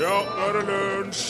Ja, 0.00 0.06
nå 0.08 0.46
er 0.48 0.54
det 0.56 0.60
lunsj! 0.64 1.24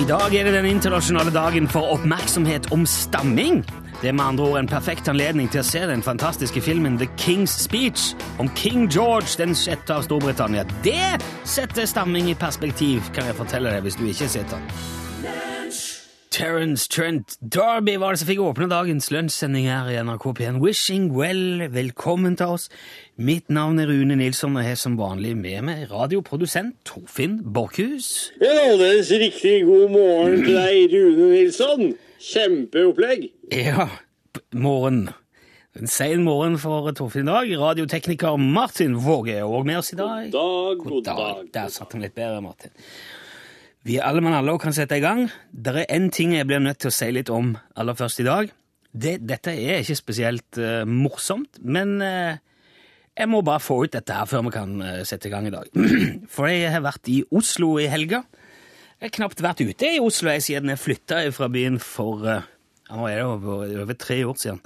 I 0.00 0.04
dag 0.08 0.32
er 0.34 0.46
det 0.48 0.54
den 0.54 0.68
internasjonale 0.70 1.28
dagen 1.34 1.66
for 1.68 1.92
oppmerksomhet 1.92 2.70
om 2.72 2.86
stamming. 2.88 3.60
Det 4.00 4.08
er 4.08 4.16
med 4.16 4.24
andre 4.24 4.46
ord 4.46 4.58
en 4.62 4.70
perfekt 4.70 5.10
anledning 5.12 5.50
til 5.52 5.60
å 5.60 5.66
se 5.68 5.82
den 5.90 6.00
fantastiske 6.02 6.62
filmen 6.64 6.96
The 6.96 7.10
King's 7.20 7.58
Speech 7.66 8.14
om 8.40 8.48
King 8.56 8.88
George 8.88 9.36
den 9.36 9.52
sjette 9.52 9.92
av 9.92 10.08
Storbritannia. 10.08 10.64
Det 10.80 11.20
setter 11.44 11.84
stamming 11.84 12.32
i 12.32 12.38
perspektiv, 12.40 13.04
kan 13.12 13.28
jeg 13.28 13.36
fortelle 13.36 13.76
deg 13.76 13.84
hvis 13.84 14.00
du 14.00 14.06
ikke 14.08 14.30
har 14.30 14.36
sett 14.38 14.56
den. 14.56 15.01
Terence 16.32 16.88
Trent 16.88 17.36
Darby 17.42 17.98
var 18.00 18.14
det 18.14 18.22
som 18.22 18.28
fikk 18.30 18.38
åpne 18.40 18.64
dagens 18.70 19.10
lunsjsending 19.12 19.66
her 19.68 19.90
i 19.92 19.98
NRK 20.00 20.30
P1. 20.38 20.60
Wishing 20.64 21.10
well, 21.12 21.66
velkommen 21.74 22.38
til 22.40 22.54
oss. 22.54 22.70
Mitt 23.20 23.50
navn 23.52 23.76
er 23.82 23.90
Rune 23.92 24.16
Nilsson, 24.16 24.56
og 24.56 24.64
jeg 24.64 24.72
har 24.72 24.80
som 24.80 24.96
vanlig 24.96 25.34
med 25.36 25.60
meg 25.68 25.82
radioprodusent 25.92 26.78
Torfinn 26.88 27.42
Borchhus. 27.52 28.30
Rådens 28.40 29.12
riktig 29.20 29.58
god 29.68 29.92
morgen 29.92 30.40
til 30.46 30.56
deg, 30.56 30.96
Rune 30.96 31.28
Nilsson. 31.34 31.90
Kjempeopplegg. 32.32 33.28
Ja, 33.52 33.90
morgen. 34.56 35.10
En 35.76 35.88
sen 35.88 36.24
morgen 36.24 36.56
for 36.60 36.88
Torfinn 36.96 37.28
i 37.28 37.32
dag. 37.32 37.52
Radiotekniker 37.60 38.40
Martin 38.40 38.96
Våge 39.04 39.36
er 39.36 39.44
også 39.44 39.68
med 39.68 39.82
oss 39.84 39.92
i 39.92 40.00
dag. 40.00 40.32
God 40.32 40.40
Dag, 40.40 40.82
god 40.86 41.04
dag. 41.04 41.20
dag. 41.20 41.46
Der 41.60 41.68
satt 41.76 41.92
han 41.92 42.08
litt 42.08 42.16
bedre, 42.16 42.40
Martin. 42.44 42.72
Vi 43.82 43.96
er 43.98 44.06
alle 44.06 44.22
mann 44.22 44.36
alle 44.38 44.54
og 44.54 44.62
kan 44.62 44.74
sette 44.74 44.94
i 45.00 45.02
gang. 45.02 45.24
Det 45.50 45.74
er 45.74 45.90
én 45.90 46.06
ting 46.14 46.36
jeg 46.36 46.46
blir 46.46 46.62
nødt 46.62 46.78
til 46.84 46.92
å 46.92 46.94
si 46.94 47.08
litt 47.10 47.32
om 47.34 47.56
aller 47.74 47.98
først 47.98 48.22
i 48.22 48.26
dag. 48.28 48.52
Det, 48.92 49.16
dette 49.26 49.54
er 49.56 49.80
ikke 49.82 49.98
spesielt 49.98 50.60
uh, 50.60 50.84
morsomt, 50.86 51.58
men 51.64 51.96
uh, 51.98 52.38
jeg 53.18 53.30
må 53.32 53.40
bare 53.42 53.64
få 53.64 53.80
ut 53.82 53.96
dette 53.96 54.14
her 54.14 54.28
før 54.30 54.46
vi 54.46 54.54
kan 54.54 54.76
uh, 54.84 55.00
sette 55.08 55.26
i 55.26 55.32
gang 55.32 55.48
i 55.48 55.54
dag. 55.54 55.66
For 56.34 56.46
jeg 56.52 56.70
har 56.70 56.84
vært 56.84 57.10
i 57.10 57.24
Oslo 57.34 57.74
i 57.82 57.88
helga. 57.90 58.22
Jeg 59.00 59.08
har 59.08 59.16
knapt 59.18 59.42
vært 59.42 59.64
ute 59.66 59.94
i 59.96 60.02
Oslo 60.02 60.30
jeg, 60.30 60.46
siden 60.46 60.70
jeg 60.70 60.78
flytta 60.78 61.24
fra 61.34 61.50
byen 61.50 61.80
for 61.82 62.22
nå 62.22 63.06
er 63.08 63.16
det 63.18 63.24
over, 63.26 63.64
over 63.82 63.96
tre 63.98 64.20
år 64.28 64.36
siden. 64.38 64.60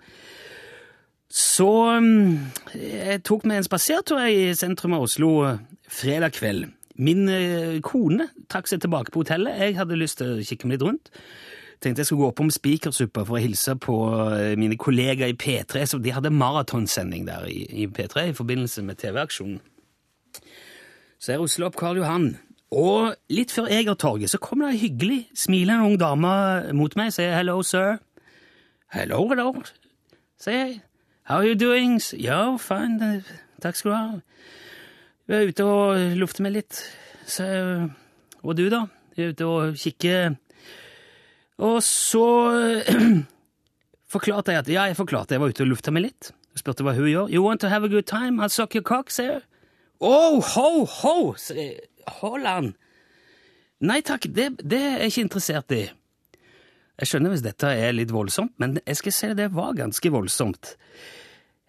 Så 1.32 1.70
um, 1.96 2.50
jeg 2.76 3.22
tok 3.24 3.46
meg 3.48 3.62
en 3.62 3.68
spasertur 3.70 4.20
i 4.28 4.50
sentrum 4.58 4.98
av 4.98 5.06
Oslo 5.06 5.30
fredag 5.88 6.36
kveld. 6.36 6.75
Min 6.98 7.28
eh, 7.28 7.76
kone 7.84 8.30
trakk 8.48 8.70
seg 8.70 8.80
tilbake 8.80 9.12
på 9.12 9.24
hotellet. 9.24 9.58
Jeg 9.60 9.76
hadde 9.76 9.98
lyst 10.00 10.20
til 10.20 10.36
å 10.36 10.46
kikke 10.46 10.68
meg 10.68 10.78
litt 10.78 10.86
rundt. 10.86 11.10
Tenkte 11.80 12.00
jeg 12.00 12.08
skulle 12.08 12.24
gå 12.24 12.30
opp 12.32 12.40
om 12.40 12.50
Spikersuppa 12.52 13.26
for 13.28 13.36
å 13.36 13.42
hilse 13.42 13.74
på 13.80 13.96
eh, 14.32 14.54
mine 14.56 14.78
kollegaer 14.80 15.34
i 15.34 15.36
P3. 15.36 15.84
Så 15.84 16.00
de 16.00 16.14
hadde 16.16 16.32
maratonsending 16.32 17.26
der 17.28 17.44
i, 17.52 17.66
i 17.84 17.86
P3 17.86 18.30
i 18.30 18.36
forbindelse 18.36 18.84
med 18.86 19.00
TV-aksjonen. 19.02 19.60
Så 21.20 21.32
jeg 21.32 21.40
rusler 21.40 21.68
opp 21.68 21.76
Karl 21.80 22.00
Johan. 22.00 22.30
Og 22.76 23.14
litt 23.30 23.52
før 23.54 23.68
Egertorget 23.70 24.32
så 24.32 24.40
kommer 24.42 24.66
det 24.66 24.76
ei 24.76 24.82
hyggelig, 24.88 25.20
smilende 25.38 25.86
ung 25.86 26.00
dame 26.00 26.32
mot 26.74 26.96
meg 26.98 27.12
og 27.12 27.16
sier 27.16 27.36
'hello, 27.36 27.62
sir'. 27.62 27.98
'Hello, 28.92 29.28
hello', 29.28 29.62
sier 30.38 30.66
jeg. 30.66 30.80
'How 31.28 31.36
are 31.36 31.46
you 31.46 31.54
doing?' 31.54 32.00
Ja, 32.20 32.56
fine, 32.56 33.22
takk 33.62 33.76
skal 33.76 33.90
du 33.90 33.96
ha. 33.96 34.20
Jeg 35.26 35.42
er 35.42 35.48
ute 35.50 35.64
og 35.66 36.18
lufter 36.20 36.44
meg 36.46 36.52
litt. 36.54 36.80
Så, 37.26 37.46
og 38.46 38.52
du, 38.54 38.68
da? 38.70 38.84
Jeg 39.16 39.24
er 39.24 39.32
ute 39.34 39.48
og 39.50 39.78
kikker. 39.80 40.36
Og 41.66 41.80
så 41.82 42.26
forklarte 44.14 44.54
jeg 44.54 44.62
at 44.62 44.70
ja, 44.70 44.84
jeg 44.86 44.98
forklarte 44.98 45.34
jeg 45.34 45.42
var 45.42 45.50
ute 45.50 45.64
og 45.66 45.72
lufta 45.72 45.94
meg 45.94 46.06
litt. 46.06 46.30
Jeg 46.54 46.62
spurte 46.62 46.86
hva 46.86 46.94
hun 46.94 47.10
gjør. 47.10 47.32
You 47.32 47.42
want 47.42 47.64
to 47.64 47.72
have 47.72 47.82
a 47.82 47.90
good 47.90 48.06
time? 48.06 48.38
I'll 48.38 48.52
suck 48.52 48.78
your 48.78 48.86
cock, 48.86 49.10
sier 49.10 49.40
hun. 49.40 49.52
Oh, 49.98 50.42
ho, 50.44 50.84
ho! 50.84 51.34
sier 51.40 51.80
Haaland. 52.20 52.74
Nei 53.82 54.02
takk, 54.06 54.28
det, 54.30 54.50
det 54.62 54.78
er 54.78 54.98
jeg 55.00 55.14
ikke 55.14 55.24
interessert 55.26 55.72
i. 55.74 55.84
Jeg 57.00 57.10
skjønner 57.10 57.32
hvis 57.32 57.44
dette 57.44 57.70
er 57.72 57.96
litt 57.96 58.12
voldsomt, 58.12 58.54
men 58.62 58.78
jeg 58.84 59.00
skal 59.00 59.16
si 59.16 59.30
det 59.36 59.50
var 59.56 59.74
ganske 59.76 60.12
voldsomt. 60.12 60.76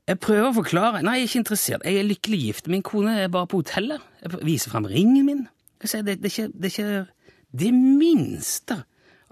Jeg 0.08 0.22
prøver 0.24 0.50
å 0.50 0.56
forklare. 0.56 1.02
Nei, 1.04 1.18
jeg 1.18 1.26
er 1.26 1.30
ikke 1.32 1.42
interessert. 1.42 1.84
Jeg 1.84 2.00
er 2.00 2.06
lykkelig 2.08 2.38
gift. 2.46 2.70
Min 2.72 2.84
kone 2.86 3.18
er 3.26 3.32
bare 3.32 3.50
på 3.52 3.60
hotellet. 3.60 4.04
Jeg 4.24 4.40
viser 4.48 4.72
fram 4.72 4.88
ringen 4.88 5.26
min. 5.28 5.42
Jeg 5.84 5.92
sier, 5.92 6.06
det, 6.08 6.22
det, 6.24 6.32
er 6.32 6.36
ikke, 6.36 6.54
det 6.54 6.70
er 6.70 6.76
ikke 6.76 7.58
det 7.64 7.74
minste 7.76 8.78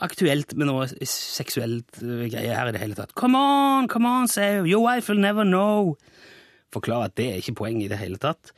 aktuelt 0.03 0.51
med 0.59 0.67
noe 0.67 0.89
seksuelt 1.07 2.01
uh, 2.03 2.25
greie 2.27 2.51
her 2.51 2.67
i 2.67 2.75
det 2.75 2.81
hele 2.81 2.97
tatt. 2.97 3.15
Come 3.15 3.39
on, 3.39 3.87
come 3.91 4.09
on, 4.09 4.27
sier. 4.31 4.67
Your 4.67 4.83
wife 4.83 5.07
will 5.07 5.23
never 5.23 5.47
know. 5.47 5.95
Forklare 6.75 7.07
at 7.07 7.15
det 7.15 7.29
er 7.31 7.39
ikke 7.39 7.55
poeng 7.61 7.79
i 7.79 7.89
det 7.91 8.01
hele 8.01 8.19
tatt. 8.19 8.51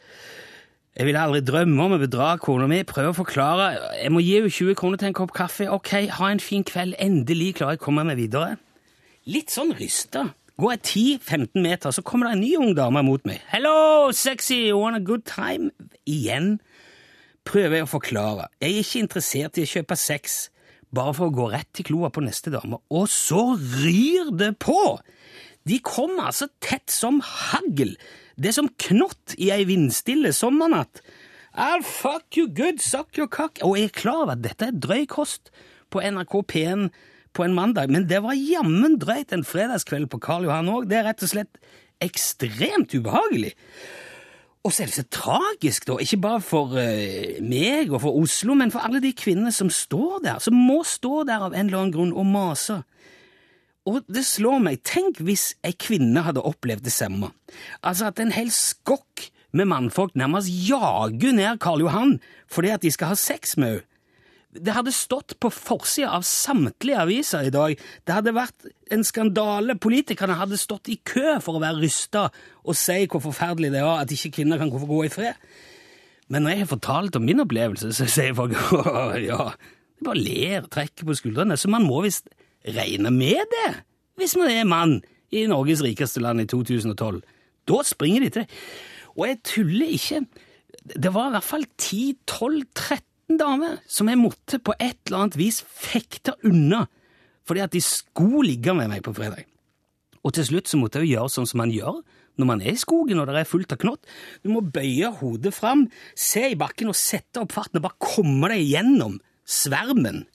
Jeg 0.97 1.06
ville 1.06 1.22
aldri 1.22 1.44
drømme 1.45 1.83
om 1.85 1.94
å 1.94 2.01
bedra 2.01 2.31
kona 2.41 2.66
mi. 2.72 2.81
Prøve 2.89 3.13
å 3.13 3.19
forklare. 3.19 3.69
Jeg 4.00 4.09
må 4.09 4.23
gi 4.25 4.39
henne 4.39 4.50
20 4.50 4.79
kroner 4.79 4.97
til 4.97 5.11
en 5.11 5.17
kopp 5.19 5.35
kaffe. 5.38 5.69
Ok, 5.69 5.94
ha 6.17 6.31
en 6.33 6.41
fin 6.41 6.66
kveld. 6.66 6.97
Endelig 6.97 7.53
klarer 7.59 7.77
jeg 7.77 7.83
å 7.83 7.85
komme 7.85 8.07
meg 8.09 8.17
videre. 8.17 8.56
Litt 9.29 9.53
sånn 9.53 9.75
rysta. 9.77 10.31
Går 10.57 10.72
jeg 10.73 11.19
10-15 11.22 11.62
meter, 11.62 11.91
så 11.94 12.01
kommer 12.01 12.25
det 12.25 12.34
en 12.34 12.40
ny 12.41 12.56
ung 12.57 12.72
dame 12.73 13.03
mot 13.06 13.22
meg. 13.29 13.44
Hello, 13.51 14.09
sexy, 14.09 14.72
you 14.72 14.79
want 14.79 14.97
a 14.97 15.03
good 15.06 15.22
time? 15.29 15.69
Igjen 16.09 16.56
prøver 17.45 17.78
jeg 17.78 17.85
å 17.85 17.90
forklare. 17.91 18.47
Jeg 18.57 18.73
er 18.73 18.79
ikke 18.81 19.03
interessert 19.03 19.59
i 19.62 19.66
å 19.68 19.69
kjøpe 19.69 19.97
sex 20.01 20.47
bare 20.97 21.13
for 21.13 21.29
å 21.29 21.35
gå 21.35 21.45
rett 21.51 21.69
til 21.78 21.85
kloa 21.91 22.09
på 22.09 22.23
neste 22.25 22.50
dame. 22.50 22.79
Og 22.90 23.06
så 23.06 23.44
ryr 23.53 24.31
det 24.34 24.56
på! 24.63 24.97
De 25.69 25.78
kommer 25.85 26.31
altså 26.31 26.47
tett 26.57 26.89
som 26.89 27.19
hagl. 27.22 27.94
Det 28.34 28.50
er 28.50 28.57
som 28.57 28.72
knott 28.88 29.35
i 29.38 29.51
ei 29.53 29.62
vindstille 29.69 30.31
sommernatt. 30.34 31.03
I'll 31.53 31.85
fuck 31.85 32.34
you 32.34 32.50
good, 32.50 32.81
suck 32.81 33.13
your 33.13 33.29
cock. 33.29 33.62
Og 33.62 33.78
jeg 33.78 33.91
er 33.91 34.00
klar 34.01 34.24
over 34.24 34.34
at 34.34 34.41
dette 34.41 34.72
er 34.72 34.81
drøy 34.81 35.06
kost 35.06 35.53
på 35.94 36.01
NRK 36.01 36.41
P1 36.50 36.89
på 37.37 37.45
en 37.45 37.55
mandag, 37.55 37.91
men 37.93 38.07
det 38.09 38.23
var 38.25 38.37
jammen 38.37 38.97
drøyt 39.01 39.31
en 39.35 39.45
fredagskveld 39.45 40.09
på 40.11 40.19
Karl 40.23 40.47
Johan 40.47 40.73
òg. 40.73 40.89
Det 40.89 40.99
er 40.99 41.07
rett 41.11 41.23
og 41.25 41.31
slett 41.31 41.61
ekstremt 42.03 42.93
ubehagelig. 42.97 43.53
Og 44.67 44.73
så 44.73 45.03
tragisk, 45.07 45.85
da, 45.87 45.95
ikke 46.03 46.19
bare 46.19 46.41
for 46.43 46.75
eh, 46.81 47.37
meg 47.39 47.93
og 47.93 48.01
for 48.03 48.17
Oslo, 48.19 48.57
men 48.57 48.73
for 48.73 48.83
alle 48.83 48.99
de 48.99 49.13
kvinnene 49.15 49.53
som 49.55 49.69
står 49.71 50.25
der, 50.25 50.41
som 50.43 50.57
må 50.57 50.81
stå 50.83 51.23
der 51.29 51.45
av 51.45 51.55
en 51.55 51.69
eller 51.69 51.85
annen 51.85 51.93
grunn 51.95 52.11
og 52.11 52.27
mase. 52.27 52.81
Og 53.87 54.01
det 54.11 54.25
slår 54.27 54.59
meg, 54.65 54.81
tenk 54.83 55.21
hvis 55.23 55.53
ei 55.63 55.71
kvinne 55.79 56.25
hadde 56.25 56.43
opplevd 56.43 56.83
det 56.83 56.91
samme. 56.91 57.31
Altså 57.79 58.09
at 58.09 58.19
en 58.19 58.35
hel 58.35 58.51
skokk 58.51 59.29
med 59.55 59.69
mannfolk 59.71 60.17
nærmest 60.19 60.51
jager 60.51 61.37
ned 61.37 61.61
Karl 61.63 61.85
Johan 61.85 62.17
fordi 62.51 62.73
at 62.75 62.83
de 62.83 62.91
skal 62.91 63.13
ha 63.13 63.19
sex 63.19 63.55
med 63.55 63.77
henne. 63.77 63.93
Det 64.47 64.73
hadde 64.73 64.93
stått 64.95 65.35
på 65.43 65.49
forsida 65.51 66.13
av 66.15 66.23
samtlige 66.25 67.01
aviser 67.03 67.47
i 67.49 67.53
dag. 67.53 67.75
Det 68.07 68.15
hadde 68.15 68.35
vært 68.35 68.69
en 68.93 69.03
skandale. 69.05 69.75
Politikerne 69.75 70.37
hadde 70.39 70.59
stått 70.59 70.87
i 70.89 70.97
kø 71.03 71.35
for 71.43 71.57
å 71.57 71.63
være 71.63 71.81
rysta 71.83 72.27
og 72.63 72.77
si 72.79 73.01
hvor 73.11 73.23
forferdelig 73.25 73.73
det 73.75 73.81
er 73.83 74.05
at 74.05 74.13
ikke 74.15 74.37
kvinner 74.39 74.61
kan 74.61 74.71
gå 74.71 75.01
i 75.03 75.11
fred. 75.11 75.35
Men 76.31 76.43
når 76.43 76.53
jeg 76.53 76.63
har 76.63 76.71
fortalt 76.71 77.19
om 77.19 77.27
min 77.27 77.43
opplevelse, 77.43 77.91
så 77.95 78.07
sier 78.11 78.35
folk 78.35 78.55
ja, 79.29 79.51
de 79.99 80.07
bare 80.07 80.23
ler 80.23 80.63
og 80.63 80.71
trekker 80.73 81.07
på 81.07 81.15
skuldrene. 81.19 81.59
Så 81.59 81.71
man 81.71 81.85
må 81.87 82.01
visst 82.07 82.31
regne 82.67 83.11
med 83.13 83.43
det 83.53 83.69
hvis 84.17 84.33
man 84.39 84.49
er 84.49 84.65
mann 84.67 84.99
i 85.35 85.43
Norges 85.47 85.83
rikeste 85.85 86.23
land 86.23 86.41
i 86.41 86.47
2012. 86.49 87.19
Da 87.67 87.81
springer 87.85 88.23
de 88.25 88.31
til. 88.39 88.47
Og 89.17 89.27
jeg 89.27 89.41
tuller 89.45 89.91
ikke. 89.93 90.23
Det 90.87 91.11
var 91.13 91.29
i 91.29 91.35
hvert 91.35 91.47
fall 91.47 91.67
10-12-13 91.83 93.06
damer 93.35 93.81
som 93.91 94.07
jeg 94.07 94.19
måtte 94.21 94.59
på 94.63 94.75
et 94.79 94.99
eller 95.07 95.25
annet 95.25 95.39
vis 95.39 95.59
fekte 95.67 96.38
unna 96.47 96.85
fordi 97.47 97.63
at 97.63 97.75
de 97.75 97.81
skulle 97.83 98.49
ligge 98.49 98.73
med 98.75 98.89
meg 98.91 99.03
på 99.05 99.13
fredag. 99.15 99.45
Og 100.23 100.33
til 100.35 100.47
slutt 100.49 100.67
så 100.67 100.79
måtte 100.79 101.00
jeg 101.00 101.07
jo 101.07 101.18
gjøre 101.18 101.31
sånn 101.31 101.47
som 101.47 101.62
man 101.63 101.71
gjør 101.71 102.01
når 102.38 102.50
man 102.50 102.63
er 102.63 102.75
i 102.75 102.79
skogen 102.79 103.19
og 103.21 103.29
det 103.29 103.38
er 103.39 103.50
fullt 103.50 103.74
av 103.74 103.79
knott. 103.81 104.07
Du 104.44 104.51
må 104.51 104.62
bøye 104.62 105.12
hodet 105.21 105.53
fram, 105.56 105.85
se 106.15 106.44
i 106.51 106.57
bakken 106.59 106.91
og 106.91 107.00
sette 107.00 107.41
opp 107.41 107.56
farten 107.56 107.79
og 107.79 107.88
bare 107.88 108.03
komme 108.03 108.51
deg 108.51 108.65
gjennom 108.68 109.19
svermen. 109.47 110.25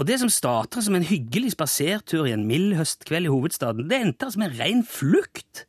Og 0.00 0.08
det 0.08 0.18
som 0.22 0.32
starta 0.32 0.80
som 0.82 0.96
en 0.96 1.04
hyggelig 1.06 1.52
spasertur 1.54 2.24
i 2.26 2.32
en 2.34 2.46
mild 2.48 2.72
høstkveld 2.78 3.28
i 3.28 3.32
hovedstaden, 3.32 3.88
det 3.90 4.00
endte 4.00 4.30
som 4.32 4.44
en 4.46 4.56
ren 4.56 4.80
flukt. 4.88 5.66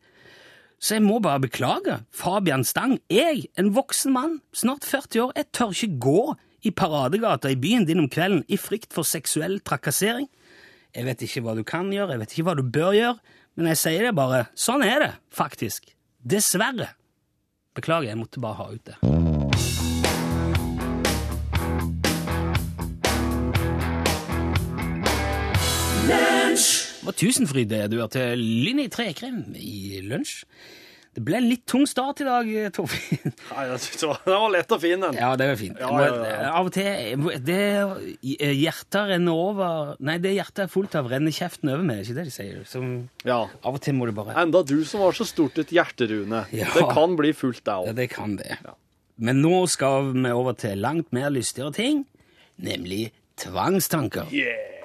Så 0.84 0.98
jeg 0.98 1.06
må 1.06 1.22
bare 1.24 1.40
beklage. 1.46 2.02
Fabian 2.12 2.66
Stang, 2.68 2.98
jeg, 3.12 3.46
en 3.60 3.72
voksen 3.76 4.12
mann, 4.12 4.42
snart 4.52 4.84
40 4.84 5.22
år, 5.24 5.32
jeg 5.40 5.48
tør 5.56 5.72
ikke 5.72 6.00
gå 6.04 6.24
i 6.68 6.74
paradegata 6.76 7.52
i 7.52 7.60
byen 7.60 7.88
din 7.88 8.04
om 8.04 8.10
kvelden 8.12 8.44
i 8.52 8.60
frykt 8.60 8.92
for 8.96 9.08
seksuell 9.08 9.62
trakassering. 9.64 10.28
Jeg 10.94 11.08
vet 11.08 11.24
ikke 11.24 11.46
hva 11.46 11.56
du 11.56 11.64
kan 11.68 11.88
gjøre, 11.92 12.18
jeg 12.18 12.24
vet 12.24 12.36
ikke 12.36 12.48
hva 12.50 12.58
du 12.60 12.66
bør 12.68 12.92
gjøre, 12.98 13.16
men 13.56 13.72
jeg 13.72 13.80
sier 13.80 14.10
det 14.10 14.16
bare. 14.20 14.46
Sånn 14.60 14.84
er 14.84 15.00
det, 15.08 15.12
faktisk. 15.32 15.88
Dessverre. 16.20 16.92
Beklager, 17.80 18.12
jeg 18.12 18.20
måtte 18.20 18.44
bare 18.44 18.60
ha 18.60 18.72
ut 18.76 18.92
det. 18.92 19.00
Det 27.04 27.10
var 27.10 27.18
Tusenfryd 27.20 27.68
det 27.68 27.82
du 27.92 27.98
hørte 28.00 28.22
Lynni 28.40 28.86
Trekrem 28.92 29.42
i 29.60 30.00
lunsj. 30.08 30.46
Det 31.14 31.22
ble 31.22 31.36
en 31.38 31.46
litt 31.46 31.66
tung 31.70 31.84
start 31.86 32.24
i 32.24 32.26
dag, 32.26 32.48
Torfinn. 32.74 33.34
Nei, 33.52 33.66
jeg 33.70 33.82
synes 33.84 34.00
det 34.00 34.08
var- 34.10 34.22
den 34.26 34.40
var 34.42 34.50
lett 34.56 34.72
og 34.74 34.80
fin, 34.82 35.04
den. 35.04 35.18
Ja, 35.20 35.36
det 35.38 35.48
var 35.52 35.60
fint. 35.60 35.78
Ja, 35.84 35.90
ja, 36.00 36.16
ja. 36.26 36.48
Av 36.58 36.66
og 36.66 36.74
til 36.74 37.28
det, 37.46 37.60
Hjertet 38.24 39.12
renner 39.12 39.36
over 39.36 39.92
Nei, 40.00 40.16
det 40.24 40.32
hjertet 40.40 40.64
er 40.64 40.72
fullt 40.74 40.96
av, 40.98 41.12
renner 41.12 41.36
kjeften 41.36 41.70
over 41.74 41.84
med. 41.86 42.00
er 42.00 42.08
ikke 42.08 42.16
det 42.18 42.24
de 42.24 42.34
sier? 42.34 42.64
Som, 42.66 43.10
Ja. 43.28 43.42
av 43.64 43.76
og 43.76 43.82
til 43.82 43.94
må 44.00 44.08
du 44.08 44.12
bare 44.16 44.34
Enda 44.42 44.64
du 44.66 44.84
som 44.86 45.02
har 45.02 45.12
så 45.12 45.28
stort 45.28 45.60
et 45.60 45.70
hjerte, 45.76 46.08
Rune. 46.10 46.46
Ja. 46.52 46.72
Det 46.74 46.88
kan 46.96 47.16
bli 47.20 47.34
fullt, 47.34 47.62
det 47.68 47.86
Ja, 47.86 47.94
det 47.94 48.10
kan 48.10 48.38
det. 48.38 48.58
Men 49.20 49.42
nå 49.44 49.68
skal 49.70 50.14
vi 50.14 50.32
over 50.32 50.54
til 50.58 50.80
langt 50.82 51.12
mer 51.14 51.30
lystigere 51.30 51.74
ting, 51.76 52.06
nemlig 52.60 53.12
tvangstanker. 53.38 54.32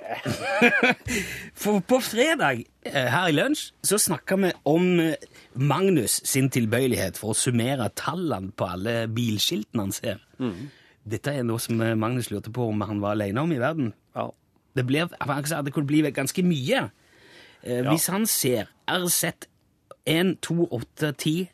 For 1.63 1.81
på 1.85 1.99
fredag 2.05 2.65
eh, 2.87 3.09
her 3.13 3.29
i 3.31 3.35
lunsj 3.35 3.69
så 3.87 3.99
snakka 4.01 4.39
vi 4.41 4.51
om 4.69 4.89
eh, 5.03 5.15
Magnus 5.59 6.19
sin 6.29 6.49
tilbøyelighet 6.55 7.19
for 7.21 7.35
å 7.35 7.39
summere 7.39 7.91
tallene 7.99 8.53
på 8.57 8.69
alle 8.69 8.95
bilskiltene 9.13 9.87
han 9.87 9.95
ser. 9.97 10.23
Dette 11.09 11.33
er 11.41 11.47
noe 11.47 11.61
som 11.63 11.81
eh, 11.85 11.97
Magnus 11.99 12.31
lurte 12.33 12.53
på 12.55 12.69
om 12.71 12.85
han 12.89 13.03
var 13.05 13.17
alene 13.17 13.43
om 13.45 13.53
i 13.55 13.61
verden. 13.61 13.93
Ja. 14.17 14.29
Det, 14.77 14.85
ble, 14.87 15.07
sa 15.49 15.63
det 15.65 15.73
kunne 15.75 15.89
bli 15.91 16.03
ganske 16.15 16.45
mye. 16.47 16.89
Eh, 17.63 17.83
Ja. 17.83 17.91
Hvis 17.91 18.07
han 18.13 18.27
ser 18.31 18.69
RZ 18.89 19.49
1, 20.09 20.37
2, 20.41 20.69
8, 20.73 21.13
10, 21.13 21.49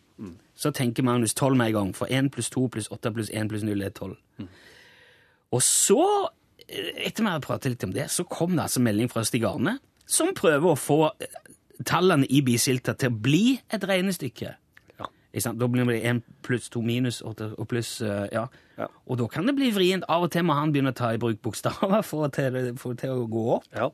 så 0.55 0.71
tenker 0.71 1.03
Magnus 1.03 1.33
12 1.35 1.57
med 1.59 1.73
en 1.73 1.75
gang. 1.75 1.89
For 1.97 2.07
1 2.07 2.29
pluss 2.31 2.51
2 2.55 2.69
pluss 2.71 2.87
8 2.95 3.11
pluss 3.17 3.31
1 3.35 3.49
pluss 3.51 3.65
0 3.67 3.83
er 3.83 3.91
12. 3.91 4.13
Og 5.51 5.63
så, 5.63 6.05
etter 6.69 7.23
vi 7.23 7.31
hadde 7.31 7.45
pratet 7.45 7.75
litt 7.75 7.87
om 7.87 7.95
det, 7.95 8.09
så 8.13 8.25
kom 8.29 8.55
det 8.57 8.67
altså 8.67 8.83
melding 8.85 9.11
fra 9.13 9.25
Stig 9.27 9.45
Arne, 9.49 9.79
som 10.07 10.35
prøver 10.37 10.73
å 10.73 10.79
få 10.79 10.99
eh, 11.23 11.41
tallene 11.87 12.29
i 12.29 12.43
bisilta 12.45 12.95
til 12.99 13.13
å 13.13 13.23
bli 13.27 13.45
et 13.73 13.87
regnestykke. 13.89 14.55
Ja. 15.01 15.09
Da 15.35 15.69
blir 15.69 15.89
det 15.91 16.03
1 16.07 16.23
pluss 16.47 16.71
2 16.73 16.85
minus 16.87 17.21
8 17.25 17.55
og 17.59 17.69
pluss 17.71 17.97
eh, 18.05 18.27
ja. 18.35 18.47
Ja. 18.79 18.89
Og 19.07 19.21
da 19.21 19.29
kan 19.31 19.47
det 19.47 19.57
bli 19.59 19.71
vrient. 19.75 20.07
Av 20.11 20.27
og 20.27 20.33
til 20.35 20.47
må 20.47 20.57
han 20.59 20.73
begynne 20.75 20.95
å 20.95 20.99
ta 20.99 21.13
i 21.15 21.21
bruk 21.21 21.41
bokstaver 21.45 22.03
for 22.11 22.29
det 22.29 22.75
til 23.01 23.15
å 23.15 23.29
gå 23.31 23.47
opp. 23.59 23.71
ja. 23.75 23.91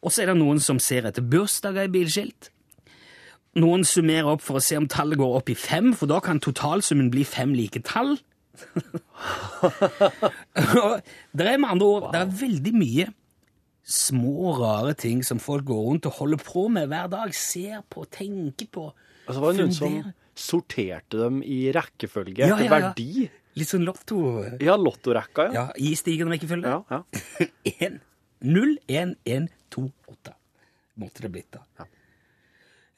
Og 0.00 0.12
så 0.12 0.22
er 0.22 0.30
det 0.30 0.38
noen 0.40 0.60
som 0.64 0.78
ser 0.80 1.04
etter 1.04 1.20
bursdager 1.20 1.84
i 1.84 1.92
bilskilt. 1.92 2.48
Noen 3.60 3.82
summerer 3.84 4.30
opp 4.30 4.44
for 4.44 4.56
å 4.56 4.62
se 4.64 4.78
om 4.78 4.86
tallet 4.88 5.18
går 5.20 5.34
opp 5.40 5.50
i 5.52 5.56
fem, 5.58 5.90
for 5.92 6.08
da 6.08 6.20
kan 6.24 6.40
totalsummen 6.40 7.10
bli 7.12 7.24
fem 7.26 7.52
like 7.56 7.82
tall. 7.84 8.14
Det 11.36 11.46
er 11.46 11.58
med 11.60 11.70
andre 11.70 11.86
ord 11.86 12.12
det 12.14 12.20
er 12.20 12.26
veldig 12.40 12.72
mye 12.76 13.06
små, 13.90 14.52
rare 14.58 14.94
ting 14.98 15.24
som 15.26 15.38
folk 15.42 15.64
går 15.68 15.82
rundt 15.88 16.06
og 16.06 16.12
holder 16.20 16.38
på 16.44 16.68
med 16.72 16.88
hver 16.92 17.08
dag. 17.10 17.34
Ser 17.34 17.80
på, 17.90 18.04
tenker 18.12 18.66
på. 18.70 18.94
Altså 19.26 19.40
var 19.42 19.48
det 19.54 19.60
noen 19.64 19.76
som 19.76 20.12
sorterte 20.40 21.16
dem 21.20 21.36
i 21.44 21.72
rekkefølge 21.74 22.46
Ja, 22.46 22.54
etter 22.54 22.66
ja, 22.66 22.70
ja. 22.70 22.76
verdi. 22.76 23.28
Litt 23.58 23.70
sånn 23.72 23.84
lotto... 23.84 24.18
Ja, 24.62 24.76
lottorekka, 24.78 25.42
ja. 25.50 25.54
Ja, 25.56 25.64
I 25.74 25.96
stigende 25.98 26.32
rekkefølge. 26.36 26.70
Ja, 26.70 26.80
ja. 26.94 27.00
1, 27.66 27.98
0, 28.46 28.76
1, 28.86 29.16
1, 29.26 29.48
2, 29.74 29.82
8. 30.14 30.34
Måtte 31.02 31.18
det 31.26 31.30
blitt, 31.34 31.50
da. 31.56 31.60
Ja. 31.80 31.84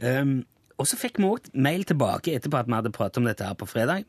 Um, 0.02 0.42
og 0.80 0.88
så 0.90 0.96
fikk 0.98 1.20
vi 1.22 1.26
også 1.28 1.52
mail 1.62 1.84
tilbake 1.86 2.32
etterpå 2.36 2.58
at 2.58 2.66
vi 2.68 2.74
hadde 2.74 2.90
pratet 2.94 3.20
om 3.22 3.26
dette 3.28 3.46
her 3.46 3.54
på 3.58 3.68
fredag. 3.70 4.02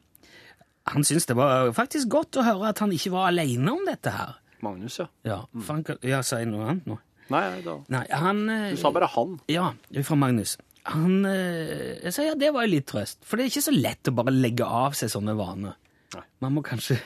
Han 0.92 1.06
syntes 1.08 1.30
det 1.30 1.36
var 1.40 1.72
faktisk 1.76 2.12
godt 2.12 2.40
å 2.42 2.44
høre 2.44 2.74
at 2.74 2.82
han 2.84 2.92
ikke 2.92 3.14
var 3.14 3.30
alene 3.32 3.72
om 3.72 3.86
dette 3.88 4.12
her. 4.12 4.36
Magnus, 4.64 5.00
ja. 5.00 5.08
Ja, 5.28 5.40
for 5.60 5.78
han, 5.80 6.04
ja 6.08 6.22
sa 6.26 6.40
jeg 6.42 6.50
noe 6.52 6.68
annet 6.72 6.88
nå? 6.88 6.98
Nei, 7.32 7.44
da. 7.64 7.78
Nei, 7.92 8.04
han 8.12 8.42
eh, 8.52 8.70
Du 8.76 8.80
sa 8.82 8.92
bare 8.96 9.08
han. 9.14 9.38
Ja, 9.52 9.70
fra 10.04 10.18
Magnus. 10.20 10.58
Han 10.92 11.24
eh, 11.28 12.02
Jeg 12.04 12.16
sa 12.16 12.26
ja, 12.28 12.34
det 12.40 12.52
var 12.56 12.68
jo 12.68 12.74
litt 12.76 12.88
trøst. 12.92 13.22
For 13.28 13.40
det 13.40 13.46
er 13.46 13.54
ikke 13.54 13.68
så 13.70 13.76
lett 13.76 14.12
å 14.12 14.16
bare 14.18 14.34
legge 14.36 14.68
av 14.68 14.98
seg 15.00 15.12
sånne 15.14 15.36
vaner. 15.40 15.78
Nei. 16.18 16.26
Man 16.44 16.58
må 16.58 16.66
kanskje 16.66 17.00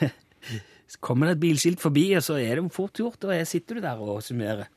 kommer 1.05 1.29
det 1.29 1.37
et 1.37 1.43
bilskilt 1.43 1.83
forbi, 1.83 2.09
og 2.17 2.25
så 2.25 2.39
er 2.41 2.57
det 2.59 2.73
fort 2.73 2.97
gjort, 2.97 3.27
og 3.27 3.35
jeg 3.35 3.49
sitter 3.49 3.77
du 3.77 3.85
der 3.85 4.01
og 4.01 4.23
summerer. 4.25 4.69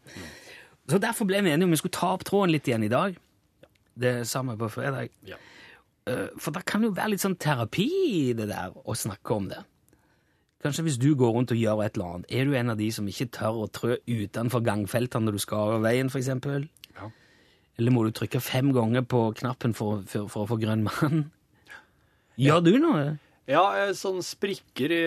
Så 0.91 0.99
derfor 1.00 1.29
ble 1.29 1.41
vi 1.44 1.52
enige 1.52 1.69
om 1.69 1.73
vi 1.73 1.79
skulle 1.81 1.97
ta 1.97 2.12
opp 2.17 2.25
tråden 2.26 2.52
litt 2.52 2.69
igjen 2.69 2.85
i 2.85 2.93
dag. 2.93 3.17
Det 4.00 4.14
samme 4.29 4.56
på 4.58 4.69
fredag. 4.73 5.12
Ja. 5.29 5.38
Eh, 6.10 6.26
For 6.42 6.56
det 6.56 6.64
kan 6.68 6.84
jo 6.86 6.92
være 6.96 7.14
litt 7.14 7.24
sånn 7.24 7.38
terapi 7.40 7.86
i 8.10 8.32
det 8.36 8.48
der, 8.50 8.74
å 8.74 8.96
snakke 8.98 9.36
om 9.36 9.48
det. 9.52 9.62
Kanskje 10.60 10.84
hvis 10.84 10.98
du 11.00 11.14
går 11.16 11.32
rundt 11.36 11.54
og 11.54 11.60
gjør 11.60 11.80
et 11.86 11.96
eller 11.96 12.18
annet, 12.18 12.32
er 12.36 12.44
du 12.44 12.54
en 12.58 12.72
av 12.74 12.76
de 12.80 12.90
som 12.92 13.06
ikke 13.08 13.30
tør 13.32 13.62
å 13.62 13.70
trø 13.72 13.96
utenfor 14.04 14.60
gangfeltene 14.66 15.24
når 15.28 15.38
du 15.38 15.42
skal 15.46 15.70
over 15.70 15.86
veien, 15.86 16.12
eksempel? 16.12 16.66
Ja. 16.98 17.08
Eller 17.80 17.94
må 17.96 18.04
du 18.04 18.12
trykke 18.12 18.42
fem 18.44 18.68
ganger 18.76 19.06
på 19.08 19.22
knappen 19.40 19.72
for, 19.76 20.02
for, 20.10 20.28
for 20.28 20.44
å 20.44 20.50
få 20.50 20.58
grønn 20.60 20.84
mann? 20.84 21.30
Gjør 22.40 22.60
du 22.66 22.74
noe? 22.82 23.06
Ja, 23.50 23.62
jeg, 23.80 23.96
sånn 23.98 24.20
sprikker 24.22 24.92
i 24.94 25.00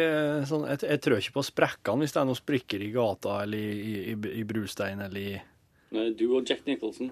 sånn, 0.49 0.65
jeg, 0.73 0.81
jeg 0.89 1.01
trør 1.05 1.21
ikke 1.21 1.37
på 1.37 1.45
sprekkene 1.47 2.03
hvis 2.03 2.15
det 2.15 2.19
er 2.19 2.27
noen 2.27 2.39
sprikker 2.39 2.81
i 2.83 2.89
gata 2.91 3.37
eller 3.45 3.61
i, 3.61 3.93
i, 4.11 4.15
i 4.41 4.43
brustein 4.47 5.05
eller 5.05 5.21
i 5.21 5.35
Nei, 5.93 6.07
du 6.17 6.25
og 6.33 6.49
Jack 6.49 6.65
Nicholson. 6.65 7.11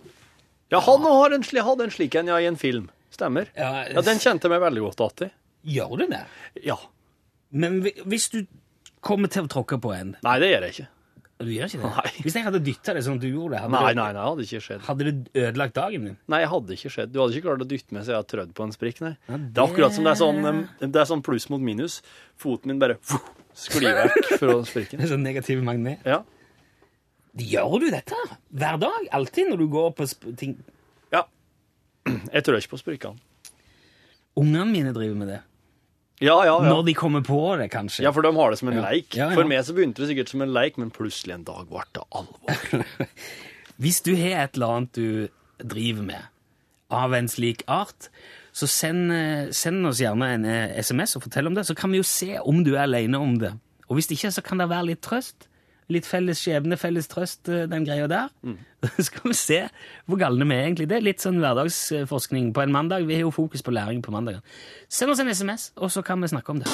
Ja, 0.74 0.80
han 0.82 1.04
hadde 1.06 1.38
en, 1.38 1.46
hadde 1.46 1.86
en 1.86 1.94
slik 1.94 2.16
en, 2.18 2.32
ja, 2.34 2.40
i 2.42 2.48
en 2.50 2.58
film. 2.58 2.88
Stemmer. 3.12 3.52
Ja, 3.58 3.86
Ja, 3.92 4.02
den 4.06 4.22
kjente 4.24 4.48
jeg 4.48 4.56
meg 4.56 4.64
veldig 4.64 4.86
godt 4.88 5.26
igjen. 5.26 5.36
Gjør 5.76 5.98
du 6.00 6.08
det? 6.10 6.24
Ja. 6.66 6.78
Men 7.52 7.82
hvis 7.84 8.30
du 8.34 8.42
kommer 9.04 9.30
til 9.30 9.46
å 9.46 9.52
tråkke 9.52 9.78
på 9.82 9.92
en 9.94 10.16
Nei, 10.24 10.40
det 10.42 10.50
gjør 10.54 10.66
jeg 10.68 10.76
ikke. 10.78 10.88
Du 11.42 11.50
gjør 11.50 11.70
ikke 11.72 11.82
det? 11.82 11.90
Nei. 11.98 12.10
Hvis 12.22 12.36
jeg 12.38 12.46
hadde 12.46 12.60
dytta 12.66 12.94
det 12.94 13.02
sånn 13.06 13.20
du 13.22 13.26
gjorde 13.28 13.58
det, 13.58 13.70
Nei, 13.74 13.82
det, 13.90 13.96
nei, 13.98 14.08
nei, 14.14 14.26
hadde 14.30 14.44
ikke 14.46 14.62
skjedd. 14.62 14.82
hadde 14.86 15.06
det 15.08 15.14
ødelagt 15.44 15.74
dagen 15.78 16.04
din? 16.06 16.18
Nei, 16.30 16.42
hadde 16.46 16.76
ikke 16.78 16.92
skjedd. 16.94 17.12
Du 17.14 17.18
hadde 17.22 17.34
ikke 17.38 17.48
klart 17.50 17.64
å 17.66 17.68
dytte 17.72 17.96
meg 17.98 18.06
så 18.06 18.14
jeg 18.14 18.20
hadde 18.22 18.32
trødd 18.34 18.52
på 18.58 18.66
en 18.68 18.74
sprikk, 18.76 19.02
nei. 19.02 19.14
Ja, 19.28 19.38
Det 19.42 19.58
er 19.64 19.64
akkurat 19.66 19.96
som 19.98 20.06
det 20.06 20.12
er 20.14 20.20
sånn, 20.22 20.62
det 20.84 21.02
er 21.02 21.10
sånn 21.10 21.24
pluss 21.26 21.48
mot 21.50 21.62
minus. 21.66 22.00
Foten 22.42 22.70
min 22.74 22.82
bare 22.82 23.00
sklir 23.58 23.98
vekk 24.04 24.30
fra 24.38 24.60
sprikken. 24.70 24.98
Det 25.02 25.08
er 25.10 25.14
sånn 25.16 25.26
negativ 25.26 25.66
magnet. 25.66 26.06
Ja. 26.06 26.22
Gjør 27.42 27.78
du 27.80 27.88
dette 27.94 28.18
hver 28.52 28.78
dag? 28.82 29.10
Alltid 29.18 29.50
når 29.50 29.62
du 29.64 29.68
går 29.72 29.92
på 29.98 30.08
ting. 30.38 30.58
Jeg 32.36 32.44
tror 32.46 32.58
ikke 32.58 32.74
på 32.76 32.82
sprykkene 32.82 33.20
Ungene 34.40 34.66
mine 34.72 34.94
driver 34.96 35.16
med 35.20 35.28
det. 35.28 35.40
Ja, 36.22 36.38
ja, 36.46 36.54
ja. 36.64 36.70
Når 36.70 36.86
de 36.88 36.94
kommer 36.96 37.24
på 37.26 37.38
det, 37.60 37.66
kanskje. 37.74 38.04
Ja, 38.06 38.12
for 38.16 38.24
de 38.24 38.30
har 38.36 38.54
det 38.54 38.60
som 38.62 38.70
en 38.72 38.78
Ja. 38.78 38.84
leik. 38.86 39.16
Ja, 39.18 39.26
ja. 39.32 39.36
For 39.36 39.44
meg 39.50 39.64
så 39.68 39.74
begynte 39.76 40.00
det 40.04 40.08
sikkert 40.12 40.30
som 40.32 40.42
en 40.46 40.54
leik, 40.54 40.78
men 40.80 40.92
plutselig 40.94 41.34
en 41.36 41.44
dag 41.48 41.66
ble 41.68 41.82
det 41.98 42.04
alvor. 42.16 42.86
Hvis 43.82 44.00
du 44.06 44.14
har 44.16 44.46
et 44.46 44.56
eller 44.56 44.76
annet 44.78 44.94
du 44.94 45.66
driver 45.66 46.06
med 46.06 46.30
av 46.92 47.14
en 47.18 47.28
slik 47.32 47.64
art, 47.68 48.08
så 48.54 48.68
send, 48.70 49.12
eh, 49.16 49.50
send 49.56 49.84
oss 49.90 50.00
gjerne 50.04 50.28
en 50.38 50.46
eh, 50.46 50.78
SMS 50.84 51.16
og 51.18 51.24
fortell 51.26 51.48
om 51.50 51.56
det, 51.58 51.66
så 51.68 51.76
kan 51.76 51.92
vi 51.92 52.00
jo 52.00 52.08
se 52.08 52.38
om 52.40 52.64
du 52.64 52.74
er 52.76 52.84
alene 52.86 53.20
om 53.20 53.36
det. 53.42 53.52
Og 53.90 53.98
hvis 54.00 54.12
ikke, 54.16 54.32
så 54.32 54.44
kan 54.46 54.60
det 54.64 54.70
være 54.72 54.92
litt 54.94 55.02
trøst. 55.04 55.50
Litt 55.92 56.08
felles 56.08 56.40
skjebne, 56.40 56.78
felles 56.80 57.10
trøst, 57.12 57.50
eh, 57.52 57.66
den 57.70 57.86
greia 57.88 58.08
der. 58.08 58.30
Så 58.82 59.06
skal 59.10 59.30
vi 59.30 59.38
se 59.38 59.60
hvor 60.08 60.20
galne 60.22 60.48
vi 60.48 60.56
er 60.56 60.66
egentlig. 60.70 60.88
Det 60.90 60.98
er 60.98 61.06
litt 61.06 61.24
sånn 61.24 61.42
hverdagsforskning 61.44 62.52
på 62.56 62.64
en 62.64 62.74
mandag. 62.74 63.06
Vi 63.10 63.18
har 63.18 63.26
jo 63.26 63.34
fokus 63.36 63.64
på 63.66 63.74
læring 63.76 64.02
på 64.06 64.14
mandagen. 64.14 64.42
Send 64.90 65.12
oss 65.14 65.22
en 65.24 65.30
SMS, 65.32 65.72
og 65.78 65.92
så 65.94 66.04
kan 66.06 66.22
vi 66.24 66.32
snakke 66.32 66.56
om 66.56 66.62
det. 66.64 66.70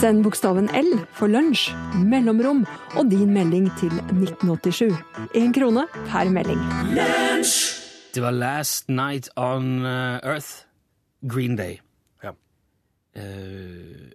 Send 0.00 0.24
bokstaven 0.24 0.70
L 0.76 0.90
for 1.16 1.30
lunsj, 1.30 1.70
mellomrom 2.10 2.64
og 2.96 3.10
din 3.12 3.32
melding 3.34 3.70
til 3.80 3.92
1987. 4.10 4.96
Én 5.38 5.54
krone 5.56 5.86
per 6.10 6.30
melding. 6.32 6.60
Det 8.14 8.22
var 8.24 8.34
Last 8.34 8.88
Night 8.88 9.28
on 9.36 9.84
eh, 9.86 10.18
Earth, 10.26 10.66
Green 11.22 11.56
Day. 11.56 11.78
Ja. 12.24 12.32
Eh, 13.14 14.10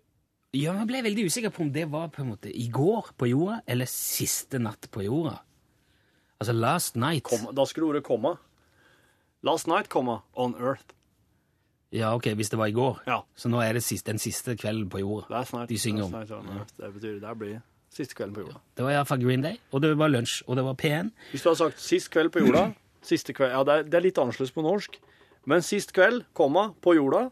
ja, 0.56 0.74
jeg 0.80 0.88
ble 0.90 1.02
veldig 1.06 1.26
usikker 1.30 1.52
på 1.54 1.62
om 1.66 1.72
det 1.76 1.86
var 1.92 2.08
på 2.14 2.22
en 2.24 2.32
måte 2.34 2.50
i 2.52 2.68
går 2.74 3.12
på 3.20 3.28
jorda, 3.30 3.62
eller 3.68 3.86
siste 3.92 4.60
natt 4.62 4.88
på 4.92 5.04
jorda. 5.06 5.38
Altså 6.40 6.54
Last 6.56 6.96
Night. 7.00 7.24
Kom, 7.30 7.48
Da 7.56 7.66
skulle 7.66 7.88
ordet 7.94 8.04
komma. 8.04 8.36
Last 9.46 9.68
night, 9.68 9.88
komma, 9.94 10.22
on 10.34 10.56
earth. 10.58 10.94
Ja, 11.94 12.16
ok, 12.18 12.32
hvis 12.36 12.50
det 12.50 12.58
var 12.58 12.68
i 12.68 12.74
går. 12.76 13.04
Ja. 13.08 13.20
Så 13.38 13.48
nå 13.52 13.60
er 13.62 13.78
det 13.78 13.84
siste, 13.86 14.10
den 14.12 14.20
siste 14.20 14.56
kvelden 14.58 14.90
på 14.90 15.00
jorda. 15.04 15.28
Last 15.30 15.54
night, 15.54 15.70
De 15.70 15.78
synger 15.80 16.08
om. 16.08 16.12
night 16.12 16.32
on 16.32 16.48
earth. 16.58 16.74
Det 16.82 16.90
betyr 16.96 17.20
det 17.22 17.36
blir 17.40 17.62
siste 17.94 18.16
kvelden 18.18 18.34
på 18.36 18.42
jorda. 18.48 18.60
Det 18.76 18.84
var 18.84 18.92
iallfall 18.98 19.22
Green 19.22 19.42
Day, 19.46 19.60
og 19.72 19.82
det 19.86 19.94
var 19.98 20.10
lunsj, 20.12 20.42
og 20.48 20.58
det 20.58 20.66
var 20.66 20.74
P1. 20.82 21.12
Hvis 21.32 21.46
du 21.46 21.50
hadde 21.52 21.62
sagt 21.62 21.80
sist 21.80 22.10
kveld 22.12 22.34
på 22.34 22.42
jorda, 22.44 22.66
siste 23.14 23.34
kveld, 23.38 23.54
ja, 23.54 23.62
det 23.64 23.74
er, 23.78 23.84
det 23.94 24.00
er 24.02 24.06
litt 24.10 24.18
annerledes 24.20 24.52
på 24.52 24.66
norsk, 24.66 24.98
men 25.46 25.62
sist 25.64 25.94
kveld, 25.96 26.26
komma, 26.34 26.72
på 26.82 26.96
jorda, 26.98 27.30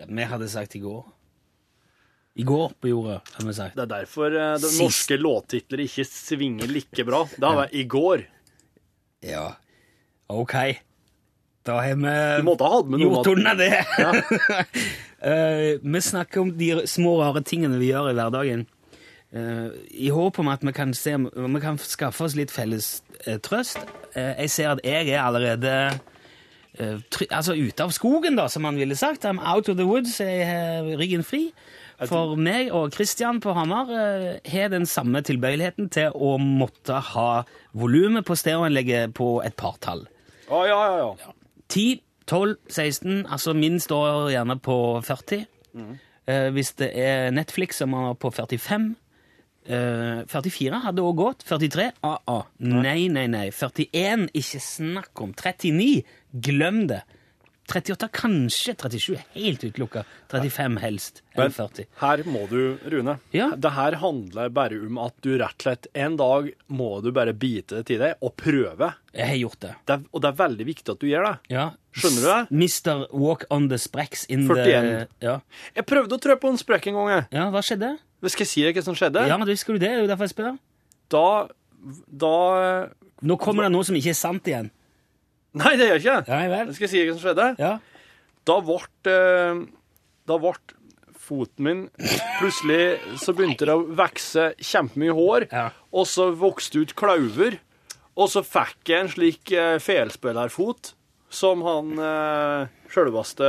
Ja, 0.00 0.06
vi 0.08 0.24
hadde 0.24 0.48
sagt 0.48 0.74
i 0.74 0.80
går. 0.80 1.04
I 2.34 2.44
går 2.48 2.70
på 2.80 2.88
jorda, 2.88 3.18
har 3.34 3.44
vi 3.44 3.52
sagt. 3.54 3.74
det 3.76 3.82
er 3.84 3.90
derfor 3.92 4.32
eh, 4.32 4.54
de 4.56 4.68
Sist. 4.70 4.80
norske 4.80 5.18
låttitler 5.20 5.82
ikke 5.84 6.04
svinger 6.08 6.70
like 6.72 7.04
bra. 7.04 7.24
Det 7.34 7.44
har 7.44 7.58
vært 7.64 7.74
i 7.76 7.82
går. 7.92 8.22
Ja, 9.28 9.50
ok. 10.32 10.54
Da 11.62 11.76
har 11.84 11.92
vi 12.00 12.14
Du 12.40 12.46
måtte 12.48 12.66
ha 12.66 12.78
hatt 12.78 12.88
med 12.90 13.02
noe 13.02 13.10
gjort 13.20 13.28
av 13.28 13.36
unna 13.36 13.54
det. 13.58 13.72
Eh, 15.22 15.76
vi 15.78 16.00
snakker 16.02 16.40
om 16.42 16.48
de 16.58 16.80
små, 16.90 17.12
rare 17.20 17.44
tingene 17.46 17.76
vi 17.78 17.92
gjør 17.92 18.08
i 18.10 18.14
hverdagen. 18.18 18.64
Eh, 19.30 19.68
I 20.02 20.08
håp 20.10 20.40
om 20.42 20.48
at 20.50 20.64
vi 20.66 20.72
kan, 20.74 20.90
se, 20.98 21.12
om 21.14 21.54
vi 21.54 21.60
kan 21.62 21.78
skaffe 21.78 22.24
oss 22.26 22.34
litt 22.34 22.50
felles 22.50 22.88
eh, 23.28 23.36
trøst. 23.38 23.78
Eh, 24.18 24.32
jeg 24.42 24.50
ser 24.50 24.72
at 24.72 24.82
jeg 24.82 25.12
er 25.12 25.20
allerede 25.22 25.74
eh, 26.74 26.98
try, 27.14 27.28
altså 27.30 27.54
ute 27.54 27.86
av 27.86 27.94
skogen, 27.94 28.34
da, 28.34 28.48
som 28.50 28.66
man 28.66 28.74
ville 28.82 28.98
sagt. 28.98 29.22
I'm 29.22 29.38
out 29.38 29.70
of 29.70 29.78
the 29.78 29.86
woods, 29.86 30.18
jeg 30.18 30.42
har 30.50 30.90
ryggen 30.98 31.22
fri. 31.22 31.52
For 32.10 32.36
meg 32.40 32.70
og 32.74 32.92
Kristian 32.94 33.40
på 33.42 33.54
Hamar 33.56 33.90
eh, 33.94 34.38
har 34.52 34.72
den 34.72 34.86
samme 34.88 35.22
tilbøyeligheten 35.26 35.90
til 35.94 36.14
å 36.14 36.36
måtte 36.40 37.00
ha 37.12 37.28
volumet 37.78 38.26
på 38.28 38.36
stereoanlegget 38.38 39.14
på 39.18 39.36
et 39.46 39.56
partall. 39.58 40.06
Å, 40.48 40.64
ja, 40.68 40.80
ja, 40.96 41.12
ja. 41.22 41.36
10, 41.72 42.02
12, 42.28 42.56
16, 42.68 43.22
altså 43.32 43.54
min 43.56 43.78
står 43.82 44.32
gjerne 44.34 44.58
på 44.62 44.78
40. 45.06 45.46
Eh, 46.26 46.48
hvis 46.54 46.74
det 46.78 46.90
er 46.98 47.30
Netflix 47.34 47.80
som 47.82 47.94
er 47.98 48.12
på 48.20 48.30
45 48.34 48.92
eh, 49.66 50.22
44 50.28 50.82
hadde 50.86 51.02
også 51.02 51.18
gått. 51.18 51.44
43, 51.48 51.88
AA. 52.06 52.38
Nei, 52.58 53.08
nei, 53.12 53.26
nei. 53.30 53.48
41, 53.54 54.28
ikke 54.38 54.62
snakk 54.62 55.24
om. 55.24 55.34
39, 55.36 56.02
glem 56.32 56.86
det. 56.90 57.02
38, 57.70 58.08
kanskje. 58.12 58.74
37 58.76 59.12
er 59.14 59.22
helt 59.36 59.62
utelukka. 59.64 60.02
35 60.32 60.78
helst. 60.82 61.20
Eller 61.34 61.48
Men 61.48 61.54
40. 61.54 61.86
her 62.00 62.22
må 62.28 62.42
du, 62.50 62.78
Rune 62.90 63.14
Ja. 63.32 63.50
Det 63.56 63.70
her 63.72 63.96
handler 64.02 64.48
bare 64.52 64.80
om 64.82 64.98
at 64.98 65.14
du 65.22 65.30
rett 65.38 65.54
og 65.56 65.62
slett 65.62 65.86
En 65.94 66.16
dag 66.18 66.50
må 66.68 66.88
du 67.04 67.10
bare 67.14 67.32
bite 67.32 67.78
det 67.80 67.86
til 67.86 68.02
deg 68.02 68.16
og 68.20 68.34
prøve. 68.36 68.90
Jeg 69.14 69.28
har 69.30 69.38
gjort 69.40 69.60
det. 69.60 69.74
Det 69.86 69.94
er, 69.94 70.04
og 70.12 70.20
det 70.24 70.28
er 70.32 70.38
veldig 70.42 70.66
viktig 70.66 70.92
at 70.92 71.00
du 71.00 71.06
gjør 71.06 71.28
det. 71.28 71.34
Ja. 71.54 71.68
Skjønner 71.92 72.20
du 72.20 72.28
det? 72.32 72.64
Mr. 72.64 73.06
Walk 73.12 73.44
on 73.50 73.68
the 73.68 73.78
Sprecks 73.78 74.26
in 74.28 74.46
41. 74.48 74.58
the 74.66 75.08
ja. 75.28 75.38
Jeg 75.76 75.86
prøvde 75.86 76.18
å 76.18 76.20
trø 76.20 76.36
på 76.40 76.50
en 76.52 76.58
sprekk 76.60 76.90
en 76.90 76.94
gang. 76.98 77.08
jeg. 77.14 77.26
ja, 77.38 77.48
hva 77.54 77.62
skjedde? 77.62 77.94
Skal 78.26 78.44
jeg 78.44 78.52
si 78.52 78.62
deg 78.66 78.76
hva 78.76 78.84
som 78.90 78.94
skjedde? 78.98 79.26
Ja, 79.28 79.38
men 79.38 79.48
husker 79.48 79.74
du 79.74 79.78
det? 79.78 79.88
Det 79.88 79.96
er 79.96 80.04
jo 80.04 80.10
derfor 80.10 80.28
jeg 80.28 80.34
spør. 80.34 80.58
Da 81.12 81.48
Da 82.10 82.34
Nå 83.22 83.36
kommer 83.38 83.62
det 83.68 83.72
noe 83.74 83.84
som 83.86 83.94
ikke 83.98 84.10
er 84.10 84.18
sant 84.18 84.48
igjen. 84.50 84.70
Nei, 85.58 85.74
det 85.76 85.88
gjør 85.88 85.98
jeg 85.98 86.02
ikke. 86.04 86.20
Nei 86.32 86.44
vel. 86.52 86.70
Skal 86.76 86.86
jeg 86.86 86.92
si 86.92 87.02
hva 87.04 87.16
som 87.16 87.24
skjedde? 87.26 87.48
Ja. 87.60 87.72
Da 88.48 88.56
ble 88.64 88.78
eh, 89.12 89.58
Da 90.28 90.38
ble 90.42 90.54
foten 91.22 91.66
min 91.66 91.82
Plutselig 92.40 93.18
så 93.22 93.34
begynte 93.36 93.68
det 93.68 93.76
å 93.76 93.84
vokse 93.96 94.48
kjempemye 94.58 95.14
hår, 95.14 95.46
Ja. 95.52 95.68
og 95.94 96.08
så 96.10 96.30
vokste 96.34 96.82
ut 96.82 96.96
klauver. 96.98 97.60
Og 98.18 98.28
så 98.32 98.42
fikk 98.44 98.90
jeg 98.90 99.04
en 99.04 99.12
slik 99.12 99.52
uh, 99.54 99.76
felspillerfot 99.80 100.90
som 101.32 101.62
han 101.64 101.94
eh, 101.96 102.66
sjølveste 102.92 103.46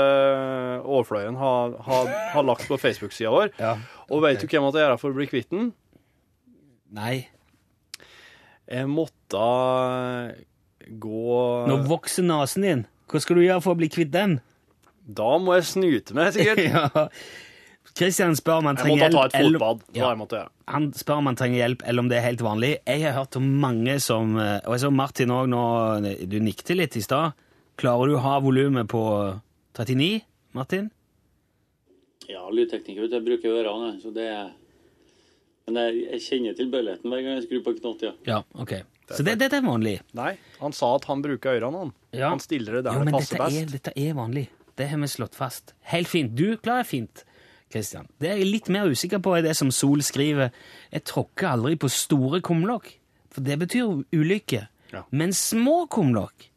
Årfløyen 0.87 1.35
har, 1.35 1.73
har, 1.83 2.11
har 2.31 2.45
lagt 2.47 2.69
på 2.69 2.77
Facebook-sida 2.79 3.33
vår. 3.33 3.49
Ja. 3.59 3.73
Og 4.07 4.21
veit 4.23 4.39
du 4.39 4.45
hva 4.47 4.55
jeg 4.55 4.63
måtte 4.63 4.79
gjøre 4.79 4.99
for 5.01 5.11
å 5.11 5.17
bli 5.17 5.27
kvitt 5.27 5.49
den? 5.51 5.73
Nei. 6.95 7.25
Jeg 8.71 8.87
måtte 8.87 9.43
gå 10.87 11.37
Nå 11.69 11.77
vokser 11.89 12.25
nesen 12.27 12.67
din. 12.67 12.83
Hva 13.11 13.21
skal 13.21 13.39
du 13.39 13.45
gjøre 13.45 13.63
for 13.63 13.75
å 13.75 13.79
bli 13.79 13.89
kvitt 13.93 14.13
den? 14.13 14.39
Da 15.03 15.35
må 15.41 15.57
jeg 15.57 15.67
snyte 15.67 16.15
meg, 16.17 16.31
sikkert. 16.35 16.63
ja. 16.73 17.07
Christian 17.93 18.33
spør 18.37 18.63
om 18.63 18.71
han 18.71 18.79
trenger 18.79 19.03
hjelp. 19.03 19.11
Jeg 19.11 19.13
måtte 19.13 19.35
ta 19.35 19.39
et 19.39 19.45
fotbad. 19.45 19.83
Ja. 19.93 20.07
jeg 20.07 20.19
måtte 20.21 20.39
ja. 20.39 20.47
Han 20.73 20.89
spør 20.97 21.19
om 21.21 21.29
han 21.29 21.37
trenger 21.37 21.59
hjelp, 21.59 21.83
eller 21.85 22.05
om 22.05 22.09
det 22.09 22.17
er 22.17 22.25
helt 22.25 22.43
vanlig. 22.45 22.71
Jeg 22.87 23.03
har 23.03 23.17
hørt 23.19 23.37
om 23.37 23.45
mange 23.61 23.99
som 24.01 24.37
eh, 24.39 24.59
Og 24.63 24.77
jeg 24.77 24.83
så 24.85 24.91
Martin 24.95 25.33
òg 25.35 25.49
nå 25.51 25.63
Du 26.31 26.37
nikket 26.41 26.73
litt 26.79 26.97
i 26.97 27.03
stad. 27.05 27.37
Klarer 27.79 28.09
du 28.09 28.17
å 28.17 28.23
ha 28.23 28.37
volumet 28.41 28.89
på 28.89 29.03
39, 29.77 30.23
Martin? 30.57 30.89
Ja, 32.29 32.45
lydtekniker, 32.53 33.09
jeg 33.11 33.25
bruker 33.25 33.59
ørene, 33.59 33.95
så 34.01 34.13
det 34.15 34.27
er 34.31 34.51
Men 35.67 35.79
jeg, 35.79 36.03
kjenner 36.05 36.23
kjenner 36.27 36.57
tilbøyeligheten 36.57 37.11
hver 37.11 37.21
gang 37.23 37.37
jeg 37.37 37.45
skrur 37.47 37.63
på 37.65 37.75
knott, 37.79 38.03
ja. 38.05 38.11
Ja, 38.27 38.41
ok. 38.59 38.75
Så 39.11 39.23
det, 39.27 39.35
dette 39.41 39.57
er 39.59 39.65
vanlig. 39.65 39.97
Nei, 40.15 40.31
han 40.61 40.73
sa 40.75 40.93
at 40.95 41.05
han 41.09 41.21
bruker 41.25 41.57
ørene, 41.59 41.81
han. 41.83 41.91
Ja. 42.15 42.29
Han 42.31 42.39
stiller 42.43 42.79
det 42.79 42.85
der 42.87 42.99
Jo, 43.01 43.03
det 43.09 43.13
passer 43.17 43.37
dette 43.37 43.49
best. 43.49 43.61
er, 43.61 43.71
dette 43.77 43.93
er 43.99 44.13
vanlig. 44.17 44.45
Det 44.79 44.87
har 44.89 44.97
vi 45.03 45.09
slått 45.11 45.35
fast. 45.37 45.73
Helt 45.91 46.07
fint. 46.09 46.33
Du 46.39 46.55
klarer 46.57 46.87
fint, 46.87 47.25
Kristian. 47.73 48.07
Det 48.21 48.31
er 48.31 48.39
jeg 48.41 48.47
litt 48.49 48.69
mer 48.73 48.87
usikker 48.89 49.19
på, 49.21 49.35
er 49.37 49.43
det 49.45 49.55
som 49.59 49.69
Sol 49.75 50.01
skriver. 50.05 50.49
Jeg 50.93 51.03
tråkker 51.09 51.51
aldri 51.51 51.75
på 51.83 51.89
store 51.91 52.39
kumlokk, 52.45 52.89
for 53.33 53.45
det 53.45 53.59
betyr 53.61 54.03
ulykke. 54.15 54.63
Ja. 54.93 55.03
Men 55.11 55.33
små 55.33 55.83
kumlokk, 55.93 56.49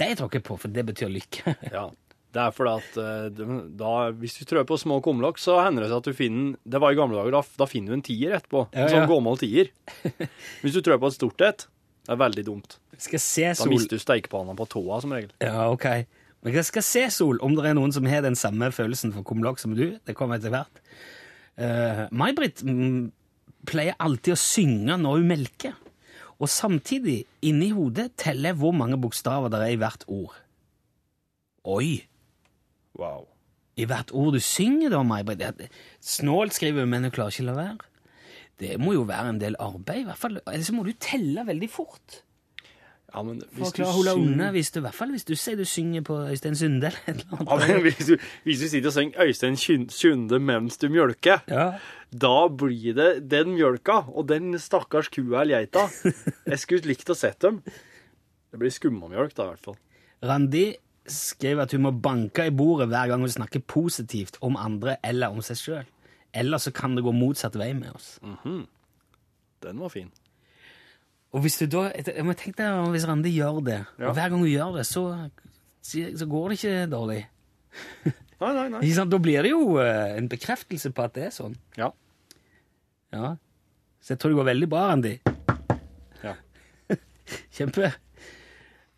de 0.00 0.12
tråkker 0.16 0.42
på, 0.46 0.56
for 0.62 0.72
det 0.72 0.86
betyr 0.90 1.10
lykke. 1.12 1.56
Ja. 1.74 1.88
Det 2.30 2.38
er 2.38 2.52
fordi 2.54 2.72
at 2.78 2.98
eh, 3.02 3.46
da, 3.74 3.92
hvis 4.14 4.36
du 4.38 4.44
trør 4.46 4.62
på 4.62 4.76
små 4.78 5.00
kumlokk, 5.02 5.40
så 5.42 5.56
hender 5.64 5.82
det 5.82 5.88
seg 5.90 5.96
at 5.98 6.06
du 6.06 6.14
finner 6.14 6.52
Det 6.62 6.78
var 6.78 6.94
i 6.94 6.98
gamle 7.00 7.18
dager, 7.18 7.34
da, 7.34 7.40
da 7.58 7.66
finner 7.66 7.90
du 7.90 7.96
en 7.96 8.04
tier 8.06 8.36
etterpå. 8.36 8.60
Ja, 8.70 8.84
En 8.84 8.92
sånn 8.92 9.08
gåmål 9.10 9.40
tier. 9.42 9.72
Hvis 10.62 10.76
du 10.76 10.78
trør 10.86 11.00
på 11.02 11.10
et 11.10 11.16
stort 11.16 11.42
et, 11.42 11.64
det 12.06 12.14
er 12.14 12.20
veldig 12.20 12.44
dumt. 12.46 12.78
skal 12.98 13.20
se, 13.22 13.44
Da 13.48 13.54
Sol. 13.54 13.72
mister 13.72 13.96
du 13.96 14.02
steikepanna 14.02 14.56
på 14.56 14.66
tåa, 14.68 15.00
som 15.00 15.12
regel. 15.12 15.30
Ja, 15.40 15.70
ok. 15.70 15.86
Men 16.42 16.56
jeg 16.56 16.64
skal 16.64 16.82
se, 16.82 17.04
Sol, 17.12 17.40
om 17.44 17.54
det 17.56 17.66
er 17.68 17.76
noen 17.76 17.92
som 17.92 18.06
har 18.08 18.22
den 18.24 18.36
samme 18.38 18.70
følelsen 18.72 19.12
for 19.12 19.26
kumlokk 19.28 19.60
som 19.60 19.74
du. 19.76 19.98
Det 20.06 20.16
kommer 20.16 20.40
etter 20.40 20.52
hvert. 20.54 20.80
Uh, 21.60 22.06
May-Britt 22.16 22.62
mm, 22.64 23.10
pleier 23.68 23.98
alltid 24.00 24.34
å 24.34 24.40
synge 24.40 24.96
når 25.00 25.20
hun 25.20 25.28
melker. 25.28 25.76
Og 26.40 26.48
samtidig, 26.48 27.26
inni 27.44 27.68
hodet, 27.76 28.14
teller 28.16 28.54
jeg 28.54 28.60
hvor 28.62 28.72
mange 28.72 28.96
bokstaver 29.00 29.52
det 29.52 29.60
er 29.60 29.74
i 29.74 29.80
hvert 29.80 30.06
ord. 30.08 30.38
Oi! 31.68 32.00
Wow. 32.96 33.26
I 33.76 33.84
hvert 33.88 34.12
ord 34.16 34.32
du 34.34 34.40
synger, 34.40 34.88
da, 34.96 35.04
May-Britt. 35.04 35.68
Snålt 36.00 36.56
skriver 36.56 36.86
hun, 36.86 36.94
men 36.96 37.04
hun 37.04 37.12
klarer 37.14 37.36
ikke 37.36 37.44
å 37.44 37.50
la 37.52 37.58
være. 37.60 37.89
Det 38.60 38.74
må 38.80 38.92
jo 38.92 39.06
være 39.08 39.30
en 39.34 39.38
del 39.40 39.56
arbeid, 39.58 40.02
i 40.02 40.08
hvert 40.10 40.20
fall. 40.20 40.40
Ellers 40.46 40.68
så 40.68 40.74
må 40.76 40.84
du 40.84 40.92
telle 41.00 41.46
veldig 41.48 41.68
fort. 41.72 42.20
Ja, 43.10 43.22
men 43.26 43.40
hvis 43.56 43.72
holde 43.90 44.12
unna, 44.14 44.52
hvis 44.54 44.68
du, 44.70 44.76
i 44.78 44.82
hvert 44.84 44.94
fall 44.94 45.10
hvis 45.10 45.24
du 45.26 45.32
sier 45.34 45.56
du 45.58 45.64
synger 45.66 46.04
på 46.06 46.14
Øystein 46.30 46.54
Sunde 46.54 46.92
eller 46.92 47.08
et 47.10 47.24
eller 47.24 47.40
Ja, 47.48 47.56
men 47.58 47.80
hvis, 47.82 48.04
du, 48.06 48.12
hvis 48.46 48.60
du 48.62 48.66
sitter 48.70 48.86
og 48.92 48.94
synger 48.94 49.24
Øystein 49.26 49.56
Sunde 49.90 50.38
mens 50.38 50.78
du 50.78 50.86
mjølker, 50.94 51.42
Ja. 51.50 51.64
da 52.14 52.34
blir 52.48 52.94
det 52.94 53.08
den 53.32 53.56
mjølka 53.56 54.04
og 54.14 54.28
den 54.30 54.54
stakkars 54.62 55.08
kua 55.10 55.40
eller 55.42 55.58
geita. 55.64 55.88
Jeg 56.46 56.60
skulle 56.62 56.86
likt 56.92 57.10
å 57.10 57.16
sett 57.18 57.40
dem. 57.42 57.58
Det 58.50 58.58
blir 58.62 58.70
skummamjølk, 58.74 59.34
da, 59.34 59.48
i 59.48 59.54
hvert 59.56 59.66
fall. 59.72 59.80
Randi 60.22 60.64
skrev 61.10 61.64
at 61.64 61.72
hun 61.74 61.82
må 61.88 61.92
banke 62.04 62.46
i 62.46 62.54
bordet 62.54 62.86
hver 62.92 63.10
gang 63.10 63.24
hun 63.26 63.32
snakker 63.32 63.62
positivt 63.66 64.38
om 64.46 64.54
andre 64.60 65.00
eller 65.02 65.34
om 65.34 65.42
seg 65.42 65.58
sjøl. 65.58 65.90
Eller 66.34 66.58
så 66.62 66.70
kan 66.74 66.94
det 66.94 67.02
gå 67.04 67.12
motsatt 67.14 67.56
vei 67.58 67.72
med 67.74 67.90
oss. 67.96 68.18
Den 69.60 69.78
var 69.82 69.88
fin. 69.92 70.10
Og 71.34 71.44
hvis 71.44 71.58
du 71.60 71.66
da, 71.70 71.88
tenke 71.94 72.56
deg 72.58 72.90
hvis 72.94 73.06
Randi 73.06 73.30
gjør 73.36 73.60
det, 73.66 73.80
Ja. 73.98 74.08
og 74.08 74.14
hver 74.16 74.30
gang 74.32 74.40
hun 74.40 74.48
gjør 74.50 74.76
det, 74.78 74.86
så, 74.86 75.04
så 75.82 76.26
går 76.26 76.48
det 76.50 76.58
ikke 76.58 76.90
dårlig. 76.90 77.20
Nei, 78.40 78.52
nei, 78.56 78.68
nei. 78.72 78.80
Da 78.96 79.18
blir 79.20 79.42
det 79.46 79.50
jo 79.52 79.76
eh, 79.78 80.16
en 80.16 80.28
bekreftelse 80.32 80.90
på 80.96 81.04
at 81.04 81.14
det 81.14 81.26
er 81.28 81.34
sånn. 81.34 81.54
Ja. 81.78 81.90
Ja. 83.14 83.34
Så 84.00 84.14
jeg 84.14 84.18
tror 84.22 84.32
det 84.32 84.38
går 84.40 84.48
veldig 84.50 84.68
bra, 84.72 84.86
Randi. 84.90 85.12
Ja. 86.24 86.34
Kjempe. 87.56 87.92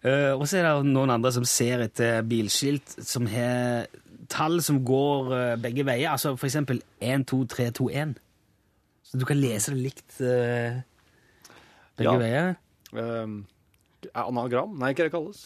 Eh, 0.03 0.33
og 0.33 0.47
så 0.49 0.61
er 0.63 0.69
det 0.71 0.93
noen 0.93 1.13
andre 1.15 1.33
som 1.35 1.45
ser 1.49 1.85
etter 1.89 2.23
bilskilt 2.27 2.97
som 3.03 3.27
har 3.31 3.89
tall 4.33 4.59
som 4.65 4.81
går 4.89 5.33
eh, 5.37 5.55
begge 5.63 5.85
veier. 5.87 6.11
Altså 6.15 6.33
for 6.41 6.49
eksempel 6.49 6.81
1, 7.05 7.27
2, 7.31 7.43
3, 7.53 7.69
2, 7.79 7.89
1. 8.03 8.15
Så 9.07 9.21
du 9.21 9.27
kan 9.29 9.37
lese 9.41 9.75
det 9.75 9.83
likt 9.85 10.19
eh, 10.25 10.81
begge 12.01 12.13
Ja. 12.13 12.19
veier. 12.21 12.55
Um, 12.93 13.43
anagram? 14.15 14.75
Nei, 14.81 14.93
hva 14.97 15.05
det 15.07 15.13
kalles. 15.15 15.43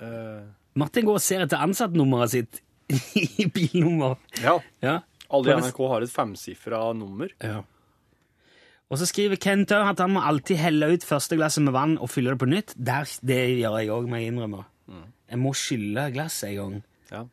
Eh, 0.00 0.44
Martin 0.76 1.06
går 1.08 1.18
og 1.18 1.24
ser 1.24 1.42
etter 1.46 1.60
ansattnummeret 1.64 2.30
sitt 2.36 2.60
i 3.42 3.48
bilnummer. 3.50 4.18
ja. 4.42 4.58
Ja. 4.84 4.98
Alle 5.34 5.50
i 5.50 5.56
NRK 5.58 5.78
har 5.90 6.04
et 6.04 6.12
femsifra 6.12 6.80
nummer. 6.94 7.32
Ja. 7.42 7.64
Og 8.86 9.00
så 9.00 9.08
skriver 9.10 9.40
Kent 9.42 9.72
òg 9.74 9.88
at 9.90 9.98
han 10.04 10.12
må 10.14 10.20
alltid 10.22 10.60
helle 10.62 10.92
ut 10.94 11.02
første 11.02 11.34
glasset 11.34 11.64
med 11.66 11.74
vann 11.74 11.96
og 11.98 12.12
fylle 12.12 12.30
det 12.36 12.38
på 12.38 12.46
nytt. 12.46 12.74
Der, 12.78 13.08
det 13.26 13.40
gjør 13.58 13.80
jeg 13.80 13.90
òg, 13.90 14.06
må 14.06 14.20
jeg 14.20 14.30
innrømme. 14.30 14.60
Jeg 15.26 15.40
må 15.42 15.50
skylle 15.58 16.04
glasset 16.14 16.52
en 16.52 16.60
gang. 16.60 16.76
Ja. 17.10 17.24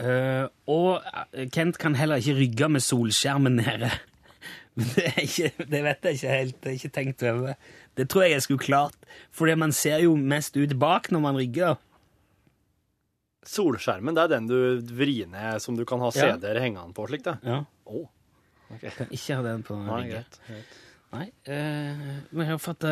Eh, 0.00 0.46
og 0.70 1.02
eh, 1.04 1.48
Kent 1.52 1.78
kan 1.80 1.96
heller 1.98 2.20
ikke 2.20 2.38
rygge 2.38 2.68
med 2.76 2.84
solskjermen 2.84 3.60
nede. 3.60 3.90
Det, 4.80 5.10
ikke, 5.18 5.48
det 5.68 5.80
vet 5.84 6.06
jeg 6.06 6.16
ikke 6.16 6.34
helt. 6.38 6.54
Det 6.62 6.68
er 6.70 6.76
ikke 6.78 6.88
tenkt 6.94 7.22
over. 7.26 7.56
Det 7.98 8.04
tror 8.08 8.22
jeg 8.22 8.32
jeg 8.32 8.44
skulle 8.46 8.62
klart. 8.64 8.94
Fordi 9.34 9.56
man 9.58 9.74
ser 9.76 9.98
jo 10.06 10.14
mest 10.16 10.56
ut 10.56 10.72
bak 10.80 11.10
når 11.12 11.20
man 11.20 11.36
rygger. 11.36 11.74
Solskjermen 13.44 14.16
det 14.16 14.22
er 14.22 14.30
den 14.36 14.46
du 14.48 14.56
vrir 14.94 15.28
ned 15.28 15.60
som 15.60 15.76
du 15.76 15.82
kan 15.84 16.00
ha 16.00 16.08
CD-er 16.14 16.62
hengende 16.62 16.94
på. 16.96 17.04
slik 17.10 17.26
det. 17.26 17.34
Ja. 17.44 17.58
Oh. 17.84 18.06
Okay. 18.70 18.94
Kan 18.94 19.10
ikke 19.10 19.36
ha 19.36 19.44
den 19.50 19.66
på 19.66 19.76
ryggen. 19.76 20.38
Nei, 21.10 21.26
eh, 21.50 22.06
vi 22.30 22.46
har 22.46 22.62
fått 22.62 22.86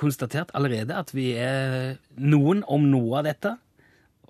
konstatert 0.00 0.50
allerede 0.56 0.96
at 0.96 1.12
vi 1.14 1.28
er 1.38 2.00
noen 2.16 2.64
om 2.66 2.88
noe 2.90 3.20
av 3.20 3.28
dette. 3.28 3.54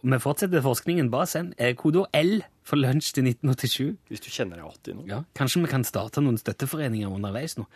Vi 0.07 0.19
fortsetter 0.23 0.63
forskningen. 0.63 1.09
Bare 1.11 1.27
send 1.31 1.55
eh, 1.59 1.75
kodeord 1.79 2.13
L 2.17 2.39
for 2.67 2.79
lunsj 2.79 3.13
til 3.17 3.27
1987. 3.29 3.97
Hvis 4.11 4.23
du 4.23 4.29
kjenner 4.31 4.61
deg 4.61 4.69
igjen 4.87 5.01
nå. 5.01 5.07
Ja, 5.11 5.21
Kanskje 5.39 5.63
vi 5.65 5.71
kan 5.71 5.87
starte 5.87 6.23
noen 6.23 6.39
støtteforeninger 6.41 7.11
underveis 7.11 7.57
nå. 7.59 7.67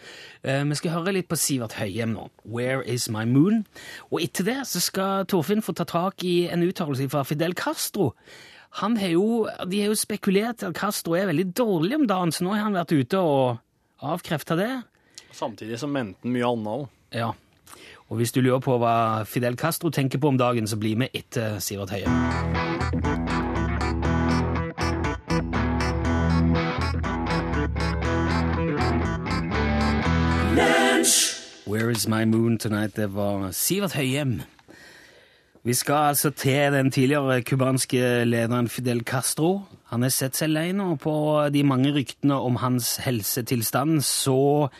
Eh, 0.42 0.62
vi 0.66 0.78
skal 0.78 0.94
høre 0.98 1.14
litt 1.16 1.30
på 1.30 1.38
Sivert 1.38 1.78
Høyem 1.78 2.14
nå. 2.14 2.28
'Where 2.44 2.84
Is 2.86 3.08
My 3.10 3.24
Moon?' 3.26 3.64
Og 4.10 4.22
etter 4.22 4.46
det 4.46 4.60
så 4.70 4.82
skal 4.82 5.26
Torfinn 5.30 5.62
få 5.62 5.74
ta 5.74 5.84
tak 5.84 6.24
i 6.26 6.48
en 6.50 6.62
uttalelse 6.66 7.08
fra 7.10 7.24
Fidel 7.26 7.54
Castro. 7.54 8.12
Han 8.78 8.96
har 8.96 9.14
jo, 9.16 9.48
De 9.66 9.80
har 9.82 9.90
jo 9.90 9.98
spekulert 9.98 10.62
at 10.62 10.74
Castro 10.74 11.14
er 11.18 11.26
veldig 11.26 11.50
dårlig 11.54 11.96
om 11.96 12.06
dagen, 12.06 12.32
så 12.32 12.44
nå 12.44 12.54
har 12.54 12.68
han 12.68 12.78
vært 12.78 12.94
ute 12.94 13.18
og 13.18 13.58
avkrefta 14.00 14.56
det. 14.56 14.72
Samtidig 15.32 15.78
som 15.78 15.90
mente 15.90 16.18
han 16.22 16.32
mye 16.34 16.46
annet 16.46 16.74
òg. 16.74 16.88
Ja. 17.10 17.32
Og 18.10 18.16
hvis 18.16 18.32
du 18.32 18.40
lurer 18.40 18.58
på 18.58 18.74
hva 18.82 19.22
Fidel 19.22 19.54
Castro 19.56 19.90
tenker 19.90 20.18
på 20.18 20.28
om 20.28 20.38
dagen, 20.38 20.66
så 20.66 20.76
bli 20.76 20.96
med 20.98 21.14
etter 21.14 21.60
Sivert 21.62 21.90
Høie. 21.94 22.10
Where 31.66 31.90
is 31.90 32.08
my 32.08 32.24
moon 32.24 32.58
tonight? 32.58 32.96
Det 32.96 33.14
var 33.14 33.52
Sivert 33.52 33.92
Høyem. 33.92 34.42
Vi 35.62 35.74
skal 35.76 35.94
altså 35.94 36.30
til 36.32 36.72
den 36.72 36.88
tidligere 36.90 37.42
cubanske 37.42 38.24
lederen 38.24 38.68
Fidel 38.68 39.02
Castro. 39.04 39.66
Han 39.92 40.02
har 40.02 40.12
sett 40.14 40.38
seg 40.38 40.48
lei 40.54 40.70
nå 40.72 40.94
på 41.02 41.12
de 41.52 41.60
mange 41.68 41.90
ryktene 41.92 42.38
om 42.40 42.56
hans 42.62 42.94
helsetilstand. 43.04 44.00
Så 44.06 44.70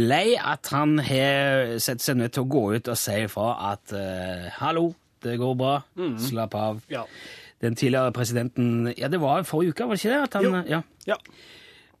lei 0.00 0.38
at 0.40 0.70
han 0.72 0.96
har 1.04 1.76
sett 1.84 2.00
seg 2.00 2.22
nødt 2.22 2.38
til 2.38 2.46
å 2.46 2.50
gå 2.54 2.64
ut 2.72 2.88
og 2.88 2.96
si 2.96 3.18
ifra 3.26 3.50
at 3.74 3.92
uh, 3.92 4.48
hallo, 4.62 4.94
det 5.20 5.36
går 5.42 5.58
bra, 5.60 5.74
slapp 6.30 6.56
av. 6.56 6.80
Ja. 6.88 7.04
Den 7.60 7.76
tidligere 7.76 8.14
presidenten 8.16 8.94
Ja, 8.96 9.12
det 9.12 9.20
var 9.20 9.44
forrige 9.44 9.74
uke, 9.74 9.90
var 9.90 9.98
det 9.98 10.04
ikke 10.06 10.14
det? 10.14 10.22
At 10.24 10.38
han. 10.40 10.64
Ja. 10.70 10.80
ja. 11.04 11.20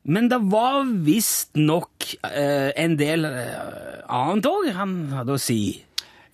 Men 0.08 0.30
det 0.32 0.40
var 0.48 0.88
visstnok 1.04 2.08
uh, 2.24 2.72
en 2.72 2.96
del 2.96 3.28
uh, 3.28 4.00
annet 4.08 4.48
òg 4.48 4.72
han 4.80 4.96
hadde 5.18 5.36
å 5.36 5.44
si. 5.50 5.60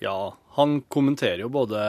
Ja, 0.03 0.37
han 0.59 0.81
kommenterer 0.93 1.45
jo 1.45 1.51
både 1.53 1.81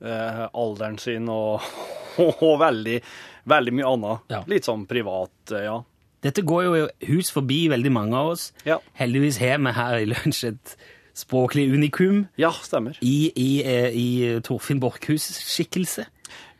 eh, 0.00 0.42
alderen 0.52 0.98
sin 1.02 1.28
og, 1.32 1.62
og, 2.22 2.56
veldig, 2.62 3.00
veldig 3.48 3.76
mye 3.78 3.92
annet. 3.92 4.26
Ja. 4.32 4.42
Litt 4.50 4.68
sånn 4.68 4.86
privat, 4.90 5.34
eh, 5.52 5.68
ja. 5.68 5.78
Dette 6.26 6.42
går 6.42 6.64
jo 6.64 6.86
hus 7.12 7.30
forbi 7.30 7.66
veldig 7.70 7.92
mange 7.94 8.18
av 8.18 8.32
oss. 8.34 8.50
Ja. 8.66 8.80
Heldigvis 8.98 9.38
har 9.42 9.60
vi 9.62 9.74
her 9.76 9.98
i 10.00 10.08
lunsj 10.10 10.46
et 10.48 10.76
språklig 11.16 11.68
unikum 11.72 12.26
Ja, 12.40 12.50
stemmer. 12.52 12.98
i, 13.00 13.30
i, 13.36 13.50
eh, 13.64 13.88
i 13.94 14.08
Torfinn 14.44 14.80
Borchhus' 14.82 15.38
skikkelse. 15.46 16.08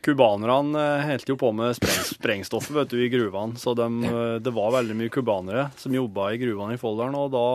Kubanerne 0.05 0.79
eh, 0.79 1.05
holdt 1.09 1.29
jo 1.29 1.35
på 1.39 1.51
med 1.57 1.75
spreng, 1.77 1.99
sprengstoffet 2.07 2.75
vet 2.77 2.93
du, 2.93 2.99
i 3.03 3.11
gruvene, 3.11 3.59
så 3.59 3.73
eh, 3.75 4.37
det 4.41 4.53
var 4.55 4.73
veldig 4.77 4.95
mye 4.97 5.13
kubanere 5.13 5.67
som 5.77 5.95
jobba 5.95 6.31
i 6.31 6.41
gruvene 6.41 6.77
i 6.77 6.81
Folldalen, 6.81 7.17
og 7.17 7.33
da, 7.33 7.47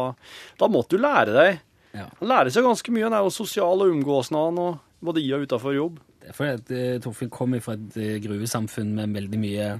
da 0.61 0.69
måtte 0.71 0.99
du 0.99 1.03
lære 1.03 1.37
deg. 1.39 1.63
Ja. 1.93 2.09
Han 2.21 2.31
lærer 2.31 2.53
seg 2.55 2.67
ganske 2.67 2.95
mye. 2.95 3.07
Han 3.09 3.17
er 3.17 3.25
jo 3.27 3.35
sosial 3.35 3.85
og 3.85 3.93
omgåsende, 3.93 4.43
og 4.63 5.05
både 5.05 5.23
i 5.23 5.33
og 5.37 5.47
utafor 5.47 5.77
jobb. 5.77 6.01
Det 6.23 6.31
er 6.31 6.37
fordi 6.37 6.53
at 6.59 6.75
eh, 6.77 7.01
Torfinn 7.03 7.33
kommer 7.35 7.63
fra 7.65 7.75
et 7.79 7.97
eh, 7.99 8.19
gruvesamfunn 8.23 8.95
med 8.99 9.17
veldig 9.19 9.41
mye 9.43 9.73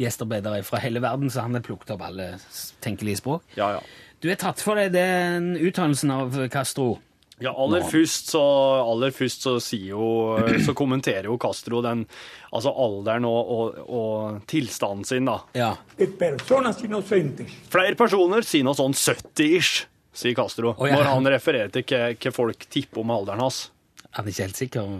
gjestearbeidere 0.00 0.62
fra 0.64 0.80
hele 0.80 1.02
verden, 1.04 1.28
så 1.30 1.44
han 1.44 1.58
har 1.58 1.64
plukket 1.64 1.92
opp 1.94 2.06
alle 2.06 2.32
tenkelige 2.80 3.20
språk. 3.20 3.44
Ja, 3.58 3.74
ja. 3.76 3.82
Du 4.20 4.28
har 4.28 4.40
tatt 4.40 4.60
for 4.64 4.76
deg 4.76 4.92
den 4.92 5.54
uttalelsen 5.60 6.12
av 6.12 6.36
Castro. 6.52 6.98
Ja, 7.40 7.54
aller 7.56 7.86
først 7.88 8.34
så, 8.34 8.40
aller 8.84 9.14
først 9.16 9.46
så 9.46 9.54
sier 9.64 9.94
jo 9.94 10.58
Så 10.60 10.74
kommenterer 10.76 11.24
jo 11.30 11.38
Castro 11.40 11.78
den 11.80 12.02
altså 12.52 12.68
alderen 12.76 13.24
og, 13.24 13.52
og, 13.54 13.78
og 13.88 14.42
tilstanden 14.50 15.06
sin, 15.08 15.24
da. 15.24 15.38
Ja. 15.56 15.70
de 15.96 16.10
personas 16.20 16.82
inocentes. 16.84 17.54
Flere 17.72 17.96
personer 17.96 18.44
sier 18.44 18.66
noe 18.66 18.76
sånn 18.76 18.92
70-ish, 18.92 19.86
sier 20.12 20.34
Castro, 20.34 20.74
Oh, 20.78 20.86
ja. 20.88 20.96
når 20.98 21.08
han 21.10 21.26
refererer 21.32 21.70
til 21.74 21.84
hva, 21.86 22.32
folk 22.34 22.66
tipper 22.70 23.00
om 23.04 23.10
alderen 23.14 23.40
hans. 23.44 23.70
Han 24.16 24.26
er 24.26 24.30
ikke 24.32 24.46
helt 24.48 24.56
sikker. 24.58 24.92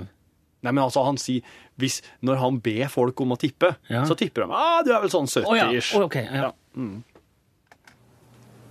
Nei, 0.60 0.72
men 0.72 0.82
altså, 0.84 1.02
han 1.06 1.16
sier 1.18 1.40
hvis, 1.80 2.02
Når 2.22 2.36
han 2.36 2.58
ber 2.60 2.88
folk 2.92 3.20
om 3.24 3.32
å 3.32 3.38
tippe, 3.40 3.72
Ja. 3.88 4.04
så 4.04 4.14
tipper 4.14 4.44
de 4.44 4.52
ah, 4.52 4.82
du 4.84 4.92
er 4.92 5.00
vel 5.00 5.10
sånn 5.10 5.24
Å 5.26 5.56
ja. 5.56 5.70
70-ish. 5.70 5.94
Å, 5.96 6.02
ok, 6.04 6.16
ja. 6.20 6.42
Ja. 6.44 6.52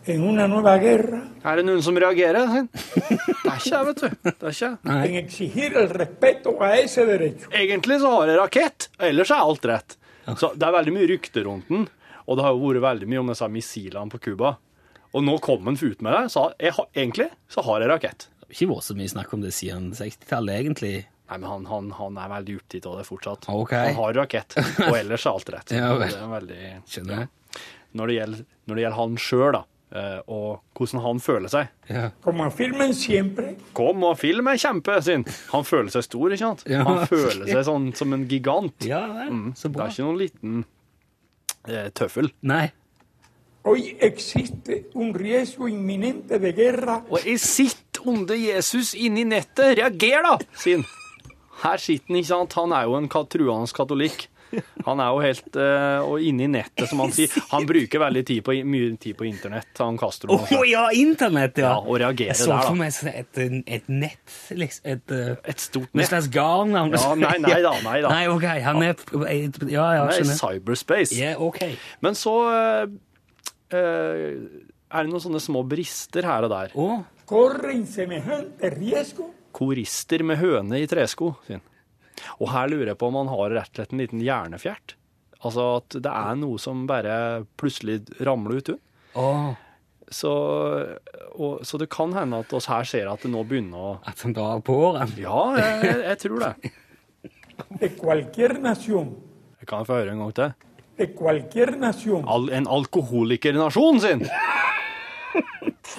En 0.09 0.23
una 0.23 0.47
nueva 0.47 0.75
Er 0.79 1.55
det 1.59 1.65
noen 1.65 1.81
som 1.83 1.97
reagerer? 1.99 2.67
Det 2.69 3.17
er 3.49 3.57
ikke 3.57 3.73
jeg, 3.73 3.85
vet 3.89 3.99
du. 4.01 4.09
Det 4.23 4.33
er 4.47 4.53
ikke. 4.53 4.69
jeg. 4.85 5.09
en 5.09 5.17
exigir 5.19 5.75
el 5.81 5.89
respeto 5.89 6.55
a. 6.61 6.71
Egentlig 6.77 7.99
så 8.01 8.13
har 8.15 8.31
jeg 8.31 8.39
rakett, 8.39 8.89
ellers 8.99 9.31
er 9.31 9.43
alt 9.43 9.65
rett. 9.65 9.97
Så 10.37 10.53
det 10.55 10.65
er 10.65 10.71
veldig 10.77 10.93
mye 10.95 11.09
rykter 11.09 11.45
rundt 11.49 11.69
den, 11.69 11.87
og 12.29 12.37
det 12.37 12.45
har 12.45 12.53
jo 12.53 12.69
vært 12.69 12.85
veldig 12.85 13.09
mye 13.09 13.21
om 13.23 13.31
disse 13.33 13.49
missilene 13.49 14.09
på 14.13 14.19
Cuba. 14.29 14.55
Og 15.13 15.23
nå 15.25 15.37
kom 15.41 15.65
han 15.65 15.77
ut 15.79 16.01
med 16.05 16.13
det, 16.13 16.25
sa 16.33 16.49
jeg 16.59 16.75
har, 16.77 16.89
egentlig 16.93 17.29
så 17.49 17.63
har 17.65 17.81
jeg 17.81 17.89
rakett. 17.89 18.27
Det 18.39 18.49
har 18.49 18.57
ikke 18.57 18.69
vært 18.75 18.85
så 18.89 18.97
mye 18.99 19.13
snakk 19.13 19.33
om 19.33 19.41
det 19.45 19.53
siden 19.57 19.89
60-tallet, 19.97 20.59
egentlig. 20.63 20.93
Nei, 21.29 21.37
men 21.37 21.49
han, 21.49 21.65
han, 21.69 21.89
han 21.97 22.15
er 22.17 22.29
veldig 22.31 22.55
opptatt 22.59 22.85
av 22.89 22.95
det 22.99 23.07
fortsatt. 23.09 23.49
Okay. 23.53 23.89
Han 23.91 23.99
har 24.03 24.15
rakett, 24.17 24.55
og 24.87 24.95
ellers 24.97 25.25
er 25.25 25.33
alt 25.35 25.51
rett. 25.53 25.73
Ja, 25.79 25.89
vel. 25.97 26.13
det 26.13 26.21
er 26.21 26.31
veldig... 26.35 26.61
Skjønner 26.89 27.19
jeg. 27.19 27.29
Når 27.99 28.09
det 28.09 28.15
gjelder, 28.19 28.47
når 28.69 28.77
det 28.77 28.83
gjelder 28.85 28.99
han 28.99 29.19
sjøl, 29.25 29.51
da, 29.57 29.61
eh, 29.97 30.17
og 30.29 30.49
hvordan 30.77 31.03
han 31.05 31.21
føler 31.25 31.53
seg 31.53 31.93
Ja. 31.93 32.03
Como 32.25 32.45
afirman 32.45 32.93
siempre, 32.97 33.55
Kom 33.77 34.03
og 34.05 34.17
film 34.21 34.49
er 34.51 34.61
kjempe 34.61 34.97
sin. 35.05 35.25
Han 35.53 35.65
føler 35.65 35.93
seg 35.93 36.05
stor, 36.05 36.27
ikke 36.33 36.43
sant? 36.43 36.65
Ja. 36.69 36.83
Han 36.85 37.05
føler 37.09 37.49
seg 37.49 37.63
sånn 37.69 37.87
som 37.97 38.13
en 38.17 38.27
gigant. 38.29 38.77
Ja 38.85 39.01
vel, 39.13 39.39
så 39.57 39.69
Det 39.73 39.81
er 39.85 39.93
ikke 39.95 40.05
noen 40.09 40.21
liten 40.21 40.59
eh, 41.69 41.89
tøffel. 41.97 42.29
Nei. 42.45 42.67
Hoy 43.67 43.95
existe 43.99 44.85
un 44.95 45.13
riesgo 45.13 45.67
inminente 45.67 46.39
de 46.39 46.51
guerra 46.55 47.01
Og 47.09 47.19
jeg 47.25 47.39
sitter 47.43 48.01
onde 48.07 48.37
Jesus 48.39 48.93
inni 48.95 49.25
nettet. 49.27 49.77
Reager, 49.77 50.23
da, 50.23 50.37
Sin. 50.55 50.85
Her 51.63 51.77
sitter 51.77 52.07
han, 52.07 52.19
ikke 52.21 52.29
sant. 52.31 52.53
Han 52.55 52.71
er 52.71 52.85
jo 52.87 52.95
en 52.95 53.09
truende 53.11 53.73
katolikk. 53.75 54.29
Han 54.87 54.97
er 54.97 55.09
jo 55.13 55.19
helt 55.21 55.57
uh, 55.61 55.99
Og 56.09 56.23
inni 56.25 56.47
nettet, 56.49 56.87
som 56.89 57.03
han 57.03 57.11
sier. 57.13 57.29
Han 57.51 57.67
bruker 57.69 58.01
veldig 58.01 58.23
tid 58.25 58.39
på, 58.47 58.55
mye 58.65 58.95
tid 58.97 59.17
på 59.19 59.27
internett, 59.27 59.67
han 59.77 59.99
Castro. 59.99 60.31
Å 60.33 60.47
Oh, 60.57 60.63
ja, 60.65 60.87
internett, 60.97 61.59
ja! 61.61 61.75
Ja, 61.75 61.83
og 61.83 61.99
reagere 62.01 62.31
Jeg 62.31 62.39
så 62.39 62.47
der, 62.49 62.55
da. 62.55 62.69
for 62.71 62.79
meg 62.79 62.95
et, 63.11 63.43
et 63.75 63.91
nett, 63.91 64.37
liksom. 64.57 64.87
Et, 64.95 65.13
eh, 65.13 65.35
Et 65.53 65.59
stort 65.61 65.91
et 65.91 65.99
nett. 65.99 66.09
slags 66.09 66.31
garn. 66.33 66.73
Ja, 66.73 67.11
nei, 67.19 67.35
nei 67.43 67.59
da, 67.61 67.75
nei 67.85 67.99
da. 68.01 68.09
Nei, 68.15 68.23
ok, 68.31 68.47
han 68.65 68.81
er 68.87 68.95
Ja, 69.69 69.85
ja, 69.99 70.07
Han 70.07 70.15
er 70.15 70.23
i 70.23 70.39
cyberspace. 70.39 71.13
Yeah, 71.19 71.37
okay. 71.45 71.75
Men 72.01 72.17
så 72.17 72.33
eh, 72.55 72.87
er 73.77 75.05
det 75.05 75.11
noen 75.11 75.23
sånne 75.23 75.41
små 75.43 75.63
brister 75.69 76.25
her 76.25 76.47
og 76.47 76.53
der. 76.53 76.73
Riesgo 78.79 79.29
Korister 79.53 80.23
med 80.25 80.39
høne 80.41 80.79
i 80.81 80.87
tresko, 80.89 81.33
Sin. 81.47 81.61
Og 82.43 82.49
her 82.51 82.67
lurer 82.71 82.91
jeg 82.91 82.99
på 82.99 83.07
om 83.07 83.17
han 83.21 83.31
har 83.31 83.53
rett 83.55 83.71
og 83.71 83.79
slett 83.79 83.93
en 83.95 84.01
liten 84.01 84.21
hjernefjert. 84.23 84.95
Altså 85.39 85.65
at 85.77 85.95
det 86.03 86.11
er 86.11 86.35
noe 86.39 86.59
som 86.59 86.83
bare 86.89 87.45
plutselig 87.59 88.01
ramler 88.27 88.59
ut. 88.59 88.71
Oh. 89.15 89.53
Så, 90.11 90.31
og, 91.37 91.61
så 91.63 91.79
det 91.79 91.87
kan 91.93 92.13
hende 92.17 92.41
at 92.43 92.53
oss 92.57 92.67
her 92.69 92.87
ser 92.87 93.07
at 93.11 93.23
det 93.23 93.31
nå 93.31 93.43
begynner 93.47 93.79
å 93.79 93.91
at 94.09 94.25
han 94.25 94.35
drar 94.35 94.59
på 94.65 94.75
årene. 94.89 95.07
Ja, 95.21 95.43
jeg, 95.59 95.77
jeg, 95.85 95.99
jeg 96.09 96.21
tror 96.25 96.45
det. 96.45 96.73
de 97.79 97.91
cualquier 97.95 98.57
Jeg 98.59 99.69
kan 99.69 99.87
få 99.87 100.01
høre 100.01 100.15
en 100.15 100.25
gang 100.25 100.35
til. 100.35 100.68
De 100.99 101.07
cualquier 101.15 101.77
nación, 101.81 102.25
Al, 102.27 102.49
en 102.53 102.67
alkoholikernasjon 102.67 104.01
sin! 104.03 104.25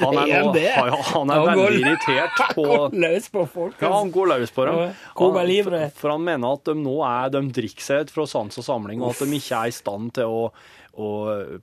Han 0.01 0.17
er, 0.23 0.43
nå, 0.47 0.53
han, 0.55 0.91
han 1.13 1.31
er 1.33 1.41
Han 1.41 1.59
går- 1.59 1.71
veldig 1.71 1.81
irritert 1.87 2.43
på 2.57 2.67
Løs 2.95 3.29
på 3.33 3.45
folk. 3.51 3.79
Ja, 3.83 3.91
han 3.99 4.11
går 4.15 4.29
løs 4.35 4.53
på 4.55 4.67
dem. 4.69 4.79
Han- 4.79 4.93
For, 5.17 5.89
for 5.99 6.15
han 6.15 6.25
mener 6.27 6.55
at 6.57 6.69
de 6.71 6.75
nå 6.79 6.99
er, 7.07 7.31
de 7.35 7.43
drikker 7.61 7.85
seg 7.85 8.05
ut 8.07 8.13
fra 8.15 8.27
sans 8.31 8.61
og 8.63 8.67
samling, 8.67 9.03
og 9.03 9.13
at 9.15 9.25
de 9.25 9.39
ikke 9.41 9.59
er 9.65 9.73
i 9.73 9.75
stand 9.77 10.13
til 10.19 10.31
å, 10.31 10.45
å 10.95 11.09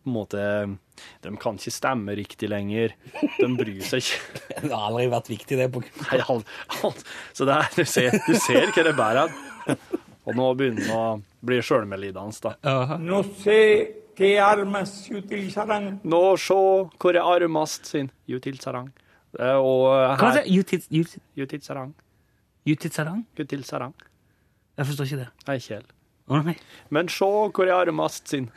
på 0.02 0.08
en 0.08 0.14
måte 0.18 0.44
De 1.24 1.34
kan 1.42 1.58
ikke 1.60 1.74
stemme 1.76 2.16
riktig 2.18 2.50
lenger. 2.52 2.94
De 3.40 3.48
bryr 3.58 3.82
seg 3.86 4.04
ikke. 4.04 4.20
Det 4.68 4.74
har 4.74 4.88
aldri 4.90 5.08
vært 5.14 5.32
viktig, 5.34 5.58
det. 5.60 5.70
på 5.74 5.84
Nei, 5.86 6.20
han, 6.30 6.44
han, 6.82 7.00
så 7.38 7.46
det 7.48 7.58
er, 7.62 7.72
du 7.78 7.86
ser, 7.86 8.20
du 8.28 8.34
ser 8.42 8.72
hva 8.76 8.86
det 8.90 8.96
bærer. 8.98 9.40
Og 10.28 10.36
nå 10.36 10.48
begynner 10.60 10.90
han 10.92 11.22
å 11.24 11.46
bli 11.48 11.58
sjølmedlidende, 11.64 12.42
da. 12.44 12.98
Nå 13.00 13.22
se 13.40 13.58
qué 14.18 14.34
armas 14.44 14.92
se 15.06 15.14
utilizarán, 15.22 16.00
Nå 16.04 16.22
se 16.42 16.58
hvor 17.00 17.16
er 17.16 17.22
armast 17.24 17.86
sin 17.88 18.10
Jutilsarang. 18.28 18.90
Eh, 19.40 19.56
Og 19.56 19.88
Hva 19.88 20.14
er 20.14 20.18
her 20.34 20.44
det? 20.44 20.52
Jutit- 20.52 20.90
jut- 20.92 21.20
Jutilsarang. 21.38 21.94
Jutitsarang? 22.68 23.26
Jutilsarang. 23.38 23.94
Jeg 24.78 24.86
forstår 24.90 25.06
ikke 25.08 25.22
det. 25.22 25.28
Nei, 25.48 25.56
ikke 25.62 25.78
heller. 25.78 25.94
Men 26.92 27.08
se 27.08 27.26
hvor 27.26 27.66
jeg 27.66 27.88
armast 27.88 28.28
sin. 28.28 28.50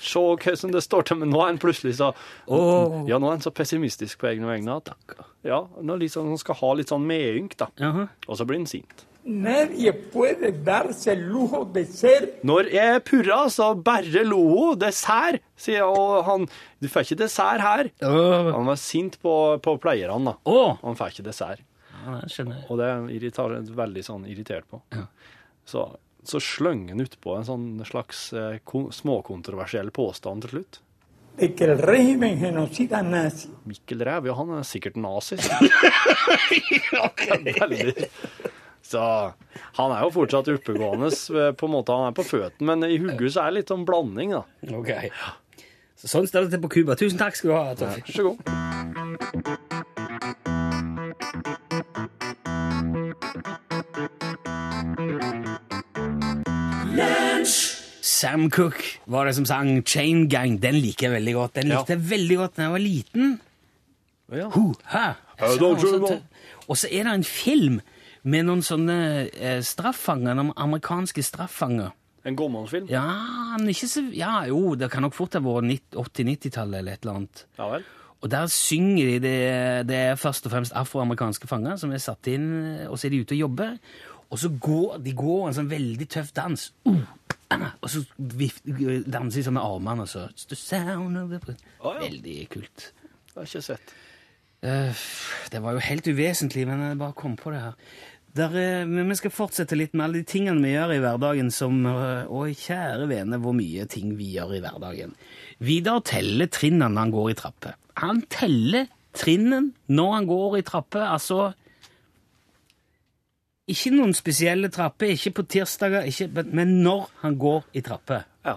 Se 0.00 0.18
hvordan 0.20 0.72
det 0.72 0.82
står 0.84 1.02
til, 1.08 1.16
men 1.16 1.30
nå 1.32 1.40
er 1.42 1.46
han 1.48 1.58
plutselig 1.58 1.94
så 1.96 2.10
oh. 2.46 3.04
Ja, 3.08 3.16
nå 3.18 3.26
er 3.30 3.36
han 3.38 3.40
så 3.44 3.50
pessimistisk 3.56 4.18
på 4.20 4.28
egne 4.28 4.44
vegne 4.48 4.74
at 4.76 4.90
Ja, 5.44 5.62
nå 5.80 5.96
liksom, 5.98 6.28
han 6.28 6.38
skal 6.40 6.54
ha 6.60 6.72
litt 6.76 6.88
sånn 6.92 7.06
medynk, 7.08 7.56
da. 7.56 7.68
Jaha. 7.80 8.08
Og 8.28 8.36
så 8.36 8.44
blir 8.48 8.58
han 8.60 8.66
sint. 8.68 9.04
Nadie 9.28 9.92
puede 9.92 10.52
darse 10.64 11.12
el 11.12 11.26
lujo 11.28 11.64
de 11.68 11.84
ser 11.84 12.30
Når 12.48 12.70
jeg 12.72 13.02
purra, 13.04 13.42
så 13.52 13.74
bare 13.76 14.24
lo 14.24 14.40
hun. 14.40 14.78
Dessert, 14.80 15.42
sier 15.56 15.82
jeg. 15.82 15.88
Og 15.88 16.24
han 16.24 16.46
Du 16.80 16.88
får 16.88 17.04
ikke 17.04 17.20
dessert 17.24 17.60
her. 17.60 17.90
Han 18.00 18.68
var 18.70 18.80
sint 18.80 19.18
på, 19.20 19.34
på 19.60 19.76
pleierne, 19.82 20.32
da. 20.32 20.36
Åh. 20.48 20.78
Han 20.82 20.96
får 20.96 21.12
ikke 21.12 21.28
dessert. 21.28 21.64
Ja. 22.06 22.20
Og 22.70 22.78
det 22.80 22.88
er 22.88 22.94
han 22.96 23.72
veldig 23.76 24.04
sånn 24.06 24.24
irritert 24.30 24.64
på. 24.70 24.80
Så, 25.68 25.84
så 26.24 26.40
sløng 26.40 26.86
han 26.88 27.04
utpå 27.04 27.36
en 27.36 27.44
sånn 27.44 27.66
slags 27.84 28.30
eh, 28.32 28.60
småkontroversiell 28.64 29.90
påstand 29.92 30.46
til 30.46 30.56
slutt. 30.56 30.80
genocida 32.40 33.02
nazi 33.02 33.52
Mikkel 33.68 34.00
Ræv, 34.02 34.26
ja, 34.26 34.34
han 34.34 34.56
er 34.56 34.64
sikkert 34.66 34.96
nazi. 34.98 35.36
Veldig. 37.60 38.08
Så 38.88 39.00
han 39.76 39.92
er 39.92 40.00
jo 40.06 40.10
fortsatt 40.14 40.48
oppegående, 40.48 41.10
eh, 41.12 41.50
på 41.52 41.68
en 41.68 41.74
måte. 41.74 41.92
Han 41.92 42.08
er 42.08 42.16
på 42.16 42.24
føttene, 42.24 42.64
men 42.70 42.86
i 42.88 42.96
hodet 43.02 43.32
så 43.34 43.42
er 43.44 43.50
det 43.52 43.58
litt 43.60 43.72
sånn 43.74 43.84
blanding, 43.88 44.32
da. 44.32 44.44
Ok. 44.78 44.94
Så 45.98 46.08
sånn 46.14 46.28
står 46.30 46.46
det 46.48 46.56
til 46.56 46.62
på 46.64 46.70
Cuba. 46.78 46.96
Tusen 46.96 47.18
takk 47.20 47.36
skal 47.36 47.50
du 47.50 47.56
ha, 47.58 47.74
Torfinn. 47.74 48.06
Vær 48.06 48.14
så 48.14 48.28
god. 48.30 49.48
Sam 58.00 58.48
Cooke 58.50 58.98
var 59.06 59.26
det 59.28 59.34
som 59.36 59.46
sang 59.46 59.82
Chain 59.86 60.26
Gang. 60.28 60.58
Den 60.62 60.78
liker 60.80 61.08
jeg 61.08 61.14
veldig 61.18 61.34
godt. 61.34 61.52
Den 61.54 61.68
Ja. 61.68 61.78
likte 61.78 61.94
jeg 61.96 62.02
veldig 62.10 62.36
godt 62.36 62.54
da 62.56 62.62
jeg 62.62 62.70
var 62.70 62.78
liten. 62.78 63.40
Ja. 64.32 64.48
Tror 64.50 64.76
jeg 64.92 66.22
Og 66.68 66.76
så 66.76 66.88
er 66.92 67.04
det 67.04 67.12
en 67.14 67.24
film 67.24 67.80
med 68.28 68.48
noen 68.48 68.64
sånne 68.64 68.98
eh, 69.28 69.60
straffanger, 69.64 70.36
noen 70.36 70.52
amerikanske 70.58 71.24
straffanger. 71.24 71.94
En 72.28 72.36
gåmannsfilm? 72.36 72.88
Ja, 72.90 73.06
men 73.56 73.70
ikke 73.72 73.88
så 73.88 74.02
Ja, 74.12 74.42
jo, 74.50 74.74
det 74.76 74.90
kan 74.92 75.06
nok 75.06 75.16
fort 75.16 75.36
ha 75.38 75.40
vært 75.44 75.94
80-90-tallet 75.96 76.82
eller 76.82 76.98
et 76.98 77.06
eller 77.06 77.20
annet. 77.20 77.44
Ja 77.60 77.70
vel. 77.72 77.86
Og 78.18 78.30
der 78.32 78.48
synger 78.50 79.06
de 79.06 79.18
det, 79.22 79.38
det 79.86 79.98
er 80.10 80.18
først 80.18 80.48
og 80.48 80.52
fremst 80.52 80.74
afroamerikanske 80.76 81.46
fanger 81.46 81.78
som 81.78 81.92
er 81.94 82.02
satt 82.02 82.26
inn, 82.32 82.48
og 82.88 82.98
så 82.98 83.06
er 83.06 83.14
de 83.14 83.20
ute 83.22 83.36
og 83.36 83.44
jobber. 83.44 83.76
Og 84.28 84.40
så 84.42 84.50
går 84.50 84.98
de 85.04 85.14
går 85.16 85.46
en 85.48 85.56
sånn 85.60 85.70
veldig 85.70 86.08
tøff 86.10 86.32
dans. 86.36 86.64
Uh, 86.88 87.70
og 87.78 87.88
så 87.92 88.02
vift, 88.18 88.66
danser 88.66 89.38
de 89.38 89.46
sånn 89.46 89.56
med 89.56 89.62
armene, 89.62 90.04
og 90.04 90.10
så. 90.10 90.26
Veldig 92.02 92.36
kult. 92.52 92.90
Det 92.90 93.38
har 93.38 93.46
jeg 93.46 93.54
ikke 93.54 93.66
sett. 93.70 93.94
Eh, 94.66 95.02
det 95.52 95.62
var 95.62 95.76
jo 95.76 95.86
helt 95.86 96.10
uvesentlig, 96.10 96.66
men 96.66 96.82
jeg 96.82 96.98
bare 96.98 97.16
kom 97.16 97.38
på 97.38 97.54
det 97.54 97.62
her. 97.62 97.96
Der, 98.36 98.52
eh, 98.60 98.84
men 98.86 99.08
vi 99.08 99.14
skal 99.16 99.30
fortsette 99.32 99.76
litt 99.76 99.94
med 99.96 100.04
alle 100.04 100.20
de 100.20 100.28
tingene 100.28 100.62
vi 100.62 100.74
gjør 100.74 100.92
i 100.94 101.00
hverdagen 101.02 101.48
som 101.54 101.78
eh, 101.88 102.26
Å, 102.28 102.42
kjære 102.52 103.08
vene, 103.10 103.38
hvor 103.42 103.54
mye 103.56 103.86
ting 103.90 104.12
vi 104.18 104.34
gjør 104.36 104.56
i 104.58 104.60
hverdagen. 104.62 105.14
Vidar 105.64 106.00
teller 106.06 106.46
trinnene 106.52 107.00
han 107.00 107.10
går 107.14 107.30
i 107.32 107.38
trapper. 107.40 107.74
Han 107.98 108.20
teller 108.30 108.86
trinnen 109.18 109.72
når 109.90 110.12
han 110.14 110.28
går 110.28 110.58
i 110.60 110.62
trapper, 110.68 111.06
altså 111.08 111.48
Ikke 113.68 113.90
noen 113.92 114.14
spesielle 114.16 114.70
trapper, 114.72 115.10
ikke 115.12 115.34
på 115.36 115.42
tirsdager, 115.52 116.06
ikke, 116.08 116.28
men- 116.32 116.54
men 116.56 116.70
når 116.84 117.08
han 117.20 117.34
går 117.38 117.64
i 117.76 117.80
trapper. 117.84 118.22
Ja. 118.46 118.54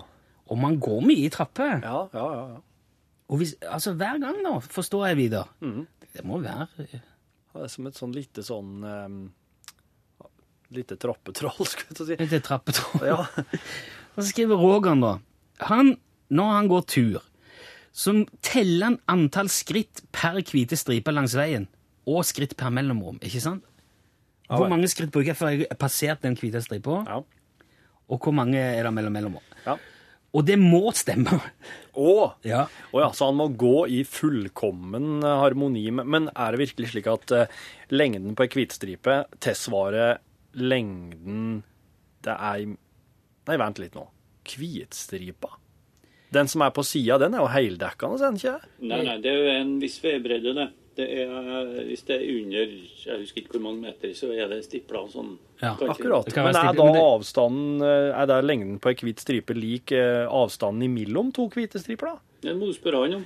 Og 0.48 0.58
man 0.58 0.78
går 0.80 1.02
mye 1.04 1.26
i 1.26 1.30
trapper. 1.30 1.82
Ja, 1.84 2.08
ja, 2.14 2.28
ja. 2.36 2.46
ja. 2.54 2.62
Og 3.32 3.38
hvis, 3.42 3.56
altså 3.68 3.94
hver 3.96 4.20
gang, 4.20 4.38
da, 4.44 4.54
forstår 4.60 5.08
jeg, 5.10 5.18
Vidar. 5.18 5.50
Mm. 5.62 5.86
Det 6.14 6.24
må 6.26 6.40
være 6.44 6.68
Det 6.78 7.02
er 7.64 7.68
som 7.68 7.88
et 7.88 7.96
sånn 7.96 8.14
lite 8.16 8.44
sånn 8.44 8.84
um, 8.84 9.32
Lite 10.72 10.96
trappetroll, 11.00 11.68
skulle 11.72 11.98
jeg 11.98 12.08
si. 12.14 12.30
Litt 12.32 12.46
trappetroll. 12.48 13.04
Ja. 13.08 13.20
Og 14.16 14.22
så 14.22 14.30
skriver 14.30 14.60
Rogan, 14.60 15.04
da. 15.04 15.18
Han, 15.68 15.96
når 16.34 16.54
han 16.56 16.70
går 16.72 16.88
tur, 16.92 17.20
så 17.92 18.14
teller 18.46 18.88
han 18.92 18.98
antall 19.12 19.52
skritt 19.52 20.04
per 20.16 20.40
hvite 20.48 20.80
stripe 20.80 21.12
langs 21.12 21.36
veien. 21.38 21.68
Og 22.08 22.24
skritt 22.28 22.56
per 22.60 22.72
mellomrom, 22.74 23.20
ikke 23.24 23.44
sant? 23.44 23.68
Hvor 24.52 24.68
mange 24.72 24.90
skritt 24.92 25.14
bruker 25.14 25.32
jeg 25.32 25.40
før 25.40 25.54
jeg 25.54 25.68
har 25.70 25.80
passert 25.80 26.24
den 26.26 26.36
hvite 26.40 26.64
stripa? 26.64 27.04
ja. 27.08 27.22
Og 28.12 28.20
hvor 28.20 28.34
mange 28.36 28.60
er 28.60 28.84
det 28.84 28.92
mellom 28.92 29.14
mellomrom? 29.16 29.44
ja. 29.64 29.78
Og 30.32 30.46
det 30.48 30.56
må 30.60 30.94
stemme! 30.96 31.38
Å! 32.00 32.12
Ja. 32.48 32.66
Å 32.96 33.02
ja, 33.04 33.08
så 33.16 33.28
han 33.28 33.38
må 33.40 33.50
gå 33.60 33.86
i 33.92 34.02
fullkommen 34.08 35.20
eh, 35.28 35.40
harmoni 35.42 35.84
Men 35.92 36.30
er 36.32 36.56
det 36.56 36.62
virkelig 36.62 36.92
slik 36.94 37.10
at 37.12 37.34
eh, 37.36 37.58
lengden 37.92 38.36
på 38.36 38.46
ei 38.46 38.52
hvitstripe 38.54 39.18
tilsvarer 39.44 40.22
lengden 40.54 41.64
det 42.26 42.36
er 42.38 42.64
i 42.64 42.70
Nei, 43.50 43.56
vent 43.58 43.80
litt 43.82 43.96
nå. 43.98 44.04
Hvitstripa? 44.46 45.50
Den 46.32 46.48
som 46.48 46.62
er 46.64 46.70
på 46.72 46.84
sida, 46.86 47.18
den 47.20 47.34
er 47.36 47.42
jo 47.42 47.50
heldekkende, 47.52 48.20
er 48.22 48.30
den 48.30 48.38
ikke? 48.40 48.70
Nei, 48.88 49.00
nei, 49.08 49.16
det 49.24 49.32
er 49.32 49.40
jo 49.42 49.56
en 49.58 49.72
viss 49.82 49.98
vedbredde, 50.04 50.54
det. 50.56 50.68
det 51.00 51.08
er, 51.26 51.72
hvis 51.90 52.06
det 52.08 52.20
er 52.20 52.28
under 52.38 52.76
jeg 53.02 53.18
husker 53.24 53.42
ikke 53.42 53.56
hvor 53.58 53.64
mange 53.66 53.82
meter, 53.90 54.14
så 54.16 54.30
er 54.32 54.48
det 54.54 54.62
stipla 54.68 55.02
sånn. 55.12 55.34
Ja, 55.58 55.74
Kanskje- 55.80 55.90
Akkurat. 55.98 56.32
Men 56.38 56.60
er 56.62 56.78
da 56.78 56.88
avstanden 57.02 57.84
eh, 57.86 58.22
Er 58.22 58.30
da 58.30 58.40
lengden 58.46 58.80
på 58.80 58.94
ei 58.94 58.96
hvit 59.02 59.20
stripe 59.26 59.58
lik 59.58 59.92
eh, 59.98 60.24
avstanden 60.30 60.86
imellom 60.88 61.34
to 61.36 61.50
hvite 61.52 61.82
striper, 61.82 62.14
da? 62.14 62.38
Det 62.46 62.56
må 62.58 62.70
du 62.70 62.78
spørre 62.78 63.04
han 63.04 63.20
om. 63.20 63.26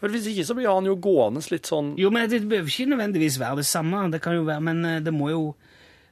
For 0.00 0.08
Hvis 0.08 0.26
ikke 0.32 0.48
så 0.48 0.56
blir 0.56 0.72
han 0.72 0.88
jo 0.88 0.96
gående 0.96 1.44
litt 1.52 1.68
sånn 1.68 1.92
Jo, 2.00 2.10
men 2.10 2.28
det 2.32 2.40
behøver 2.48 2.72
ikke 2.72 2.90
nødvendigvis 2.96 3.38
være 3.40 3.60
det 3.60 3.68
samme. 3.68 4.06
Det 4.10 4.20
kan 4.24 4.34
jo 4.40 4.48
være, 4.48 4.64
Men 4.64 4.84
eh, 4.84 5.00
det 5.04 5.12
må 5.14 5.30
jo 5.30 5.44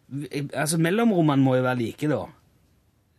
Altså, 0.08 0.78
mellomrommene 0.80 1.44
må 1.44 1.56
jo 1.58 1.64
være 1.66 1.80
like, 1.82 2.08
da. 2.10 2.24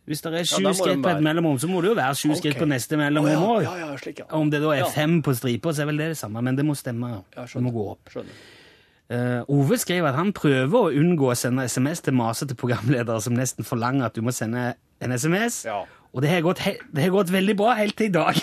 Hvis 0.09 0.23
det 0.25 0.31
er 0.33 0.47
sju 0.49 0.63
ja, 0.65 0.71
skritt 0.73 1.03
på 1.05 1.09
et 1.11 1.21
mellomrom, 1.21 1.59
så 1.61 1.67
må 1.69 1.83
det 1.85 1.91
jo 1.91 1.97
være 1.99 2.17
sju 2.17 2.31
skritt 2.37 2.57
på 2.57 2.65
neste 2.65 2.97
mellomrom 2.97 3.43
òg. 3.45 3.59
ja, 3.67 3.75
ja, 3.77 3.89
ja. 3.93 4.29
Om 4.39 4.49
det 4.49 4.63
da 4.63 4.71
er 4.73 4.87
fem 4.89 5.19
på 5.25 5.35
stripa, 5.37 5.73
så 5.75 5.83
er 5.83 5.91
vel 5.91 6.01
det 6.01 6.07
det 6.15 6.17
samme, 6.17 6.41
men 6.41 6.57
det 6.57 6.65
må 6.65 6.73
stemme. 6.77 7.11
Ja, 7.35 7.45
det 7.45 7.61
må 7.61 7.73
gå 7.75 7.83
opp. 7.91 8.09
Eh, 9.09 9.43
Ove 9.53 9.77
skriver 9.81 10.09
at 10.09 10.17
han 10.17 10.33
prøver 10.33 10.79
å 10.79 10.89
unngå 10.97 11.29
å 11.29 11.37
sende 11.37 11.67
SMS 11.69 12.01
til 12.05 12.17
masete 12.17 12.57
programledere 12.57 13.21
som 13.21 13.37
nesten 13.37 13.65
forlanger 13.65 14.09
at 14.09 14.17
du 14.17 14.25
må 14.25 14.33
sende 14.33 14.71
en 15.01 15.13
SMS. 15.13 15.63
Ja. 15.69 15.83
Og 16.09 16.25
det 16.25 16.33
har, 16.33 16.41
gått, 16.41 16.61
det 16.65 17.05
har 17.05 17.13
gått 17.13 17.29
veldig 17.29 17.55
bra 17.57 17.75
helt 17.77 17.97
til 17.97 18.09
i 18.09 18.13
dag. 18.13 18.37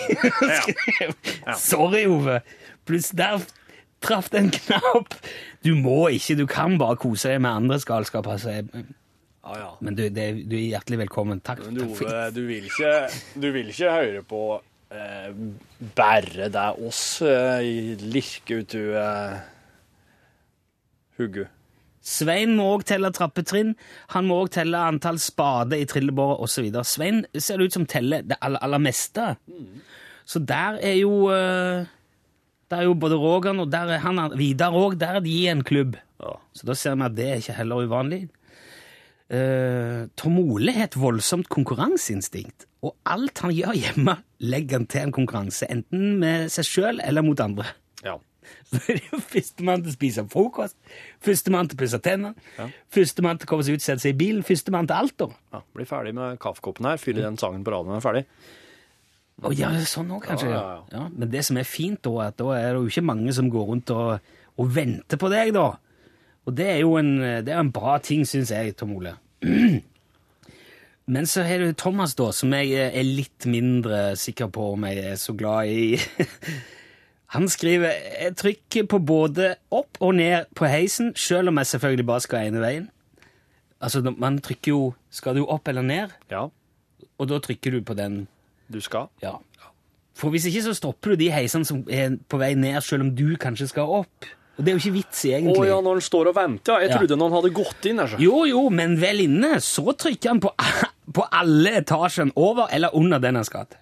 Sorry, 1.66 2.04
Ove. 2.06 2.40
Pluss 2.86 3.10
der 3.10 3.42
traff 4.06 4.30
den 4.32 4.48
en 4.48 4.54
knapp. 4.54 5.16
Du 5.66 5.72
må 5.78 6.06
ikke, 6.14 6.36
du 6.38 6.46
kan 6.50 6.78
bare 6.80 6.96
kose 7.02 7.32
deg 7.34 7.42
med 7.44 7.50
andres 7.64 7.84
galskap. 7.88 8.26
Altså. 8.36 8.54
Jeg- 8.60 8.86
Ja, 9.46 9.58
ja. 9.60 9.66
Men 9.80 9.94
du, 9.94 10.00
det, 10.10 10.24
du 10.50 10.56
er 10.58 10.64
hjertelig 10.72 10.96
velkommen. 11.04 11.38
Takk. 11.46 11.60
Men 11.68 11.76
du, 11.78 11.84
Ove, 11.86 12.14
du 12.34 12.40
vil 12.48 12.64
ikke, 12.66 12.94
du 13.38 13.44
vil 13.54 13.68
ikke 13.70 13.92
høre 13.94 14.22
på 14.26 14.40
eh, 14.90 15.28
bare 15.94 16.48
det 16.50 16.64
oss 16.88 17.02
eh, 17.22 17.60
i 17.62 18.22
ut 18.50 18.72
du 18.74 18.96
eh, 18.98 19.36
hugget. 21.20 21.52
Svein 22.06 22.52
må 22.58 22.68
òg 22.76 22.84
telle 22.86 23.08
trappetrinn. 23.14 23.72
Han 24.14 24.26
må 24.28 24.36
òg 24.44 24.50
telle 24.54 24.78
antall 24.78 25.18
spader 25.22 25.80
i 25.82 25.86
trillebåret 25.90 26.42
osv. 26.44 26.68
Svein 26.86 27.24
ser 27.34 27.58
det 27.58 27.66
ut 27.70 27.78
som 27.78 27.86
teller 27.90 28.22
det 28.26 28.38
aller, 28.46 28.62
aller 28.62 28.82
meste. 28.82 29.32
Så 30.26 30.42
der 30.46 30.78
er 30.86 30.98
jo 31.00 31.16
eh, 31.34 31.86
Der 32.70 32.80
er 32.82 32.88
jo 32.88 32.94
både 32.98 33.14
Rogan 33.20 33.60
og 33.62 33.70
der 33.70 33.92
er 33.94 34.02
han, 34.02 34.18
Vidar 34.38 34.74
òg. 34.74 34.96
Der 34.98 35.18
er 35.18 35.20
de 35.22 35.30
i 35.30 35.46
en 35.52 35.62
klubb. 35.66 35.96
Ja. 36.22 36.32
Så 36.56 36.66
da 36.66 36.74
ser 36.74 36.96
vi 36.98 37.06
at 37.06 37.14
det 37.14 37.26
er 37.30 37.42
ikke 37.42 37.54
heller 37.60 37.84
uvanlig. 37.86 38.24
Uh, 39.26 40.06
Tom 40.14 40.36
Ole 40.38 40.70
har 40.76 40.86
et 40.86 40.96
voldsomt 40.98 41.48
konkurranseinstinkt. 41.50 42.68
Og 42.86 42.94
alt 43.10 43.40
han 43.42 43.50
gjør 43.56 43.74
hjemme, 43.74 44.14
legger 44.46 44.78
han 44.78 44.86
til 44.90 45.02
en 45.08 45.14
konkurranse. 45.16 45.66
Enten 45.72 46.18
med 46.22 46.46
seg 46.54 46.68
sjøl 46.68 47.00
eller 47.02 47.26
mot 47.26 47.40
andre. 47.42 47.66
ja. 48.06 48.18
Så 48.70 48.78
det 48.86 48.94
er 49.00 49.08
jo 49.10 49.18
Førstemann 49.26 49.80
til 49.82 49.90
å 49.90 49.94
spise 49.96 50.22
frokost, 50.30 50.76
førstemann 51.26 51.66
til 51.66 51.74
å 51.74 51.80
pusse 51.80 51.98
tennene, 51.98 52.36
Ja. 52.54 52.68
førstemann 52.94 53.40
til 53.40 53.48
å 53.48 53.50
komme 53.50 53.64
seg 53.66 53.74
ut 53.74 53.82
og 53.82 53.86
sette 53.88 54.04
seg 54.04 54.14
i 54.14 54.18
bilen, 54.20 54.44
førstemann 54.46 54.86
til 54.86 54.94
alt. 55.00 55.16
da. 55.18 55.26
ja. 55.56 55.60
Bli 55.74 55.86
ferdig 55.90 56.12
med 56.14 56.38
kaffekoppen 56.42 56.86
her, 56.86 57.00
fylle 57.02 57.24
den 57.26 57.38
sangen 57.42 57.64
på 57.66 57.74
radioen 57.74 57.98
er 57.98 58.04
ferdig. 58.04 58.22
Å 59.44 59.52
ja, 59.52 59.68
sånn 59.84 60.14
òg, 60.16 60.22
kanskje. 60.24 60.48
Ja, 60.48 60.60
ja, 60.60 60.84
ja. 60.94 61.02
Men 61.12 61.32
det 61.32 61.42
som 61.44 61.58
er 61.60 61.68
fint, 61.68 62.00
da, 62.06 62.12
er 62.22 62.30
at 62.32 62.38
da 62.40 62.52
er 62.56 62.70
det 62.70 62.80
jo 62.80 62.92
ikke 62.92 63.04
mange 63.04 63.34
som 63.36 63.50
går 63.52 63.66
rundt 63.68 63.92
og, 63.92 64.30
og 64.56 64.70
venter 64.72 65.20
på 65.20 65.28
deg, 65.32 65.52
da. 65.56 65.66
Og 66.46 66.54
det 66.56 66.70
er 66.76 66.80
jo 66.80 66.94
en, 66.96 67.12
det 67.44 67.52
er 67.52 67.60
en 67.60 67.74
bra 67.74 67.98
ting, 68.00 68.24
syns 68.28 68.54
jeg, 68.54 68.76
Tom 68.78 68.94
Ole. 68.96 69.16
Men 71.06 71.28
så 71.30 71.44
har 71.46 71.62
du 71.62 71.74
Thomas, 71.78 72.16
da, 72.18 72.30
som 72.34 72.54
jeg 72.56 72.72
er 72.88 73.04
litt 73.06 73.46
mindre 73.46 74.16
sikker 74.18 74.48
på 74.54 74.72
om 74.72 74.86
jeg 74.88 75.04
er 75.12 75.20
så 75.20 75.36
glad 75.38 75.70
i. 75.70 76.00
Han 77.34 77.48
skriver 77.50 77.92
jeg 77.92 78.36
trykker 78.38 78.86
på 78.90 79.00
både 79.02 79.52
opp 79.74 79.98
og 80.00 80.16
ned 80.18 80.48
på 80.58 80.66
heisen, 80.70 81.12
selv 81.18 81.50
om 81.50 81.60
jeg 81.60 81.70
selvfølgelig 81.74 82.06
bare 82.08 82.24
skal 82.24 82.48
ene 82.48 82.62
veien. 82.62 82.88
Altså, 83.82 84.00
Man 84.02 84.38
trykker 84.40 84.72
jo 84.72 84.94
Skal 85.12 85.36
du 85.36 85.44
opp 85.44 85.68
eller 85.68 85.82
ned? 85.84 86.14
Ja. 86.30 86.46
Og 87.18 87.28
da 87.28 87.38
trykker 87.38 87.76
du 87.76 87.82
på 87.84 87.94
den. 87.98 88.26
Du 88.72 88.80
skal? 88.80 89.08
Ja. 89.22 89.36
For 90.16 90.32
hvis 90.32 90.46
ikke 90.48 90.62
så 90.64 90.72
stopper 90.74 91.12
du 91.12 91.20
de 91.20 91.30
heisene 91.30 91.66
som 91.68 91.82
er 91.92 92.16
på 92.28 92.38
vei 92.40 92.54
ned, 92.56 92.80
selv 92.82 93.04
om 93.04 93.10
du 93.14 93.36
kanskje 93.40 93.68
skal 93.68 93.90
opp. 94.00 94.28
Og 94.56 94.64
det 94.64 94.72
er 94.72 94.78
jo 94.78 94.80
ikke 94.86 94.94
vits 94.96 95.24
i, 95.28 95.32
Å 95.34 95.38
egentlig. 95.38 95.66
ja, 95.68 95.80
når 95.84 95.98
han 95.98 96.04
står 96.06 96.30
og 96.30 96.34
venter, 96.38 96.72
ja. 96.72 96.80
Jeg 96.86 96.90
Ja. 96.90 96.98
trodde 97.02 97.18
noen 97.20 97.32
hadde 97.36 97.50
gått 97.52 97.84
inn 97.90 97.98
Altså. 98.00 98.16
Jo, 98.18 98.44
jo, 98.48 98.62
men 98.70 98.96
vel 99.00 99.20
inne, 99.26 99.60
så 99.60 99.92
trykker 99.92 100.28
han 100.32 100.40
på, 100.40 100.50
på 101.12 101.26
alle 101.30 101.74
etasjene 101.82 102.32
over 102.36 102.68
eller 102.72 102.94
under 102.96 103.18
den 103.20 103.34
han 103.36 103.44
skal 103.44 103.66
til. 103.66 103.78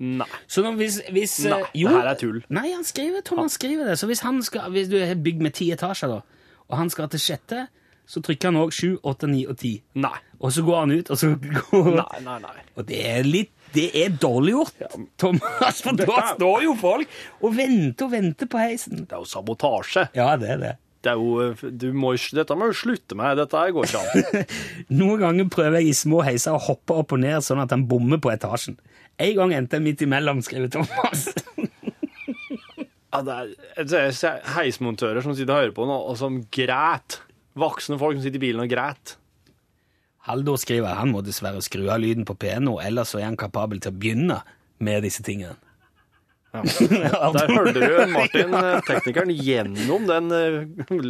Nei. 0.00 0.26
Så 0.46 0.62
når, 0.62 0.74
hvis, 0.78 1.00
hvis 1.10 1.38
Nei, 1.46 1.62
jo, 1.74 1.88
det 1.88 1.96
her 2.02 2.08
er 2.12 2.14
tull. 2.18 2.42
Nei, 2.50 2.72
han 2.72 2.84
skriver, 2.86 3.22
Tom, 3.26 3.38
han 3.38 3.48
skriver 3.50 3.84
det. 3.86 3.96
Så 3.98 4.06
hvis, 4.06 4.20
han 4.26 4.42
skal, 4.42 4.70
hvis 4.70 4.88
du 4.90 4.96
er 4.98 5.14
bygd 5.14 5.40
med 5.42 5.54
ti 5.54 5.70
etasjer, 5.74 6.08
da, 6.08 6.20
og 6.68 6.76
han 6.78 6.90
skal 6.90 7.08
til 7.08 7.18
sjette, 7.22 7.68
så 8.08 8.22
trykker 8.22 8.48
han 8.50 8.56
òg 8.62 8.70
sju, 8.72 8.96
åtte, 9.04 9.26
ni 9.30 9.44
og 9.46 9.58
ti. 9.58 9.82
Nei. 9.94 10.14
Og 10.40 10.52
så 10.54 10.62
går 10.66 10.78
han 10.84 10.90
ut, 10.98 11.10
og 11.10 11.18
så 11.18 11.32
går 11.70 11.94
Nei, 11.98 12.20
nei, 12.26 12.38
nei. 12.42 12.66
Og 12.76 12.86
det 12.86 13.00
er 13.06 13.22
litt 13.26 13.50
Det 13.74 13.86
er 14.00 14.14
dårlig 14.20 14.54
gjort, 14.54 14.84
Thomas, 15.20 15.80
for 15.84 15.96
da 15.98 16.18
står 16.34 16.62
jo 16.64 16.74
folk 16.80 17.16
og 17.44 17.56
venter 17.56 18.06
og 18.06 18.12
venter 18.14 18.48
på 18.50 18.60
heisen. 18.60 19.02
Det 19.04 19.12
er 19.12 19.22
jo 19.24 19.28
sabotasje. 19.28 20.06
Ja, 20.16 20.32
det 20.40 20.54
er 20.56 20.62
det. 20.62 20.74
Det 21.04 21.12
er 21.12 21.20
jo, 21.20 21.52
du 21.78 21.92
må, 21.94 22.14
dette 22.34 22.56
må 22.58 22.70
du 22.70 22.74
slutte 22.74 23.14
med. 23.18 23.38
Dette 23.38 23.60
går 23.74 23.86
ikke 23.86 24.00
an. 24.02 24.48
Noen 24.98 25.20
ganger 25.22 25.50
prøver 25.52 25.78
jeg 25.78 25.92
i 25.92 25.98
små 26.00 26.24
heiser 26.26 26.56
å 26.56 26.62
hoppe 26.70 26.96
opp 27.02 27.14
og 27.14 27.22
ned 27.22 27.44
sånn 27.46 27.62
at 27.62 27.74
han 27.74 27.86
bommer 27.90 28.18
på 28.22 28.32
etasjen. 28.32 28.78
En 29.18 29.34
gang 29.38 29.54
endte 29.54 29.78
jeg 29.78 29.86
midt 29.86 30.02
imellom, 30.06 30.42
skriver 30.46 30.72
Thomas. 30.78 31.28
Ja, 33.08 33.22
det 33.24 33.96
er 33.96 34.42
heismontører 34.52 35.24
som 35.24 35.32
sitter 35.32 35.54
og 35.54 35.62
hører 35.62 35.72
på 35.74 35.86
nå, 35.88 35.94
og 36.10 36.18
som 36.20 36.42
græt. 36.52 37.22
Voksne 37.58 37.96
folk 37.98 38.18
som 38.18 38.26
sitter 38.26 38.36
i 38.36 38.42
bilen 38.42 38.60
og 38.62 38.68
græt. 38.68 39.14
Haldor 40.28 40.58
skriver 40.60 40.98
han 40.98 41.12
må 41.14 41.22
dessverre 41.24 41.62
skru 41.64 41.86
av 41.88 42.02
lyden 42.02 42.26
på 42.28 42.36
P1 42.36 42.66
nå, 42.66 42.76
ellers 42.84 43.14
er 43.16 43.26
han 43.26 43.38
kapabel 43.40 43.80
til 43.80 43.94
å 43.94 43.98
begynne 43.98 44.42
med 44.84 45.02
disse 45.06 45.24
tingene. 45.26 45.56
Der 46.52 47.50
hørte 47.52 47.74
du 47.76 48.12
Martin, 48.12 48.54
teknikeren, 48.86 49.32
gjennom 49.32 50.06
den 50.08 50.32
eh, 50.32 51.02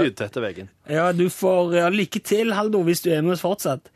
lydtette 0.00 0.42
veggen. 0.42 0.70
Ja, 0.88 1.10
du 1.12 1.26
får 1.32 1.76
ja, 1.76 1.90
lykke 1.92 2.22
til, 2.24 2.54
Haldor, 2.56 2.86
hvis 2.88 3.04
du 3.04 3.10
er 3.12 3.24
med 3.24 3.36
oss 3.36 3.44
fortsatt. 3.44 3.92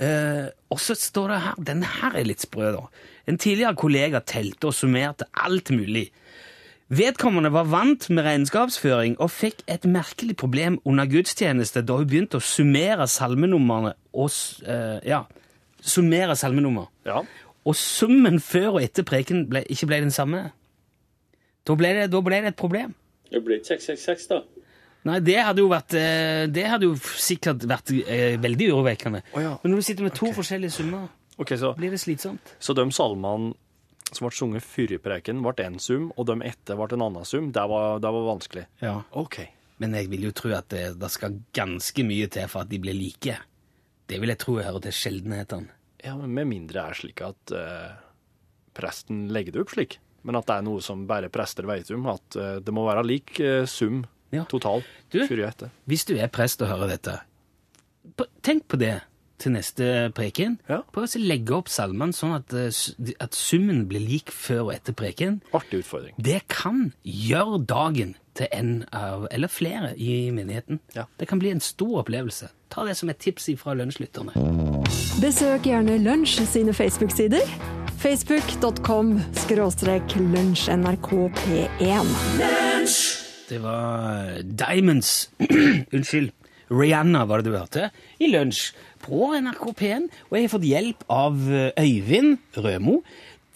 Eh, 0.00 0.48
og 0.72 0.80
så 0.80 0.96
står 0.98 1.34
det 1.34 1.40
her, 1.46 1.60
denne 1.72 1.90
her 2.00 2.16
er 2.18 2.28
litt 2.28 2.44
sprø, 2.44 2.72
da. 2.74 2.86
En 3.28 3.38
tidligere 3.38 3.78
kollega 3.78 4.22
telte 4.24 4.70
og 4.70 4.76
summerte 4.76 5.28
alt 5.44 5.70
mulig. 5.74 6.08
Vedkommende 6.92 7.48
var 7.54 7.64
vant 7.72 8.10
med 8.12 8.26
regnskapsføring 8.26 9.14
og 9.16 9.30
fikk 9.32 9.62
et 9.70 9.86
merkelig 9.88 10.34
problem 10.36 10.74
under 10.84 11.06
gudstjeneste 11.08 11.80
da 11.88 11.96
hun 11.96 12.08
begynte 12.10 12.36
å 12.36 12.44
summere 12.44 13.06
salmenumrene 13.08 13.94
og 14.12 14.34
eh, 14.68 14.98
Ja, 15.08 15.22
summere 15.80 16.36
salmenummer. 16.36 16.90
Ja. 17.08 17.22
Og 17.64 17.78
summen 17.78 18.36
før 18.44 18.76
og 18.76 18.82
etter 18.82 19.06
preken 19.08 19.46
ble, 19.48 19.62
ikke 19.72 19.88
ble 19.88 20.02
den 20.04 20.12
samme. 20.12 20.50
Da 21.64 21.78
ble, 21.78 21.94
det, 21.96 22.10
da 22.12 22.20
ble 22.20 22.42
det 22.44 22.52
et 22.52 22.60
problem. 22.60 22.92
Det 23.32 23.40
ble 23.40 23.62
ikke 23.62 23.78
666, 23.78 24.28
da. 24.28 24.42
Nei, 25.08 25.18
det 25.24 25.40
hadde 25.40 25.64
jo 25.64 25.70
vært 25.72 25.96
eh, 25.98 26.44
Det 26.52 26.62
hadde 26.70 26.86
jo 26.86 26.94
sikkert 27.00 27.64
vært 27.66 27.90
eh, 28.04 28.36
veldig 28.42 28.68
urovekkende. 28.74 29.24
Oh, 29.32 29.40
ja. 29.40 29.56
Men 29.62 29.72
når 29.72 29.80
du 29.80 29.88
sitter 29.88 30.10
med 30.10 30.18
to 30.20 30.28
forskjellige 30.36 30.76
summer, 30.76 31.08
okay, 31.38 31.56
så, 31.56 31.72
blir 31.78 31.96
det 31.96 32.04
slitsomt. 32.04 32.52
så 32.60 32.76
de 32.76 32.90
salmene 32.92 33.54
som 34.16 34.28
ble 34.28 34.36
sunget 34.36 34.64
før 34.66 34.94
preken, 35.02 35.42
ble 35.44 35.66
én 35.66 35.78
sum, 35.82 36.10
og 36.16 36.26
de 36.28 36.38
etter 36.48 36.78
ble 36.78 36.88
en 36.96 37.06
annen 37.08 37.26
sum. 37.28 37.50
Det 37.54 37.64
var, 37.70 37.98
det 38.02 38.12
var 38.14 38.28
vanskelig. 38.28 38.66
Ja. 38.82 38.98
OK. 39.18 39.40
Men 39.82 39.96
jeg 39.98 40.10
vil 40.12 40.28
jo 40.28 40.32
tro 40.36 40.52
at 40.54 40.68
det, 40.70 40.84
det 41.00 41.10
skal 41.10 41.40
ganske 41.56 42.04
mye 42.06 42.28
til 42.30 42.46
for 42.50 42.62
at 42.62 42.70
de 42.70 42.78
blir 42.82 42.94
like. 42.94 43.38
Det 44.06 44.20
vil 44.20 44.30
jeg 44.34 44.40
tro 44.42 44.58
jeg 44.58 44.68
hører 44.68 44.84
til 44.84 44.94
sjeldenhetene. 44.98 45.72
Ja, 46.02 46.16
men 46.18 46.34
Med 46.34 46.48
mindre 46.50 46.80
det 46.80 46.82
er 46.82 46.98
slik 46.98 47.22
at 47.22 47.52
eh, 47.54 47.92
presten 48.74 49.28
legger 49.32 49.54
det 49.54 49.62
opp 49.64 49.74
slik. 49.74 49.98
Men 50.26 50.38
at 50.38 50.46
det 50.46 50.56
er 50.58 50.66
noe 50.66 50.82
som 50.84 51.06
bare 51.10 51.30
prester 51.34 51.66
vet 51.66 51.90
om. 51.94 52.06
At 52.12 52.36
eh, 52.38 52.56
det 52.62 52.74
må 52.74 52.84
være 52.86 53.04
lik 53.06 53.38
eh, 53.42 53.64
sum 53.70 54.04
Ja. 54.32 54.44
total 54.48 54.82
Du? 55.12 55.20
Hvis 55.86 56.06
du 56.08 56.14
er 56.16 56.30
prest 56.32 56.62
og 56.64 56.70
hører 56.70 56.94
dette, 56.94 57.18
tenk 58.42 58.64
på 58.70 58.78
det 58.80 59.00
til 59.42 59.54
neste 59.56 59.90
preken. 60.16 60.58
Ja. 60.70 60.80
Prøv 60.94 61.08
å 61.08 61.22
legge 61.22 61.56
opp 61.58 61.70
salmene 61.72 62.16
sånn 62.16 62.36
at, 62.38 62.52
eh, 62.54 63.14
at 63.20 63.36
summen 63.36 63.86
blir 63.90 64.02
lik 64.02 64.32
før 64.32 64.68
og 64.68 64.74
etter 64.76 64.96
preken. 64.96 65.40
Artig 65.52 65.82
utfordring. 65.82 66.14
Det 66.16 66.42
kan 66.48 66.92
gjøre 67.04 67.64
dagen 67.66 68.14
til 68.38 68.46
en 68.52 68.84
av, 68.96 69.26
eller 69.30 69.48
flere 69.52 69.92
i 70.00 70.30
menigheten. 70.32 70.80
Ja. 70.96 71.04
Det 71.18 71.28
kan 71.28 71.38
bli 71.42 71.50
en 71.52 71.60
stor 71.60 72.00
opplevelse. 72.02 72.48
Ta 72.72 72.84
det 72.86 72.96
som 72.96 73.10
et 73.12 73.18
tips 73.20 73.50
fra 73.60 73.74
lunsjlytterne. 73.76 74.32
Besøk 75.20 75.68
gjerne 75.68 75.98
Lunsj 76.00 76.40
sine 76.48 76.72
Facebook-sider. 76.72 77.44
Facebook.com 78.02 79.20
skråstrek 79.44 80.16
lunsjnrkp1. 80.16 82.06
Det 83.48 83.60
var 83.62 84.40
Diamonds 84.42 85.30
Unnskyld. 85.94 86.32
Rihanna 86.72 87.26
var 87.28 87.42
det 87.42 87.50
du 87.50 87.56
hørte 87.58 87.90
i 88.22 88.30
lunsj 88.32 88.72
på 89.04 89.32
NRK 89.40 89.64
P1. 89.78 90.08
Og 90.30 90.36
jeg 90.38 90.46
har 90.46 90.52
fått 90.52 90.66
hjelp 90.68 91.04
av 91.12 91.38
eh, 91.50 91.70
Øyvind 91.82 92.38
Rømo 92.62 93.00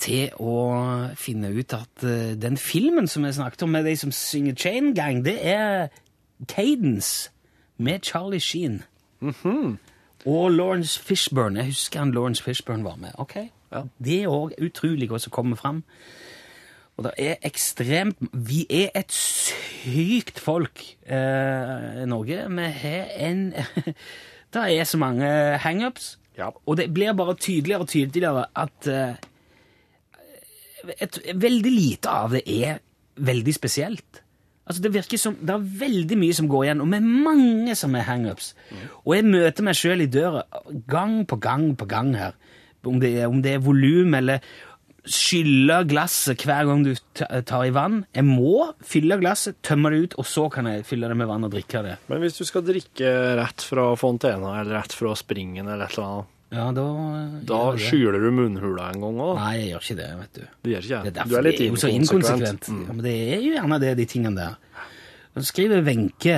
til 0.03 0.29
å 0.43 0.57
finne 1.17 1.49
ut 1.57 1.73
at 1.73 2.05
eh, 2.05 2.35
den 2.37 2.59
filmen 2.61 3.09
som 3.09 3.25
jeg 3.25 3.39
snakket 3.39 3.65
om 3.65 3.73
med 3.73 3.87
de 3.89 3.95
som 3.97 4.13
synger 4.13 4.59
Chain 4.61 4.93
Gang, 4.97 5.23
det 5.25 5.39
er 5.41 5.89
Cadence 6.49 7.31
med 7.79 8.05
Charlie 8.05 8.41
Sheen. 8.41 8.83
Og 10.27 10.51
Lawrence 10.53 11.01
Fishburne. 11.01 11.59
Jeg 11.63 11.73
husker 11.73 12.03
han 12.03 12.13
Lawrence 12.13 12.43
Fishburne 12.43 12.85
var 12.85 12.97
med. 12.97 13.15
Ok, 13.19 13.37
Ja. 13.73 13.83
Det 13.99 14.21
er 14.23 14.31
òg 14.31 14.53
utrolig 14.63 15.09
å 15.11 15.19
komme 15.31 15.57
fram. 15.59 15.81
Og 16.97 17.05
det 17.05 17.13
er 17.19 17.35
ekstremt 17.45 18.17
Vi 18.33 18.63
er 18.71 18.95
et 18.95 19.13
sykt 19.13 20.39
folk 20.41 20.81
eh, 21.05 22.05
Norge. 22.09 22.47
Vi 22.49 22.69
har 22.83 23.11
en 23.27 23.43
Det 24.55 24.63
er 24.79 24.85
så 24.85 24.99
mange 24.99 25.27
hangups, 25.63 26.19
Ja. 26.39 26.51
og 26.67 26.77
det 26.77 26.93
blir 26.95 27.13
bare 27.17 27.35
tydeligere 27.35 27.81
og 27.81 27.89
tydeligere 27.89 28.45
at 28.57 28.87
uh, 28.89 29.15
et, 31.01 31.19
Veldig 31.35 31.73
lite 31.73 32.09
av 32.13 32.31
det 32.37 32.43
er 32.47 32.79
veldig 33.17 33.55
spesielt. 33.55 34.23
Altså 34.67 34.83
Det 34.83 34.93
virker 34.95 35.19
som 35.19 35.37
Det 35.41 35.55
er 35.55 35.65
veldig 35.81 36.19
mye 36.19 36.35
som 36.35 36.49
går 36.51 36.65
igjen, 36.65 36.81
og 36.81 36.89
med 36.89 37.01
mange 37.03 37.75
som 37.75 37.95
er 37.95 38.05
hangups. 38.09 38.55
Og 39.05 39.15
jeg 39.17 39.25
møter 39.25 39.63
meg 39.65 39.79
sjøl 39.79 40.05
i 40.05 40.07
døra 40.11 40.43
gang 40.91 41.25
på 41.27 41.37
gang 41.41 41.77
på 41.79 41.87
gang 41.87 42.15
her. 42.19 42.35
Om 42.87 43.01
det 43.03 43.17
er, 43.19 43.27
om 43.27 43.41
det 43.43 43.53
er 43.57 43.59
volum 43.65 44.15
eller 44.15 44.39
skylle 45.07 45.81
glasset 45.89 46.43
hver 46.47 46.67
gang 46.69 46.83
du 46.87 46.93
tar 47.17 47.65
i 47.67 47.73
vann. 47.75 48.01
Jeg 48.17 48.27
må 48.27 48.73
fylle 48.87 49.19
glasset, 49.21 49.59
tømme 49.67 49.91
det 49.95 50.01
ut, 50.05 50.17
og 50.21 50.27
så 50.29 50.47
kan 50.53 50.67
jeg 50.71 50.85
fylle 50.89 51.09
det 51.11 51.17
med 51.19 51.29
vann 51.31 51.47
og 51.47 51.53
drikke 51.55 51.83
det. 51.87 51.97
Men 52.11 52.23
hvis 52.25 52.39
du 52.41 52.45
skal 52.49 52.65
drikke 52.67 53.13
rett 53.41 53.63
fra 53.67 53.93
fontena 54.01 54.57
eller 54.61 54.81
rett 54.81 54.97
fra 54.97 55.15
springen 55.19 55.67
eller 55.69 55.87
et 55.87 55.95
eller 55.99 56.09
annet, 56.09 56.33
Ja, 56.55 56.69
da 56.71 56.83
da 57.43 57.61
skyler 57.75 58.21
du 58.23 58.29
munnhula 58.31 58.93
en 58.95 59.01
gang 59.03 59.17
òg? 59.19 59.33
Nei, 59.41 59.55
jeg 59.59 59.71
gjør 59.73 59.83
ikke 59.83 59.97
det, 59.99 60.11
vet 60.21 60.37
du. 60.39 60.45
Du 60.63 60.69
gjør 60.71 60.85
ikke 60.87 61.01
Det 61.09 61.15
det? 61.17 61.23
er, 61.23 61.29
Du 61.29 61.35
er 61.37 61.43
litt 61.43 61.59
det 61.59 61.65
er 61.67 61.73
jo 61.73 61.81
så 61.83 61.91
inkonsekvent. 61.91 62.69
Mm. 62.71 62.85
Ja, 62.87 62.93
men 62.93 63.03
det 63.05 63.15
er 63.35 63.41
jo 63.43 63.55
gjerne 63.57 63.79
det, 63.83 63.91
de 63.99 64.07
tingene 64.13 64.37
der. 64.37 64.85
Så 65.37 65.43
skriver 65.51 65.83
Wenche 65.83 66.37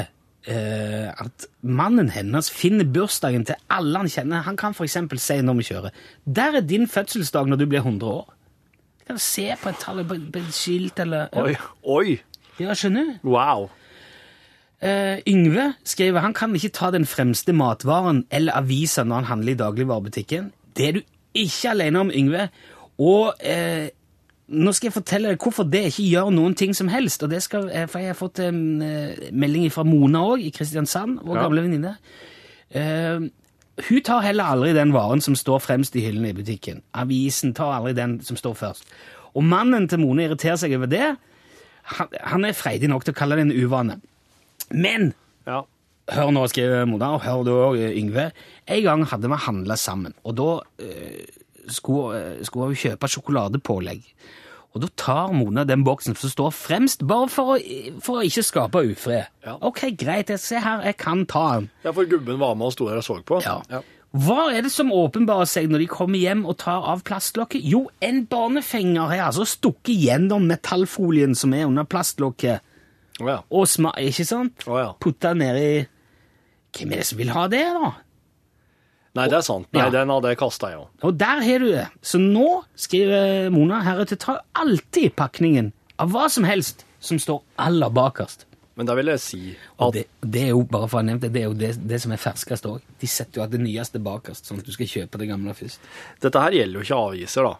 eh, 0.48 1.12
at 1.12 1.46
mannen 1.60 2.08
hennes 2.14 2.48
finner 2.50 2.88
bursdagen 2.88 3.44
til 3.44 3.60
alle 3.68 4.00
han 4.00 4.08
kjenner. 4.08 4.42
Han 4.48 4.56
kan 4.56 4.72
f.eks. 4.72 4.96
si 5.20 5.36
når 5.44 5.60
vi 5.60 5.68
kjører 5.68 5.90
'Der 6.24 6.56
er 6.56 6.60
din 6.64 6.88
fødselsdag 6.88 7.46
når 7.46 7.56
du 7.60 7.66
blir 7.66 7.84
100 7.84 8.08
år'. 8.08 8.32
Kan 9.08 9.18
se 9.18 9.48
på 9.62 9.70
et 9.72 9.78
tall, 9.80 10.02
på 10.04 10.14
et 10.18 10.26
på 10.32 10.38
et 10.42 10.54
skilt 10.54 11.00
eller 11.00 11.28
Oi, 11.40 11.54
oi, 11.84 12.18
Ja, 12.60 12.74
skjønner 12.74 13.14
du? 13.22 13.28
wow. 13.32 13.68
Uh, 14.78 15.18
Yngve 15.26 15.72
skriver 15.84 16.20
han 16.22 16.34
kan 16.38 16.52
ikke 16.54 16.70
ta 16.70 16.90
den 16.94 17.06
fremste 17.06 17.50
matvaren 17.56 18.20
eller 18.30 18.54
avisa 18.60 19.02
når 19.02 19.14
han 19.24 19.24
handler 19.32 19.52
i 19.56 19.58
dagligvarebutikken. 19.58 20.52
Det 20.76 20.88
er 20.88 20.92
du 20.92 21.00
ikke 21.34 21.70
alene 21.72 21.98
om, 22.04 22.12
Yngve. 22.14 22.44
Og 23.02 23.32
uh, 23.42 23.88
nå 24.48 24.72
skal 24.76 24.86
jeg 24.88 24.94
fortelle 24.94 25.32
deg 25.32 25.42
hvorfor 25.42 25.66
det 25.66 25.82
ikke 25.90 26.06
gjør 26.12 26.30
noen 26.36 26.54
ting 26.54 26.76
som 26.78 26.88
helst. 26.92 27.22
Og 27.26 27.30
det 27.30 27.42
skal, 27.42 27.66
eh, 27.74 27.86
for 27.90 27.98
Jeg 27.98 28.08
har 28.14 28.16
fått 28.16 28.38
en 28.40 28.60
melding 29.32 29.66
fra 29.74 29.82
Mona 29.84 30.22
òg, 30.24 30.40
i 30.46 30.50
Kristiansand, 30.54 31.18
vår 31.26 31.36
Ja. 31.36 31.42
gamle 31.42 31.62
venninne. 31.66 31.96
Eh, 32.70 33.18
hun 33.88 34.02
tar 34.02 34.24
heller 34.24 34.44
aldri 34.50 34.72
den 34.74 34.90
varen 34.94 35.20
som 35.22 35.36
står 35.38 35.60
fremst 35.62 35.96
i 35.96 36.02
hyllene 36.02 36.32
i 36.32 36.36
butikken. 36.36 36.80
Avisen 36.98 37.54
tar 37.54 37.76
aldri 37.76 37.92
den 37.94 38.18
som 38.26 38.36
står 38.38 38.56
først. 38.58 38.86
Og 39.38 39.44
mannen 39.46 39.86
til 39.90 40.00
Mone 40.02 40.24
irriterer 40.26 40.56
seg 40.58 40.74
over 40.74 40.90
det. 40.90 41.16
Han, 41.98 42.08
han 42.32 42.44
er 42.48 42.56
freidig 42.58 42.88
nok 42.90 43.04
til 43.06 43.14
å 43.14 43.18
kalle 43.18 43.38
det 43.38 43.46
en 43.46 43.54
uvane. 43.54 44.00
Men 44.74 45.12
Ja. 45.46 45.62
hør 46.12 46.30
nå, 46.34 46.46
skriver 46.50 46.84
Mona, 46.90 47.12
og 47.14 47.22
hør 47.22 47.44
du 47.46 47.52
òg, 47.54 47.78
Yngve. 47.96 48.30
En 48.66 48.82
gang 48.82 49.04
hadde 49.06 49.30
vi 49.30 49.38
handla 49.46 49.76
sammen, 49.76 50.14
og 50.24 50.36
da 50.36 50.48
øh, 50.84 51.24
skulle, 51.68 52.18
øh, 52.18 52.44
skulle 52.44 52.66
hun 52.72 52.74
kjøpe 52.82 53.08
sjokoladepålegg. 53.08 54.02
Og 54.78 54.84
da 54.84 54.88
tar 54.94 55.32
Mona 55.34 55.64
den 55.66 55.82
boksen 55.82 56.14
som 56.14 56.30
står 56.30 56.52
fremst, 56.54 57.02
bare 57.10 57.26
for 57.32 57.56
å, 57.56 57.60
for 58.04 58.20
å 58.20 58.26
ikke 58.28 58.44
skape 58.46 58.82
ufred. 58.92 59.26
Ja. 59.42 59.56
Ok, 59.66 59.88
greit, 59.98 60.30
jeg, 60.30 60.38
se 60.38 60.60
her, 60.62 60.84
jeg 60.86 60.94
kan 61.00 61.24
ta 61.26 61.46
den. 61.56 61.66
ja, 61.82 61.90
for 61.96 62.06
gubben 62.06 62.38
var 62.38 62.54
med 62.54 62.70
og 62.70 62.76
sto 62.76 62.86
der 62.86 63.00
og 63.02 63.06
så 63.08 63.16
på. 63.26 63.40
Ja. 63.42 63.82
Hva 64.14 64.46
er 64.54 64.62
det 64.64 64.70
som 64.72 64.88
åpenbarer 64.94 65.50
seg 65.50 65.66
når 65.68 65.82
de 65.82 65.88
kommer 65.90 66.22
hjem 66.22 66.46
og 66.48 66.56
tar 66.62 66.86
av 66.94 67.02
plastlokket? 67.04 67.66
Jo, 67.66 67.82
en 68.00 68.22
barnefenger 68.30 69.10
har 69.10 69.26
altså 69.26 69.44
stukket 69.50 69.98
gjennom 69.98 70.46
metallfolien 70.48 71.34
som 71.36 71.52
er 71.58 71.66
under 71.68 71.84
plastlokket, 71.84 72.62
Å 73.18 73.26
ja. 73.26 73.40
og 73.50 73.66
sma 73.66 73.90
ikke 73.98 74.24
sant? 74.24 74.62
Å 74.70 74.78
ja. 74.78 74.90
Putta 75.02 75.34
nedi 75.34 75.82
Hvem 76.78 76.92
er 76.94 77.00
det 77.02 77.06
som 77.08 77.18
vil 77.18 77.32
ha 77.34 77.48
det, 77.50 77.64
da? 77.74 77.90
Nei, 79.18 79.26
det 79.28 79.38
er 79.40 79.46
sant. 79.46 79.66
Nei, 79.74 79.82
Ja. 79.84 79.90
den 79.98 80.10
hadde 80.14 80.30
jeg 80.32 80.38
kasta, 80.38 80.70
ja. 80.70 80.84
Og 81.02 81.16
der 81.18 81.40
har 81.42 81.58
du 81.64 81.68
det. 81.72 81.86
Så 82.06 82.20
nå, 82.22 82.62
skriver 82.78 83.50
Mona, 83.54 83.82
heretter 83.82 84.16
tar 84.22 84.44
alltid 84.54 85.16
pakningen 85.18 85.72
av 85.98 86.12
hva 86.14 86.28
som 86.30 86.46
helst 86.46 86.84
som 87.02 87.18
står 87.18 87.42
aller 87.58 87.90
bakerst. 87.90 88.44
Men 88.78 88.86
da 88.86 88.94
vil 88.94 89.08
jeg 89.10 89.18
si 89.18 89.40
at 89.82 89.92
det, 89.96 90.04
det 90.22 90.42
er 90.44 90.52
jo 90.52 90.60
bare 90.62 90.86
for 90.86 91.00
å 91.00 91.02
ha 91.02 91.06
nevnt 91.08 91.24
det, 91.24 91.32
det 91.34 91.40
er 91.42 91.48
jo 91.48 91.54
det, 91.58 91.72
det 91.90 91.98
som 92.04 92.12
er 92.14 92.20
ferskest 92.22 92.66
òg. 92.70 92.76
De 93.02 93.08
setter 93.10 93.40
jo 93.40 93.42
at 93.42 93.50
det 93.50 93.58
nyeste 93.64 93.98
bakerst, 93.98 94.46
sånn 94.46 94.60
at 94.62 94.68
du 94.68 94.70
skal 94.70 94.86
kjøpe 94.86 95.18
det 95.18 95.26
gamle 95.32 95.50
først. 95.58 95.80
dette 96.22 96.42
her 96.44 96.54
gjelder 96.54 96.78
jo 96.78 96.84
ikke 96.86 97.00
aviser, 97.08 97.48
da. 97.48 97.56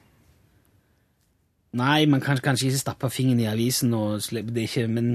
Nei, 1.79 2.07
man 2.07 2.23
kan 2.25 2.39
kanskje 2.41 2.71
ikke 2.71 2.81
stappe 2.81 3.11
fingeren 3.13 3.43
i 3.43 3.49
avisen 3.51 3.91
og 3.99 4.23
slippe 4.25 4.55
det 4.57 4.69
ikke, 4.71 4.87
men 4.89 5.11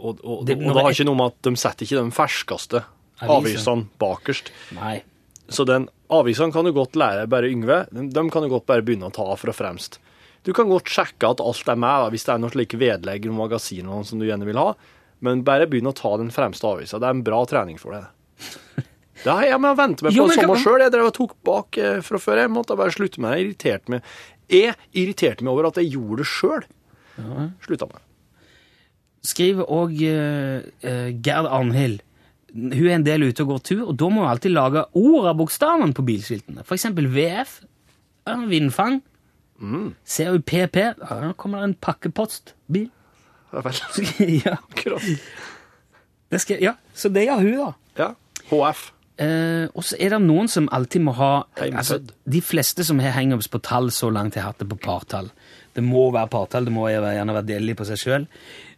Og, 0.00 0.22
og, 0.24 0.38
og 0.40 0.46
det 0.48 0.56
har 0.56 0.94
ikke 0.94 1.04
noe 1.10 1.18
med 1.18 1.34
at 1.34 1.42
de 1.44 1.56
setter 1.60 1.84
ikke 1.84 2.00
de 2.06 2.14
ferskeste 2.16 2.80
avisene 3.20 3.84
bakerst. 4.00 4.48
Nei. 4.78 5.02
Så 5.50 5.64
den 5.66 5.88
avisene 6.14 6.52
kan 6.54 6.64
du 6.66 6.70
godt 6.76 6.94
lære 6.98 7.26
bare 7.30 7.48
Yngve. 7.50 7.80
De, 7.90 8.22
kan 8.30 8.44
du 8.44 8.48
godt 8.52 8.68
bare 8.70 8.84
begynne 8.86 9.08
å 9.10 9.14
ta 9.14 9.26
fra 9.40 9.54
fremst. 9.56 9.98
Du 10.46 10.52
kan 10.56 10.70
godt 10.70 10.88
sjekke 10.88 11.32
at 11.34 11.42
alt 11.44 11.68
er 11.68 11.76
med, 11.82 12.06
hvis 12.14 12.24
det 12.24 12.32
er 12.36 12.40
noe 12.40 12.52
slike 12.54 12.78
vedlegg 12.80 13.26
og 13.28 13.34
magasiner 13.42 14.04
som 14.08 14.22
du 14.22 14.28
gjerne 14.28 14.46
vil 14.48 14.56
ha, 14.62 14.70
men 15.26 15.42
bare 15.44 15.66
begynn 15.68 15.90
å 15.90 15.92
ta 15.98 16.14
den 16.16 16.30
fremste 16.32 16.64
avisa. 16.70 16.96
Det 17.02 17.08
er 17.10 17.16
en 17.18 17.24
bra 17.26 17.42
trening 17.50 17.76
for 17.82 17.92
deg. 17.98 18.06
Det 19.20 19.28
har 19.28 19.44
jeg 19.44 19.60
med 19.60 19.74
å 19.74 19.76
vente 19.76 20.06
meg 20.06 20.14
Jo, 20.16 20.24
på 20.24 20.30
men 20.30 20.38
sommer 20.38 20.56
kan- 20.56 20.62
sjøl. 20.64 20.80
Jeg 20.86 20.92
drev 20.94 21.08
og 21.10 21.16
tok 21.18 21.34
bak 21.44 21.76
eh, 21.82 21.98
fra 22.06 22.16
før. 22.22 22.38
Jeg 22.40 22.52
måtte 22.54 22.76
bare 22.80 22.94
slutte 22.94 23.20
med 23.20 23.34
det. 23.34 23.36
Jeg 23.42 23.48
irriterte 23.50 23.92
meg. 23.92 24.14
Jeg 24.48 24.76
irriterte 24.96 25.44
meg 25.44 25.52
over 25.52 25.68
at 25.68 25.76
jeg 25.82 25.90
gjorde 25.92 26.22
det 26.22 26.28
sjøl. 26.30 26.64
Slutta 27.66 27.90
med. 27.90 28.00
Skriver 29.28 29.68
òg 29.68 29.92
Gerd 30.00 31.50
Arnhild. 31.52 32.00
Hun 32.54 32.86
er 32.86 32.96
en 32.96 33.06
del 33.06 33.28
ute 33.28 33.44
og 33.44 33.54
går 33.54 33.62
tur, 33.70 33.82
og 33.88 33.98
da 34.00 34.08
må 34.10 34.24
hun 34.24 34.30
alltid 34.30 34.54
lage 34.54 34.84
ord 34.98 35.28
av 35.30 35.36
bokstavene 35.38 35.96
på 35.96 36.04
bilskiltene. 36.06 36.64
For 36.66 36.76
eksempel 36.78 37.10
VF. 37.12 37.60
ja, 38.26 38.36
Vindfang. 38.50 39.00
Hun 39.60 39.92
PP, 40.46 40.76
nå 40.98 41.34
kommer 41.36 41.60
det 41.60 41.68
en 41.68 41.76
pakkepostbil. 41.84 42.88
Er 43.50 43.66
vel 43.66 43.80
ja, 44.46 44.56
det 46.30 46.38
skal, 46.38 46.60
ja, 46.62 46.76
så 46.94 47.10
det 47.10 47.26
gjør 47.26 47.42
hun, 47.42 47.54
da. 47.58 47.70
Ja. 47.98 48.08
HF. 48.50 48.84
Eh, 49.20 49.66
og 49.76 49.84
så 49.84 49.98
er 50.00 50.14
det 50.14 50.20
noen 50.24 50.48
som 50.48 50.68
alltid 50.72 51.02
må 51.04 51.12
ha 51.18 51.42
altså, 51.60 51.98
De 52.24 52.40
fleste 52.40 52.86
som 52.88 53.02
har 53.04 53.12
hangups 53.18 53.50
på 53.52 53.60
tall, 53.60 53.90
så 53.92 54.08
langt 54.14 54.38
har 54.38 54.48
hatt 54.48 54.62
det 54.62 54.68
på 54.70 54.78
partall. 54.80 55.28
Det 55.76 55.82
må 55.84 56.06
være 56.14 56.30
partall, 56.32 56.68
det 56.70 56.74
må 56.74 56.86
gjerne 56.88 57.34
være 57.36 57.48
delig 57.50 57.76
på 57.78 57.86
seg 57.90 58.00
sjøl. 58.00 58.28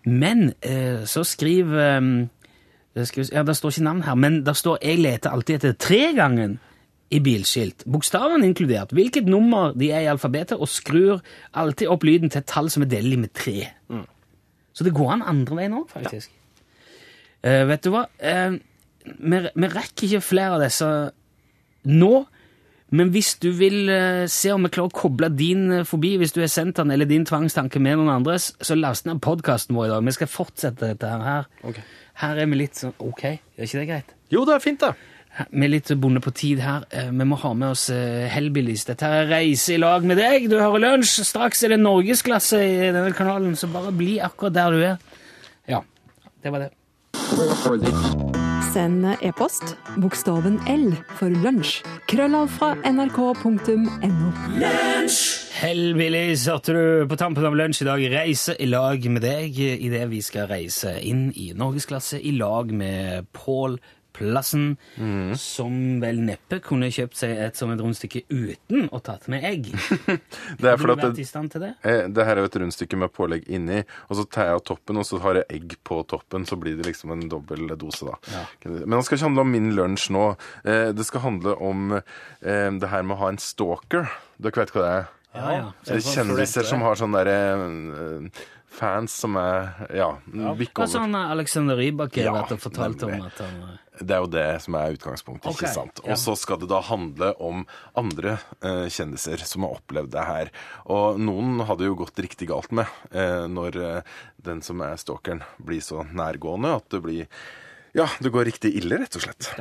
Men 0.08 0.50
eh, 0.66 1.04
så 1.06 1.22
skriver 1.28 2.00
um, 2.02 2.14
Ja, 2.94 3.42
det 3.42 3.56
står 3.56 3.72
ikke 3.72 3.84
navn 3.84 4.02
her, 4.04 4.14
men 4.14 4.42
det 4.44 4.56
står 4.56 4.78
'Jeg 4.82 4.98
leter 4.98 5.30
alltid 5.30 5.54
etter 5.54 5.72
tregangen' 5.72 6.58
i 7.12 7.20
bilskilt. 7.20 7.84
Bokstavene 7.92 8.46
inkludert. 8.46 8.92
Hvilket 8.92 9.28
nummer 9.28 9.72
de 9.76 9.90
er 9.92 10.00
i 10.00 10.10
alfabetet, 10.10 10.58
og 10.58 10.68
skrur 10.68 11.20
alltid 11.54 11.88
opp 11.88 12.04
lyden 12.04 12.30
til 12.30 12.38
et 12.38 12.48
tall 12.48 12.70
som 12.70 12.82
er 12.82 12.86
delelig 12.86 13.18
med 13.18 13.32
tre. 13.36 13.68
Så 14.72 14.84
det 14.84 14.94
går 14.96 15.12
an 15.12 15.24
andre 15.28 15.56
veien 15.56 15.76
òg, 15.76 15.90
faktisk. 15.92 16.30
Eh, 17.44 17.64
vet 17.68 17.84
du 17.84 17.90
hva? 17.92 18.06
Uh, 18.22 18.56
vi, 19.04 19.40
vi 19.54 19.68
rekker 19.68 20.06
ikke 20.06 20.24
flere 20.24 20.56
av 20.56 20.62
disse 20.62 20.88
nå, 21.90 22.12
men 22.92 23.08
hvis 23.14 23.30
du 23.40 23.48
vil 23.56 23.88
eh, 23.88 24.26
se 24.28 24.50
om 24.52 24.66
vi 24.66 24.70
klarer 24.72 24.90
å 24.92 24.96
koble 24.98 25.30
din 25.32 25.62
eh, 25.78 25.84
forbi, 25.88 26.10
hvis 26.20 26.34
du 26.36 26.42
har 26.42 26.50
sendt 26.52 26.76
den 26.76 26.92
eller 26.92 27.08
din 27.08 27.24
tvangstanke 27.24 27.80
med 27.80 27.96
noen 27.96 28.10
andres, 28.18 28.50
så 28.60 28.76
last 28.76 29.06
ned 29.08 29.22
podkasten 29.24 29.72
vår 29.78 29.86
i 29.88 29.92
dag. 29.94 30.04
Vi 30.04 30.14
skal 30.18 30.28
fortsette 30.28 30.90
dette 30.92 31.08
her. 31.24 31.48
Okay. 31.64 31.86
Her 32.20 32.42
er 32.42 32.50
vi 32.50 32.58
litt 32.60 32.76
sånn 32.76 32.92
Ok, 33.00 33.22
gjør 33.56 33.64
ikke 33.70 33.80
det 33.80 33.88
greit? 33.88 34.12
Jo, 34.34 34.44
det 34.44 34.58
er 34.58 34.64
fint, 34.66 34.84
det. 34.84 34.92
Vi 35.48 35.64
er 35.64 35.72
litt 35.72 35.88
bonde 35.96 36.20
på 36.20 36.34
tid 36.36 36.60
her. 36.60 36.84
Eh, 36.92 37.08
Vi 37.08 37.28
må 37.32 37.40
ha 37.40 37.54
med 37.56 37.72
oss 37.72 37.86
Hellbillies. 37.88 38.84
Dette 38.90 39.08
er 39.08 39.32
Reise 39.32 39.78
i 39.78 39.80
lag 39.80 40.04
med 40.04 40.20
deg. 40.20 40.50
Du 40.52 40.58
hører 40.60 40.84
lunsj. 40.84 41.24
Straks 41.24 41.64
er 41.64 41.72
det 41.72 41.80
norgesklasse 41.80 42.60
i 42.60 42.76
denne 42.92 43.16
kanalen, 43.16 43.56
så 43.56 43.72
bare 43.72 43.96
bli 43.96 44.18
akkurat 44.20 44.58
der 44.60 44.76
du 44.76 44.84
er. 44.92 45.00
Ja, 45.72 45.80
det 46.44 46.52
var 46.52 46.66
det. 46.66 48.41
Send 48.72 49.04
e-post 49.20 49.74
bokstaven 50.00 50.54
L 50.70 50.94
for 51.18 51.28
lunsj. 51.42 51.82
Krøllav 52.08 52.46
fra 52.54 52.70
nrk.no. 52.88 54.30
Hellbillies, 55.58 56.46
hørte 56.48 56.72
du 56.72 57.04
på 57.10 57.18
tampen 57.20 57.44
av 57.44 57.56
lunsj 57.58 57.82
i 57.84 57.88
dag. 57.90 58.04
Reise 58.14 58.54
i 58.56 58.70
lag 58.70 59.04
med 59.12 59.26
deg 59.26 59.58
idet 59.60 60.06
vi 60.08 60.22
skal 60.24 60.48
reise 60.48 60.94
inn 61.04 61.26
i 61.36 61.50
norgesklasse 61.52 62.16
i 62.16 62.32
lag 62.38 62.72
med 62.72 63.28
Pål 63.36 63.76
Plassen, 64.22 64.76
som 65.38 65.74
vel 66.02 66.20
neppe 66.22 66.60
kunne 66.62 66.88
kjøpt 66.94 67.18
seg 67.18 67.32
et 67.48 67.58
sånt 67.58 67.80
rundstykke 67.82 68.22
uten 68.30 68.86
å 68.94 69.00
tatt 69.02 69.26
med 69.32 69.42
egg. 69.48 69.70
Det 70.62 70.68
er 70.70 70.78
fordi 70.78 70.94
at 71.10 71.56
det, 71.58 71.70
eh, 71.82 72.04
det 72.12 72.26
her 72.26 72.38
er 72.38 72.44
jo 72.44 72.50
et 72.50 72.58
rundstykke 72.62 73.00
med 73.02 73.12
pålegg 73.14 73.48
inni, 73.50 73.80
og 74.08 74.18
så 74.20 74.26
tar 74.30 74.50
jeg 74.52 74.60
av 74.60 74.64
toppen, 74.70 75.00
og 75.02 75.08
så 75.08 75.18
har 75.24 75.40
jeg 75.40 75.48
egg 75.58 75.74
på 75.86 75.98
toppen, 76.10 76.46
så 76.48 76.58
blir 76.60 76.78
det 76.78 76.86
liksom 76.86 77.14
en 77.16 77.26
dobbel 77.32 77.74
dose, 77.80 78.06
da. 78.06 78.44
Men 78.70 78.94
det 78.98 79.02
skal 79.08 79.18
ikke 79.18 79.28
handle 79.30 79.46
om 79.46 79.52
min 79.56 79.72
lunsj 79.76 80.08
nå. 80.14 80.24
Eh, 80.64 80.92
Det 80.92 81.08
skal 81.08 81.26
handle 81.26 81.56
om 81.58 81.92
eh, 81.98 82.70
det 82.78 82.88
her 82.94 83.02
med 83.02 83.16
å 83.16 83.20
ha 83.24 83.32
en 83.34 83.42
stalker. 83.42 84.06
Dere 84.38 84.62
vet 84.62 84.72
hva 84.76 84.86
det 84.86 84.94
er? 85.00 85.10
Ja, 85.32 85.52
ja. 85.56 85.68
Det 85.86 85.94
er 85.96 86.08
kjendiser 86.12 86.66
som 86.68 86.82
har 86.84 86.98
sånne 87.00 87.22
derre 87.24 88.30
fans 88.72 89.12
som 89.20 89.36
er 89.36 89.70
ja, 89.92 90.08
ja. 90.32 90.52
Hva 90.56 90.84
over. 90.84 90.88
sånn 90.88 91.16
Alexander 91.18 91.76
Rybak 91.76 92.16
Ja, 92.20 92.32
fortalt 92.48 93.02
om 93.04 93.26
at 93.26 93.40
han 93.44 93.58
Det 94.00 94.14
er 94.16 94.22
jo 94.24 94.30
det 94.32 94.46
som 94.64 94.76
er 94.78 94.94
utgangspunktet. 94.94 95.50
Okay. 95.50 95.66
ikke 95.66 95.74
sant? 95.74 96.00
Og 96.06 96.16
så 96.16 96.32
skal 96.38 96.60
det 96.62 96.70
da 96.70 96.80
handle 96.86 97.32
om 97.44 97.66
andre 97.98 98.38
eh, 98.64 98.86
kjendiser 98.88 99.44
som 99.44 99.66
har 99.66 99.76
opplevd 99.76 100.14
det 100.14 100.24
her. 100.24 100.52
Og 100.92 101.20
noen 101.20 101.60
hadde 101.68 101.90
jo 101.90 101.98
gått 102.00 102.22
riktig 102.24 102.48
galt 102.48 102.72
med 102.72 102.88
eh, 103.12 103.44
når 103.52 103.80
eh, 103.82 104.14
den 104.48 104.64
som 104.64 104.80
er 104.84 104.96
stalkeren, 105.00 105.44
blir 105.60 105.84
så 105.84 106.06
nærgående 106.08 106.72
at 106.80 106.88
det 106.94 107.02
blir 107.04 107.26
Ja, 107.92 108.08
det 108.24 108.32
går 108.32 108.48
riktig 108.48 108.72
ille, 108.80 109.02
rett 109.04 109.20
og 109.20 109.26
slett. 109.26 109.52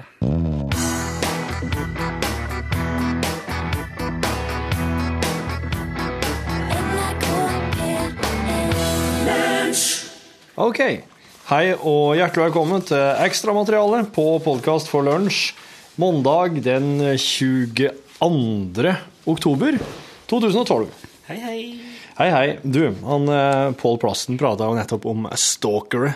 Ok. 10.56 11.11
Hei 11.52 11.74
og 11.76 12.14
hjertelig 12.16 12.46
velkommen 12.46 12.84
til 12.88 13.02
ekstramateriale 13.20 14.06
på 14.16 14.24
podkast 14.40 14.88
for 14.88 15.04
lunsj 15.04 15.50
mandag 16.00 16.62
den 16.64 16.94
22. 17.20 17.90
oktober 19.28 19.80
2012. 20.32 20.86
Hei, 21.28 21.36
hei. 21.44 21.58
Hei, 22.22 22.28
hei. 22.32 22.46
Du, 22.64 22.80
han 23.04 23.28
eh, 23.36 23.74
Pål 23.82 24.00
Plassen 24.00 24.40
prata 24.40 24.70
jo 24.70 24.78
nettopp 24.78 25.04
om 25.12 25.28
stalkere. 25.36 26.14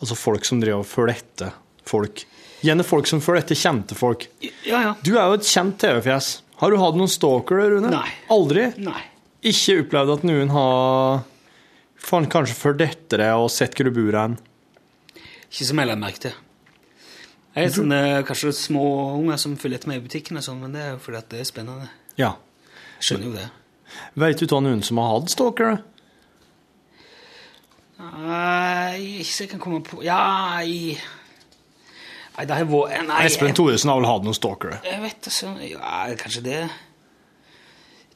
Altså 0.00 0.16
folk 0.16 0.48
som 0.48 0.62
driver 0.62 0.80
og 0.80 0.88
følger 0.88 1.20
etter 1.20 1.50
folk. 1.84 2.22
Gjerne 2.64 2.86
folk 2.88 3.10
som 3.10 3.20
følger 3.20 3.44
etter 3.44 3.60
kjente 3.60 3.98
folk. 3.98 4.24
Ja, 4.40 4.78
ja. 4.78 4.94
Du 5.04 5.18
er 5.18 5.26
jo 5.26 5.36
et 5.36 5.50
kjent 5.50 5.76
TV-fjes. 5.84 6.30
Har 6.62 6.72
du 6.72 6.78
hatt 6.80 6.96
noen 6.96 7.12
stalkere, 7.12 7.66
Rune? 7.74 7.92
Nei. 7.92 8.08
Aldri? 8.32 8.70
Nei. 8.80 9.02
Ikke 9.52 9.82
opplevd 9.82 10.14
at 10.16 10.24
noen 10.30 10.54
har 10.56 11.20
Faen, 12.02 12.24
kanskje 12.32 12.56
fulgt 12.56 12.86
etter 12.88 13.20
deg 13.20 13.36
og 13.36 13.52
sett 13.52 13.76
hvor 13.76 13.86
du 13.86 13.92
bor 14.00 14.16
hen? 14.16 14.38
Ikke 15.52 15.68
som 15.68 15.80
jeg 15.82 15.88
la 15.90 15.98
merke 16.00 16.24
til. 16.24 16.36
Jeg 17.52 17.68
er 17.68 17.72
sånne, 17.74 17.96
kanskje 18.24 18.54
små 18.56 18.82
unger 19.18 19.40
som 19.40 19.58
følger 19.60 19.82
etter 19.82 19.90
meg 19.90 20.00
i 20.00 20.04
butikken, 20.06 20.38
og 20.40 20.44
sånn, 20.46 20.62
men 20.64 20.72
det 20.72 20.80
er 20.80 20.94
jo 20.94 21.00
fordi 21.04 21.18
at 21.18 21.26
det 21.28 21.42
er 21.42 21.48
spennende. 21.48 21.88
Ja. 22.16 22.30
Jeg 22.96 23.08
skjønner 23.08 23.28
jo 23.28 23.32
det. 23.36 23.48
Vet 24.22 24.40
du 24.40 24.54
av 24.56 24.62
noen 24.64 24.80
som 24.86 25.00
har 25.02 25.10
hatt 25.12 25.34
stalkere? 25.34 25.74
Nei, 28.02 29.20
ikke 29.20 29.28
så 29.28 29.44
jeg 29.44 29.50
kan 29.52 29.60
komme 29.62 29.82
på 29.86 30.00
Ja, 30.02 30.58
i 30.66 30.96
Nei, 32.32 32.46
det 32.48 32.56
har 32.56 32.64
vært 32.66 33.04
Nei, 33.06 33.20
Espen 33.28 33.54
Thoresen 33.54 33.92
har 33.92 34.00
vel 34.00 34.08
hatt 34.08 34.24
noen 34.26 34.34
stalkere? 34.34 34.80
Jeg, 34.88 34.98
vet 35.04 35.28
altså 35.28 35.52
Ja, 35.68 36.00
kanskje 36.18 36.42
det. 36.48 36.58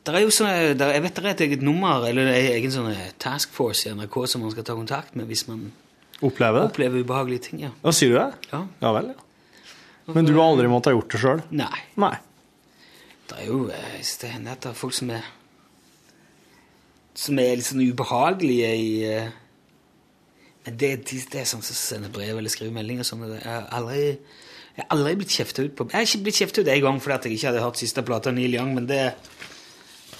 Det 0.07 0.14
er 0.14 0.25
jo 0.25 0.33
sånn, 0.35 0.79
der, 0.81 0.94
jeg 0.96 1.05
vet 1.05 1.16
det 1.18 1.22
er 1.22 1.33
et 1.35 1.44
eget 1.46 1.64
nummer, 1.66 2.05
eller 2.09 2.31
en 2.33 2.53
egen 2.57 2.72
sånn 2.72 2.88
task 3.22 3.53
force 3.55 3.87
i 3.87 3.94
NRK 3.94 4.22
som 4.31 4.42
man 4.46 4.55
skal 4.55 4.67
ta 4.67 4.77
kontakt 4.79 5.15
med 5.19 5.29
hvis 5.29 5.44
man 5.50 5.69
Opplever 6.25 6.60
det? 6.62 6.67
opplever 6.71 7.02
ubehagelige 7.04 7.42
ting. 7.50 7.60
ja. 7.67 7.71
Ja, 7.85 7.92
sier 7.92 8.08
du 8.14 8.19
det? 8.19 8.50
ja. 8.52 8.62
Ja 8.81 8.92
vel, 8.96 9.12
ja. 9.12 10.12
Men 10.14 10.25
du 10.25 10.33
har 10.37 10.46
aldri 10.52 10.69
måttet 10.71 10.92
ha 10.92 10.96
gjort 11.00 11.10
det 11.12 11.19
sjøl? 11.21 11.40
Nei. 11.50 11.81
Nei. 11.98 12.14
Det 13.27 13.40
er 13.42 13.48
jo 13.50 13.64
hvis 13.67 14.12
Det 14.23 14.29
hender 14.31 14.52
at 14.54 14.62
det 14.62 14.71
er 14.71 14.77
folk 14.79 14.94
som 14.94 15.10
er 15.10 15.25
Som 17.17 17.38
er 17.42 17.56
litt 17.58 17.67
sånn 17.67 17.83
ubehagelige 17.83 18.69
i 18.79 18.90
eh, 19.08 19.31
Men 20.67 20.77
det, 20.79 20.90
det, 21.08 21.23
det 21.33 21.40
er 21.42 21.48
sånn 21.50 21.64
som 21.67 21.75
sender 21.79 22.12
brev 22.14 22.38
eller 22.38 22.52
skriver 22.52 22.75
meldinger 22.77 23.06
sånn. 23.08 23.25
Jeg 23.35 23.42
har 23.46 23.67
aldri, 23.75 24.04
Jeg 24.77 24.85
har 24.85 24.92
aldri 24.94 25.17
blitt 25.25 25.35
kjefta 25.40 25.64
ut 25.67 25.75
på 25.79 25.88
Jeg 25.90 25.98
har 25.98 26.06
ikke 26.06 26.23
blitt 26.29 26.40
kjefta 26.42 26.62
ut 26.62 26.71
en 26.77 26.85
gang 26.87 27.00
fordi 27.02 27.19
jeg 27.33 27.38
ikke 27.40 27.50
hadde 27.50 27.64
hørt 27.67 27.83
siste 27.83 28.06
plate 28.06 28.31
av 28.31 28.38
Neil 28.38 28.54
Young, 28.60 28.73
men 28.79 28.87
det 28.87 29.02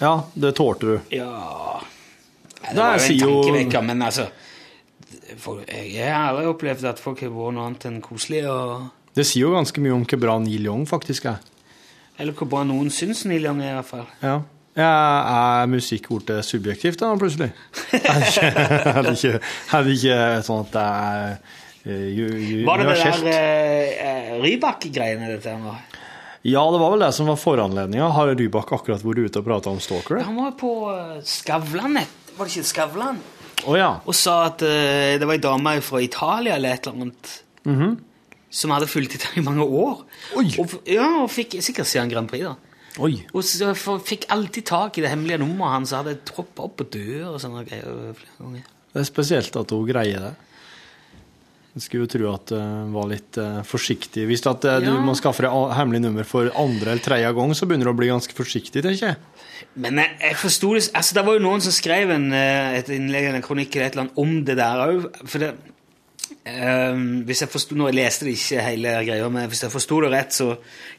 Ja, 0.01 0.13
det 0.35 0.51
tålte 0.59 0.85
du. 0.91 1.15
Ja 1.15 1.79
Det 2.59 2.75
Der 2.75 2.83
var 2.83 2.99
jo 2.99 3.07
en 3.07 3.23
tankevekker, 3.23 3.87
men 3.87 4.01
altså 4.11 4.27
Jeg 5.27 6.07
har 6.13 6.29
aldri 6.31 6.47
opplevd 6.47 6.85
at 6.87 6.99
folk 7.03 7.19
har 7.25 7.31
vært 7.33 7.55
noe 7.57 7.65
annet 7.67 7.85
enn 7.89 8.01
koselige, 8.05 8.47
og, 8.51 8.87
Det 9.17 9.25
sier 9.25 9.47
jo 9.47 9.53
ganske 9.55 9.81
mye 9.83 9.95
om 9.95 10.05
hvor 10.07 10.19
bra 10.21 10.37
Neil 10.39 10.65
Young 10.69 10.85
faktisk 10.87 11.25
er. 11.25 11.39
eller 12.19 12.33
hvor 12.33 12.47
bra 12.49 12.63
noen 12.63 12.89
syns 12.93 13.25
Neil 13.25 13.43
Young 13.45 13.59
er, 13.61 13.71
i 13.73 13.77
hvert 13.81 13.89
fall. 13.91 14.05
Ja. 14.23 14.37
Ja, 14.77 14.89
er 15.63 15.69
musikk 15.71 16.05
blitt 16.11 16.29
subjektivt 16.45 16.99
da, 17.01 17.09
plutselig? 17.17 17.47
Er 17.97 18.19
det 18.21 18.27
ikke, 18.29 18.51
er 18.53 19.01
det 19.03 19.13
ikke, 19.17 19.39
er 19.73 19.87
det 19.87 19.95
ikke 19.97 20.17
sånn 20.45 20.59
at 20.67 20.75
det 20.75 20.83
er 20.85 21.31
eh, 21.87 22.03
ju- 22.13 22.37
ju- 22.37 22.65
Var 22.67 22.83
det 22.83 22.85
det 22.91 22.97
der 23.33 23.95
uh, 24.05 24.35
Rybak-greiene, 24.43 25.31
dette 25.33 25.49
her 25.55 25.63
nå? 25.63 25.73
Ja, 26.45 26.61
det 26.71 26.79
var 26.79 26.93
vel 26.93 27.01
det 27.07 27.09
som 27.17 27.25
var 27.27 27.39
foranledninga. 27.41 28.11
Har 28.13 28.29
Rybak 28.37 28.69
akkurat 28.77 29.01
vært 29.03 29.23
ute 29.25 29.41
og 29.41 29.47
prata 29.49 29.73
om 29.73 29.81
Stalker? 29.81 30.21
Han 30.29 30.37
var 30.37 30.53
på 30.61 30.69
eh, 30.93 31.17
Skavlan, 31.25 31.97
var 32.37 32.45
det 32.45 32.53
ikke 32.53 32.69
Skavlan? 32.69 33.17
Ja. 33.75 33.89
Og 34.07 34.15
sa 34.15 34.37
at 34.47 34.63
uh, 34.63 35.17
det 35.19 35.27
var 35.27 35.35
ei 35.35 35.43
dame 35.43 35.73
fra 35.83 35.99
Italia 36.03 36.55
eller 36.55 36.77
et 36.77 36.87
eller 36.87 37.09
annet 37.09 37.33
som 38.57 38.71
hadde 38.71 38.87
fulgt 38.87 39.17
etter 39.17 39.41
i 39.41 39.43
mange 39.43 39.65
år. 39.65 40.05
Oi. 40.39 40.47
Og, 40.61 40.77
ja, 40.87 41.09
og 41.25 41.27
fikk 41.33 41.57
sikkert 41.59 41.89
se 41.89 41.99
en 41.99 42.11
Grand 42.11 42.29
Prix, 42.31 42.45
da. 42.47 42.55
Oi. 43.03 43.11
Og 43.35 43.43
så 43.45 43.73
for, 43.77 44.01
fikk 44.01 44.25
alltid 44.33 44.65
tak 44.71 44.97
i 44.97 45.03
det 45.03 45.11
hemmelige 45.11 45.41
nummeret 45.43 45.75
hans, 45.75 45.93
hadde 45.93 46.15
troppa 46.25 46.65
opp 46.65 46.77
på 46.79 46.87
dør 46.95 47.33
og 47.33 47.41
sånne 47.43 47.65
greier 47.67 48.15
flere 48.17 48.37
ganger. 48.39 48.69
Det 48.93 49.03
er 49.03 49.09
spesielt 49.09 49.59
at 49.59 49.73
hun 49.75 49.85
greier 49.89 50.29
det. 50.29 50.33
Jeg 51.77 51.83
skulle 51.85 52.07
jo 52.07 52.09
tro 52.09 52.29
at 52.33 52.49
det 52.49 52.59
var 52.95 53.09
litt 53.11 53.37
eh, 53.37 53.59
forsiktig. 53.69 54.23
Hvis 54.25 54.41
at 54.49 54.65
eh, 54.65 54.79
du 54.81 54.89
Ja. 54.89 54.97
må 55.05 55.13
skaffe 55.19 55.45
deg 55.45 55.75
hemmelig 55.77 56.01
nummer 56.07 56.25
for 56.25 56.49
andre 56.57 56.95
eller 56.95 57.03
tredje 57.05 57.29
gang, 57.37 57.53
så 57.53 57.67
begynner 57.69 57.85
du 57.85 57.93
å 57.93 57.99
bli 57.99 58.09
ganske 58.09 58.33
forsiktig, 58.33 58.81
tenker 58.81 59.11
jeg. 59.11 59.17
Men 59.77 60.01
jeg, 60.01 60.15
jeg 60.21 60.37
forsto 60.41 60.71
det 60.73 60.83
Altså, 60.97 61.13
det 61.19 61.23
var 61.27 61.37
jo 61.37 61.43
noen 61.45 61.61
som 61.61 61.73
skrev 61.75 62.09
en, 62.15 62.27
eh, 62.33 62.79
et 62.79 62.89
innlegg 62.97 63.27
eller 63.29 63.39
en 63.43 63.45
kronikk 63.45 63.75
eller 63.77 63.85
et 63.91 63.97
eller 63.97 64.07
annet 64.07 64.21
om 64.25 64.33
det 64.49 64.55
der 64.57 64.83
òg. 64.87 65.05
For 65.29 65.43
det 65.45 65.51
eh, 66.49 66.97
Hvis 67.29 67.41
jeg 67.45 67.51
forstod, 67.53 67.77
Nå 67.77 67.91
jeg 67.91 67.99
leste 67.99 68.25
det 68.27 68.33
ikke 68.39 68.65
hele 68.65 68.95
greia, 69.07 69.29
men 69.37 69.49
hvis 69.51 69.63
jeg 69.67 69.73
forsto 69.73 70.01
det 70.05 70.11
rett, 70.15 70.33
så 70.33 70.49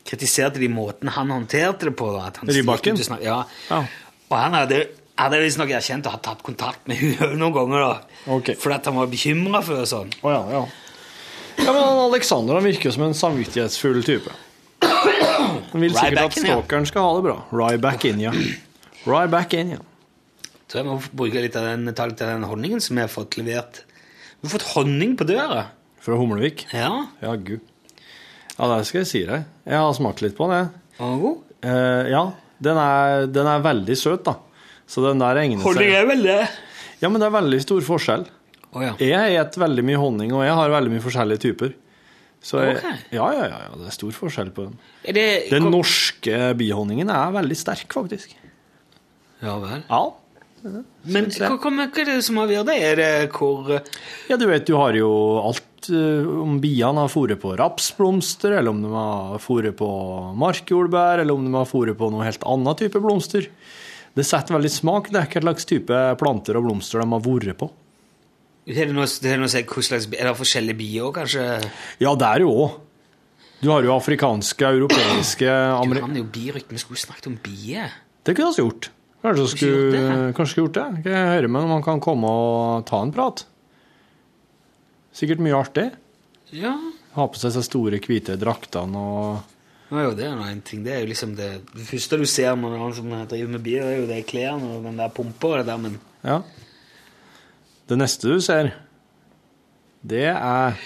kritiserte 0.07 0.63
de 0.63 0.71
måten 0.73 1.11
han 1.15 1.35
håndterte 1.35 1.91
det 1.91 1.97
på. 1.99 2.13
At 2.23 2.39
han 2.43 2.55
Rybakken? 2.55 3.03
Ja. 3.25 3.43
Ja. 3.71 3.83
Og 4.31 4.37
han 4.39 4.55
hadde, 4.55 4.83
hadde 5.19 5.41
visstnok 5.43 5.73
erkjent 5.75 6.07
å 6.09 6.13
ha 6.15 6.21
tatt 6.23 6.43
kontakt 6.47 6.87
med 6.91 7.01
henne 7.01 7.33
noen 7.41 7.55
ganger, 7.57 7.85
da. 7.85 8.21
okay. 8.39 8.59
Fordi 8.59 8.79
at 8.79 8.91
han 8.91 8.99
var 9.01 9.11
bekymra 9.11 9.63
for 9.67 9.81
det 9.81 9.89
sånn. 9.91 10.13
Oh, 10.23 10.33
ja, 10.33 10.43
ja. 10.55 10.63
Ja, 11.59 11.73
men 11.75 11.83
Alexander 11.83 12.59
han 12.59 12.67
virker 12.69 12.95
som 12.95 13.09
en 13.09 13.17
samvittighetsfull 13.19 14.05
type. 14.07 14.35
Han 14.79 15.83
vil 15.83 15.93
sikkert 15.95 16.21
at 16.23 16.37
stalkeren 16.39 16.87
ja. 16.87 16.91
skal 16.91 17.07
ha 17.07 17.17
det 17.19 17.25
bra. 17.27 17.37
Ryback 17.51 18.07
in, 18.09 18.23
ja. 18.23 18.33
Ryback 19.05 19.57
in, 19.59 19.75
ja. 19.75 19.83
Tror 20.69 20.83
jeg 20.83 20.87
må 20.87 20.99
bruke 21.17 21.43
litt 21.43 21.57
av 21.59 21.67
den, 21.67 21.89
ta 21.97 22.07
litt 22.07 22.23
av 22.23 22.35
den 22.35 22.47
honningen 22.47 22.83
som 22.85 22.99
jeg 23.01 23.09
har 23.09 23.13
fått 23.13 23.39
levert. 23.41 23.83
Vi 24.39 24.47
har 24.47 24.55
fått 24.55 24.69
honning 24.77 25.17
på 25.19 25.27
døra. 25.29 25.65
Fra 26.05 26.17
Humlevik. 26.21 26.67
Ja. 26.77 26.93
Ja, 27.25 27.35
gud. 27.35 27.65
Ja, 28.59 28.69
det 28.71 28.85
skal 28.89 29.03
jeg 29.03 29.11
si 29.11 29.23
deg. 29.27 29.47
Jeg 29.67 29.81
har 29.83 29.95
smakt 29.97 30.23
litt 30.23 30.37
på 30.39 30.47
den. 30.51 30.69
jeg. 30.69 30.85
Den 30.99 31.23
god. 31.23 31.43
Eh, 31.67 32.11
ja, 32.13 32.23
den 32.63 32.81
er, 32.83 33.27
den 33.33 33.51
er 33.51 33.65
veldig 33.65 33.97
søt, 33.99 34.25
da. 34.29 34.37
Så 34.89 35.05
den 35.05 35.21
der 35.21 35.37
egner 35.43 35.63
Honning 35.63 35.91
seg. 35.91 35.97
er 36.01 36.07
vel 36.09 36.23
det. 36.25 36.39
Ja, 37.03 37.09
men 37.13 37.21
det 37.21 37.29
er 37.29 37.35
veldig 37.37 37.61
stor 37.63 37.85
forskjell. 37.85 38.25
Oh, 38.73 38.83
ja. 38.85 38.95
Jeg 39.01 39.37
spiser 39.49 39.63
veldig 39.65 39.85
mye 39.89 40.01
honning, 40.01 40.33
og 40.37 40.43
jeg 40.45 40.57
har 40.59 40.73
veldig 40.73 40.93
mye 40.97 41.05
forskjellige 41.05 41.43
typer. 41.45 41.75
Så 42.45 42.61
jeg, 42.63 42.77
okay. 42.79 42.97
ja, 43.17 43.27
ja, 43.35 43.47
ja, 43.51 43.59
ja, 43.67 43.77
det 43.81 43.89
er 43.91 43.95
stor 43.97 44.13
forskjell 44.15 44.51
på 44.55 44.69
den. 44.69 44.77
Er 45.11 45.17
det 45.17 45.27
Den 45.51 45.65
kom- 45.67 45.73
norske 45.75 46.37
bihonningen 46.59 47.11
er 47.11 47.33
veldig 47.35 47.57
sterk, 47.59 47.89
faktisk. 47.97 48.35
Ja 49.43 49.57
vel. 49.63 49.83
Ja. 49.89 50.03
Men 51.07 51.29
hva, 51.31 51.53
hva, 51.55 51.71
hva 51.71 51.87
er 52.03 52.09
det 52.09 52.17
som 52.27 52.39
avgjør 52.43 52.65
det? 52.67 52.77
Er 52.83 52.97
det 52.99 53.11
hvor 53.37 53.69
Ja, 54.29 54.37
du 54.37 54.47
vet, 54.51 54.67
du 54.67 54.75
har 54.75 54.95
jo 54.99 55.11
alt 55.43 55.91
eh, 55.95 56.27
om 56.43 56.57
biene 56.63 57.05
har 57.05 57.13
fôret 57.13 57.39
på 57.43 57.53
rapsblomster, 57.59 58.57
eller 58.59 58.71
om 58.75 58.83
de 58.83 58.91
har 58.95 59.39
fôret 59.43 59.77
på 59.79 59.89
markjordbær, 60.39 61.23
eller 61.23 61.35
om 61.39 61.45
de 61.47 61.55
har 61.55 61.69
fôret 61.71 61.95
på 61.99 62.11
noe 62.11 62.27
helt 62.27 62.43
annen 62.47 62.79
type 62.79 62.99
blomster. 63.03 63.47
Det 64.19 64.27
setter 64.27 64.57
veldig 64.57 64.73
smak. 64.73 65.13
Det 65.15 65.21
er 65.21 65.31
hva 65.31 65.45
slags 65.45 65.69
type 65.69 66.01
planter 66.19 66.59
og 66.59 66.67
blomster 66.67 67.03
de 67.03 67.07
har 67.13 67.23
vært 67.23 67.59
på. 67.61 67.71
Er 68.69 68.91
det 68.91 68.97
noe, 68.97 69.07
er 69.07 69.41
noe 69.41 69.49
si 69.49 69.63
hva 69.65 69.83
slags 69.87 70.11
Er 70.13 70.29
det 70.29 70.35
forskjellige 70.37 70.77
bier 70.77 71.13
kanskje? 71.17 71.45
Ja, 72.03 72.13
det 72.19 72.27
er 72.29 72.43
det 72.43 72.49
jo 72.49 72.53
òg. 72.67 72.77
Du 73.59 73.71
har 73.73 73.83
jo 73.83 73.95
afrikanske, 73.95 74.69
europeiske 74.69 75.49
Du, 75.49 75.95
kan 75.99 76.13
er 76.15 76.21
jo 76.21 76.29
birykte. 76.31 76.75
Vi 76.77 76.83
skulle 76.83 77.01
snakket 77.01 77.31
om 77.31 77.39
bier. 77.43 77.95
Det 78.23 78.37
kunne 78.37 78.53
vi 78.53 78.61
ha 78.61 78.67
gjort. 78.67 78.91
Kanskje 79.23 79.43
vi 79.43 79.53
skulle, 79.55 79.87
det? 79.95 80.35
kanskje 80.37 80.61
gjort 80.61 80.77
det. 80.77 80.89
Skal 81.01 81.17
jeg 81.17 81.31
høre 81.33 81.51
med 81.51 81.67
om 81.67 81.73
han 81.75 81.87
kan 81.87 82.03
komme 82.03 82.31
og 82.31 82.85
ta 82.87 83.01
en 83.03 83.15
prat. 83.15 83.43
Sikkert 85.19 85.43
mye 85.43 85.59
artig. 85.59 85.89
Ja. 86.55 86.77
Ha 87.17 87.27
på 87.27 87.41
seg 87.41 87.57
så 87.57 87.65
store, 87.67 87.99
hvite 88.05 88.37
draktene 88.39 89.03
og 89.03 89.57
Nå 89.89 89.97
er 89.97 90.05
jo 90.05 90.17
det 90.19 90.29
nå 90.37 90.45
en 90.45 90.61
ting. 90.65 90.83
Det 90.85 90.93
er 90.93 91.01
jo 91.01 91.09
liksom 91.09 91.33
det, 91.39 91.49
det 91.73 91.87
første 91.89 92.19
du 92.21 92.27
ser 92.29 92.57
når 92.61 92.77
noen 92.77 92.95
som 92.97 93.09
driver 93.31 93.53
med 93.55 93.65
bier, 93.65 93.87
det 93.87 93.95
er 93.95 94.03
jo 94.03 94.11
de 94.11 94.21
klærne 94.29 94.75
og 94.77 94.85
den 94.85 95.01
der 95.01 95.13
pumpa 95.15 95.55
og 95.55 95.61
det 95.63 95.71
der, 95.71 95.81
men 95.81 95.99
Ja. 96.27 96.43
Det 97.89 97.97
neste 97.97 98.29
du 98.29 98.41
ser, 98.45 98.75
det 100.05 100.27
er 100.29 100.77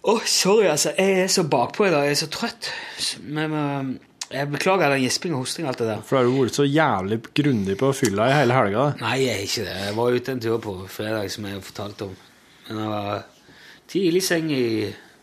Å, 0.00 0.14
sorry, 0.24 0.66
altså. 0.68 0.94
Jeg 0.96 1.24
er 1.24 1.26
så 1.28 1.42
bakpå 1.44 1.84
i 1.84 1.90
dag. 1.92 2.06
Jeg 2.08 2.14
er 2.14 2.20
så 2.22 2.28
trøtt. 2.32 2.70
Men, 3.20 3.52
men, 3.52 3.90
jeg 4.32 4.48
beklager 4.48 4.94
den 4.94 5.02
gisping 5.02 5.34
og 5.36 5.42
hosting 5.42 5.66
og 5.66 5.74
alt 5.74 5.82
det 5.82 5.88
der. 5.90 6.04
For 6.08 6.16
har 6.16 6.24
du 6.24 6.38
vært 6.38 6.56
så 6.56 6.64
jævlig 6.64 7.18
grundig 7.36 7.76
på 7.76 7.90
fylla 7.98 8.30
i 8.30 8.36
hele 8.38 8.56
helga? 8.56 8.86
Nei, 9.02 9.16
jeg 9.26 9.34
er 9.34 9.42
ikke 9.44 9.66
det. 9.66 9.74
Jeg 9.84 9.96
var 9.98 10.16
ute 10.16 10.32
en 10.32 10.40
tur 10.40 10.56
på 10.64 10.74
fredag, 10.88 11.28
som 11.34 11.48
jeg 11.50 11.64
fortalte 11.66 12.08
om. 12.08 12.14
Men 12.68 12.80
jeg 12.80 12.94
var 12.94 13.26
tidlig 13.92 14.22
i 14.22 14.28
seng 14.30 14.54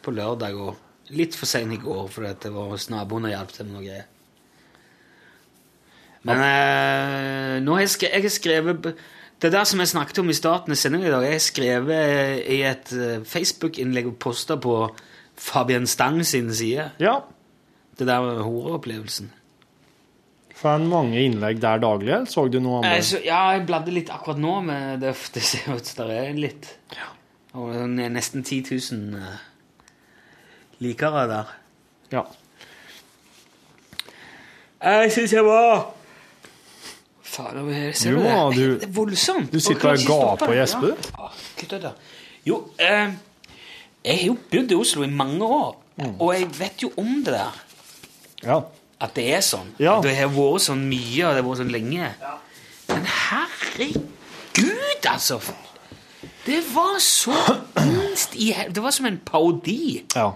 på 0.05 0.14
lørdag 0.14 0.62
og 0.62 0.87
litt 1.16 1.36
for 1.38 1.49
sein 1.49 1.72
i 1.74 1.80
går 1.82 2.08
fordi 2.12 2.34
det 2.43 2.53
var 2.55 2.72
hos 2.74 2.89
naboen 2.91 3.28
og 3.30 3.34
hjalp 3.34 3.53
til 3.55 3.68
med 3.68 3.78
noe 3.78 3.86
greier. 3.86 4.08
Men 6.28 6.41
eh, 6.43 7.53
nå 7.64 7.78
har 7.78 7.86
jeg, 7.86 7.93
skre, 7.93 8.10
jeg 8.12 8.26
har 8.26 8.34
skrevet 8.34 8.88
Det 9.38 9.51
der 9.53 9.68
som 9.70 9.80
jeg 9.80 9.91
snakket 9.93 10.20
om 10.20 10.32
i 10.34 10.36
starten 10.36 10.74
av 10.74 10.80
sendingen 10.82 11.08
i 11.08 11.14
dag, 11.14 11.24
jeg 11.28 11.38
har 11.38 11.45
skrevet 11.45 12.45
i 12.51 12.62
et 12.68 12.93
eh, 12.97 13.24
Facebook-innlegg 13.24 14.10
og 14.10 14.20
posta 14.20 14.58
på 14.60 14.80
Fabian 15.38 15.86
Stang 15.88 16.24
sin 16.26 16.49
side. 16.49 16.89
Ja. 16.99 17.20
Det 17.97 18.08
der 18.10 18.24
med 18.26 18.41
horeopplevelsen. 18.41 19.30
Får 20.58 20.74
han 20.74 20.88
mange 20.89 21.22
innlegg 21.22 21.62
der 21.62 21.78
daglig, 21.78 22.10
eller 22.16 22.32
så 22.32 22.47
du 22.49 22.58
noe 22.58 22.82
annet? 22.82 23.05
så, 23.05 23.22
ja, 23.22 23.43
jeg 23.53 23.68
bladde 23.70 23.93
litt 23.93 24.10
akkurat 24.10 24.41
nå, 24.41 24.55
men 24.66 25.03
det, 25.03 25.14
det 25.36 25.43
ser 25.45 25.70
ut 25.78 25.86
som 25.86 26.10
det 26.10 26.18
er 26.18 26.41
litt. 26.41 26.72
Og 27.53 27.70
det 27.78 28.08
er 28.08 28.14
nesten 28.14 28.41
10 28.41 28.64
000 28.74 29.22
eh, 29.22 29.38
likere 30.80 31.28
der. 31.30 31.43
Ja. 32.11 32.21
Jeg 34.84 35.11
syns 35.11 35.34
jeg 35.34 35.45
var 35.45 35.93
Fader, 37.28 37.69
er? 37.69 37.91
Ser 37.93 38.11
du 38.11 38.17
du 38.17 38.23
det? 38.23 38.55
du- 38.55 38.73
det 38.80 38.84
er 38.84 38.88
voldsomt. 38.93 39.51
du 39.53 39.59
sitter 39.59 39.89
Og 39.89 39.97
gaper 40.07 40.47
og 40.47 40.53
gjesper. 40.55 40.88
Ja. 40.88 41.23
Å, 41.23 41.30
kutt. 41.57 41.86
Jo, 42.45 42.69
eh, 42.80 43.11
jeg 44.05 44.17
har 44.19 44.25
jo 44.28 44.38
bodd 44.51 44.71
i 44.71 44.75
Oslo 44.75 45.03
i 45.03 45.07
mange 45.09 45.45
år, 45.45 45.75
Mm. 45.97 46.21
og 46.21 46.34
jeg 46.36 46.59
vet 46.59 46.84
jo 46.84 46.91
om 46.97 47.23
det 47.25 47.34
der. 47.34 47.51
ja. 48.43 48.59
At 48.99 49.13
det 49.15 49.34
er 49.34 49.39
sånn. 49.41 49.67
Ja. 49.80 49.97
At 49.97 50.03
det 50.03 50.15
har 50.15 50.28
vært 50.28 50.61
sånn 50.61 50.88
mye, 50.89 51.25
og 51.28 51.36
det 51.36 51.43
har 51.43 51.43
vært 51.43 51.57
sånn 51.57 51.71
lenge. 51.71 52.13
Men 52.89 53.05
herregud, 53.05 55.05
altså! 55.05 55.39
Det 56.45 56.63
var 56.73 56.99
så 56.99 57.34
minst 57.86 58.36
i 58.36 58.53
Det 58.71 58.82
var 58.84 58.91
som 58.91 59.05
en 59.05 59.17
parodi. 59.25 60.03
ja. 60.15 60.32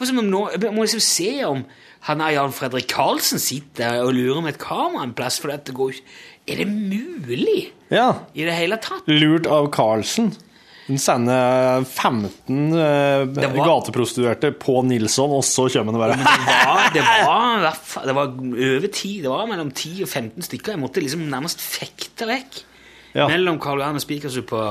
Det 0.00 0.08
som 0.08 0.18
om 0.22 0.30
nå, 0.32 0.42
jeg 0.56 0.72
må 0.72 0.82
liksom 0.86 1.02
se 1.04 1.30
om 1.44 1.64
han 2.08 2.20
er 2.24 2.32
Jan 2.38 2.52
Fredrik 2.56 2.86
Karlsen 2.88 3.38
sitter 3.42 3.98
og 4.00 4.14
lurer 4.16 4.40
med 4.42 4.54
et 4.54 4.60
kamera 4.62 5.04
en 5.04 5.12
plass, 5.12 5.36
for 5.42 5.52
dette 5.52 5.74
går 5.76 5.92
ikke 5.98 6.20
Er 6.50 6.56
det 6.62 6.68
mulig 6.72 7.66
Ja. 7.92 8.14
i 8.34 8.46
det 8.48 8.54
hele 8.56 8.78
tatt? 8.80 9.04
Lurt 9.06 9.46
av 9.46 9.68
Karlsen. 9.70 10.32
Den 10.88 10.98
sender 10.98 11.84
15 11.84 12.72
eh, 12.74 13.24
var- 13.28 13.60
gateprostituerte 13.68 14.50
på 14.58 14.80
Nilsson, 14.88 15.30
og 15.30 15.44
så 15.46 15.68
kommer 15.70 15.92
han 15.92 16.00
bare 16.00 16.16
Det 16.16 16.24
var, 16.56 16.90
det 16.96 17.04
var, 17.04 18.06
det 18.08 18.14
var 18.16 18.32
over 18.40 18.88
10, 18.88 19.12
det 19.22 19.30
var 19.30 19.46
mellom 19.46 19.70
10 19.70 20.02
og 20.02 20.08
15 20.08 20.42
stykker. 20.48 20.72
Jeg 20.74 20.80
måtte 20.82 21.04
liksom 21.04 21.28
nærmest 21.30 21.60
fekte 21.62 22.26
vekk 22.26 22.62
Ja. 23.14 23.28
mellom 23.28 23.60
Karl 23.60 23.78
Johan 23.84 24.00
og 24.00 24.02
Spikersuppa. 24.02 24.64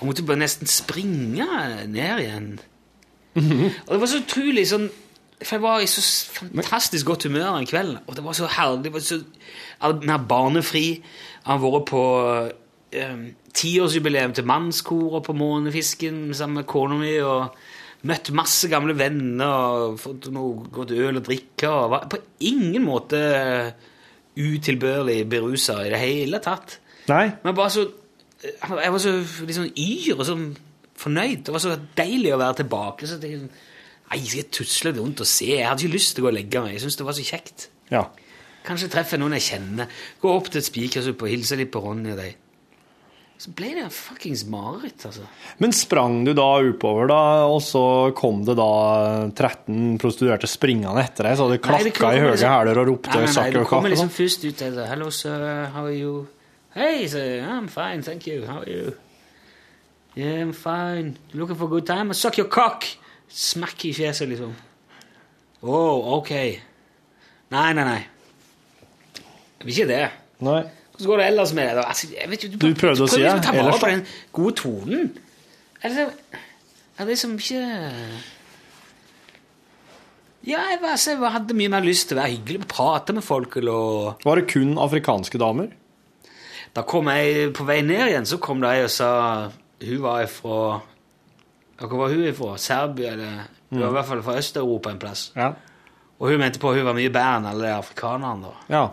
Jeg 0.00 0.08
måtte 0.08 0.24
bare 0.28 0.40
nesten 0.40 0.66
springe 0.70 1.46
ned 1.88 2.20
igjen. 2.22 2.48
Og 3.34 3.90
det 3.90 4.00
var 4.00 4.10
så 4.10 4.20
utrolig 4.22 4.66
sånn 4.70 4.84
For 5.42 5.56
jeg 5.56 5.62
var 5.64 5.82
i 5.82 5.88
så 5.90 6.02
fantastisk 6.38 7.08
godt 7.08 7.26
humør 7.26 7.56
en 7.58 7.66
kveld, 7.68 7.96
og 8.06 8.16
det 8.16 8.22
var 8.24 8.36
så 8.38 8.46
herlig. 8.48 8.84
Det 8.86 8.92
var 8.94 9.02
så 9.04 9.18
mer 10.06 10.26
barnefri. 10.28 11.02
Han 11.44 11.58
har 11.58 11.64
vært 11.64 11.88
på 11.90 12.04
um, 13.02 13.24
tiårsjubileum 13.52 14.32
til 14.32 14.46
mannskoret 14.48 15.26
på 15.26 15.34
Månefisken 15.36 16.30
sammen 16.32 16.62
med 16.62 16.68
kona 16.70 16.96
mi. 17.02 17.16
og 17.18 17.56
møtt 18.08 18.30
masse 18.36 18.68
gamle 18.68 18.96
venner 18.96 19.88
og 19.88 19.98
fått 20.00 20.28
noe 20.34 20.68
godt 20.72 20.92
øl 20.96 21.20
og 21.20 21.26
drikke. 21.26 21.70
Og 21.70 21.90
var 21.92 22.06
på 22.12 22.20
ingen 22.44 22.84
måte 22.84 23.20
utilbørlig 24.34 25.22
berusa 25.30 25.80
i 25.84 25.92
det 25.92 26.00
hele 26.02 26.40
tatt. 26.44 26.78
Nei. 27.08 27.28
Men 27.44 27.56
bare 27.56 27.74
så 27.74 27.90
Jeg 28.44 28.92
var 28.92 29.00
så 29.00 29.12
sånn 29.24 29.70
yr 29.72 30.18
og 30.18 30.26
sånn 30.28 30.42
fornøyd. 31.00 31.44
Det 31.46 31.54
var 31.54 31.62
så 31.64 31.76
deilig 31.98 32.34
å 32.34 32.40
være 32.40 32.60
tilbake. 32.62 33.08
Så 33.10 33.20
jeg, 33.22 33.48
Nei, 34.04 34.18
skal 34.20 34.42
jeg 34.42 34.50
tusle 34.52 34.92
rundt 34.98 35.22
og 35.24 35.26
se? 35.26 35.46
Jeg 35.56 35.66
hadde 35.66 35.82
ikke 35.86 35.94
lyst 35.96 36.14
til 36.14 36.22
å 36.22 36.26
gå 36.26 36.30
og 36.30 36.36
legge 36.36 36.60
meg. 36.62 36.74
Jeg 36.76 36.82
syntes 36.84 36.98
det 37.00 37.06
var 37.08 37.16
så 37.16 37.24
kjekt. 37.26 37.68
Ja. 37.90 38.02
Kanskje 38.64 38.90
treffer 38.92 39.18
noen 39.20 39.34
jeg 39.38 39.46
kjenner. 39.48 39.88
Gå 40.22 40.30
opp 40.30 40.50
til 40.52 40.60
et 40.60 40.68
spikersuppe 40.68 41.26
og 41.26 41.32
hilse 41.32 41.56
litt 41.58 41.72
på 41.72 41.80
Ronny 41.82 42.12
og 42.12 42.20
deg. 42.20 42.36
Så 43.44 43.50
ble 43.56 43.72
det 43.74 43.88
fuckings 43.92 44.44
mareritt, 44.46 45.02
altså. 45.08 45.24
Men 45.58 45.72
sprang 45.74 46.20
du 46.24 46.30
da 46.38 46.44
oppover, 46.62 47.08
da, 47.10 47.18
og 47.50 47.58
så 47.66 47.82
kom 48.16 48.44
det 48.46 48.54
da 48.60 48.68
13 49.34 49.98
prostituerte 50.00 50.46
springende 50.48 51.02
etter 51.02 51.26
deg, 51.26 51.34
så 51.40 51.48
det 51.50 51.58
Nei, 51.66 51.80
det 51.88 51.94
klakka 51.96 52.14
i 52.14 52.22
høye 52.22 52.30
liksom- 52.36 52.54
hæler 52.54 52.78
og 52.84 52.86
ropte 52.92 53.10
Nei, 53.10 53.16
nei, 53.16 53.26
nei, 53.26 53.32
«Suck 53.34 53.44
det 53.50 53.58
your 53.58 53.66
kommer 53.66 53.90
liksom 53.90 54.08
sånn? 54.08 54.16
først 54.20 54.44
ut 54.46 54.56
til 54.62 54.86
Hello, 54.86 55.10
sir. 55.10 55.70
How 55.74 55.84
are 55.84 55.92
you? 55.92 56.28
Hey, 56.74 57.08
sir. 57.08 57.42
I'm 57.42 57.66
fine, 57.68 58.02
thank 58.02 58.26
you. 58.26 58.46
How 58.46 58.60
are 58.60 58.70
you? 58.70 58.94
Yeah, 60.16 60.42
I'm 60.42 60.52
fine. 60.52 61.16
You 61.32 61.40
looking 61.40 61.56
for 61.56 61.64
a 61.64 61.68
good 61.68 61.86
time? 61.86 62.12
Suck 62.14 62.38
your 62.38 62.48
cock! 62.48 62.84
Smack 63.28 63.84
i 63.84 63.92
fjeset, 63.92 64.28
liksom. 64.28 64.52
Oh, 65.62 66.18
ok. 66.18 66.30
Nei, 67.50 67.72
nei, 67.74 67.84
nei. 67.84 68.02
Jeg 69.58 69.66
vil 69.66 69.74
ikke 69.74 69.88
det. 69.90 70.04
Nei. 70.44 70.60
Hvordan 70.94 71.08
går 71.10 71.18
det 71.18 71.26
ellers 71.26 71.52
med 71.56 71.66
det? 71.66 71.74
da? 71.80 71.86
Altså, 71.90 72.08
jeg 72.14 72.30
vet 72.30 72.46
du, 72.46 72.56
Du 72.62 72.74
prøvde 72.78 73.02
å 73.02 73.10
si 73.10 73.18
prøver 73.18 73.26
det, 73.26 73.32
liksom 73.32 73.42
ta 73.42 73.56
vare 73.56 73.64
ellers 73.66 73.82
på 73.82 73.90
den 73.90 74.04
gode 74.38 74.54
tonen. 74.60 75.08
Eller 75.82 75.96
så 75.96 76.38
er 77.02 77.10
det 77.10 77.18
som 77.18 77.34
ikke 77.34 77.62
Ja, 80.44 80.60
jeg, 80.70 80.78
var, 80.84 80.94
jeg 81.00 81.32
hadde 81.34 81.56
mye 81.58 81.72
mer 81.72 81.82
lyst 81.88 82.06
til 82.10 82.18
å 82.18 82.22
være 82.22 82.36
hyggelig, 82.36 82.68
prate 82.70 83.16
med 83.16 83.24
folk 83.26 83.56
eller 83.58 84.14
Var 84.22 84.38
det 84.40 84.46
kun 84.52 84.76
afrikanske 84.78 85.40
damer? 85.42 85.72
Da 86.74 86.84
kom 86.86 87.10
jeg 87.10 87.50
på 87.56 87.66
vei 87.66 87.80
ned 87.86 88.04
igjen, 88.12 88.26
så 88.28 88.38
kom 88.42 88.62
de 88.62 88.70
og 88.84 88.92
sa 88.92 89.10
Hun 89.88 90.02
var 90.04 90.26
fra 90.30 90.58
Hvor 91.80 91.96
var 91.98 92.12
hun 92.14 92.34
fra? 92.38 92.56
Serbia? 92.60 93.12
eller 93.12 93.46
Hun 93.70 93.80
var 93.82 93.88
i 93.88 93.96
hvert 93.98 94.06
fall 94.10 94.22
fra 94.22 94.36
Øst-Europa 94.38 94.90
en 94.94 94.98
plass. 95.02 95.24
Ja. 95.36 95.52
Og 96.20 96.30
hun 96.30 96.38
mente 96.38 96.60
på 96.62 96.70
at 96.70 96.78
hun 96.78 96.86
var 96.86 96.94
mye 96.96 97.10
bedre 97.10 97.38
enn 97.40 97.48
alle 97.50 97.66
de 97.66 97.72
afrikanerne. 97.74 98.46
da. 98.46 98.76
Ja. 98.76 98.84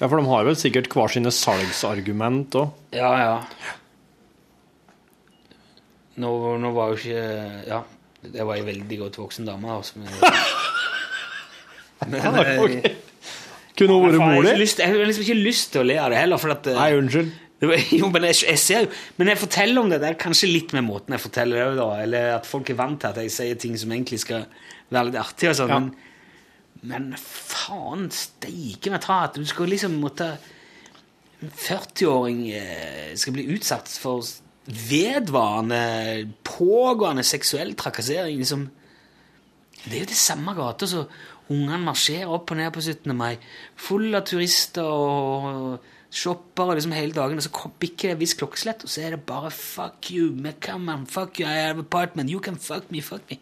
ja, 0.00 0.06
for 0.06 0.16
de 0.20 0.26
har 0.28 0.44
vel 0.44 0.58
sikkert 0.60 0.90
hver 0.92 1.08
sine 1.14 1.32
salgsargument 1.32 2.54
òg. 2.60 2.68
Ja, 2.92 3.12
ja. 3.22 3.74
Nå, 6.16 6.30
nå 6.60 6.70
var 6.76 6.92
jo 6.92 7.00
ikke 7.00 7.24
Ja, 7.68 7.80
det 8.24 8.44
var 8.48 8.56
ei 8.56 8.64
veldig 8.66 8.98
godt 9.02 9.18
voksen 9.20 9.48
dame. 9.48 9.72
altså. 9.72 9.98
Men, 10.00 10.08
Men, 12.12 12.20
ja, 12.22 12.60
okay. 12.60 12.94
Kunne 13.76 13.92
hun 13.96 14.06
vært 14.06 14.20
mor 14.20 14.44
di? 14.46 14.52
jeg 14.64 14.88
har 14.88 15.08
liksom 15.08 15.24
ikke 15.26 15.36
lyst 15.40 15.72
til 15.74 15.82
å 15.82 15.86
le 15.88 15.96
av 16.00 16.12
det 16.12 16.20
heller. 16.20 16.40
For 16.40 16.52
at, 16.54 16.66
eh, 16.70 16.76
Nei, 16.76 16.92
unnskyld. 16.96 17.32
Det 17.60 17.68
jo, 18.00 18.08
men 18.12 18.26
jeg, 18.28 18.42
jeg 18.44 18.60
ser 18.60 18.82
jo 18.84 18.88
Men 19.16 19.30
jeg 19.32 19.38
forteller 19.40 19.80
om 19.80 19.88
det 19.92 20.00
der 20.02 20.18
kanskje 20.20 20.50
litt 20.50 20.74
med 20.76 20.84
måten 20.84 21.14
jeg 21.16 21.22
forteller 21.22 21.70
det 21.70 21.78
da, 21.78 21.86
eller 22.04 22.34
at 22.34 22.48
folk 22.48 22.68
er 22.70 22.76
vant 22.80 23.00
til 23.00 23.08
at 23.14 23.20
jeg 23.22 23.32
sier 23.32 23.60
ting 23.62 23.78
som 23.80 23.94
egentlig 23.94 24.20
skal 24.24 24.44
være 24.92 25.08
litt 25.08 25.20
artig 25.22 25.48
og 25.50 25.56
sånn, 25.58 25.72
Ja. 25.72 25.78
men, 25.80 25.94
men 26.86 27.06
faen 27.18 28.10
steike 28.12 28.92
meg 28.92 29.00
ta 29.06 29.22
at 29.26 29.38
du 29.40 29.46
skal 29.48 29.72
liksom 29.72 29.96
måtte 30.02 30.28
En 31.42 31.50
40-åring 31.52 32.38
eh, 32.56 33.10
skal 33.20 33.34
bli 33.36 33.42
utsatt 33.52 33.90
for 34.00 34.24
vedvarende, 34.66 35.80
pågående 36.48 37.22
seksuell 37.28 37.74
trakassering. 37.76 38.38
Liksom. 38.40 38.62
Det 39.84 39.92
er 39.98 40.00
jo 40.06 40.08
det 40.14 40.16
samme 40.16 40.54
gata 40.56 40.88
som 40.88 41.04
ungene 41.52 41.76
marsjerer 41.84 42.32
opp 42.32 42.50
og 42.50 42.58
ned 42.58 42.72
på 42.74 42.80
17. 42.80 43.12
mai. 43.14 43.36
Full 43.84 44.16
av 44.16 44.24
turister 44.26 44.88
og 44.88 45.84
shoppere 46.12 46.76
liksom 46.76 46.94
hele 46.96 47.12
dagen. 47.12 47.38
Og 47.38 47.46
så 47.46 47.70
bikker 47.80 48.10
det 48.10 48.16
et 48.16 48.20
visst 48.24 48.38
klokkeslett, 48.40 48.84
og 48.84 48.90
så 48.90 49.06
er 49.06 49.16
det 49.16 49.26
bare 49.26 49.50
'fuck 49.50 50.10
you', 50.10 50.34
me, 50.34 50.54
come 50.60 50.92
on, 50.92 51.06
fuck 51.06 51.40
you, 51.40 51.46
I 51.46 51.66
have 51.66 51.78
apartment, 51.78 52.30
you 52.30 52.40
can 52.40 52.56
fuck 52.56 52.90
me, 52.90 53.02
fuck 53.02 53.22
me. 53.30 53.38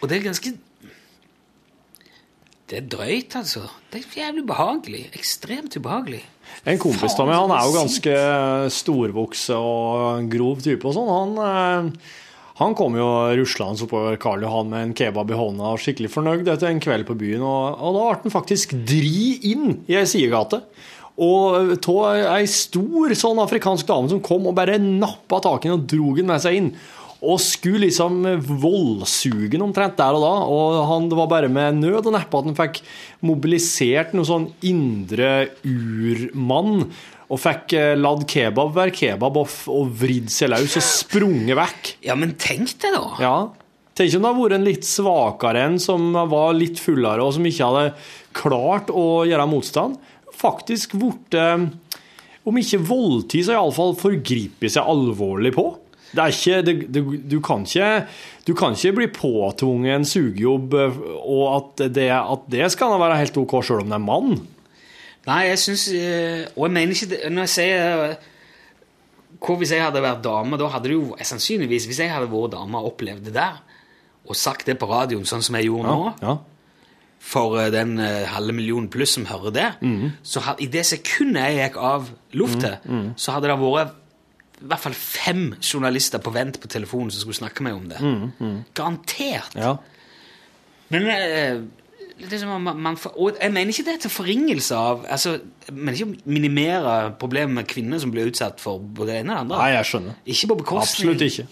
Og 0.00 0.08
det 0.08 0.18
er 0.18 0.22
ganske 0.22 0.58
Det 2.70 2.78
er 2.78 2.88
drøyt, 2.88 3.36
altså. 3.36 3.60
Det 3.92 4.00
er 4.00 4.24
jævlig 4.24 4.42
ubehagelig. 4.42 5.10
Ekstremt 5.12 5.76
ubehagelig. 5.76 6.24
En 6.64 6.78
kompis 6.78 7.12
av 7.18 7.26
meg, 7.28 7.36
han 7.36 7.50
er 7.50 7.66
jo 7.66 7.74
ganske 7.76 8.14
storvokse 8.72 9.54
og 9.54 10.30
grov 10.32 10.62
type 10.64 10.88
og 10.88 10.94
sånn. 10.96 11.10
Han, 11.12 11.34
eh, 11.36 11.92
han 12.60 12.74
kom 12.76 12.96
jo 12.98 13.08
ruslende 13.38 13.86
oppover 13.86 14.18
Karl 14.20 14.44
Johan 14.44 14.68
med 14.68 14.86
en 14.86 14.96
kebab 14.96 15.30
i 15.32 15.36
hånda 15.38 15.70
og 15.72 15.80
skikkelig 15.80 16.10
fornøyd 16.12 16.50
etter 16.52 16.68
en 16.68 16.82
kveld 16.84 17.06
på 17.08 17.16
byen. 17.16 17.44
Og, 17.46 17.78
og 17.80 17.96
da 17.96 18.02
ble 18.10 18.18
han 18.26 18.34
faktisk 18.34 18.74
dri 18.88 19.38
inn 19.52 19.78
i 19.88 19.96
ei 19.96 20.04
sidegate. 20.08 20.60
Og 21.22 21.72
av 21.76 22.34
ei 22.36 22.44
stor 22.48 23.12
sånn 23.16 23.40
afrikansk 23.42 23.88
dame 23.88 24.12
som 24.12 24.20
kom 24.24 24.48
og 24.48 24.56
bare 24.56 24.78
nappa 24.80 25.40
tak 25.44 25.64
i 25.64 25.70
den 25.70 25.78
og 25.78 25.88
drog 25.88 26.20
den 26.20 26.28
med 26.28 26.44
seg 26.44 26.58
inn. 26.60 26.70
Og 27.22 27.38
skulle 27.38 27.84
liksom 27.86 28.24
voldsuge 28.42 29.60
omtrent 29.62 29.94
der 30.00 30.18
og 30.18 30.24
da. 30.24 30.34
Og 30.50 30.78
han, 30.88 31.08
det 31.10 31.18
var 31.20 31.30
bare 31.30 31.50
med 31.52 31.78
nød 31.78 32.10
og 32.10 32.14
neppe 32.16 32.40
at 32.40 32.48
han 32.50 32.58
fikk 32.58 32.80
mobilisert 33.22 34.16
noe 34.16 34.26
sånn 34.26 34.48
indre 34.66 35.32
urmann. 35.62 36.88
Og 37.32 37.40
fikk 37.40 37.76
eh, 37.78 37.94
ladd 37.96 38.26
kebab 38.28 38.74
være 38.76 38.92
kebab 38.96 39.38
og, 39.40 39.52
og 39.72 39.92
vridd 40.02 40.32
seg 40.34 40.50
løs 40.52 40.74
og 40.80 40.84
sprunget 40.84 41.56
vekk. 41.56 41.92
Ja, 42.10 42.18
men 42.18 42.34
tenk 42.40 42.74
det, 42.82 42.90
da. 42.92 43.04
Ja. 43.22 43.36
Tenk 43.96 44.16
om 44.16 44.24
det 44.24 44.32
hadde 44.32 44.42
vært 44.42 44.56
en 44.56 44.66
litt 44.66 44.88
svakere 44.88 45.62
en 45.68 45.78
som 45.80 46.10
var 46.32 46.54
litt 46.56 46.80
fullere, 46.80 47.22
og 47.22 47.34
som 47.36 47.46
ikke 47.48 47.68
hadde 47.68 47.94
klart 48.36 48.90
å 48.90 49.22
gjøre 49.28 49.48
motstand. 49.50 49.98
Faktisk 50.42 50.96
blitt, 50.98 51.36
om 52.48 52.58
ikke 52.58 52.80
voldtid, 52.88 53.46
så 53.46 53.54
iallfall 53.58 53.92
forgripet 54.00 54.74
seg 54.74 54.88
alvorlig 54.88 55.52
på. 55.54 55.66
Det 56.12 56.20
er 56.20 56.32
ikke, 56.34 56.56
det, 56.66 56.72
det, 56.92 57.02
du, 57.32 57.38
kan 57.40 57.62
ikke, 57.64 58.06
du 58.46 58.52
kan 58.58 58.74
ikke 58.76 58.92
bli 58.98 59.06
påtvunget 59.16 59.94
en 59.96 60.04
sugejobb, 60.04 60.74
eh, 60.76 60.98
og 61.24 61.44
at 61.56 61.86
det, 61.96 62.10
at 62.12 62.42
det 62.52 62.66
skal 62.74 62.92
da 62.92 62.98
være 63.00 63.16
helt 63.22 63.38
OK 63.40 63.54
sjøl 63.64 63.80
om 63.86 63.88
det 63.88 63.96
er 63.96 64.04
mann. 64.04 64.34
Nei, 65.22 65.40
jeg 65.52 65.58
syns 65.62 65.84
Og 66.58 66.64
jeg 66.66 66.72
mener 66.74 66.90
ikke 66.96 67.06
det 67.12 67.18
Når 67.30 67.44
jeg 67.46 67.50
sier 67.52 68.00
eh, 68.08 68.14
Hva 69.38 69.54
hvis 69.60 69.70
jeg 69.70 69.84
hadde 69.84 70.00
vært 70.02 70.24
dame? 70.24 70.58
Da 70.58 70.66
hadde 70.72 70.90
det 70.90 70.96
jo 70.96 71.12
sannsynligvis, 71.22 71.86
hvis 71.86 72.00
jeg 72.02 72.10
hadde 72.10 72.26
vært 72.32 72.56
dame 72.56 72.80
og 72.80 72.88
opplevd 72.90 73.28
det 73.28 73.36
der, 73.36 73.60
og 74.26 74.34
sagt 74.38 74.66
det 74.66 74.74
på 74.82 74.88
radioen 74.90 75.22
sånn 75.26 75.42
som 75.46 75.54
jeg 75.60 75.68
gjorde 75.70 75.94
nå, 75.94 76.10
Ja. 76.26 76.34
for 77.22 77.54
eh, 77.62 77.70
den 77.74 77.94
eh, 78.02 78.26
halve 78.34 78.50
millionen 78.58 78.90
pluss 78.90 79.14
som 79.14 79.26
hører 79.30 79.54
det, 79.54 79.68
så 80.26 80.42
had, 80.42 80.58
i 80.62 80.66
det 80.70 80.82
sekundet 80.90 81.48
jeg 81.54 81.58
gikk 81.70 81.78
av 81.78 82.10
luftet, 82.38 82.82
så 83.16 83.36
hadde 83.38 83.50
det 83.50 83.58
vært 83.62 83.94
i 84.62 84.68
hvert 84.70 84.82
fall 84.84 84.94
fem 84.96 85.44
journalister 85.58 86.22
på 86.22 86.32
vent 86.34 86.60
på 86.62 86.70
telefonen 86.70 87.10
som 87.10 87.24
skulle 87.24 87.40
snakke 87.42 87.64
med 87.66 87.74
meg 87.74 87.80
om 87.80 87.88
det. 87.92 88.64
Garantert. 88.78 89.56
ja. 89.58 89.76
Men 90.92 91.08
eh, 91.08 91.62
det 92.20 92.36
er 92.36 92.42
som 92.42 92.52
om 92.54 92.62
man, 92.62 92.78
man 92.84 92.98
Og 93.16 93.38
jeg 93.40 93.52
mener 93.52 93.72
ikke 93.72 93.86
det 93.86 93.96
til 94.04 94.12
forringelse 94.12 94.76
av 94.76 95.06
altså, 95.10 95.38
Jeg 95.66 95.74
mener 95.74 95.96
ikke 95.96 96.10
å 96.10 96.34
minimere 96.36 96.96
problemet 97.18 97.56
med 97.56 97.68
kvinner 97.70 98.02
som 98.02 98.12
blir 98.12 98.28
utsatt 98.30 98.60
for 98.62 98.82
både 98.82 99.14
det 99.14 99.20
ene 99.22 99.32
og 99.32 99.34
det 99.34 99.42
andre. 99.42 99.58
Nei, 99.62 99.70
jeg 99.78 99.88
skjønner. 99.90 100.18
Ikke 100.34 100.50
på 100.52 100.58
bekostning. 100.60 101.14
Absolutt 101.14 101.24
ikke. 101.28 101.46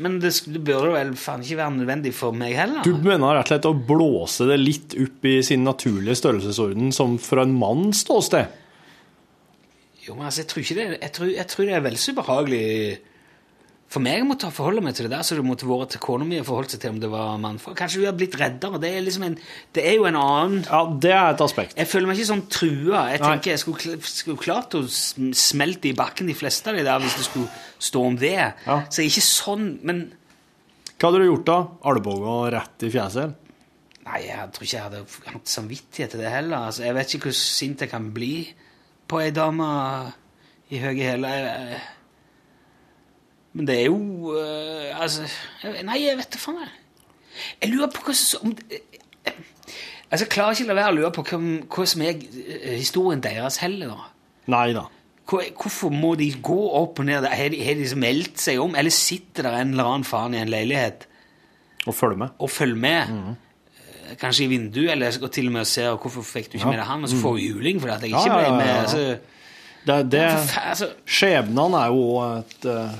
Men 0.00 0.16
det, 0.22 0.32
det 0.48 0.62
burde 0.64 0.94
vel 0.94 1.12
faen 1.20 1.44
ikke 1.44 1.58
være 1.58 1.74
nødvendig 1.76 2.14
for 2.16 2.36
meg 2.36 2.54
heller. 2.56 2.80
Du 2.86 2.96
mener 2.96 3.36
rett 3.36 3.50
og 3.50 3.52
slett 3.52 3.68
å 3.68 3.74
blåse 3.90 4.46
det 4.48 4.56
litt 4.62 4.96
opp 4.96 5.28
i 5.28 5.36
sin 5.44 5.66
naturlige 5.66 6.16
størrelsesorden, 6.22 6.88
som 6.96 7.18
fra 7.20 7.44
en 7.44 7.52
manns 7.60 8.00
ståsted? 8.06 8.48
Jo, 10.10 10.16
men 10.18 10.26
altså, 10.26 10.42
jeg 10.42 10.50
tror 10.50 10.66
det 10.66 10.88
Jeg 10.90 11.12
tror, 11.14 11.30
jeg 11.30 11.46
tror 11.52 11.68
det 11.68 11.78
er 11.78 11.86
veldig 11.86 12.02
så 12.02 12.16
ubehagelig 12.16 12.66
for 13.90 14.02
meg 14.04 14.22
å 14.22 14.26
måtte 14.28 14.46
forholde 14.54 14.84
meg 14.86 14.94
til 14.94 15.08
det 15.08 15.16
der, 15.16 15.24
så 15.26 15.34
det 15.34 15.42
måtte 15.42 15.66
vært 15.66 15.96
til 15.96 16.02
kona 16.04 16.26
mi 16.26 16.36
å 16.38 16.44
forholde 16.46 16.70
seg 16.76 16.82
til 16.84 16.92
om 16.92 17.00
det 17.02 17.08
var 17.10 17.40
mannfolk. 17.42 17.74
Kanskje 17.80 17.98
hun 17.98 18.06
hadde 18.06 18.20
blitt 18.20 18.36
reddere. 18.38 18.78
Det 18.84 18.90
er, 18.94 19.00
liksom 19.02 19.24
en, 19.26 19.34
det 19.74 19.82
er 19.82 19.96
jo 19.96 20.04
en 20.06 20.18
annen 20.20 20.60
Ja, 20.68 20.82
det 21.02 21.10
er 21.10 21.32
et 21.32 21.42
aspekt. 21.42 21.74
Jeg 21.74 21.90
føler 21.90 22.06
meg 22.06 22.20
ikke 22.20 22.28
sånn 22.28 22.44
trua. 22.54 23.00
Jeg 23.10 23.18
Nei. 23.18 23.32
tenker 23.32 23.50
jeg 23.50 23.62
skulle, 23.64 23.96
skulle 24.06 24.38
klart 24.44 24.76
å 24.78 24.84
smelte 24.86 25.90
i 25.90 25.94
bakken 25.98 26.30
de 26.30 26.38
fleste 26.38 26.70
av 26.70 26.78
de 26.78 26.86
der 26.86 27.02
hvis 27.02 27.18
det 27.18 27.26
skulle 27.26 27.50
stå 27.90 28.04
om 28.12 28.20
det. 28.20 28.36
Ja. 28.38 28.78
Så 28.86 29.02
jeg 29.02 29.10
er 29.10 29.12
ikke 29.16 29.26
sånn, 29.26 29.68
men 29.82 30.06
Hva 30.94 31.10
hadde 31.10 31.24
du 31.24 31.30
gjort 31.32 31.50
da? 31.50 31.60
Albua 31.90 32.38
rett 32.54 32.86
i 32.86 32.94
fjeset? 32.94 33.50
Nei, 34.06 34.22
jeg 34.28 34.50
tror 34.54 34.68
ikke 34.68 34.76
jeg 34.76 34.86
hadde 34.86 35.02
hatt 35.34 35.50
samvittighet 35.50 36.14
til 36.14 36.22
det 36.22 36.30
heller. 36.30 36.70
Altså, 36.70 36.86
jeg 36.86 36.94
vet 36.94 37.18
ikke 37.18 37.32
hvor 37.32 37.40
sint 37.42 37.82
jeg 37.82 37.90
kan 37.90 38.06
bli 38.14 38.34
på 39.10 39.18
ei 39.22 39.32
dame 39.34 39.66
i 40.70 40.78
høye 40.78 41.02
hæler. 41.10 41.80
Men 43.52 43.66
det 43.66 43.80
er 43.80 43.88
jo 43.88 43.96
uh, 44.30 45.00
Altså 45.02 45.24
Nei, 45.82 45.96
jeg 46.04 46.18
vet 46.20 46.30
da 46.30 46.38
faen. 46.38 46.60
jeg. 46.62 47.72
Lurer 47.72 47.90
på 47.90 48.04
hva 48.06 48.14
som 48.14 48.50
om, 48.50 48.54
eh, 48.70 48.84
Altså, 50.10 50.24
Jeg 50.24 50.30
klarer 50.34 50.54
ikke 50.54 50.66
å 50.66 50.70
la 50.70 50.76
være 50.78 50.92
å 50.92 50.96
lure 51.00 51.10
på 51.14 51.24
hva, 51.26 51.40
hva 51.74 51.86
som 51.90 52.02
er 52.06 52.14
eh, 52.22 52.76
historien 52.78 53.22
deres 53.22 53.58
heller. 53.62 54.06
Nei 54.50 54.70
da. 54.74 54.86
Hvor, 55.30 55.44
hvorfor 55.62 55.92
må 55.94 56.14
de 56.18 56.30
gå 56.42 56.58
opp 56.80 56.98
og 57.02 57.06
ned? 57.06 57.26
Har 57.30 57.52
de, 57.52 57.58
de 57.62 57.76
liksom 57.82 58.02
meldt 58.02 58.40
seg 58.42 58.58
om, 58.62 58.74
eller 58.78 58.90
sitter 58.94 59.46
der 59.46 59.60
en 59.60 59.74
eller 59.76 59.90
annen 59.92 60.06
faen 60.08 60.34
i 60.34 60.40
en 60.42 60.50
leilighet 60.50 61.06
Og 61.86 61.94
følger 61.94 62.18
med. 62.24 62.34
og 62.38 62.50
følger 62.50 62.82
med? 62.88 63.14
Mm 63.14 63.30
Eh, 63.30 63.46
Kanskje 64.18 64.46
i 64.46 64.50
vinduet, 64.50 64.90
eller 64.94 65.18
og 65.22 65.30
til 65.32 65.50
og 65.50 65.54
med 65.54 65.68
ser 65.68 65.92
hvorfor 65.94 66.24
fikk 66.26 66.50
du 66.50 66.56
ikke 66.58 66.72
med 66.72 66.80
deg 66.80 66.88
han, 66.88 67.04
og 67.04 67.12
så 67.12 67.20
får 67.20 67.36
vi 67.36 67.46
juling 67.50 67.80
fordi 67.82 67.92
at 67.94 68.06
jeg 68.06 68.14
ikke 68.14 68.38
ble 68.38 68.56
med. 68.56 68.72
Altså, 68.80 69.04
Det, 69.80 69.94
det, 70.12 70.24
altså, 70.60 70.90
skjebnen 71.08 71.76
er 71.78 71.86
jo 71.88 72.02
et, 72.24 72.66
eh, 72.68 72.98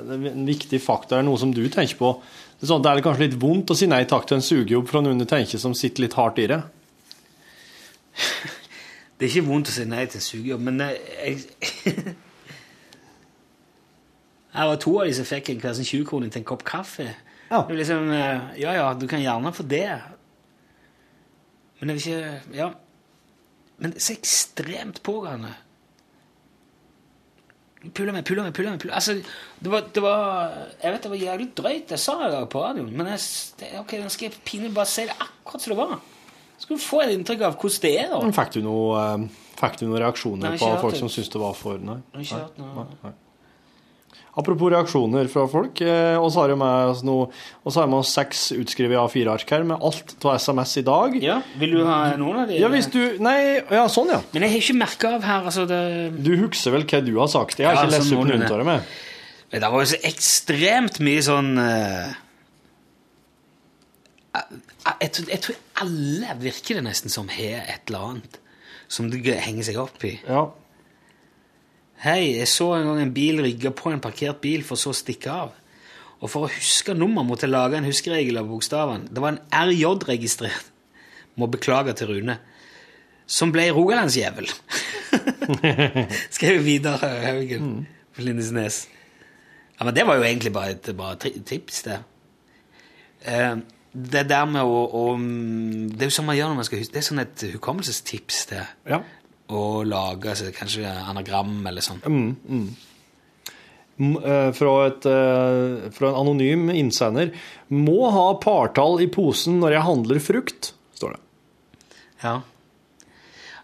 en 0.00 0.46
viktig 0.48 0.80
faktor, 0.80 1.18
er 1.18 1.26
noe 1.26 1.40
som 1.40 1.52
du 1.52 1.60
tenker 1.68 1.98
på. 1.98 2.14
Det 2.56 2.64
er, 2.64 2.70
sånn, 2.70 2.84
det 2.84 2.92
er 2.92 3.02
kanskje 3.04 3.26
litt 3.26 3.40
vondt 3.42 3.72
å 3.74 3.76
si 3.76 3.88
nei 3.90 4.04
takk 4.08 4.28
til 4.28 4.38
en 4.38 4.46
sugejobb 4.46 4.88
fra 4.88 5.02
noen 5.04 5.20
du 5.20 5.26
tenker 5.28 5.60
som 5.60 5.74
sitter 5.76 6.06
litt 6.06 6.16
hardt 6.16 6.38
i 6.40 6.46
det. 6.52 6.60
det 9.18 9.26
er 9.26 9.30
ikke 9.32 9.48
vondt 9.50 9.72
å 9.72 9.74
si 9.74 9.84
nei 9.88 10.06
til 10.06 10.20
en 10.20 10.26
sugejobb, 10.28 10.64
men 10.68 10.84
jeg, 10.86 11.42
jeg 11.84 12.14
Her 14.52 14.68
var 14.68 14.80
to 14.84 14.94
av 15.00 15.08
de 15.08 15.14
som 15.16 15.24
fikk 15.24 15.48
en 15.48 15.60
hver 15.62 15.76
sin 15.78 15.88
20-kroning 15.88 16.32
til 16.32 16.42
en 16.42 16.48
kopp 16.48 16.64
kaffe. 16.68 17.08
Ja. 17.52 17.62
Liksom, 17.68 18.10
eh, 18.12 18.40
ja, 18.60 18.74
ja, 18.76 18.92
du 18.96 19.06
kan 19.08 19.20
gjerne 19.20 19.52
få 19.52 19.64
det. 19.68 19.86
Men 21.82 21.90
det 21.90 21.98
er 21.98 22.00
ikke 22.06 22.56
Ja. 22.56 22.70
Men 23.82 23.90
det 23.90 23.98
er 23.98 24.04
så 24.06 24.14
ekstremt 24.14 25.00
pågående. 25.02 25.50
Puller 27.82 28.14
meg, 28.14 28.22
puller 28.22 28.44
meg, 28.46 28.54
puller 28.54 28.76
meg. 28.76 28.84
Altså, 28.94 29.16
det 29.58 29.70
var, 29.72 29.88
det 29.90 30.02
var 30.04 30.52
Jeg 30.78 30.92
vet 30.94 31.02
det 31.02 31.10
var 31.10 31.18
jævlig 31.24 31.48
drøyt, 31.58 31.90
jeg 31.90 31.98
sa 31.98 32.14
jeg 32.20 32.30
i 32.30 32.34
dag 32.36 32.44
på 32.52 32.62
radioen, 32.62 32.92
men 32.94 33.08
jeg, 33.10 33.24
det, 33.58 33.70
ok, 33.80 33.96
nå 34.04 34.12
skal 34.14 34.28
jeg 34.28 34.38
pinlig 34.46 34.70
bare 34.76 34.86
si 34.86 35.06
det 35.08 35.16
akkurat 35.18 35.64
som 35.64 35.72
det 35.74 35.78
var. 35.80 35.96
Skal 36.62 36.78
du 36.78 36.82
få 36.84 37.00
et 37.02 37.16
inntrykk 37.16 37.42
av 37.48 37.56
hvordan 37.58 37.82
det 37.82 37.92
er, 37.98 38.12
da. 38.12 38.20
Men 38.22 38.36
Fikk 38.36 38.52
du, 38.54 38.60
noe, 38.62 39.02
eh, 39.02 39.24
fikk 39.58 39.80
du 39.80 39.84
noen 39.88 39.98
reaksjoner 40.04 40.52
Nei, 40.54 40.60
på 40.62 40.70
folk 40.84 40.94
det. 40.94 41.00
som 41.02 41.10
syntes 41.10 41.32
det 41.34 41.42
var 41.42 41.58
for 41.58 41.82
Nei. 41.82 41.98
Nei. 42.14 42.26
noe. 42.62 42.86
Nei. 43.02 43.12
Apropos 44.32 44.70
reaksjoner 44.72 45.26
fra 45.28 45.42
folk, 45.50 45.80
eh, 45.84 46.16
oss 46.16 46.38
har 46.40 46.48
med 46.56 46.88
oss 46.94 47.02
noe, 47.04 47.26
Også 47.68 47.82
har 47.82 47.86
med 47.92 47.98
oss 47.98 48.14
seks 48.16 48.46
utskrevet 48.56 48.96
A4-ark 48.96 49.50
her 49.52 49.62
med 49.68 49.76
alt 49.84 50.14
av 50.24 50.38
SMS 50.40 50.72
i 50.80 50.82
dag. 50.86 51.18
Ja, 51.20 51.42
Vil 51.60 51.74
du 51.76 51.82
ha 51.84 52.16
noen 52.16 52.38
av 52.40 52.48
de? 52.48 52.56
Ja, 52.56 52.70
hvis 52.72 52.88
du 52.90 53.18
Nei, 53.20 53.60
ja, 53.60 53.82
sånn, 53.92 54.08
ja. 54.08 54.22
Men 54.32 54.46
jeg 54.46 54.54
har 54.54 54.62
ikke 54.64 54.78
merka 54.80 55.10
av 55.18 55.26
her 55.28 55.44
altså 55.50 55.66
det, 55.68 55.82
Du 56.24 56.32
husker 56.40 56.72
vel 56.78 56.86
hva 56.88 57.02
du 57.04 57.12
har 57.18 57.28
sagt? 57.28 57.58
Jeg 57.60 57.68
har 57.68 57.74
Ja, 57.76 57.82
ikke 57.84 57.92
lest 57.98 58.08
sånn 58.08 58.22
opp 58.22 58.32
noen 58.32 58.46
av 58.48 58.64
dem. 58.64 58.82
Det 59.52 59.60
var 59.68 59.84
jo 59.84 59.90
så 59.92 60.00
ekstremt 60.08 60.96
mye 61.04 61.20
sånn 61.28 61.52
uh... 61.60 62.14
jeg, 64.32 65.10
tror- 65.12 65.28
jeg 65.28 65.40
tror 65.44 65.56
alle 65.84 66.36
virker 66.40 66.78
det 66.80 66.84
nesten 66.88 67.12
som 67.12 67.28
har 67.28 67.66
et 67.68 67.84
eller 67.90 68.08
annet 68.14 68.38
som 68.92 69.08
det 69.12 69.20
henger 69.44 69.64
seg 69.68 69.76
opp 69.80 70.02
i. 70.04 70.14
Ja. 70.28 70.46
Hei, 72.02 72.32
jeg 72.34 72.48
så 72.50 72.72
en 72.74 72.88
gang 72.88 72.98
en 72.98 73.12
bil 73.14 73.36
rygge 73.44 73.70
på 73.78 73.92
en 73.92 74.00
parkert 74.02 74.40
bil 74.42 74.64
for 74.66 74.80
så 74.80 74.90
å 74.90 74.96
stikke 74.96 75.30
av. 75.30 75.52
Og 76.18 76.30
for 76.32 76.48
å 76.48 76.50
huske 76.50 76.96
nummer 76.98 77.22
måtte 77.22 77.46
jeg 77.46 77.52
lage 77.52 77.78
en 77.78 77.86
huskeregel 77.86 78.40
av 78.40 78.48
bokstavene. 78.50 79.06
Det 79.06 79.22
var 79.22 79.36
en 79.36 79.68
RJ 79.70 79.84
registrert. 80.08 80.72
Må 81.38 81.46
beklage 81.46 81.94
til 82.00 82.10
Rune. 82.10 82.36
Som 83.30 83.54
ble 83.54 83.68
rogalandsjævel. 83.70 84.50
Skrev 86.36 86.66
Vidar 86.66 86.98
Haugen 87.22 87.86
på 88.16 88.26
Lindesnes. 88.26 88.82
Ja, 89.78 89.86
men 89.86 89.94
det 89.94 90.08
var 90.08 90.18
jo 90.18 90.26
egentlig 90.26 90.52
bare 90.58 90.74
et 90.74 90.90
bare 90.98 91.16
tips, 91.22 91.84
det. 91.86 92.02
Eh, 93.30 93.56
det 93.94 94.26
der 94.26 94.50
med 94.50 94.66
å, 94.66 94.84
å 94.90 95.02
Det 95.20 96.02
er 96.02 96.08
jo 96.10 96.14
sånn 96.16 96.26
man 96.26 96.36
gjør 96.38 96.48
når 96.50 96.56
man 96.58 96.66
skal 96.66 96.80
huske 96.80 96.94
Det 96.94 97.00
er 97.02 97.04
sånn 97.06 97.20
et 97.22 97.42
hukommelsestips, 97.52 98.38
det 98.48 98.62
ja. 98.88 99.02
Å 99.58 99.82
lage 99.86 100.30
altså, 100.32 100.52
kanskje 100.56 100.86
anagram 101.08 101.60
eller 101.68 101.84
sånn. 101.84 102.00
Mm, 102.06 102.64
M- 104.02 104.16
eh, 104.24 104.48
Fra, 104.56 104.70
et, 104.88 105.04
eh, 105.06 105.90
fra 105.94 106.08
en 106.08 106.20
anonym 106.22 106.70
innsender. 106.72 107.30
Må 107.70 108.08
ha 108.10 108.28
partall 108.40 109.00
i 109.04 109.06
posen 109.12 109.60
når 109.60 109.76
jeg 109.76 109.86
handler 109.86 110.18
frukt, 110.24 110.72
står 110.96 111.12
det. 111.14 111.20
Ja. 112.24 112.34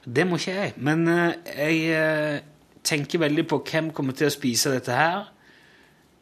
Det 0.06 0.26
må 0.28 0.36
ikke 0.38 0.54
jeg. 0.54 0.74
Men 0.76 1.08
eh, 1.08 1.32
jeg 1.56 2.42
tenker 2.88 3.18
veldig 3.24 3.46
på 3.50 3.58
hvem 3.66 3.90
kommer 3.96 4.14
til 4.16 4.28
å 4.28 4.34
spise 4.36 4.70
dette 4.76 4.94
her. 4.94 5.26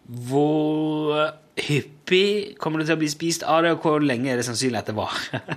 Hvor 0.06 1.32
hyppig 1.66 2.56
kommer 2.62 2.78
det 2.80 2.86
til 2.88 2.96
å 2.96 3.00
bli 3.02 3.08
spist 3.10 3.42
av 3.42 3.64
det, 3.66 3.72
og 3.74 3.82
hvor 3.82 4.02
lenge 4.04 4.30
er 4.32 4.38
det 4.40 4.46
sannsynlig 4.46 4.78
at 4.80 4.90
det 4.92 4.96
varer? 4.96 5.56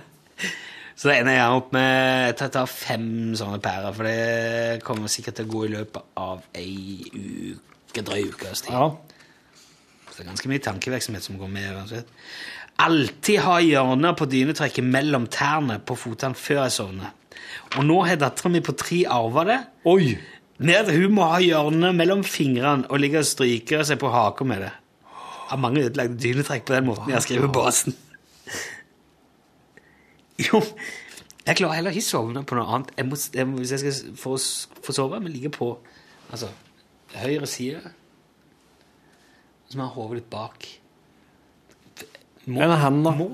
Så 1.00 1.08
det 1.08 1.14
ender 1.22 1.32
jeg 1.38 1.56
opp 1.56 1.70
med 1.72 1.86
jeg 2.26 2.34
tar- 2.36 2.50
tar 2.52 2.66
fem 2.68 3.06
sånne 3.38 3.56
pærer, 3.64 3.94
for 3.96 4.04
det 4.04 4.82
kommer 4.84 5.08
sikkert 5.08 5.38
til 5.38 5.46
å 5.46 5.52
gå 5.54 5.62
i 5.64 5.70
løpet 5.72 6.02
av 6.20 6.42
ei 6.60 6.74
uke, 7.08 8.02
drøy 8.04 8.26
ukes 8.34 8.60
tid. 8.66 8.74
Ja. 8.74 8.90
Så 10.10 10.18
det 10.18 10.26
er 10.26 10.28
ganske 10.34 10.50
mye 10.52 10.60
tankevirksomhet 10.66 11.24
som 11.24 11.38
går 11.40 11.48
med. 11.48 11.70
uansett. 11.78 12.10
Alltid 12.80 13.40
ha 13.46 13.56
hjørner 13.64 14.12
på 14.16 14.28
dynetrekket 14.28 14.84
mellom 14.84 15.24
tærne 15.32 15.78
på 15.80 15.96
fotene 15.96 16.36
før 16.36 16.62
jeg 16.66 16.76
sovner. 16.76 17.10
Og 17.78 17.84
nå 17.88 18.02
har 18.06 18.16
dattera 18.20 18.50
mi 18.52 18.60
på 18.60 18.76
tre 18.76 19.04
arva 19.08 19.44
det. 19.48 19.58
Oi! 19.88 20.18
Ned 20.60 20.90
hun 20.92 21.14
må 21.16 21.24
ha 21.30 21.38
hjørnet 21.40 21.96
mellom 21.96 22.22
fingrene 22.22 22.84
og 22.90 23.00
ligge 23.00 23.22
og 23.22 23.28
stryke 23.28 23.80
seg 23.88 23.98
på 24.02 24.10
haka 24.12 24.44
med 24.44 24.60
det. 24.66 24.72
Har 25.48 25.56
mange 25.56 25.86
ødelagte 25.88 26.20
dynetrekk 26.20 26.66
på 26.68 26.76
den 26.76 26.84
måten 26.90 27.08
jeg 27.08 27.16
har 27.16 27.24
skrevet 27.24 27.52
basen. 27.56 27.96
Jo, 30.40 30.60
jeg 31.46 31.56
klarer 31.58 31.80
heller 31.80 31.94
ikke 31.94 32.06
sovne 32.06 32.42
på 32.46 32.56
noe 32.58 32.66
annet. 32.76 32.92
Jeg 32.98 33.08
må, 33.08 33.18
jeg 33.34 33.48
må, 33.48 33.60
hvis 33.60 33.72
jeg 33.74 33.82
skal 33.82 34.16
få, 34.18 34.36
få 34.84 34.94
sove, 34.96 35.20
må 35.20 35.32
ligge 35.32 35.52
på 35.54 35.72
altså, 36.30 36.50
høyre 37.16 37.48
side. 37.50 37.80
Så 39.68 39.78
må 39.78 39.84
jeg 39.84 39.88
ha 39.88 39.94
hodet 39.96 40.20
litt 40.20 40.30
bak. 40.32 40.68
Må, 42.50 42.66
hand, 42.82 43.02
da? 43.06 43.14
Må. 43.18 43.28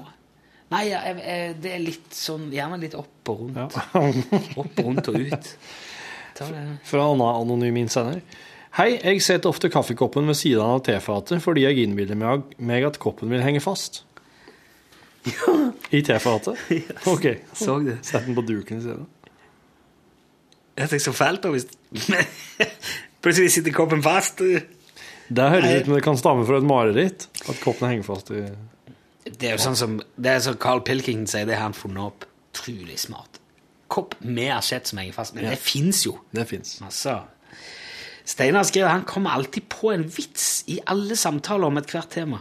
Nei, 0.72 0.82
jeg, 0.90 1.18
jeg, 1.22 1.54
det 1.62 1.70
er 1.76 1.82
litt 1.84 2.16
sånn 2.16 2.48
Gjerne 2.50 2.78
litt 2.82 2.96
opp 2.98 3.30
og 3.30 3.44
rundt. 3.44 3.76
Ja. 3.76 4.02
Opp 4.58 4.80
og 4.82 4.88
rundt 4.88 5.10
og 5.12 5.20
ut. 5.20 5.52
Fra 6.36 7.04
annen 7.06 7.26
anonym 7.28 7.78
innsender. 7.80 8.18
Hei, 8.76 8.90
jeg 8.98 9.22
setter 9.24 9.48
ofte 9.48 9.70
kaffekoppen 9.72 10.26
ved 10.28 10.36
siden 10.36 10.60
av 10.60 10.82
tefatet 10.84 11.40
fordi 11.40 11.62
jeg 11.64 11.86
innbiller 11.86 12.18
meg 12.18 12.84
at 12.84 12.98
koppen 13.00 13.30
vil 13.32 13.44
henge 13.44 13.62
fast. 13.64 14.02
I 15.96 16.02
tefatet? 16.06 16.58
Ok. 17.06 17.26
Så 17.52 17.78
du? 17.84 17.92
Sett 18.02 18.26
den 18.26 18.36
på 18.36 18.44
duken 18.46 18.78
i 18.78 18.84
stedet. 18.84 19.06
Tenkte 20.76 21.00
så 21.00 21.12
fælt 21.16 21.44
da, 21.44 21.50
hvis 21.54 21.66
Plutselig 23.24 23.50
sitter 23.54 23.74
koppen 23.74 24.02
fast. 24.04 24.42
Det 24.42 25.46
høres 25.50 25.80
ut 25.80 25.88
som 25.88 25.96
det 25.96 26.02
kan 26.04 26.18
stamme 26.20 26.44
fra 26.46 26.60
et 26.60 26.66
mareritt. 26.68 27.28
At 27.48 27.58
koppen 27.64 27.88
henger 27.88 28.06
fast 28.06 28.30
i 28.30 28.44
Det 29.26 29.48
er 29.48 29.56
jo 29.56 29.62
sånn 29.64 29.78
som 29.78 29.96
Det 30.14 30.34
er 30.36 30.44
som 30.44 30.58
Carl 30.62 30.84
Pilkington 30.86 31.26
sier, 31.30 31.48
det 31.48 31.56
har 31.58 31.66
han 31.70 31.76
funnet 31.76 32.04
opp. 32.04 32.28
Utrolig 32.54 32.98
smart. 33.02 33.40
Kopp 33.92 34.14
med 34.20 34.52
asjett 34.56 34.88
som 34.90 35.00
henger 35.00 35.16
fast. 35.16 35.34
Men 35.34 35.48
det 35.50 35.58
fins 35.62 36.04
jo. 36.06 36.14
Det 36.34 36.46
fins. 36.48 36.76
Altså. 36.84 37.18
Steinar 38.26 38.66
skrev 38.66 38.88
han 38.90 39.04
kommer 39.06 39.36
alltid 39.38 39.68
på 39.70 39.92
en 39.94 40.06
vits 40.10 40.64
i 40.70 40.80
alle 40.90 41.16
samtaler 41.18 41.70
om 41.70 41.78
ethvert 41.78 42.10
tema. 42.14 42.40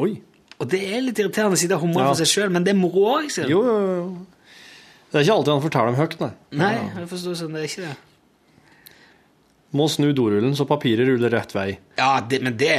Oi. 0.00 0.14
Og 0.60 0.68
det 0.70 0.82
er 0.84 1.02
litt 1.02 1.18
irriterende 1.18 1.56
å 1.56 1.60
sitte 1.60 1.78
og 1.78 1.84
humre 1.86 2.06
for 2.10 2.20
seg 2.20 2.30
sjøl, 2.30 2.52
men 2.54 2.66
det 2.66 2.74
er 2.74 2.78
moro 2.78 3.08
òg. 3.16 3.28
Jo, 3.48 3.62
jo, 3.66 3.76
jo. 3.96 4.06
Det 5.12 5.20
er 5.20 5.26
ikke 5.26 5.34
alltid 5.36 5.52
han 5.52 5.62
forteller 5.66 5.92
dem 5.92 6.00
høyt, 6.00 6.14
nei. 6.22 6.32
Nei, 6.62 6.72
jeg 7.00 7.08
forstår 7.10 7.38
sånn, 7.42 7.56
det 7.56 7.64
er 7.64 7.70
ikke 7.70 7.86
det. 7.88 7.94
Må 9.72 9.86
snu 9.88 10.10
dorullen 10.12 10.52
så 10.56 10.66
papiret 10.68 11.08
ruller 11.08 11.32
rett 11.32 11.52
vei. 11.56 11.68
Ja, 11.96 12.18
det, 12.28 12.42
men 12.44 12.58
det 12.60 12.74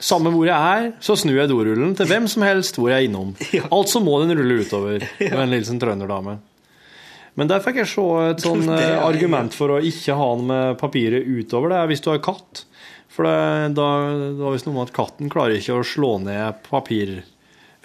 Samme 0.00 0.32
hvor 0.32 0.46
jeg 0.48 0.56
er, 0.56 0.86
så 1.04 1.12
snur 1.20 1.36
jeg 1.36 1.50
dorullen 1.50 1.92
til 1.98 2.08
hvem 2.08 2.28
som 2.32 2.44
helst 2.48 2.78
hvor 2.80 2.88
jeg 2.92 3.04
er 3.04 3.08
innom. 3.10 3.34
Ja. 3.56 3.66
Altså 3.76 4.00
må 4.00 4.16
den 4.22 4.32
rulle 4.38 4.62
utover. 4.64 5.04
Med 5.20 5.42
en 5.42 5.52
liten 5.52 5.80
trønderdame. 5.82 6.38
Men 7.36 7.50
der 7.50 7.60
fikk 7.64 7.82
jeg 7.82 7.90
se 7.92 8.06
et 8.30 8.40
sånn 8.46 8.64
eh, 8.72 8.96
argument 9.04 9.56
for 9.56 9.76
å 9.76 9.82
ikke 9.84 10.16
ha 10.16 10.30
den 10.36 10.48
med 10.48 10.80
papiret 10.80 11.28
utover. 11.28 11.74
Det 11.76 11.84
hvis 11.92 12.04
du 12.04 12.10
har 12.14 12.24
katt. 12.24 12.64
For 13.10 13.26
det, 13.26 13.74
da, 13.74 13.88
det 14.20 14.38
var 14.38 14.54
visst 14.54 14.68
noe 14.68 14.76
med 14.76 14.88
at 14.88 14.94
katten 14.94 15.30
klarer 15.32 15.58
ikke 15.58 15.80
å 15.80 15.86
slå 15.86 16.14
ned 16.22 16.60
papir 16.68 17.20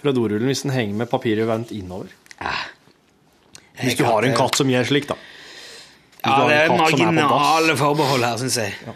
fra 0.00 0.12
dorullen 0.14 0.46
hvis 0.46 0.62
den 0.66 0.74
henger 0.74 1.00
med 1.02 1.10
papiret 1.10 1.48
vendt 1.48 1.72
innover. 1.74 2.12
Hvis 3.80 3.98
du 3.98 4.04
har 4.06 4.24
en 4.24 4.36
katt 4.36 4.58
som 4.60 4.70
gjør 4.70 4.86
slik, 4.88 5.08
da. 5.10 5.16
Ja, 6.22 6.30
har 6.32 6.48
det 6.50 6.56
er 6.58 6.72
marginale 6.74 7.74
forbehold 7.78 8.24
her, 8.26 8.38
syns 8.40 8.56
jeg. 8.58 8.94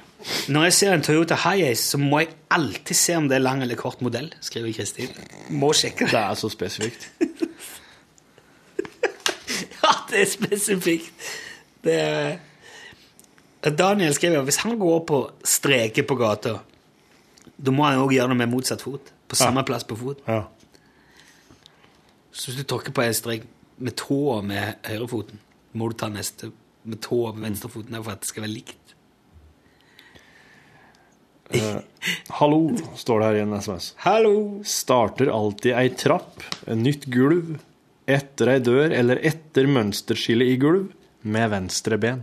Når 0.52 0.66
jeg 0.66 0.76
ser 0.76 0.94
en 0.94 1.04
Toyota 1.04 1.36
Hiace, 1.44 1.84
så 1.92 2.00
må 2.00 2.22
jeg 2.22 2.32
alltid 2.52 2.98
se 2.98 3.16
om 3.16 3.28
det 3.30 3.38
er 3.38 3.44
lang 3.44 3.62
eller 3.64 3.78
kort 3.78 4.02
modell, 4.04 4.28
skriver 4.44 4.74
Kristin. 4.76 5.12
Må 5.50 5.72
sjekke 5.76 6.08
det. 6.08 6.12
Det 6.14 6.22
er 6.22 6.40
så 6.40 6.52
spesifikt. 6.52 7.10
Ja, 9.80 9.94
det 10.10 10.20
er 10.20 10.28
spesifikt. 10.28 11.28
Det 11.82 11.94
er... 11.98 12.34
Daniel 13.60 14.14
skriver 14.16 14.46
hvis 14.46 14.62
han 14.64 14.78
går 14.80 15.00
på 15.08 15.20
streker 15.44 16.06
på 16.08 16.16
gata, 16.16 16.60
da 17.60 17.74
må 17.74 17.84
han 17.84 18.00
òg 18.00 18.14
gjøre 18.16 18.32
det 18.32 18.38
med 18.40 18.52
motsatt 18.54 18.84
fot. 18.84 19.12
På 19.28 19.36
samme 19.38 19.62
plass 19.68 19.84
på 19.86 19.98
fot. 20.00 20.22
Ja. 20.26 20.46
Så 22.32 22.50
hvis 22.50 22.62
du 22.62 22.66
tråkker 22.66 22.94
på 22.96 23.04
en 23.04 23.14
strek 23.14 23.44
med 23.80 23.96
tåa 24.00 24.40
med 24.42 24.80
høyrefoten, 24.88 25.38
må 25.76 25.90
du 25.90 25.98
ta 26.00 26.08
neste 26.10 26.50
med 26.88 27.02
tåa 27.04 27.34
med 27.34 27.50
venstrefoten 27.50 27.98
for 28.00 28.14
at 28.14 28.24
det 28.24 28.30
skal 28.30 28.46
være 28.46 28.54
likt. 28.54 28.76
Hallo, 32.38 32.60
står 32.96 33.20
det 33.20 33.28
her 33.28 33.38
i 33.40 33.42
en 33.42 33.56
SMS. 33.58 33.92
Hallo! 34.04 34.34
Starter 34.66 35.32
alltid 35.34 35.74
ei 35.74 35.88
trapp, 35.98 36.44
en 36.70 36.84
nytt 36.86 37.08
gulv, 37.10 37.56
etter 38.10 38.54
ei 38.54 38.60
dør 38.62 38.94
eller 38.94 39.20
etter 39.26 39.66
mønsterskille 39.70 40.46
i 40.46 40.58
gulv, 40.62 40.92
med 41.20 41.50
venstre 41.52 41.98
ben. 42.00 42.22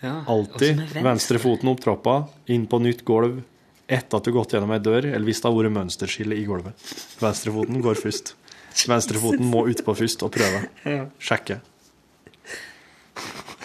Ja, 0.00 0.20
Alltid 0.30 0.76
med 0.78 1.02
venstrefoten 1.02 1.70
opp 1.72 1.80
trappa, 1.82 2.18
inn 2.46 2.66
på 2.70 2.78
nytt 2.82 3.00
gulv, 3.08 3.40
etter 3.88 4.20
at 4.20 4.26
du 4.26 4.30
har 4.30 4.36
gått 4.40 4.52
gjennom 4.54 4.70
ei 4.76 4.78
dør, 4.84 5.08
eller 5.10 5.26
hvis 5.26 5.40
det 5.42 5.48
har 5.48 5.56
vært 5.56 5.74
mønsterskille 5.74 6.36
i 6.38 6.44
gulvet. 6.46 6.90
Venstrefoten 7.22 7.80
går 7.82 7.98
først. 7.98 8.34
Venstrefoten 8.86 9.48
må 9.50 9.64
utpå 9.72 9.94
først 9.98 10.22
og 10.22 10.30
prøve. 10.36 10.60
Sjekke. 11.18 11.58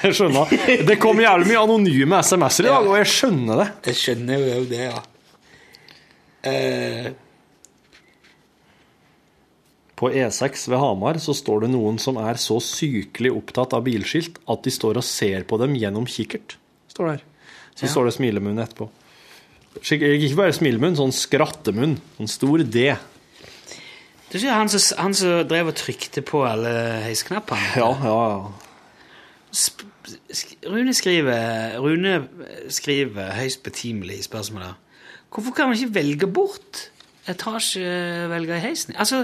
Jeg 0.04 0.16
skjønner. 0.18 0.50
Det 0.90 0.98
kom 1.00 1.22
jævlig 1.22 1.48
mye 1.54 1.62
anonyme 1.64 2.18
SMS-er 2.26 2.68
i 2.68 2.72
dag, 2.74 2.88
og 2.90 2.98
jeg 3.00 3.12
skjønner 3.14 3.62
det. 3.62 3.68
Jeg 3.92 4.00
skjønner 4.02 4.42
jo 4.42 4.64
det, 4.72 4.82
ja. 4.90 5.04
Eh, 6.44 7.06
På 9.96 10.10
E6 10.10 10.68
ved 10.72 10.80
Hamar 10.82 11.20
så 11.22 11.36
står 11.38 11.66
det 11.66 11.70
noen 11.76 12.00
som 12.02 12.18
er 12.18 12.40
så 12.42 12.58
sykelig 12.64 13.32
opptatt 13.38 13.76
av 13.78 13.84
bilskilt 13.86 14.40
at 14.50 14.64
de 14.66 14.74
står 14.74 14.98
og 15.00 15.06
ser 15.06 15.46
på 15.50 15.60
dem 15.62 15.76
gjennom 15.78 16.08
kikkert. 16.10 16.56
Står 16.90 17.12
der. 17.14 17.22
Så 17.76 17.86
Ja. 17.86 17.92
står 17.94 18.06
det 18.10 18.14
smilemunn 18.18 18.58
etterpå. 18.60 18.90
Ikke 19.82 20.36
bare 20.38 20.54
smilemunn, 20.54 20.96
sånn 20.98 21.14
skrattemunn. 21.14 21.98
Sånn 22.18 22.30
stor 22.30 22.58
D. 22.64 22.96
det 24.30 24.36
er 24.36 24.38
ikke 24.40 24.54
han 24.54 24.70
som, 24.70 24.98
han 24.98 25.14
som 25.14 25.48
drev 25.48 25.68
og 25.68 25.76
trykte 25.76 26.22
på 26.26 26.44
alle 26.46 26.74
heisknappene? 27.06 27.76
Ja, 27.78 27.90
ja, 28.04 28.20
ja. 28.30 28.52
Sp 29.54 29.90
Rune 30.68 30.92
skriver 30.94 31.78
Rune 31.80 32.28
skriver 32.74 33.30
høyst 33.38 33.62
betimelig 33.64 34.18
i 34.20 34.26
spørsmålet 34.26 34.74
Hvorfor 35.32 35.54
kan 35.56 35.70
man 35.70 35.78
ikke 35.78 35.94
velge 35.96 36.28
bort 36.28 36.90
etasjevelger 37.30 38.58
i 38.58 38.60
heisen? 38.66 38.96
Altså, 39.00 39.24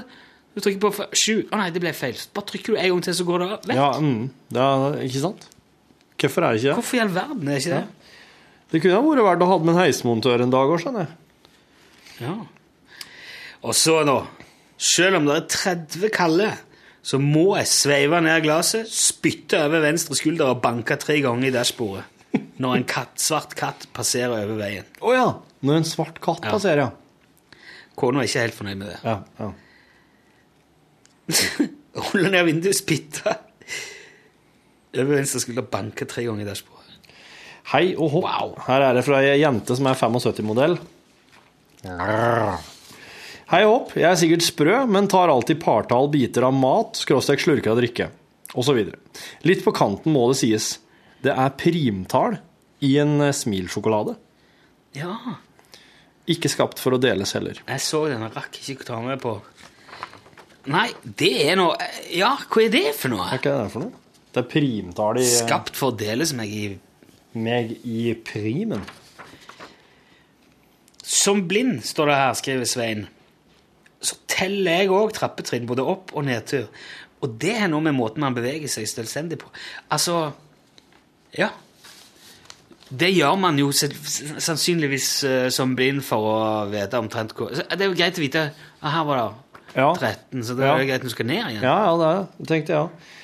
du 0.56 0.62
trykker 0.64 0.82
på 0.82 1.08
sju 1.16 1.36
Å 1.54 1.60
nei, 1.60 1.70
det 1.72 1.82
ble 1.84 1.91
feil. 1.95 2.18
Bare 2.36 2.50
trykker 2.50 2.76
du 2.76 2.80
en 2.82 2.91
gang 2.95 3.04
til, 3.06 3.16
så 3.16 3.26
går 3.28 3.43
det. 3.43 3.50
Vekk. 3.70 3.76
ja 3.78 3.89
mm, 4.02 4.22
er, 4.58 5.00
ikke 5.06 5.24
sant? 5.24 5.47
Hvorfor 6.20 6.43
er 6.45 6.52
det 6.56 6.60
ikke 6.62 6.70
det? 6.70 6.76
Hvorfor 6.82 6.97
i 6.97 7.02
all 7.04 7.14
verden 7.16 7.47
er 7.47 7.56
det 7.56 7.62
ikke 7.64 7.78
det? 7.78 8.16
Det 8.70 8.82
kunne 8.84 8.97
ha 8.97 9.04
vært 9.06 9.26
verdt 9.26 9.45
å 9.45 9.50
ha 9.50 9.58
med 9.64 9.74
en 9.74 9.82
heismontør 9.82 10.43
en 10.45 10.52
dag 10.54 10.74
òg, 10.74 10.82
skjønner 10.84 11.06
jeg. 11.06 11.14
Ja. 12.20 12.34
Og 13.66 13.76
så 13.76 14.02
nå, 14.08 14.18
selv 14.80 15.20
om 15.20 15.30
det 15.30 15.38
er 15.39 15.47
30 15.56 16.12
kalde, 16.14 16.50
så 17.02 17.18
må 17.24 17.56
jeg 17.58 17.70
sveive 17.72 18.20
ned 18.22 18.43
glasset, 18.43 18.89
spytte 18.91 19.64
over 19.66 19.82
venstre 19.88 20.18
skulder 20.20 20.52
og 20.54 20.62
banke 20.64 21.00
tre 21.02 21.18
ganger 21.24 21.50
i 21.50 21.56
dashbordet 21.56 22.06
når 22.60 22.76
en 22.76 22.86
katt, 22.86 23.16
svart 23.22 23.56
katt 23.58 23.88
passerer 23.95 24.43
over 24.43 24.60
veien. 24.60 24.86
Å 25.02 25.14
ja. 25.16 25.28
Når 25.66 25.80
en 25.80 25.88
svart 25.88 26.20
katt 26.24 26.43
Ja. 26.45 26.52
passerer, 26.52 26.84
ja. 26.84 27.58
Kona 28.00 28.22
er 28.22 28.28
ikke 28.30 28.43
helt 28.43 28.58
fornøyd 28.58 28.78
med 28.78 28.88
det. 28.91 29.00
ja, 29.04 29.16
ja. 29.39 29.50
Ruller 32.09 32.32
ned 32.34 32.45
vinduet, 32.47 32.77
spytter 32.77 33.38
over 34.99 35.13
venstre 35.19 35.39
skulder 35.43 35.61
og 35.67 35.69
banker 35.71 36.07
tre 36.09 36.23
ganger 36.25 36.41
i 36.41 36.47
dashbordet. 36.49 36.77
Hei 37.69 37.84
og 37.93 38.09
hopp. 38.15 38.25
Wow. 38.25 38.53
Her 38.65 38.88
er 38.88 38.95
det 38.97 39.03
fra 39.05 39.19
ei 39.21 39.36
jente 39.38 39.75
som 39.77 39.86
er 39.91 39.97
75-modell. 39.99 40.80
Hei 43.49 43.59
og 43.65 43.71
hopp. 43.73 43.93
Jeg 43.97 44.07
er 44.09 44.17
sikkert 44.19 44.45
sprø, 44.45 44.80
men 44.89 45.07
tar 45.09 45.30
alltid 45.32 45.61
partall 45.61 46.09
biter 46.13 46.47
av 46.47 46.55
mat, 46.57 46.97
skråstrek 47.01 47.41
slurker 47.43 47.73
av 47.75 47.80
drikke, 47.82 48.09
osv. 48.57 48.82
Litt 49.45 49.61
på 49.65 49.73
kanten 49.77 50.13
må 50.15 50.25
det 50.32 50.39
sies. 50.41 50.71
Det 51.21 51.34
er 51.34 51.53
primtall 51.59 52.38
i 52.86 52.93
en 53.01 53.17
eh, 53.25 53.34
smilsjokolade. 53.36 54.15
Ja, 54.97 55.15
Ikke 56.30 56.49
skapt 56.49 56.82
for 56.82 56.95
å 56.97 57.01
deles 57.01 57.34
heller. 57.38 57.57
jeg 57.67 57.82
så 57.86 58.03
den 58.09 58.21
jeg 58.25 58.34
rakk 58.36 58.57
ikke 58.61 58.86
å 58.86 58.89
ta 58.89 58.99
med 59.05 59.21
på. 59.21 59.36
Nei, 60.70 60.89
det 61.03 61.32
er 61.49 61.57
noe 61.57 61.76
Ja, 62.13 62.36
hva 62.45 62.61
er 62.65 62.74
det 62.74 62.86
for 62.97 63.13
noe? 63.13 63.26
Er 63.26 63.41
ikke 63.41 63.55
det 63.55 63.72
for 63.74 63.86
noe? 63.88 64.05
Det 64.30 64.43
er 64.43 64.49
primtall 64.51 65.17
i 65.17 65.26
eh, 65.26 65.36
Skapt 65.41 65.78
for 65.78 65.91
å 65.93 65.97
deles 65.97 66.36
meg 66.38 66.53
i 66.53 66.63
meg 67.39 67.76
i 67.86 68.09
primen. 68.26 68.82
Som 71.05 71.43
blind, 71.47 71.84
står 71.86 72.09
det 72.09 72.15
her, 72.17 72.34
skriver 72.38 72.70
Svein, 72.70 73.03
så 74.01 74.17
teller 74.30 74.80
jeg 74.82 74.91
òg 74.97 75.13
trappetrinn, 75.13 75.67
både 75.70 75.86
opp- 75.86 76.13
og 76.17 76.26
nedtur. 76.26 76.67
Og 77.22 77.36
det 77.41 77.53
er 77.59 77.70
noe 77.72 77.84
med 77.86 77.97
måten 77.97 78.24
man 78.24 78.38
beveger 78.38 78.72
seg 78.72 78.88
selvstendig 78.89 79.39
på. 79.41 79.49
Altså 79.93 80.32
Ja. 81.38 81.51
Det 82.89 83.11
gjør 83.13 83.36
man 83.38 83.59
jo 83.61 83.70
sannsynligvis 83.70 85.09
eh, 85.24 85.49
som 85.53 85.76
blind 85.78 86.01
for 86.01 86.26
å 86.26 86.38
vite 86.72 86.97
omtrent 86.97 87.36
hvor 87.38 87.51
Det 87.53 87.78
er 87.78 87.86
jo 87.86 87.93
greit 87.93 88.17
å 88.17 88.24
vite 88.24 88.47
ah, 88.82 88.89
Her 88.89 89.03
var 89.05 89.20
det 89.20 89.26
Ja. 89.76 89.93
13, 89.93 90.43
så 90.43 90.55
det 90.57 90.65
er 90.65 90.82
jo 90.82 90.89
greit 90.89 91.05
du 91.05 91.11
skal 91.13 91.28
ned 91.30 91.43
igjen. 91.43 91.63
Ja, 91.63 91.78
ja, 91.86 91.95
det 91.99 92.09
er 92.09 92.20
det. 92.20 92.28
Det 92.39 92.51
tenkte 92.53 92.74
jeg 92.76 92.80
ja. 92.80 93.15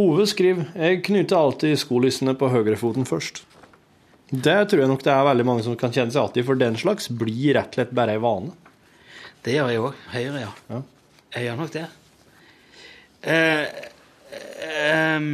Ove 0.00 0.22
skriver 0.30 0.68
Jeg 0.78 1.00
knyter 1.08 1.34
alltid 1.34 1.78
skolissene 1.82 2.36
på 2.38 2.48
høyrefoten 2.52 3.08
først. 3.08 3.42
Det 4.30 4.58
tror 4.70 4.84
jeg 4.84 4.90
nok 4.92 5.02
det 5.02 5.10
er 5.10 5.26
veldig 5.26 5.46
mange 5.48 5.64
som 5.66 5.74
kan 5.78 5.90
kjenne 5.90 6.14
seg 6.14 6.22
igjen 6.22 6.44
i, 6.44 6.46
for 6.46 6.58
den 6.58 6.76
slags 6.78 7.10
blir 7.10 7.56
rett 7.58 7.72
og 7.72 7.80
slett 7.80 7.94
bare 7.98 8.14
ei 8.14 8.22
vane. 8.22 8.54
Det 9.42 9.56
gjør 9.56 9.72
jeg 9.72 9.82
òg. 9.82 10.04
Høyre, 10.12 10.42
ja. 10.44 10.52
Ja. 10.70 10.82
Jeg 11.34 11.48
gjør 11.48 11.58
nok 11.58 11.72
det. 11.74 11.86
Eh, 13.20 13.64
ehm, 14.68 15.32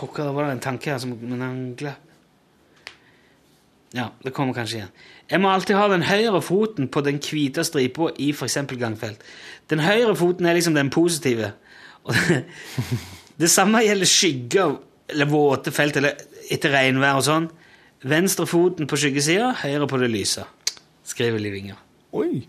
Pokker, 0.00 0.32
var 0.32 0.48
det 0.48 0.56
en 0.56 0.64
tanke 0.64 0.90
her 0.90 0.98
som 1.02 1.12
Men 1.20 1.44
han 1.44 1.60
glapp. 1.78 2.08
Ja, 3.92 4.08
det 4.24 4.32
kommer 4.32 4.56
kanskje 4.56 4.78
igjen. 4.78 4.92
Jeg 5.28 5.40
må 5.42 5.50
alltid 5.52 5.76
ha 5.76 5.88
den 5.92 6.04
høyre 6.08 6.40
foten 6.44 6.88
på 6.92 7.02
den 7.04 7.18
hvite 7.20 7.64
stripa 7.66 8.08
i 8.16 8.30
f.eks. 8.32 8.56
gangfelt. 8.80 9.20
Den 9.68 9.84
høyre 9.84 10.14
foten 10.16 10.48
er 10.48 10.56
liksom 10.56 10.76
den 10.76 10.90
positive. 10.92 11.52
Det, 12.08 12.38
det 13.42 13.50
samme 13.52 13.84
gjelder 13.84 14.08
skygger 14.08 14.78
eller 15.12 15.28
våte 15.28 15.74
felt 15.74 15.98
eller 16.00 16.16
etter 16.52 16.72
regnvær 16.72 17.20
og 17.20 17.26
sånn. 17.28 17.50
Venstre 18.08 18.48
foten 18.50 18.88
på 18.90 18.98
skyggesida, 18.98 19.52
høyre 19.60 19.86
på 19.90 20.00
det 20.00 20.08
lyse. 20.10 20.46
Skriver 21.06 21.42
Liv 21.42 21.60
Inger. 21.60 21.78
Oi. 22.16 22.42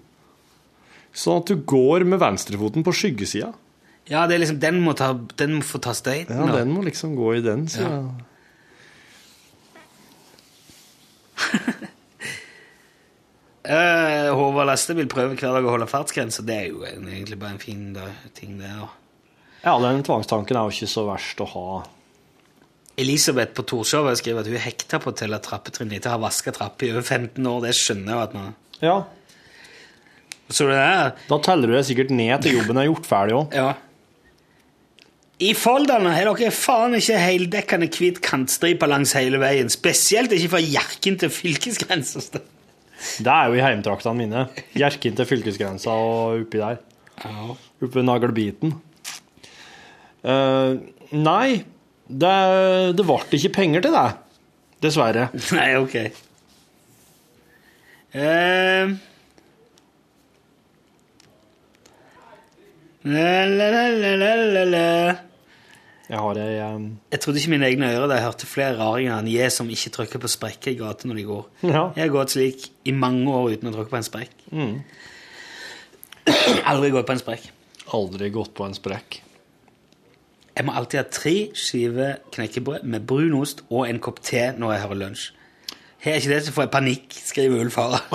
Sånn 1.14 1.44
at 1.44 1.52
du 1.52 1.60
går 1.70 2.08
med 2.10 2.22
venstrefoten 2.24 2.86
på 2.86 2.94
skyggesida. 2.96 3.52
Ja, 4.10 4.26
det 4.28 4.36
er 4.36 4.44
liksom, 4.44 4.60
den 4.60 4.80
må, 4.84 4.96
ta, 4.98 5.14
den 5.40 5.60
må 5.60 5.66
få 5.66 5.80
ta 5.84 5.94
støyten. 5.96 6.36
Ja, 6.36 6.48
den 6.58 6.74
må 6.74 6.82
liksom 6.84 7.14
gå 7.16 7.36
i 7.38 7.44
den 7.44 7.68
sida. 7.72 8.02
Eh, 13.64 14.28
Håvard 14.36 14.68
Lastebil 14.68 15.08
prøver 15.08 15.38
hver 15.40 15.54
dag 15.56 15.64
å 15.64 15.70
holde 15.72 15.86
fartsgrensa. 15.88 16.44
Det 16.44 16.56
er 16.58 16.66
jo 16.74 16.82
egentlig 16.84 17.38
bare 17.40 17.56
en 17.56 17.62
fin 17.62 17.94
da, 17.96 18.10
ting, 18.36 18.58
det. 18.60 18.68
da. 18.68 18.90
Ja, 19.64 19.78
den 19.80 20.04
tvangstanken 20.04 20.60
er 20.60 20.68
jo 20.68 20.74
ikke 20.76 20.90
så 20.92 21.06
verst 21.08 21.40
å 21.40 21.48
ha. 21.54 21.68
Elisabeth 23.00 23.56
på 23.56 23.64
Torshov 23.72 24.10
skriver 24.20 24.44
at 24.44 24.50
hun 24.52 24.58
er 24.60 24.66
hekta 24.68 25.00
på 25.00 25.14
å 25.14 25.16
telle 25.18 25.40
trappetrinn 25.42 25.96
etter 25.96 26.12
å 26.12 26.18
ha 26.18 26.22
vaska 26.26 26.52
trapper 26.54 26.90
i 26.90 26.92
over 26.92 27.08
15 27.08 27.40
år. 27.54 27.62
Det 27.64 27.72
skjønner 27.80 28.12
jeg 28.12 28.28
at 28.28 28.36
man 28.38 28.52
Ja, 28.84 28.98
Så 30.52 30.68
det 30.68 30.82
er... 30.84 31.16
da 31.32 31.40
teller 31.48 31.72
du 31.72 31.78
deg 31.78 31.88
sikkert 31.88 32.12
ned 32.14 32.44
til 32.44 32.60
jobben 32.60 32.84
er 32.84 32.90
gjort 32.92 33.08
ferdig 33.08 33.38
òg. 33.40 33.56
Ja. 33.56 33.70
I 35.44 35.52
Folldalen 35.58 36.08
har 36.14 36.30
dere 36.30 36.54
faen 36.56 36.96
ikke 36.96 37.20
heldekkende 37.20 37.90
hvit 37.92 38.22
kantstripe 38.24 38.88
langs 38.88 39.12
hele 39.18 39.42
veien. 39.42 39.72
Spesielt 39.72 40.32
ikke 40.36 40.54
fra 40.54 40.62
Hjerkinn 40.64 41.18
til 41.20 41.32
fylkesgrensa. 41.34 42.22
Det 43.20 43.34
er 43.34 43.50
jo 43.50 43.58
i 43.58 43.64
heimtraktene 43.64 44.16
mine. 44.22 44.46
Hjerkinn 44.78 45.18
til 45.18 45.28
fylkesgrensa 45.28 45.92
og 45.92 46.44
oppi 46.46 46.62
der. 46.62 46.80
Ja. 47.24 47.56
Oppe 47.84 47.92
ved 47.98 48.08
nagelbiten. 48.08 48.76
Eh, 50.24 50.78
nei, 51.12 51.48
det, 52.08 52.36
det 52.96 53.08
ble 53.10 53.40
ikke 53.40 53.56
penger 53.58 53.84
til 53.84 53.98
det. 53.98 54.06
Dessverre. 54.84 55.28
Nei, 55.58 55.68
ok. 55.80 55.98
Uh, 58.14 58.94
la, 63.10 63.30
la, 63.50 63.70
la, 63.74 64.16
la, 64.22 64.34
la, 64.38 64.66
la. 64.70 64.90
Jeg 66.14 66.22
har 66.22 66.36
det 66.38 66.44
um... 66.62 66.84
Jeg 67.10 67.22
trodde 67.24 67.40
ikke 67.42 67.52
mine 67.56 67.66
egne 67.72 67.88
ører 67.90 68.06
da 68.12 68.20
jeg 68.20 68.28
hørte 68.28 68.46
flere 68.46 68.76
raringer 68.78 69.16
enn 69.16 69.30
jeg 69.32 69.50
som 69.56 69.70
ikke 69.74 69.90
trykker 69.96 70.22
på 70.22 70.30
sprekker 70.30 70.76
i 70.76 70.78
gata 70.78 71.10
når 71.10 71.18
de 71.18 71.24
går. 71.26 71.48
Ja. 71.66 71.88
Jeg 71.96 72.04
har 72.04 72.12
gått 72.14 72.36
slik 72.36 72.68
i 72.86 72.94
mange 72.94 73.26
år 73.34 73.56
uten 73.56 73.72
å 73.72 73.74
trykke 73.74 73.90
på 73.90 73.98
en 73.98 74.06
sprekk. 74.06 74.36
Aldri 76.70 76.92
gått 76.94 77.08
på 77.10 77.16
en 77.16 77.24
sprekk. 77.24 77.48
aldri 77.98 78.30
gått 78.34 78.54
på 78.58 78.68
en 78.68 78.78
sprekk. 78.78 79.18
Jeg 80.54 80.68
må 80.68 80.72
alltid 80.78 81.02
ha 81.02 81.06
tre 81.10 81.36
skiver 81.58 82.20
knekkebrød 82.36 82.86
med 82.86 83.08
brunost 83.10 83.66
og 83.72 83.88
en 83.88 84.02
kopp 84.04 84.22
te 84.22 84.52
når 84.54 84.76
jeg 84.76 84.84
hører 84.86 85.02
lunsj. 85.02 85.26
Har 86.04 86.14
jeg 86.14 86.22
ikke 86.22 86.34
det, 86.36 86.42
så 86.46 86.54
får 86.54 86.64
jeg 86.68 86.74
panikk, 86.78 87.08
skriver 87.26 87.64
Ulf 87.64 87.76
Harald. 87.82 88.06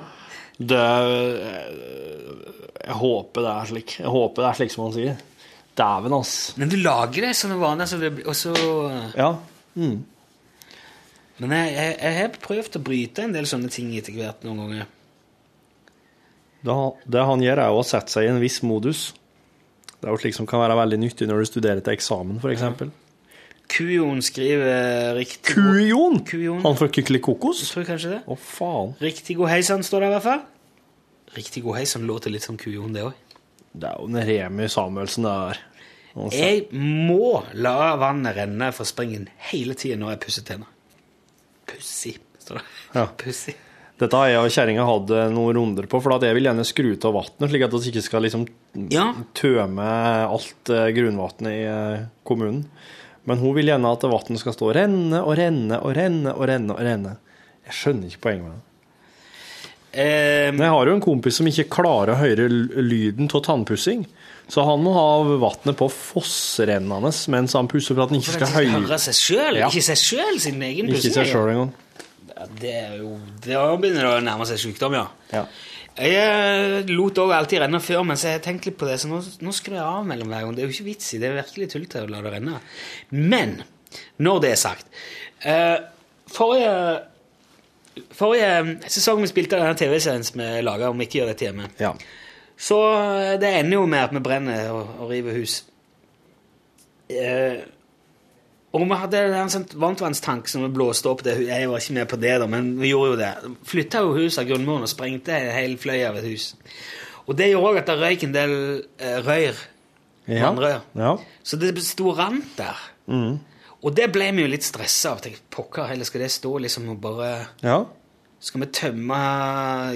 Det 0.60 0.86
Jeg 2.80 2.96
håper 3.00 3.40
det 3.46 3.52
er 3.54 3.64
slik. 3.70 3.90
Jeg 4.02 4.10
håper 4.12 4.42
det 4.42 4.48
er 4.50 4.56
slik 4.58 4.72
som 4.74 4.82
han 4.84 4.96
sier. 4.98 5.14
Dæven, 5.80 6.14
ass. 6.20 6.34
Men 6.60 6.68
du 6.72 6.76
lager 6.80 7.24
det 7.28 7.34
sånne 7.38 7.56
vaner, 7.60 7.88
så 7.88 7.98
det 8.00 8.12
blir 8.18 8.28
også 8.30 8.54
Ja. 9.16 9.32
Mm. 9.80 9.98
Men 11.40 11.52
jeg, 11.56 11.72
jeg, 11.72 11.92
jeg 12.04 12.16
har 12.20 12.34
prøvd 12.44 12.74
å 12.76 12.82
bryte 12.84 13.22
en 13.24 13.32
del 13.32 13.46
sånne 13.48 13.70
ting 13.72 13.94
etter 13.96 14.12
hvert 14.12 14.42
noen 14.44 14.58
ganger. 14.66 14.88
Han- 16.68 16.92
det 17.08 17.22
han 17.24 17.40
gjør, 17.40 17.58
er 17.64 17.72
å 17.72 17.84
sette 17.86 18.12
seg 18.12 18.26
i 18.26 18.32
en 18.34 18.40
viss 18.42 18.58
modus. 18.66 19.12
Det 20.00 20.08
er 20.08 20.12
jo 20.12 20.20
slik 20.20 20.36
som 20.36 20.46
kan 20.48 20.60
være 20.60 20.76
veldig 20.76 20.98
nyttig 21.00 21.28
når 21.28 21.40
du 21.42 21.48
studerer 21.48 21.80
til 21.84 21.94
eksamen, 21.96 22.38
f.eks. 22.40 22.90
Kujon 23.70 24.20
skriver 24.24 25.14
riktig 25.14 25.54
Kujon! 25.54 26.20
Kujon. 26.26 26.60
Han 26.64 26.76
fra 26.76 26.88
Kykelikokos? 26.90 27.60
Jeg 27.62 27.70
tror 27.72 27.84
kanskje 27.86 28.12
det. 28.16 28.20
Å, 28.26 28.36
faen. 28.36 28.94
Riktig 29.00 29.36
god 29.38 29.52
heisan 29.52 29.84
står 29.86 30.02
det 30.04 30.08
i 30.08 30.14
hvert 30.16 30.26
fall. 30.26 30.40
Riktig 31.36 31.62
god 31.62 31.78
heisan 31.78 32.06
låter 32.08 32.32
litt 32.34 32.42
som 32.42 32.56
kujon, 32.58 32.92
det 32.96 33.04
òg. 33.06 33.14
Det 33.70 33.86
er 33.86 34.00
jo 34.02 34.08
en 34.10 34.18
Remi 34.26 34.66
Samuelsen, 34.72 35.28
det 35.28 35.34
der. 35.38 35.60
Sa- 36.14 36.28
Jeg 36.34 36.66
må 36.74 37.42
la 37.54 37.94
vannet 38.00 38.36
renne 38.36 38.72
fra 38.74 38.84
springen 38.88 39.28
hele 39.52 39.74
tiden 39.78 40.00
når 40.02 40.16
jeg 40.16 40.22
pusser 40.26 40.46
tennene. 40.48 40.70
Pussig, 41.70 42.16
står 42.42 42.58
det. 42.60 42.64
Ja. 42.96 43.04
Pussig. 43.20 43.54
Dette 44.00 44.16
har 44.16 44.30
jeg 44.32 44.40
og 44.40 44.48
kjerringa 44.54 44.84
hatt 44.88 45.10
eh, 45.12 45.26
noen 45.30 45.54
runder 45.58 45.86
på, 45.92 45.98
for 46.02 46.14
at 46.16 46.22
jeg 46.24 46.34
vil 46.38 46.46
gjerne 46.48 46.64
skru 46.64 46.88
av 46.96 47.12
vannet, 47.18 47.50
slik 47.52 47.66
at 47.66 47.74
vi 47.76 47.90
ikke 47.92 48.02
skal 48.06 48.24
liksom 48.24 48.46
Ja. 48.90 49.10
tøme 49.36 49.84
alt 50.24 50.72
eh, 50.72 50.88
grunnvannet 50.96 51.50
i 51.52 51.60
eh, 51.68 52.06
kommunen. 52.24 52.64
Men 53.28 53.38
hun 53.42 53.52
vil 53.54 53.68
gjerne 53.68 53.92
at 53.92 54.06
vannet 54.08 54.40
skal 54.40 54.56
stå 54.56 54.70
og 54.70 54.74
renne 54.78 55.20
og 55.20 55.36
renne 55.36 55.76
og 55.84 55.92
renne 55.94 56.32
og 56.32 56.46
renne. 56.48 56.72
og 56.72 56.80
renne. 56.80 57.12
Jeg 57.68 57.76
skjønner 57.76 58.08
ikke 58.08 58.24
poenget 58.24 58.48
med 58.48 58.56
det. 58.56 58.66
Um, 59.90 60.60
jeg 60.62 60.70
har 60.70 60.86
jo 60.86 60.92
en 60.94 61.02
kompis 61.02 61.36
som 61.40 61.48
ikke 61.50 61.66
klarer 61.68 62.14
å 62.14 62.20
høre 62.20 62.44
lyden 62.48 63.26
av 63.34 63.42
tannpussing. 63.42 64.04
Så 64.50 64.64
han 64.66 64.80
må 64.82 64.90
ha 64.96 65.06
vannet 65.38 65.76
på 65.78 65.86
fossrennende 65.94 67.12
mens 67.30 67.54
han 67.54 67.68
pusser 67.70 67.94
for 67.94 68.02
at 68.04 68.10
han 68.10 68.18
ikke 68.18 68.34
skal 68.34 68.54
høye 68.56 68.72
høre 68.80 68.98
seg 68.98 69.14
sjøl, 69.18 69.60
ikke 69.68 69.84
seg 69.92 70.00
sjøl 70.00 70.40
sin 70.42 70.62
egen 70.66 70.88
Ikke 70.90 70.96
pussing. 70.98 71.14
seg 71.20 71.28
sjøl 71.30 71.50
engang. 71.52 71.72
Det 72.58 72.72
er 72.72 72.94
jo 72.98 73.12
Da 73.44 73.66
begynner 73.76 74.06
det 74.08 74.14
å 74.16 74.24
nærme 74.24 74.46
seg 74.48 74.58
sykdom, 74.62 74.96
ja. 74.96 75.04
Ja. 75.34 75.44
Jeg 76.00 76.86
lot 76.88 77.18
òg 77.20 77.32
alltid 77.36 77.60
renne 77.60 77.80
før, 77.82 78.02
men 78.08 78.16
så 78.16 78.30
har 78.30 78.38
jeg 78.38 78.44
tenkt 78.46 78.66
litt 78.66 78.78
på 78.80 78.86
det, 78.88 78.96
så 79.02 79.10
nå, 79.10 79.18
nå 79.44 79.52
skrur 79.52 79.76
jeg 79.76 79.84
av 79.84 80.06
mellom 80.08 80.30
hver 80.32 80.46
gang. 80.46 80.54
Det 80.56 80.62
er 80.64 80.70
jo 80.70 80.74
ikke 80.76 80.86
vits 80.86 81.10
i. 81.14 81.18
Det 81.20 81.28
er 81.28 81.34
virkelig 81.42 81.68
tull 81.74 81.84
til 81.92 82.06
å 82.06 82.10
la 82.14 82.22
det 82.24 82.32
renne. 82.38 82.60
Men 83.12 83.56
når 84.22 84.40
det 84.46 84.50
er 84.54 84.60
sagt 84.60 84.86
eh, 85.44 85.78
Forrige 86.30 86.72
Forrige 88.16 88.78
sesong 88.88 89.20
vi 89.24 89.28
spilte 89.30 89.58
denne 89.58 89.76
TV-serien 89.76 90.24
som 90.24 90.40
vi 90.40 90.48
laga 90.64 90.88
om 90.92 91.00
ikke 91.04 91.20
gjør 91.20 91.32
dette 91.32 91.48
hjemme, 91.48 91.68
Ja. 91.82 91.92
Så 92.60 92.78
eh, 92.92 93.34
det 93.40 93.50
ender 93.62 93.78
jo 93.80 93.86
med 93.88 94.02
at 94.04 94.14
vi 94.14 94.20
brenner 94.24 94.70
og, 94.74 94.90
og 95.00 95.10
river 95.14 95.38
hus. 95.40 95.60
Eh, 97.10 97.62
og 98.70 98.84
vi 98.86 98.98
hadde 99.00 99.20
en 99.34 99.50
sånn 99.50 99.64
varmtvannstank 99.82 100.46
som 100.50 100.62
vi 100.62 100.68
blåste 100.76 101.08
opp 101.10 101.24
det 101.26 101.32
Jeg 101.42 101.66
var 101.66 101.80
ikke 101.82 101.96
med 101.96 102.06
på 102.12 102.18
det, 102.22 102.36
da, 102.38 102.46
men 102.46 102.68
vi 102.78 102.92
gjorde 102.92 103.08
jo 103.14 103.18
det. 103.18 103.30
Flytta 103.66 104.04
jo 104.06 104.12
huset 104.14 104.44
av 104.44 104.50
grunnmuren 104.52 104.86
og 104.86 104.92
sprengte 104.92 105.34
en 105.34 105.50
hel 105.56 105.74
fløy 105.80 106.04
av 106.06 106.20
et 106.20 106.28
hus. 106.30 106.52
Og 107.26 107.34
det 107.38 107.48
gjorde 107.50 107.72
òg 107.72 107.80
at 107.82 107.90
det 107.90 107.96
røyk 107.98 108.24
en 108.28 108.36
del 108.36 108.54
eh, 109.02 109.18
røyr. 109.26 109.58
Ja. 110.30 110.52
Ja. 110.94 111.16
Så 111.42 111.58
det 111.58 111.72
sto 111.82 112.12
rant 112.14 112.52
der. 112.60 112.78
Mm. 113.10 113.40
Og 113.80 113.94
det 113.96 114.10
ble 114.14 114.28
vi 114.36 114.44
jo 114.44 114.50
litt 114.52 114.66
stressa 114.66 115.16
av. 115.16 115.22
Tenkte, 115.24 115.42
Pokker 115.50 115.88
heller, 115.90 116.06
skal 116.06 116.22
det 116.22 116.30
stå 116.30 116.52
liksom 116.62 116.86
og 116.92 117.00
bare 117.02 117.30
ja. 117.64 117.80
Skal 118.40 118.62
vi 118.62 118.70
tømme 118.72 119.18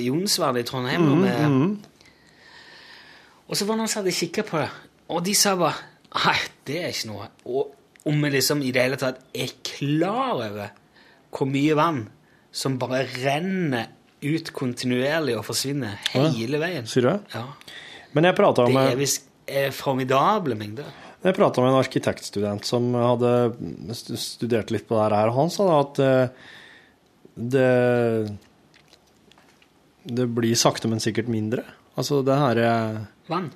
Jonsvann 0.03 0.59
i 0.61 0.65
Trondheim? 0.67 1.07
og 1.13 1.23
vi- 1.23 1.94
Og 3.49 3.57
så 3.59 3.67
var 3.67 3.77
det 3.77 3.83
noen 3.83 3.93
som 3.93 4.03
hadde 4.03 4.15
kikka 4.17 4.45
på 4.49 4.61
det, 4.63 4.71
og 5.13 5.25
de 5.27 5.35
sa 5.37 5.57
bare 5.61 5.91
Nei, 6.15 6.37
det 6.69 6.77
er 6.79 6.93
ikke 6.95 7.09
noe. 7.11 7.25
Og 7.51 7.73
om 8.07 8.21
vi 8.23 8.29
liksom 8.31 8.61
i 8.63 8.71
det 8.75 8.85
hele 8.85 8.99
tatt 9.01 9.19
er 9.35 9.51
klar 9.67 10.37
over 10.37 10.69
hvor 11.35 11.49
mye 11.51 11.75
vann 11.75 12.05
som 12.55 12.77
bare 12.79 13.01
renner 13.19 13.89
ut 14.23 14.53
kontinuerlig 14.55 15.35
og 15.35 15.43
forsvinner 15.49 15.99
hele 16.15 16.61
veien. 16.63 16.87
Sier 16.87 17.03
du 17.03 17.09
det? 17.11 17.19
Ja. 17.35 17.43
Men 18.15 18.29
jeg 18.29 18.39
prata 18.39 18.69
Det 18.71 18.85
er 18.93 19.01
visst 19.01 19.27
eh, 19.51 19.73
formidable 19.75 20.55
mengder. 20.55 20.87
jeg 21.25 21.35
pratet 21.35 21.65
med 21.65 21.73
en 21.73 21.81
arkitektstudent 21.83 22.65
som 22.69 22.93
hadde 22.95 23.33
studert 24.23 24.71
litt 24.71 24.87
på 24.87 24.95
det 24.95 25.09
her, 25.19 25.33
og 25.33 25.41
han 25.41 25.51
sa 25.51 25.67
da 25.67 25.81
at 25.83 26.03
eh, 26.05 26.51
det 27.35 27.71
Det 30.05 30.29
blir 30.31 30.55
sakte, 30.55 30.87
men 30.87 31.01
sikkert 31.01 31.27
mindre. 31.33 31.65
Altså 31.95 32.23
det 32.27 32.39
her 32.39 32.61
er 32.65 33.03
Vann 33.31 33.47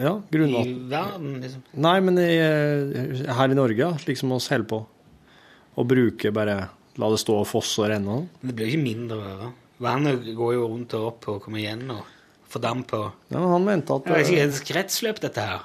Ja, 0.00 0.14
i 0.32 0.74
verden, 0.88 1.40
liksom. 1.42 1.64
Nei, 1.84 1.98
men 2.00 2.20
i, 2.22 2.30
eh, 2.40 3.24
her 3.36 3.52
i 3.52 3.56
Norge, 3.58 3.76
ja, 3.76 3.90
liksom 4.06 4.32
oss 4.32 4.48
holder 4.48 4.70
på 4.70 4.78
å 5.78 5.86
bruke 5.86 6.32
bare 6.34 6.68
La 6.98 7.08
det 7.12 7.20
stå 7.22 7.36
og 7.44 7.46
fosse 7.46 7.84
og 7.84 7.92
renne. 7.92 8.14
Det 8.42 8.54
blir 8.56 8.66
jo 8.66 8.74
ikke 8.74 8.86
mindre 8.88 9.18
da. 9.38 9.50
Vannet 9.84 10.24
går 10.34 10.54
jo 10.56 10.64
rundt 10.66 10.94
og 10.98 11.04
opp 11.12 11.28
og 11.30 11.42
kommer 11.44 11.60
igjen 11.62 11.84
og 11.94 12.00
fordamper. 12.50 13.12
Ja, 13.30 13.38
men 13.38 13.52
han 13.52 13.66
mente 13.68 13.94
at 13.94 14.08
Det 14.08 14.16
er 14.16 14.24
ikke 14.24 14.46
et 14.48 14.62
kretsløp, 14.66 15.20
dette 15.22 15.44
her. 15.44 15.60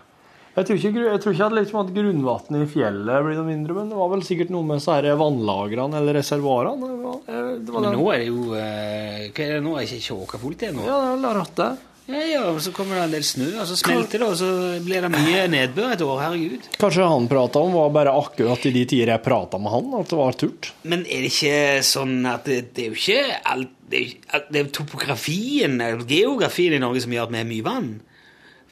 Jeg 0.54 0.68
tror 0.68 0.78
ikke, 0.78 0.92
jeg 1.08 1.22
tror 1.24 1.34
ikke 1.34 1.46
at, 1.48 1.56
liksom 1.58 1.80
at 1.80 1.94
grunnvannet 1.96 2.60
i 2.62 2.68
fjellet 2.70 3.26
blir 3.26 3.40
noe 3.40 3.48
mindre, 3.48 3.74
men 3.74 3.90
det 3.90 3.98
var 3.98 4.12
vel 4.12 4.22
sikkert 4.28 4.52
noe 4.54 4.68
med 4.70 4.84
så 4.84 5.00
vannlagrene 5.02 5.98
eller 5.98 6.20
reservoarene. 6.20 6.92
Det 6.92 7.00
var, 7.08 7.16
eh, 7.26 7.48
det 7.58 7.74
var 7.74 7.82
Men 7.88 7.98
nå 7.98 8.06
er 8.14 8.22
det 8.22 8.28
jo 8.28 8.44
eh, 8.54 9.24
Hva 9.34 9.48
er 9.48 9.56
det 9.56 9.64
nå? 9.66 9.74
Er 9.74 9.82
det 9.82 9.90
ikke 9.90 10.12
tjåka 10.12 10.42
fullt 10.44 10.68
igjen 10.68 10.78
nå? 10.78 10.86
Ja, 10.86 11.00
det 11.02 11.10
er 11.10 11.18
vel 11.18 11.40
rett 11.40 11.58
det. 11.58 11.72
Ja, 12.06 12.20
ja, 12.28 12.40
og 12.52 12.58
så 12.60 12.74
kommer 12.76 12.98
det 12.98 13.04
en 13.06 13.14
del 13.16 13.24
snø, 13.24 13.46
og 13.62 13.68
så 13.70 13.78
smelter 13.80 14.20
det, 14.20 14.28
og 14.28 14.36
så 14.36 14.48
blir 14.84 15.06
det 15.06 15.12
mye 15.14 15.46
nedbør 15.48 15.94
et 15.94 16.02
år. 16.04 16.18
Herregud. 16.20 16.66
Kanskje 16.82 17.06
han 17.08 17.30
prata 17.32 17.62
om 17.64 17.76
var 17.78 17.94
bare 17.96 18.16
akkurat 18.20 18.66
i 18.68 18.74
de 18.76 18.82
tider 18.92 19.14
jeg 19.14 19.24
prata 19.24 19.60
med 19.62 19.72
han, 19.72 19.94
at 20.02 20.12
det 20.12 20.20
var 20.20 20.36
turt. 20.40 20.74
Men 20.84 21.06
er 21.08 21.24
det 21.24 21.30
ikke 21.32 21.86
sånn 21.88 22.18
at 22.28 22.50
det, 22.50 22.58
det 22.76 22.88
er 22.88 22.92
jo 22.92 23.00
ikke 23.00 23.38
alt 23.54 23.80
Det 23.94 24.00
er, 24.34 24.44
det 24.50 24.60
er 24.60 24.70
topografien, 24.74 25.78
geografien 26.10 26.74
i 26.74 26.82
Norge 26.82 27.04
som 27.04 27.14
gjør 27.14 27.28
at 27.28 27.34
vi 27.36 27.40
har 27.40 27.48
mye 27.52 27.66
vann. 27.68 27.90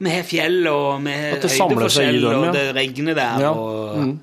Vi 0.01 0.09
har 0.09 0.23
fjell, 0.25 0.59
og 0.65 1.03
vi 1.05 1.13
har 1.13 1.35
høydeforskjell, 1.37 2.17
dem, 2.23 2.31
ja. 2.31 2.39
og 2.39 2.55
det 2.57 2.63
regner 2.73 3.17
der, 3.19 3.43
Ja, 3.43 3.51
og 3.53 3.99
mm. 4.01 4.13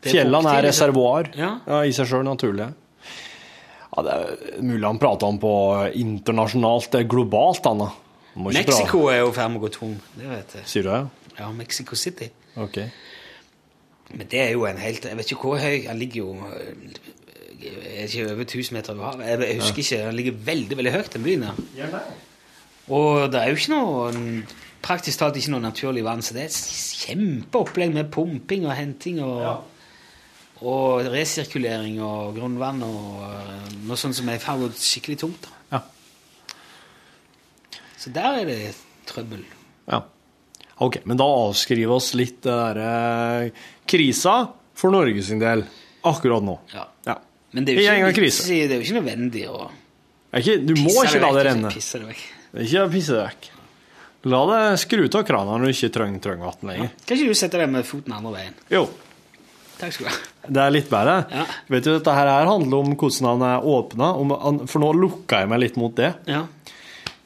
Fjellene 0.00 0.40
er 0.40 0.64
liksom. 0.64 0.66
reservoar 0.66 1.30
Ja. 1.38 1.52
i 1.86 1.92
seg 1.94 2.08
sjøl, 2.10 2.24
naturlig. 2.26 2.66
Ja, 3.90 4.04
det 4.06 4.16
er 4.16 4.62
mulig 4.64 4.84
han 4.88 4.98
prata 4.98 5.28
om 5.30 5.38
på 5.38 5.54
internasjonalt, 6.02 6.98
er 6.98 7.08
globalt, 7.10 7.68
han 7.68 7.86
Mexico 8.36 9.06
er 9.10 9.22
jo 9.22 9.30
i 9.30 9.34
ferd 9.34 9.50
med 9.50 9.60
å 9.60 9.64
gå 9.64 9.72
tom. 9.74 9.96
Det 10.16 10.28
vet 10.30 10.58
jeg. 10.58 10.68
Sier 10.70 10.86
du 10.86 10.90
det? 10.92 11.00
Ja, 11.38 11.48
Mexico 11.56 11.96
City. 11.98 12.30
Ok. 12.60 12.78
Men 14.10 14.26
det 14.30 14.40
er 14.42 14.50
jo 14.56 14.64
en 14.66 14.78
helt 14.82 15.04
Jeg 15.06 15.16
vet 15.16 15.28
ikke 15.30 15.46
hvor 15.46 15.60
høy 15.62 15.84
Han 15.86 15.98
ligger 16.00 16.16
jo 16.18 16.32
eh, 16.48 16.96
er 17.62 18.08
ikke 18.08 18.24
over 18.32 18.42
1000 18.42 18.74
meter 18.74 18.94
over 18.94 19.04
havet. 19.04 19.44
Jeg, 19.48 19.60
husker 19.60 19.78
ikke. 19.78 20.04
Han 20.04 20.16
ligger 20.16 20.32
veldig 20.32 20.76
veldig 20.76 20.92
høyt, 20.92 21.12
den 21.12 21.22
byen 21.22 21.42
der. 21.42 22.00
Og 22.88 23.32
det 23.32 23.40
er 23.40 23.50
jo 23.52 23.58
ikke 23.60 23.74
noe 23.74 24.42
praktisk 24.80 25.20
talt 25.20 25.36
ikke 25.36 25.52
noe 25.52 25.64
naturlig 25.66 26.04
vann, 26.06 26.22
så 26.24 26.34
det 26.34 26.46
er 26.46 26.48
et 26.48 26.96
kjempeopplegg 27.04 27.92
med 27.94 28.08
pumping 28.14 28.64
og 28.64 28.72
henting 28.78 29.20
og, 29.20 29.66
og 30.64 31.10
resirkulering 31.12 32.00
og 32.04 32.34
grunnvann 32.38 32.80
og 32.86 33.26
eh, 33.28 33.70
noe 33.84 34.00
sånt 34.00 34.16
som 34.16 34.32
er 34.32 34.40
i 34.40 34.42
ferd 34.42 34.62
med 34.62 34.70
å 34.70 34.72
gå 34.72 34.80
skikkelig 34.80 35.20
tungt. 35.20 35.48
da. 35.50 35.59
Ja. 38.00 38.04
Så 38.04 38.12
der 38.14 38.40
er 38.40 38.48
det 38.48 38.72
trøbbel. 39.10 39.42
Ja. 39.90 40.02
Ok, 40.80 41.02
men 41.04 41.18
da 41.20 41.26
avskriver 41.28 41.98
oss 41.98 42.14
litt 42.16 42.38
det 42.46 42.54
derre 42.56 43.50
krisa 43.90 44.38
for 44.74 44.94
Norge 44.94 45.22
sin 45.22 45.42
del 45.42 45.66
akkurat 46.08 46.44
nå. 46.46 46.56
Ja. 46.72 46.86
Ja. 47.04 47.18
Men 47.52 47.66
det 47.66 47.74
er 47.76 47.98
jo 48.00 48.08
Ikke 48.08 48.22
det 48.24 48.56
er 48.70 48.76
jo 48.78 48.86
ikke 48.86 49.00
nødvendig 49.02 49.44
å 49.50 49.68
ikke, 50.30 50.60
du 50.62 50.76
må 50.78 50.92
pisse 50.92 51.18
ikke 51.18 51.20
la 51.24 51.30
det 51.34 51.44
renne. 51.48 51.70
Pisse 51.74 51.98
det 51.98 52.06
vekk. 52.06 52.20
Ikke 52.62 52.84
pisse 52.92 53.16
det 53.16 53.22
vekk. 53.24 53.48
La 54.30 54.40
det 54.46 54.60
skru 54.78 55.02
av 55.08 55.22
krana 55.26 55.56
når 55.58 55.64
du 55.66 55.74
ikke 55.74 55.92
trenger 55.96 56.22
trenger 56.22 56.46
vann 56.46 56.70
lenger. 56.70 56.90
Kan 57.02 57.16
ikke 57.18 57.32
du 57.32 57.38
sette 57.40 57.58
deg 57.58 57.72
med 57.72 57.88
foten 57.88 58.14
andre 58.14 58.32
veien? 58.36 58.58
Jo, 58.70 58.84
Takk 59.80 59.94
skal 59.96 60.06
du 60.06 60.10
ha. 60.12 60.18
det 60.46 60.60
er 60.62 60.74
litt 60.74 60.90
bedre. 60.92 61.14
Ja. 61.32 61.44
Vet 61.72 61.86
du, 61.86 61.90
dette 61.96 62.14
her 62.14 62.30
handler 62.46 62.82
om 62.84 62.94
hvordan 63.00 63.28
han 63.32 63.44
er 63.48 63.68
åpna, 63.74 64.10
for 64.68 64.84
nå 64.84 64.90
lukka 64.98 65.42
jeg 65.42 65.50
meg 65.50 65.62
litt 65.64 65.78
mot 65.80 65.94
det. 65.96 66.12
Ja. 66.30 66.44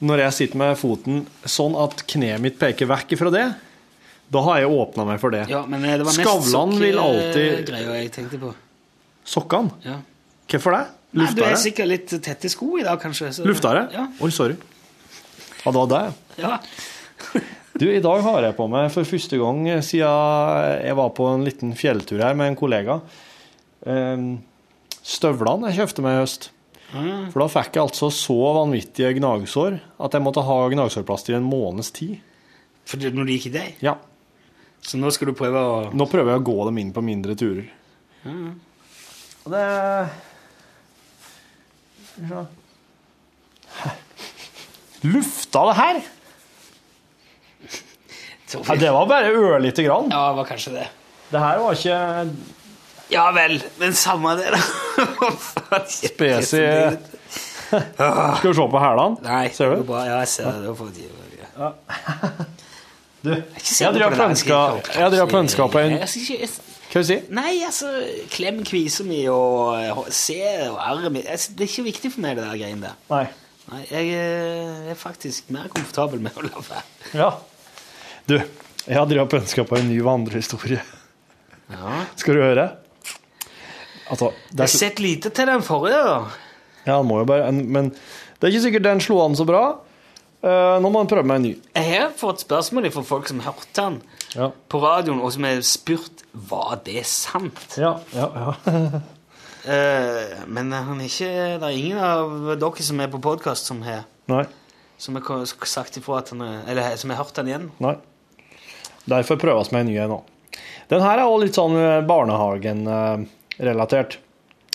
Når 0.02 0.18
jeg 0.24 0.32
sitter 0.32 0.56
med 0.58 0.76
foten 0.76 1.26
sånn 1.46 1.76
at 1.78 2.02
kneet 2.10 2.40
mitt 2.42 2.58
peker 2.58 2.86
vekk 2.90 3.14
fra 3.18 3.30
det, 3.30 3.44
da 4.34 4.40
har 4.42 4.58
jeg 4.60 4.68
åpna 4.74 5.04
meg 5.06 5.20
for 5.20 5.30
det. 5.30 5.44
ja, 5.48 5.64
men 5.66 5.84
eh, 5.84 5.96
det 5.98 6.04
var 6.06 6.12
mest 6.16 6.20
Skavlan 6.24 6.74
vil 6.80 6.98
alltid- 6.98 7.66
greia 7.68 7.94
jeg 8.02 8.10
tenkte 8.12 8.38
på. 8.40 8.54
Sokkene? 9.24 9.70
Ja. 9.84 10.00
Hvorfor 10.50 10.72
det? 10.76 10.84
Nei, 11.14 11.28
du 11.32 11.42
er 11.46 11.54
sikkert 11.56 11.86
litt 11.88 12.08
tett 12.22 12.44
i 12.44 12.48
sko 12.50 12.76
i 12.78 12.82
dag, 12.82 12.98
kanskje. 13.00 13.30
så- 13.32 13.44
Lufta 13.46 13.72
det? 13.74 13.84
Ja. 13.94 14.08
Oi, 14.20 14.30
sorry. 14.30 14.56
Ja, 15.64 15.70
det 15.70 15.74
var 15.74 15.86
det. 15.94 16.14
ja. 16.42 16.58
Du, 17.74 17.88
i 17.90 17.98
dag 17.98 18.20
har 18.22 18.42
jeg 18.42 18.54
på 18.54 18.68
meg 18.70 18.84
for 18.94 19.02
første 19.02 19.34
gang 19.36 19.64
siden 19.82 20.84
jeg 20.86 20.94
var 20.94 21.08
på 21.10 21.24
en 21.34 21.42
liten 21.42 21.72
fjelltur 21.74 22.20
her 22.22 22.32
med 22.38 22.52
en 22.52 22.56
kollega. 22.56 23.00
ehm, 23.84 24.38
Støvlene 25.02 25.72
jeg 25.72 25.80
kjøpte 25.80 26.02
meg 26.04 26.14
i 26.14 26.20
høst. 26.22 26.50
Ah. 26.94 27.26
For 27.32 27.42
da 27.42 27.48
fikk 27.50 27.74
jeg 27.76 27.82
altså 27.88 28.08
så 28.14 28.36
vanvittige 28.60 29.14
gnagsår 29.18 29.80
at 30.06 30.14
jeg 30.14 30.22
måtte 30.22 30.44
ha 30.46 30.58
gnagsårplaster 30.70 31.34
i 31.34 31.38
en 31.40 31.48
måneds 31.48 31.90
tid. 31.96 32.20
For 32.86 33.00
det, 33.00 33.10
når 33.16 33.26
det 33.26 33.38
gikk 33.38 33.48
i 33.50 33.54
deg. 33.56 33.80
Ja. 33.84 33.96
Så 34.84 35.00
nå 35.00 35.10
skal 35.14 35.30
du 35.30 35.36
prøve 35.36 35.58
å 35.58 35.76
Nå 35.96 36.06
prøver 36.10 36.34
jeg 36.34 36.42
å 36.42 36.46
gå 36.46 36.56
dem 36.68 36.78
inn 36.82 36.92
på 36.94 37.02
mindre 37.04 37.34
turer. 37.40 37.66
Og 38.24 39.52
det 39.52 39.64
Lufta 45.04 45.64
det 45.70 45.78
her? 45.80 46.02
Ja, 48.54 48.74
det 48.78 48.90
var 48.94 49.08
bare 49.10 49.32
ørlite 49.34 49.82
grann. 49.82 50.12
Ja, 50.14 50.28
det 50.30 50.36
var 50.38 50.46
kanskje 50.46 50.76
det. 50.76 50.84
Det 51.32 51.40
her 51.42 51.56
var 51.58 51.74
ikke 51.74 51.96
Ja 53.12 53.28
vel, 53.36 53.58
men 53.80 53.94
samme 53.98 54.36
det, 54.38 54.54
da. 54.54 54.60
spesi 55.90 56.62
Skal 57.74 58.48
vi 58.48 58.54
se 58.54 58.66
på 58.70 58.80
hælene? 58.80 59.20
Nei, 59.24 59.48
Ser 59.52 59.74
du? 59.74 59.82
bra. 59.88 60.04
Ja, 60.06 60.20
jeg 60.22 60.28
ser 60.28 60.50
det. 60.52 60.62
det. 60.62 60.68
var 60.68 60.76
for 60.78 60.90
ja. 61.54 61.70
Du, 63.24 63.30
jeg 63.30 63.88
på 63.88 63.94
driver 63.94 65.22
og 65.22 65.30
pønska 65.32 65.66
på 65.72 65.80
en 65.80 65.94
Hva 65.96 66.08
skal 66.08 67.02
du 67.02 67.06
si? 67.08 67.16
Nei, 67.34 67.54
altså, 67.66 67.88
klem 68.30 68.60
kvisa 68.66 69.06
mi 69.06 69.22
og 69.32 69.78
eh, 69.80 70.02
se 70.14 70.36
og 70.68 70.76
arret 70.78 71.10
mitt 71.14 71.26
altså, 71.26 71.54
Det 71.56 71.64
er 71.64 71.72
ikke 71.72 71.86
viktig 71.88 72.12
for 72.14 72.22
meg, 72.22 72.36
det 72.36 72.44
der 72.44 72.60
greiene 72.60 72.90
der. 72.90 72.98
Nei. 73.10 73.24
Nei, 73.72 73.80
jeg 73.88 74.12
eh, 74.18 74.92
er 74.92 75.00
faktisk 75.00 75.48
mer 75.54 75.70
komfortabel 75.72 76.20
med 76.22 76.36
å 76.36 76.44
la 76.44 76.62
være. 76.68 76.84
Ja. 77.16 77.30
Du, 78.28 78.36
jeg 78.36 78.98
har 78.98 79.08
drevet 79.08 79.32
pønska 79.32 79.64
på 79.66 79.80
en 79.80 79.88
ny 79.88 79.98
vandrehistorie. 80.04 80.84
Ja. 81.72 81.98
Skal 82.20 82.36
du 82.36 82.44
høre? 82.44 82.68
Altså, 84.10 84.32
det 84.50 84.58
Jeg 84.58 84.66
har 84.68 84.72
sett 84.74 85.00
lite 85.00 85.30
til 85.32 85.46
den 85.48 85.62
forrige, 85.64 86.00
da. 86.04 86.18
ja, 86.86 86.96
han 86.98 87.06
må 87.08 87.22
jo 87.22 87.24
bare, 87.28 87.50
men 87.52 87.90
det 87.90 88.42
er 88.48 88.52
ikke 88.52 88.66
sikkert 88.66 88.84
den 88.86 89.00
slo 89.00 89.22
an 89.24 89.36
så 89.38 89.46
bra. 89.48 89.62
Eh, 90.44 90.74
nå 90.84 90.90
må 90.92 91.00
han 91.00 91.08
prøve 91.08 91.24
med 91.24 91.36
en 91.40 91.46
ny. 91.48 91.52
Jeg 91.72 91.88
har 92.02 92.10
fått 92.20 92.44
spørsmål 92.44 92.90
fra 92.92 93.02
folk 93.08 93.30
som 93.30 93.40
hørte 93.40 93.72
den 93.78 94.02
Ja, 94.34 94.50
på 94.68 94.80
radioen, 94.82 95.22
og 95.24 95.32
som 95.32 95.46
har 95.46 95.60
spurt 95.64 96.24
var 96.34 96.80
det 96.84 97.06
sant. 97.08 97.78
ja, 97.80 97.96
ja. 98.16 98.30
ja. 98.34 99.00
Eh, 99.64 100.42
men 100.44 100.68
han 100.76 100.98
er 101.00 101.06
ikke, 101.08 101.28
det 101.56 101.64
er 101.70 101.72
ingen 101.72 101.96
av 101.96 102.50
dere 102.60 102.84
som 102.84 102.98
er 103.00 103.08
på 103.08 103.16
podkast, 103.24 103.64
som 103.70 103.78
har 103.80 104.02
som 105.00 105.16
har 105.16 105.46
sagt 105.64 105.96
ifra 105.96 106.18
at 106.18 106.28
han 106.34 106.42
er, 106.44 106.58
Eller 106.68 106.96
som 107.00 107.08
har 107.08 107.22
hørt 107.22 107.32
den 107.38 107.48
igjen. 107.48 107.70
nei. 107.80 107.94
Derfor 109.08 109.36
prøves 109.40 109.72
med 109.72 109.80
en 109.86 109.88
ny 109.88 109.96
en 110.00 110.12
nå. 110.14 110.18
Den 110.92 111.00
her 111.00 111.16
er 111.16 111.24
også 111.24 111.44
litt 111.46 111.56
sånn 111.56 111.74
barnehagen-relatert. 113.58 114.18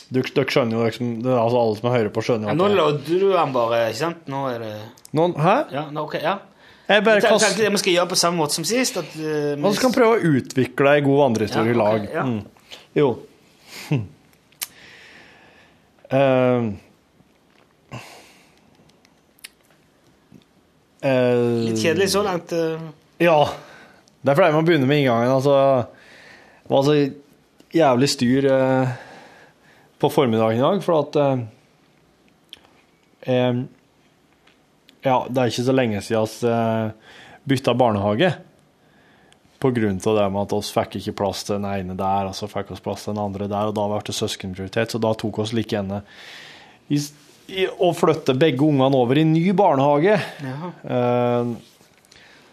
Dere, 0.09 0.25
dere 0.33 0.49
skjønner 0.49 0.79
jo 0.79 0.85
liksom, 0.87 1.09
det 1.21 1.29
er 1.29 1.37
altså 1.37 1.59
Alle 1.61 1.77
som 1.77 1.89
hører 1.93 2.09
på, 2.13 2.21
skjønner 2.25 2.49
Ja, 2.49 2.53
jo 2.53 2.57
nå 2.57 2.65
at 2.65 2.71
det 2.71 2.77
lodder 2.79 3.19
du 3.21 3.37
han 3.37 3.51
bare, 3.53 3.81
ikke 3.91 3.99
sant? 3.99 4.23
Nå 4.31 4.45
er 4.49 4.63
det 4.63 4.71
Noen, 5.13 5.35
Hæ? 5.37 5.55
Ja, 5.73 5.83
nå, 5.93 6.05
ok, 6.07 6.15
ja. 6.23 6.37
Jeg 6.89 7.03
bare 7.05 7.21
kast... 7.21 7.43
tenkte 7.45 7.61
det 7.67 7.71
vi 7.75 7.81
skal 7.83 7.93
gjøre 7.93 8.09
på 8.09 8.17
samme 8.17 8.41
måte 8.41 8.57
som 8.57 8.65
sist. 8.65 8.97
At, 8.97 9.11
uh, 9.13 9.53
vi- 9.53 9.61
Og 9.61 9.75
så 9.77 9.91
prøve 9.93 10.17
å 10.17 10.33
utvikle 10.39 10.95
ei 10.95 11.03
god 11.05 11.19
vandrehistorie 11.21 11.69
i 11.69 11.77
okay, 11.77 11.77
i 11.77 11.83
lag. 11.83 12.07
ja. 12.13 12.23
Mm. 12.25 12.41
Jo. 12.97 13.11
Eh, 16.09 16.63
eh, 21.05 21.41
Litt 21.67 21.77
kjedelig 21.77 22.07
så 22.09 22.23
langt. 22.25 22.49
Uh. 22.49 22.81
Ja. 23.21 23.35
Det 24.25 24.31
er 24.31 24.39
fordi 24.39 24.55
man 24.55 24.65
begynner 24.65 24.87
begynne 24.87 24.89
med 24.89 25.03
inngangen. 25.03 25.29
Altså, 25.29 25.53
det 26.65 26.73
var 26.73 26.87
så 26.87 26.95
jævlig 27.75 28.09
styr 28.09 28.47
eh, 28.49 28.91
på 29.99 30.09
formiddagen 30.09 30.57
i 30.57 30.63
dag, 30.63 30.83
for 30.83 31.03
at 31.03 31.19
eh, 31.19 31.41
eh, 33.33 33.65
Ja, 34.99 35.23
det 35.29 35.39
er 35.39 35.51
ikke 35.51 35.63
så 35.63 35.75
lenge 35.75 36.01
siden 36.03 36.31
vi 36.41 36.51
eh, 36.51 37.15
bytta 37.49 37.73
barnehage. 37.73 38.33
På 39.59 39.71
grunn 39.75 39.99
av 40.07 40.15
det 40.15 40.27
med 40.31 40.41
at 40.45 40.53
oss 40.55 40.71
fikk 40.71 40.99
ikke 40.99 41.17
plass 41.21 41.45
til 41.47 41.57
den 41.57 41.67
ene 41.67 41.95
der, 41.99 42.29
og 42.29 42.35
så 42.35 42.47
fikk 42.51 42.73
oss 42.75 42.83
plass 42.83 43.05
til 43.05 43.13
den 43.13 43.23
andre 43.23 43.47
der, 43.51 43.71
og 43.71 43.75
da 43.75 43.87
ble 43.91 44.01
det 44.07 44.15
søskenprioritet, 44.15 44.91
så 44.91 45.01
da 45.03 45.13
tok 45.19 45.41
oss 45.43 45.55
like 45.55 45.75
gjerne 45.75 46.01
i, 46.89 46.99
i, 47.51 47.65
å 47.67 47.91
flytte 47.95 48.37
begge 48.39 48.63
ungene 48.65 48.99
over 48.99 49.19
i 49.19 49.25
ny 49.27 49.49
barnehage. 49.57 50.15
Eh, 50.19 51.51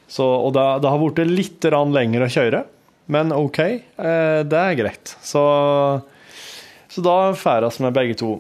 så, 0.07 0.27
og 0.27 0.53
det, 0.55 0.67
det 0.83 0.91
har 0.91 1.03
blitt 1.03 1.31
litt 1.31 1.67
lenger 1.67 2.27
å 2.27 2.31
kjøre, 2.31 2.65
men 3.07 3.33
OK, 3.33 3.59
eh, 3.63 4.41
det 4.47 4.61
er 4.61 4.79
greit. 4.79 5.17
Så, 5.23 5.43
så 6.89 7.05
da 7.05 7.17
drar 7.33 7.69
vi 7.79 7.85
med 7.85 7.95
begge 7.95 8.17
to 8.19 8.37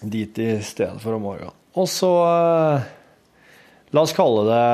dit 0.00 0.38
i 0.38 0.56
stedet 0.64 0.98
for 1.02 1.14
om 1.14 1.22
morgenen. 1.28 1.54
Og 1.78 1.86
så 1.90 2.10
eh, 2.26 2.88
La 3.90 4.04
oss 4.06 4.14
kalle 4.14 4.44
det 4.46 4.64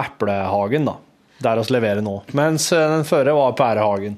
Eplehagen, 0.00 0.86
da. 0.88 0.96
Der 1.44 1.60
oss 1.62 1.70
leverer 1.70 2.02
nå. 2.02 2.16
Mens 2.34 2.68
den 2.74 3.04
førre 3.06 3.34
var 3.36 3.54
Pærehagen. 3.58 4.16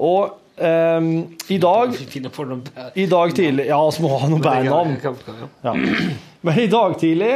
Og 0.00 0.38
eh, 0.56 1.08
i 1.52 1.58
dag 1.60 1.96
i 2.00 3.06
dag 3.10 3.34
tidlig 3.36 3.66
Ja, 3.68 3.80
vi 3.92 4.04
må 4.04 4.12
ha 4.22 4.30
noe 4.32 4.40
bedre. 4.44 5.34
Ja. 5.66 5.74
Men 6.40 6.60
i 6.64 6.68
dag 6.72 6.96
tidlig 7.00 7.34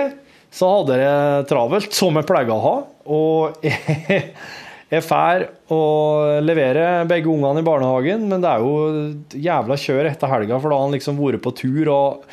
så 0.54 0.70
hadde 0.70 0.96
jeg 1.00 1.46
travelt, 1.50 1.96
som 1.96 2.16
jeg 2.16 2.28
pleier 2.28 2.52
å 2.54 2.60
ha. 2.62 2.74
Og 3.10 3.64
jeg, 3.66 4.28
jeg 4.94 5.06
drar 5.08 5.44
å 5.74 5.82
levere 6.44 7.04
begge 7.10 7.30
ungene 7.32 7.62
i 7.62 7.66
barnehagen, 7.66 8.26
men 8.30 8.42
det 8.42 8.50
er 8.50 8.64
jo 8.64 9.44
jævla 9.46 9.78
kjør 9.80 10.10
etter 10.10 10.30
helga, 10.30 10.58
for 10.58 10.70
da 10.70 10.80
har 10.80 10.88
han 10.88 10.96
liksom 10.96 11.20
vært 11.20 11.44
på 11.44 11.54
tur. 11.64 11.88
og 11.92 12.26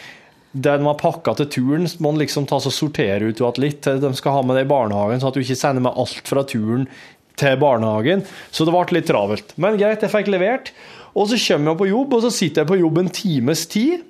det 0.52 0.74
de 0.82 0.84
har 0.84 0.98
pakka 1.00 1.34
til 1.40 1.48
turen, 1.48 1.88
må 2.04 2.12
han 2.12 2.20
liksom 2.20 2.46
ta 2.50 2.58
og 2.60 2.74
sortere 2.76 3.30
ut 3.30 3.40
igjen 3.40 3.62
litt. 3.64 3.88
De 4.04 4.10
skal 4.18 4.36
ha 4.36 4.42
med 4.44 4.58
det 4.60 4.66
i 4.66 4.72
barnehagen, 4.72 5.22
sånn 5.22 5.32
at 5.32 5.38
du 5.38 5.44
ikke 5.46 5.56
sender 5.56 5.86
med 5.86 5.96
alt 5.96 6.28
fra 6.28 6.44
turen 6.44 6.88
til 7.40 7.60
barnehagen. 7.62 8.26
Så 8.52 8.68
det 8.68 8.74
ble 8.76 8.98
litt 8.98 9.08
travelt. 9.08 9.54
Men 9.56 9.80
greit, 9.80 10.04
jeg 10.04 10.12
fikk 10.12 10.32
levert. 10.34 10.74
Og 11.16 11.30
så 11.32 11.40
kommer 11.40 11.72
jeg 11.72 11.82
på 11.82 11.90
jobb, 11.92 12.18
og 12.18 12.26
så 12.26 12.34
sitter 12.36 12.64
jeg 12.64 12.72
på 12.72 12.82
jobb 12.82 13.00
en 13.00 13.14
times 13.16 13.64
tid. 13.72 14.04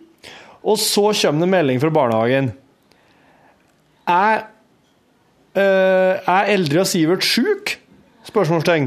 Og 0.62 0.82
så 0.82 1.12
kommer 1.22 1.46
det 1.46 1.54
melding 1.54 1.84
fra 1.84 1.94
barnehagen. 1.94 2.52
Er, 4.10 4.44
eh, 5.54 6.18
er 6.26 6.52
Eldre 6.56 6.82
og 6.82 6.90
Sivert 6.90 7.26
sjuk? 7.26 7.78
Spørsmålstegn. 8.32 8.86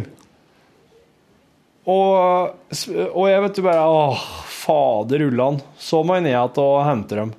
Og, 1.85 2.53
og 3.13 3.25
jeg 3.29 3.41
vet 3.45 3.59
du 3.59 3.65
bare 3.67 3.83
Åh, 3.85 4.21
fader 4.49 5.27
ullan. 5.27 5.59
Så 5.77 6.01
må 6.01 6.17
jeg 6.17 6.25
ned 6.25 6.33
igjen 6.33 6.61
og 6.63 6.77
hente 6.87 7.19
dem. 7.19 7.33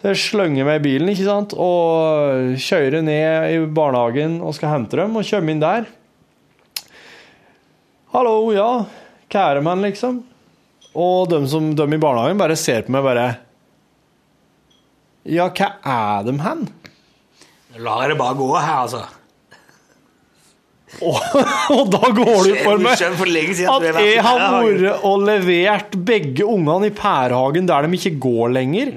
Så 0.00 0.12
jeg 0.12 0.20
slenger 0.22 0.68
meg 0.68 0.80
i 0.80 0.84
bilen 0.84 1.10
ikke 1.12 1.26
sant? 1.28 1.52
og 1.56 2.56
kjører 2.60 3.04
ned 3.04 3.52
i 3.52 3.58
barnehagen 3.76 4.38
og 4.44 4.56
skal 4.56 4.72
hente 4.74 4.98
dem, 5.00 5.16
og 5.16 5.28
kommer 5.28 5.54
inn 5.54 5.62
der. 5.62 5.90
Hallo, 8.14 8.38
ja. 8.54 8.68
Med 9.34 9.66
han, 9.66 9.82
liksom? 9.82 10.22
Og 10.94 11.28
de, 11.28 11.40
som, 11.50 11.72
de 11.76 11.84
i 11.84 12.00
barnehagen 12.00 12.40
bare 12.40 12.56
ser 12.56 12.86
på 12.86 12.94
meg 12.94 13.04
bare 13.04 13.26
Ja, 15.24 15.48
hva 15.48 15.70
er 15.80 16.28
de 16.28 16.36
hen? 16.44 16.64
La 17.80 17.96
det 18.06 18.16
bare 18.20 18.36
gå 18.38 18.48
her, 18.54 18.84
altså. 18.84 19.02
Og, 21.02 21.18
og 21.76 21.90
da 21.92 22.10
går 22.14 22.32
det 22.46 22.54
ut 22.54 22.62
for 22.62 22.82
meg 22.84 23.00
at 23.02 24.00
jeg 24.04 24.24
har 24.24 24.42
vært 24.54 25.04
og 25.06 25.24
levert 25.26 25.96
begge 26.06 26.46
ungene 26.46 26.90
i 26.90 26.94
Pærehagen 26.94 27.68
der 27.70 27.86
de 27.86 27.98
ikke 27.98 28.16
går 28.22 28.54
lenger. 28.54 28.92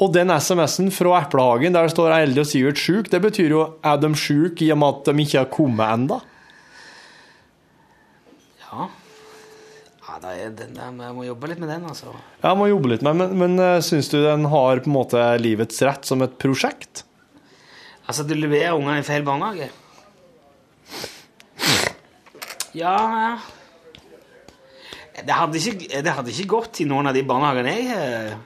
Og 0.00 0.14
den 0.14 0.32
SMS-en 0.32 0.88
fra 0.94 1.18
Eplehagen 1.20 1.76
der 1.76 1.88
det 1.88 1.92
står 1.92 2.14
Elde 2.16 2.40
og 2.40 2.48
Sivert 2.48 2.80
sjuk', 2.80 3.10
det 3.12 3.20
betyr 3.20 3.52
jo 3.52 3.66
er 3.84 4.00
de 4.00 4.12
sjuke 4.16 4.64
i 4.64 4.72
og 4.72 4.80
med 4.80 4.94
at 4.94 5.10
de 5.10 5.26
ikke 5.26 5.38
har 5.42 5.50
kommet 5.52 5.92
enda. 5.92 6.20
Ja. 8.64 8.88
ja 10.08 10.32
er 10.32 10.56
den 10.56 10.80
jeg 10.80 11.14
må 11.16 11.26
jobbe 11.28 11.52
litt 11.52 11.60
med 11.60 11.68
den, 11.68 11.84
altså. 11.84 12.14
Jeg 12.40 12.56
må 12.56 12.70
jobbe 12.70 12.94
litt 12.94 13.04
med 13.04 13.12
den, 13.12 13.20
men, 13.20 13.56
men 13.56 13.66
eh, 13.66 13.84
syns 13.84 14.08
du 14.08 14.22
den 14.24 14.48
har 14.48 14.80
på 14.80 14.88
en 14.88 14.96
måte 14.96 15.26
livets 15.42 15.84
rett 15.84 16.08
som 16.08 16.24
et 16.24 16.38
prosjekt? 16.40 17.04
Altså, 18.08 18.24
du 18.24 18.32
leverer 18.34 18.72
ungene 18.74 19.02
i 19.02 19.06
feil 19.06 19.22
barnehage? 19.22 19.68
Ja. 22.76 23.38
Det 25.20 25.34
hadde 25.36 25.58
ikke, 25.58 26.02
det 26.04 26.14
hadde 26.16 26.32
ikke 26.32 26.52
gått 26.54 26.80
i 26.80 26.86
noen 26.88 27.10
av 27.10 27.16
de 27.16 27.24
barnehagene 27.26 27.74
jeg 27.74 27.90
har 27.90 28.38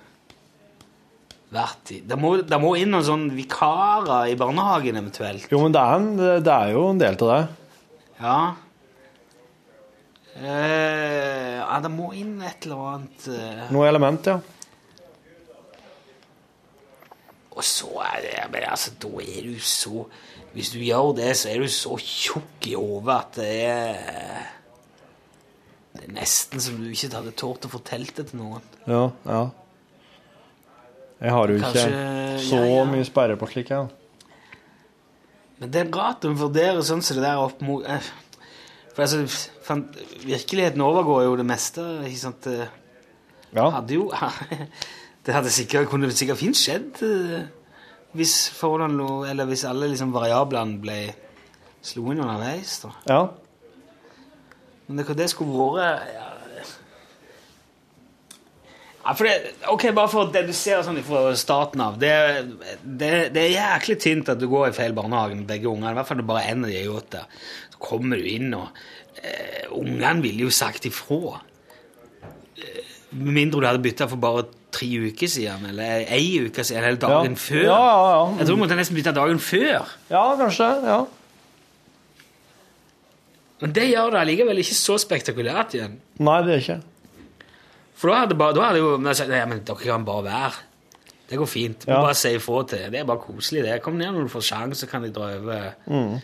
vært 1.55 1.93
i. 1.95 2.01
Det 2.09 2.19
må, 2.19 2.35
det 2.43 2.59
må 2.63 2.75
inn 2.81 2.91
noen 2.95 3.07
sånne 3.07 3.37
vikarer 3.37 4.33
i 4.33 4.39
barnehagen 4.39 4.99
eventuelt. 4.99 5.47
Jo, 5.53 5.61
men 5.63 5.75
det 5.77 5.83
er, 5.83 6.01
en, 6.01 6.11
det 6.47 6.55
er 6.55 6.73
jo 6.75 6.87
en 6.91 7.03
del 7.03 7.19
av 7.21 7.31
det. 7.31 7.43
Ja. 8.25 8.39
Eh, 10.35 11.61
ja, 11.61 11.79
det 11.85 11.93
må 11.95 12.11
inn 12.19 12.41
et 12.43 12.67
eller 12.67 12.89
annet 12.97 13.29
eh. 13.31 13.67
Noe 13.75 13.87
element, 13.87 14.33
ja. 14.33 14.41
Og 17.55 17.65
så 17.67 17.91
er 18.03 18.23
det 18.25 18.35
men 18.53 18.67
altså, 18.69 18.93
Da 19.03 19.11
er 19.23 19.47
du 19.47 19.59
så 19.63 20.05
Hvis 20.55 20.71
du 20.75 20.79
gjør 20.83 21.15
det, 21.19 21.33
så 21.39 21.51
er 21.51 21.63
du 21.63 21.71
så 21.71 21.97
tjukk 21.99 22.69
i 22.71 22.75
hodet 22.79 23.15
at 23.15 23.41
det 23.41 23.51
er 23.71 24.47
Det 25.95 26.07
er 26.09 26.15
nesten 26.15 26.63
som 26.63 26.79
du 26.81 26.89
ikke 26.91 27.13
hadde 27.15 27.35
tort 27.39 27.67
å 27.67 27.71
fortelle 27.71 28.11
det 28.17 28.27
til 28.31 28.41
noen. 28.41 28.65
Ja, 28.91 29.05
ja. 29.29 29.43
Jeg 31.23 31.31
har 31.31 31.53
jo 31.53 31.61
ikke 31.61 31.85
så 32.43 32.59
ja, 32.59 32.65
ja. 32.67 32.81
mye 32.91 33.07
sperre 33.07 33.37
på 33.39 33.47
slikt. 33.53 33.71
ja. 33.71 33.85
Men 35.61 35.71
det 35.71 35.85
er 35.85 35.93
rart 35.95 36.27
å 36.27 36.33
vurdere 36.35 36.83
sånn 36.83 37.05
som 37.07 37.21
det 37.21 37.23
der 37.23 37.39
opp 37.39 37.63
mot 37.63 37.87
eh, 37.87 38.11
For 38.97 39.07
altså, 39.07 39.23
fan, 39.63 39.87
virkeligheten 40.27 40.83
overgår 40.83 41.29
jo 41.29 41.39
det 41.39 41.47
meste. 41.47 41.87
ikke 42.11 42.23
sant? 42.25 42.51
Ja. 43.55 43.69
Hadde 43.79 43.95
jo 43.95 44.11
Det 45.25 45.33
hadde 45.33 45.51
sikkert, 45.53 45.89
kunne 45.89 46.11
sikkert 46.13 46.41
fint 46.41 46.59
skjedd 46.59 47.01
eh, 47.05 47.47
hvis 48.15 48.35
forholdene 48.55 49.31
Eller 49.31 49.49
hvis 49.49 49.65
alle 49.67 49.89
liksom 49.91 50.13
variablene 50.15 50.79
ble 50.83 50.99
slo 51.85 52.13
inn 52.13 52.21
underveis. 52.25 52.79
da. 52.85 52.91
Ja. 53.11 53.23
Men 54.87 55.01
det, 55.01 55.17
det 55.17 55.31
skulle 55.33 55.57
vært 55.57 56.07
ja. 56.13 56.29
ja, 59.05 59.13
for 59.13 59.29
det, 59.29 59.53
ok, 59.73 59.85
Bare 59.97 60.13
for 60.13 60.25
å 60.25 60.33
dedusere 60.33 60.85
sånn 60.87 61.01
fra 61.05 61.27
starten 61.41 61.83
av 61.85 61.99
det, 62.01 62.15
det, 62.85 63.13
det 63.35 63.43
er 63.47 63.55
jæklig 63.57 63.99
tynt 64.05 64.33
at 64.33 64.41
du 64.41 64.47
går 64.53 64.71
i 64.71 64.77
feil 64.77 64.97
barnehage 64.97 65.37
med 65.41 65.49
begge 65.49 65.69
ungene. 65.73 65.93
I 65.93 65.99
hvert 65.99 66.09
fall 66.09 66.21
når 66.21 66.29
bare 66.31 66.47
en 66.53 66.65
av 66.65 66.73
de 66.73 66.79
er 66.81 66.93
åtte. 66.93 67.25
Så 67.75 67.81
kommer 67.85 68.21
du 68.21 68.29
inn, 68.29 68.53
og 68.57 68.71
eh, 69.21 69.65
ungene 69.73 70.25
ville 70.25 70.47
jo 70.47 70.53
sagt 70.55 70.89
ifra. 70.89 71.41
Eh, 72.61 72.85
Med 73.15 73.33
mindre 73.43 73.61
du 73.61 73.69
hadde 73.69 73.85
bytta 73.85 74.09
for 74.11 74.21
bare 74.21 74.49
tre 74.75 74.89
uker 75.09 75.31
siden, 75.31 75.67
eller 75.71 76.05
ei 76.13 76.27
uke 76.47 76.65
siden, 76.67 76.83
eller 76.85 76.99
dagen 77.01 77.37
Ja. 77.37 77.43
før. 77.47 77.63
Ja, 77.63 77.79
ja, 77.89 78.09
ja. 78.15 78.25
Jeg 78.41 78.47
tror 78.49 78.57
du 78.59 78.63
måtte 78.65 78.77
nesten 78.79 78.97
bytte 78.99 79.15
dagen 79.17 79.39
før. 79.43 79.87
ja, 80.11 80.25
kanskje. 80.41 80.71
Ja. 80.89 80.99
Men 83.63 83.73
det 83.73 83.87
gjør 83.93 84.11
det 84.13 84.21
allikevel 84.25 84.61
ikke 84.61 84.77
så 84.77 84.97
spektakulært 85.01 85.75
igjen. 85.79 85.99
Nei, 86.27 86.39
det 86.45 86.55
er 86.57 86.63
ikke. 86.65 86.79
For 87.95 88.11
da 88.11 88.23
hadde, 88.25 88.37
bare, 88.37 88.55
da 88.57 88.65
hadde 88.69 88.81
jo 88.83 88.97
men 89.01 89.15
sagt, 89.17 89.31
ja, 89.33 89.45
men 89.49 89.63
dere 89.65 89.79
kan 89.87 90.05
bare 90.05 90.25
være. 90.27 90.63
Det 91.31 91.39
går 91.41 91.49
fint. 91.49 91.87
Ja. 91.89 92.01
Bare 92.05 92.17
si 92.19 92.35
ifra 92.37 92.65
til. 92.69 92.83
Det 92.93 93.01
er 93.01 93.07
bare 93.09 93.23
koselig. 93.23 93.63
det. 93.65 93.79
Kom 93.83 93.95
ned 93.97 94.11
når 94.13 94.27
du 94.27 94.33
får 94.35 94.45
sjanse, 94.51 94.81
så 94.83 94.91
kan 94.91 95.03
de 95.07 95.13
dra 95.15 95.31
over. 95.39 95.71
Mm. 95.87 96.19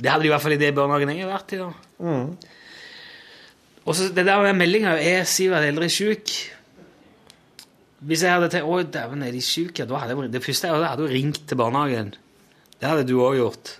Det 0.00 0.10
hadde 0.10 0.24
de 0.24 0.30
i 0.30 0.32
hvert 0.32 0.42
fall 0.42 0.56
i 0.56 0.60
det 0.64 0.72
barnehagen 0.74 1.12
jeg 1.12 1.26
har 1.28 1.34
vært 1.36 1.52
i. 1.54 1.60
da. 1.60 1.70
Og 3.86 3.94
så 3.96 4.08
det 4.14 4.24
der 4.26 4.42
med 4.42 4.56
meldinga 4.58 4.96
er 4.98 5.24
Sivert 5.28 5.64
Eldre 5.68 5.86
sjuk. 5.92 6.32
Hvis 8.00 8.22
jeg 8.24 8.32
hadde 8.32 8.48
tenkt 8.52 8.68
Å, 8.70 8.80
dæven, 8.94 9.22
er 9.26 9.34
de 9.34 9.42
sjuke? 9.44 9.84
Da 9.84 10.00
hadde 10.00 10.16
jeg, 10.16 10.32
det 10.32 10.42
første 10.44 10.68
jeg 10.68 10.76
hadde, 10.76 10.90
hadde 10.94 11.08
ringt 11.12 11.42
til 11.50 11.58
barnehagen. 11.60 12.14
Det 12.80 12.88
hadde 12.88 13.04
du 13.08 13.18
òg 13.20 13.36
gjort. 13.36 13.74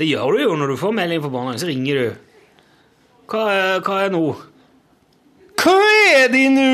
Det 0.00 0.08
gjør 0.08 0.36
du 0.36 0.42
jo 0.42 0.54
når 0.56 0.72
du 0.72 0.76
får 0.80 0.94
melding 0.96 1.22
fra 1.24 1.32
barnehagen. 1.34 1.60
Så 1.60 1.68
ringer 1.68 2.00
du. 2.00 2.08
Hva, 3.28 3.44
hva 3.84 3.98
er 4.06 4.14
nå? 4.14 4.22
Hva 5.60 5.76
er 6.14 6.32
de 6.32 6.42
nå? 6.54 6.66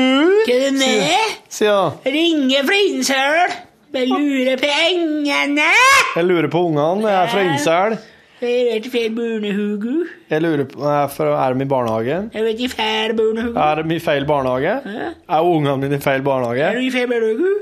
Hva 0.45 0.55
er 0.55 0.63
det 0.67 0.71
med? 0.77 1.35
Sier. 1.51 1.99
Ringer 2.15 2.67
fra 2.67 2.79
Innsøl. 2.87 3.53
Jeg 3.93 4.09
lurer 4.09 4.57
på 4.57 4.69
engene. 4.87 5.69
Jeg 6.15 6.25
lurer 6.25 6.49
på 6.49 6.63
ungene. 6.69 7.11
Jeg 7.11 7.19
er 7.19 7.31
fra 7.33 7.43
Innsel. 7.45 7.97
Jeg 8.43 8.65
vet 8.67 8.75
ikke 8.81 8.91
feil 8.91 9.13
barnehage. 9.15 9.93
Jeg 10.29 10.41
lurer 10.43 10.63
på 10.67 10.83
Er 10.83 11.53
de 11.53 11.63
i 11.63 11.67
barnehagen? 11.71 12.31
Jeg 12.33 12.43
vet 12.43 12.59
ikke 12.59 12.75
feil 12.75 13.13
barnehage. 13.15 13.53
Er 13.63 13.83
de 13.83 13.95
i 13.95 13.99
feil 14.03 14.25
barnehage? 14.27 14.73
Hæ? 14.83 15.11
Er 15.29 15.41
ungene 15.47 15.77
mine 15.77 15.95
i 15.95 15.99
feil 16.03 16.27
Er 16.27 16.73
de 16.75 16.83
i 16.85 16.91
feil 16.91 17.07
barnehage? 17.07 17.53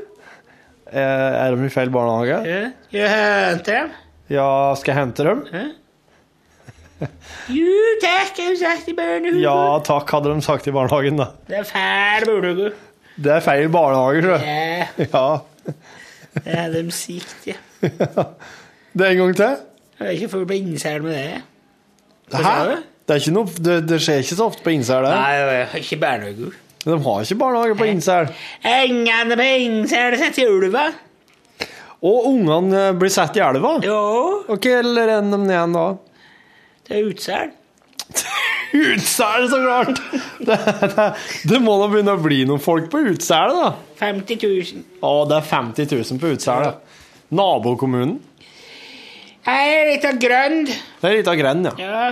Eh, 0.92 1.46
Er 1.46 1.56
de 1.56 1.66
i 1.66 1.70
feil 1.70 1.90
barnehage? 1.94 2.40
Ja. 2.50 2.72
Jeg 2.92 3.10
henter 3.52 3.82
dem. 3.82 3.90
Ja, 4.30 4.48
skal 4.76 4.94
jeg 4.96 5.00
hente 5.04 5.24
dem? 5.24 5.46
Hæ? 5.52 5.64
Jo 7.50 7.78
takk, 8.02 8.38
har 8.38 8.52
de 8.54 8.58
sagt 8.60 8.88
i 8.90 8.94
barnehage. 8.98 9.40
Ja 9.42 9.80
takk, 9.86 10.12
hadde 10.14 10.34
de 10.36 10.42
sagt 10.46 10.68
i 10.68 10.72
barnehagen, 10.76 11.18
da. 11.18 11.26
Det 11.50 11.58
er 11.62 11.64
feil 11.70 12.26
barnehage. 12.30 12.72
Det 13.22 13.32
er 13.38 13.40
feil 13.46 13.70
barnehage, 13.74 14.22
jeg. 14.38 14.88
Ja, 15.00 15.08
Ja. 15.14 15.40
det 16.46 16.54
er 16.60 16.70
de 16.84 16.92
sikt, 16.92 17.48
ja. 17.48 17.58
Det 18.98 19.06
er 19.08 19.12
en 19.12 19.18
gang 19.18 19.36
til. 19.36 19.56
Jeg 20.02 20.08
er 20.10 20.18
ikke 20.18 20.32
full 20.34 20.48
på 20.50 20.56
innsel 20.58 21.04
med 21.06 21.14
det. 21.14 21.42
Hva 22.32 22.42
Hæ? 22.42 22.44
sa 22.48 22.66
du? 22.72 22.76
Det, 23.06 23.14
er 23.16 23.22
ikke 23.22 23.34
noe, 23.36 23.54
det, 23.68 23.78
det 23.90 23.98
skjer 24.02 24.22
ikke 24.24 24.38
så 24.40 24.46
ofte 24.48 24.64
på 24.66 24.72
Innsel. 24.74 25.04
det. 25.06 25.14
Nei, 25.14 25.32
jeg 25.38 25.66
har 25.72 25.82
ikke 25.84 25.98
barnehage. 26.02 26.52
De 26.82 26.98
har 27.06 27.26
ikke 27.26 27.38
barnehage 27.42 27.76
på 27.78 27.88
Innsel. 27.92 28.30
Ungene 28.72 29.38
på 29.38 29.48
innsel 29.62 30.16
setter 30.22 30.46
i 30.46 30.46
ulva. 30.50 30.86
Og 32.08 32.30
ungene 32.32 32.86
eh, 32.88 32.94
blir 32.98 33.12
satt 33.14 33.36
i 33.38 33.44
elva. 33.46 33.76
Jo, 33.86 33.98
Ok, 34.50 34.66
eller 34.80 35.12
renner 35.12 35.38
de 35.38 35.44
ned 35.44 35.54
igjen 35.58 35.76
da? 35.76 35.84
det 36.88 36.96
er 36.98 37.10
Utsel. 37.12 37.52
Utsel, 38.72 39.46
så 39.52 39.60
klart! 39.62 40.00
Det, 40.40 40.58
det, 40.96 41.06
det 41.52 41.60
må 41.62 41.76
da 41.82 41.92
begynne 41.92 42.16
å 42.16 42.24
bli 42.24 42.40
noen 42.50 42.64
folk 42.64 42.88
på 42.92 43.04
Utsel, 43.12 43.54
da. 43.60 43.70
50 44.00 44.42
000. 44.48 44.82
Å, 45.04 45.12
det 45.30 45.38
er 45.38 45.48
50 45.52 45.92
000 46.00 46.22
på 46.24 46.32
Utsel, 46.38 46.66
ja. 46.72 46.74
Nabokommunen. 47.38 48.18
Her 49.48 49.72
er 49.74 49.88
litt 49.90 50.06
av 50.06 50.20
grønn. 50.22 50.60
Det 50.68 51.10
er 51.10 51.16
litt 51.18 51.30
av 51.32 51.38
grønn, 51.40 51.64
ja. 51.66 51.74
Ja. 51.82 52.10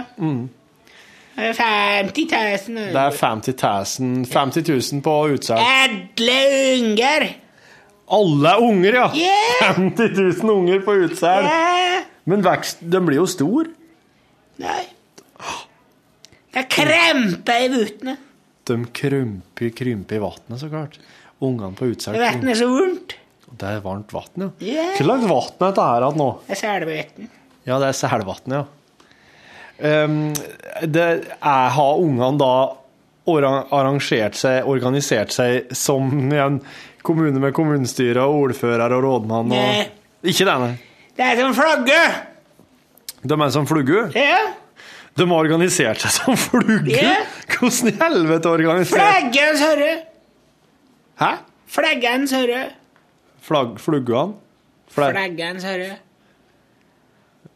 Er 1.40 1.54
50 1.56 2.26
000. 2.68 2.80
Det 2.92 3.04
er 3.04 3.16
50 3.16 3.56
000, 3.62 4.26
50 4.28 4.66
000 4.68 5.04
på 5.06 5.14
utsalg. 5.36 5.62
Alle 5.62 6.40
unger. 6.80 7.28
Alle 8.10 8.54
er 8.56 8.64
unger, 8.66 8.98
ja! 8.98 9.06
Yeah. 9.14 9.76
50 9.78 10.18
000 10.42 10.56
unger 10.56 10.82
på 10.88 10.98
utsalg. 11.06 11.46
Yeah. 11.46 12.08
Men 12.30 12.44
vekst, 12.46 12.82
den 12.82 13.06
blir 13.08 13.22
jo 13.22 13.28
stor. 13.30 13.70
Nei. 14.60 14.82
Det 16.50 16.64
er 16.64 16.68
kremper 16.74 17.64
i 17.68 17.70
vutene. 17.72 18.18
De 18.66 18.82
krymper, 19.00 19.70
krymper 19.78 20.18
i 20.18 20.24
vannet, 20.26 20.58
så 20.62 20.70
klart. 20.72 20.98
Ungene 21.46 21.78
på 21.78 21.92
utsalg. 21.94 22.18
Vannet 22.20 22.56
er 22.56 22.60
så 22.60 22.68
vondt. 22.74 23.19
Det 23.60 23.68
er 23.68 23.82
varmt 23.84 24.14
vann, 24.16 24.36
ja. 24.40 24.50
Yeah. 24.64 24.92
Hva 24.96 25.06
slags 25.06 25.30
vann 25.30 25.48
er 25.52 25.64
dette 25.66 25.88
her 25.90 26.20
nå? 26.20 26.28
Det 26.48 26.56
er 26.56 26.60
selvann. 26.62 27.32
Ja, 27.68 27.80
det 27.82 27.90
er 27.90 27.98
selvann, 27.98 28.54
ja. 28.56 28.66
Um, 29.80 30.20
det 30.84 31.04
er, 31.06 31.26
har 31.40 32.00
ungene 32.00 32.36
da 32.40 32.54
arrangert 33.30 34.36
seg, 34.40 34.68
organisert 34.68 35.36
seg 35.36 35.70
som 35.78 36.10
en 36.46 36.62
kommune 37.06 37.40
med 37.40 37.56
kommunestyre 37.56 38.26
og 38.28 38.50
ordfører 38.50 38.96
og 38.96 39.06
rådmann? 39.06 39.52
Og... 39.52 39.60
Nei. 39.60 39.86
Ikke 40.24 40.48
det, 40.48 40.56
nei. 40.64 40.74
Det 41.20 41.28
er 41.28 41.44
som 41.44 41.56
flagge. 41.56 42.02
De 43.28 43.36
er 43.36 43.52
som 43.52 43.68
flugge. 43.68 44.08
Ja. 44.16 44.40
De 45.20 45.28
har 45.28 45.36
organisert 45.44 46.04
seg 46.04 46.16
som 46.22 46.40
flugge. 46.40 46.96
Ja. 46.96 47.18
Hvordan 47.52 47.92
i 47.92 47.96
helvete 48.00 48.52
organisert 48.52 48.96
Flaggens 48.96 49.64
hørre. 49.68 49.94
Hæ? 51.20 51.32
Flaggens 51.70 52.36
hørre. 52.36 52.62
Flagg, 53.50 53.80
fluggene? 53.82 54.36
Flag, 54.94 55.16
Flaggens 55.16 55.64
herre. 55.66 55.96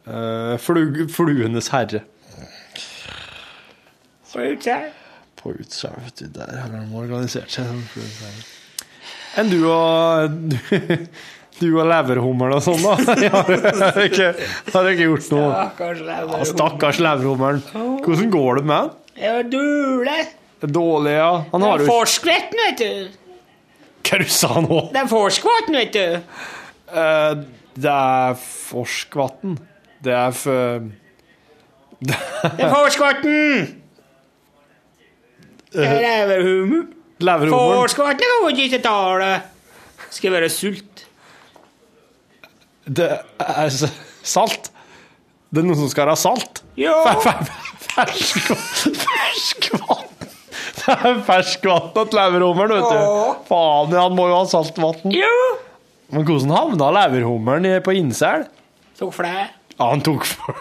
Uh, 0.08 0.56
flug, 0.58 1.04
fluenes 1.14 1.70
herre. 1.70 2.00
På 4.32 4.42
Utsel. 4.42 4.88
På 5.38 5.52
Utsel, 5.54 5.94
vet 6.04 6.18
du. 6.18 6.26
Der 6.34 6.58
har 6.64 6.74
de 6.74 6.82
organisert 6.98 7.54
seg. 7.54 7.70
Enn 9.38 9.50
du 9.50 9.60
og 9.70 10.34
du, 10.50 10.58
du 11.60 11.68
og 11.68 11.86
leverhummeren 11.90 12.58
og 12.58 12.66
sånn, 12.66 12.82
da? 12.82 12.98
Har 13.38 13.50
dere 13.54 14.06
ikke, 14.10 14.30
har 14.74 14.90
ikke 14.90 15.08
gjort 15.12 15.30
noe? 15.34 15.48
Stakkars 15.54 16.06
Ja. 16.10 16.44
Stakkars 16.50 17.02
leverhummeren. 17.06 17.62
Hvordan 18.02 18.34
går 18.34 18.58
det 18.60 18.70
med 18.70 18.80
han? 18.80 18.94
Jeg 19.14 19.52
var. 19.54 20.24
Er 20.64 20.72
Dårlig, 20.74 21.12
ja. 21.20 21.32
Han 21.52 21.62
har 21.70 21.82
jo 21.82 21.92
forskvetten, 21.92 22.66
vet 22.66 22.82
du. 22.82 23.23
Hva 24.04 24.18
du 24.20 24.28
sa 24.28 24.60
nå? 24.60 24.80
Det 24.92 25.00
er 25.00 25.08
forskvatten, 25.10 25.78
vet 25.80 25.96
du. 25.96 26.18
Uh, 26.94 27.40
det 27.74 27.90
er 27.90 28.36
Forskvatn. 28.38 29.56
Det 30.04 30.12
er 30.12 30.30
for 30.36 30.84
Det 32.04 32.14
er 32.58 32.70
forskvatten. 32.70 33.80
Det 35.72 35.86
er 35.88 36.00
leverhummer. 36.04 36.84
Leverhummeren. 37.24 37.80
Forskvatten 37.80 38.26
går 38.42 38.50
ikke 38.66 38.82
tar. 38.84 39.18
tale. 39.18 39.40
Skal 40.10 40.32
være 40.32 40.48
sult. 40.52 41.06
Det 42.86 43.10
er 43.40 43.68
salt. 44.22 44.70
Det 45.50 45.58
er 45.62 45.66
noen 45.66 45.78
som 45.78 45.88
skal 45.90 46.08
ha 46.12 46.16
salt. 46.18 46.62
Jo. 46.76 46.92
Ferskvann. 47.94 50.13
Ferskvann. 50.84 51.90
Det 51.94 52.02
er 52.02 52.10
til 52.10 52.20
leverhummeren, 52.20 52.74
vet 52.76 52.90
du. 52.90 53.36
Faen, 53.48 53.94
han 53.96 54.16
må 54.16 54.28
jo 54.30 54.38
ha 54.40 54.48
saltvann. 54.50 55.14
Jo. 55.14 55.34
Men 56.14 56.26
hvordan 56.28 56.52
havna 56.54 56.90
leverhummeren 56.98 57.68
på 57.84 57.94
Innsel? 57.98 58.46
Tok 58.98 59.14
flæ. 59.16 59.32
Ja, 59.78 59.88
han 59.90 60.04
tok 60.04 60.26
for 60.28 60.54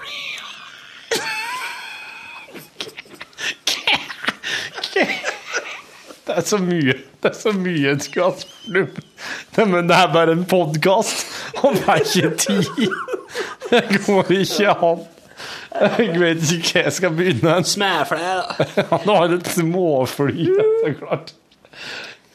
Det 6.24 6.38
er 6.40 6.45
så 6.48 6.58
mye 6.58 6.94
Det 7.22 7.30
er 7.30 7.36
så 7.38 7.52
mye 7.54 7.91
en 7.91 8.00
skulle 8.02 8.30
ha 8.32 8.40
spurt. 8.40 9.00
Men 9.70 9.90
det 9.90 9.98
er 9.98 10.14
bare 10.14 10.34
en 10.34 10.45
podkast. 10.50 11.26
Han 11.60 11.78
er 11.84 12.02
ikke 12.02 12.32
tid. 12.40 12.95
Det 13.70 13.84
går 14.08 14.32
ikke 14.40 14.74
an. 14.74 15.04
Jeg 15.74 16.20
vet 16.20 16.52
ikke 16.54 16.74
hva 16.74 16.84
jeg 16.86 16.94
skal 16.98 17.16
begynne. 17.18 17.56
Smærflær, 17.66 18.41
da. 18.44 18.68
Han 18.91 19.10
har 19.10 19.34
et 19.38 19.50
småfly, 19.56 20.45
så 20.84 20.94
klart. 21.00 21.34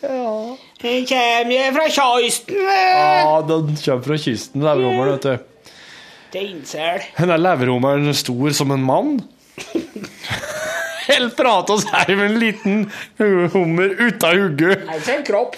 Den 0.02 1.06
kommer 1.10 1.72
fra 1.74 1.86
kysten 1.90 2.58
Ja, 2.62 3.40
den 3.48 3.72
kommer 3.82 4.04
fra 4.04 4.18
kysten, 4.22 4.62
leverhummeren, 4.62 5.16
vet 5.16 5.26
du. 5.26 5.72
Steinsel. 6.28 7.06
Den 7.16 7.32
er 7.34 7.40
leverhummeren 7.40 8.14
stor 8.14 8.54
som 8.54 8.74
en 8.74 8.84
mann? 8.84 9.14
Helt 11.08 11.34
prate 11.38 11.72
oss 11.72 11.86
her 11.88 12.10
med 12.14 12.26
en 12.28 12.38
liten 12.42 12.82
hummer 13.18 13.94
uten 13.96 14.42
hugge. 14.42 14.76
Altså 14.84 15.16
en 15.16 15.24
kropp. 15.26 15.56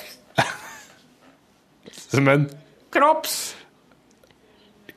Som 2.10 2.28
en 2.30 2.48
Krops. 2.90 3.54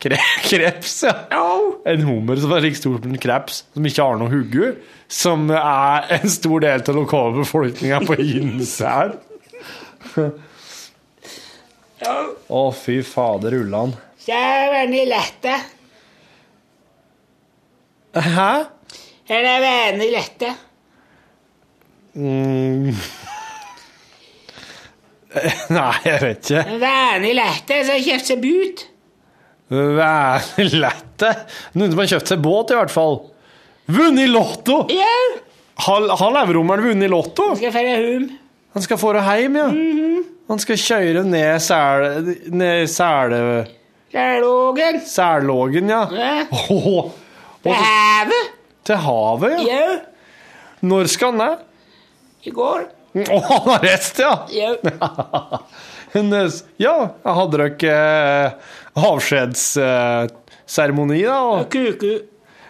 Kre 0.03 0.19
kreps, 0.49 0.95
ja. 1.07 1.13
Ja. 1.31 1.45
En 1.93 2.03
hummer 2.07 2.39
som 2.41 2.53
er 2.55 2.65
like 2.65 2.79
stor 2.79 2.99
som 2.99 3.11
en 3.11 3.21
kreps, 3.21 3.63
som 3.73 3.87
ikke 3.87 4.07
har 4.07 4.19
noe 4.19 4.31
hugge, 4.31 4.73
som 5.11 5.47
er 5.55 6.09
en 6.17 6.29
stor 6.31 6.63
del 6.63 6.83
av 6.83 6.99
lokalbefolkninga 6.99 8.01
på 8.07 8.17
Innsær. 8.23 9.15
Å, 12.03 12.63
fy 12.75 12.99
fader 13.07 13.55
ullan. 13.61 13.95
Så 14.23 14.35
lette. 15.07 15.57
Hæ? 18.13 18.21
Hæ? 18.29 18.49
Er 19.33 19.97
det 19.97 20.11
lette. 20.11 20.49
Mm. 22.13 22.93
Nei, 25.73 25.93
jeg 26.05 26.19
vet 26.21 26.49
ikke. 26.51 26.63
Veldig 26.83 27.33
lette 27.39 27.79
som 27.85 27.95
har 27.95 28.03
kjøpt 28.05 28.29
seg 28.29 28.43
but. 28.43 28.83
Det. 29.73 31.31
Noen 31.77 31.93
som 31.93 32.01
har 32.03 32.11
kjøpt 32.13 32.31
seg 32.33 32.41
båt, 32.43 32.73
i 32.73 32.77
hvert 32.77 32.93
fall. 32.93 33.19
Vunnet 33.93 34.29
Lotto! 34.31 34.83
Yeah. 34.93 35.39
Har, 35.83 36.05
har 36.19 36.33
leverommeren 36.37 36.85
vunnet 36.91 37.11
Lotto? 37.11 37.49
Skal 37.57 37.73
dra 37.73 37.83
hjem. 37.87 38.27
Han 38.73 38.85
skal 38.85 38.99
få 39.01 39.13
det 39.17 39.23
hjem, 39.27 39.57
ja. 39.59 39.67
Han 40.51 40.61
skal 40.61 40.79
kjøre 40.81 41.23
ned 41.27 41.61
sel... 41.63 42.33
Ned 42.53 42.89
sele... 42.91 43.41
Lågen. 44.13 44.99
Særlågen, 45.09 45.89
ja. 45.89 46.03
Yeah. 46.13 46.51
Oh, 46.69 47.09
Til 47.63 47.73
havet. 47.73 48.51
til 48.85 48.99
havet, 49.01 49.55
ja. 49.57 49.63
Yeah. 49.65 50.01
Når 50.85 51.09
skal 51.09 51.33
han 51.33 51.41
det? 51.41 51.53
I 52.45 52.53
går. 52.53 52.85
Å, 53.23 53.39
han 53.47 53.67
har 53.71 53.83
rest, 53.85 54.21
ja! 54.21 54.33
Eh, 54.51 54.77
Ja, 56.81 56.93
hadde 57.39 57.57
dere 57.57 57.93
eh, 57.93 58.73
avskjedsseremoni, 58.99 61.21
da? 61.25 61.37
Og 61.53 61.63
Kuku. 61.73 62.13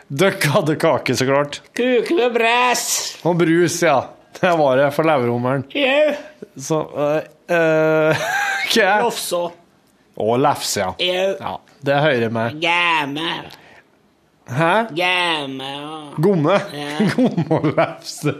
dere 0.08 0.50
hadde 0.56 0.76
kake, 0.82 1.12
så 1.18 1.24
klart. 1.30 1.54
Kuku 1.76 2.16
og 2.22 2.32
bræs. 2.36 2.84
Og 3.26 3.34
brus, 3.40 3.76
ja. 3.84 4.00
Det 4.40 4.54
var 4.60 4.78
det 4.78 4.92
for 4.96 5.04
leverhummeren. 5.08 5.64
Jau. 5.78 6.14
Så 6.58 6.78
eh, 7.00 7.22
eh, 7.56 8.14
Hva? 8.74 8.94
Lofsa. 9.06 9.44
Og 10.24 10.34
lefse, 10.42 10.80
ja. 10.80 10.90
Ja. 11.02 11.24
ja. 11.40 11.54
Det 11.84 11.96
hører 12.00 12.30
med. 12.34 12.50
Gæme 12.62 13.30
Hæ? 14.44 14.86
Gammel. 14.92 16.12
Gomme? 16.18 16.60
Ja. 16.74 16.98
Gomme 17.16 17.46
og 17.50 17.66
lefse. 17.78 18.34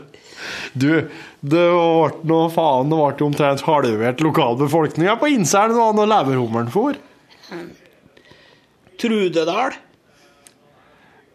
Du, 0.76 1.08
det 1.40 1.62
ble 1.72 2.10
noe 2.28 2.50
faen, 2.52 2.90
det 2.92 2.98
ble 2.98 3.24
omtrent 3.24 3.62
halvert 3.64 4.20
lokalbefolkninga 4.24 5.14
på 5.20 5.26
Innselen 5.32 5.96
da 5.96 6.04
leverhummeren 6.10 6.68
for. 6.72 6.92
Trudedal. 9.00 9.72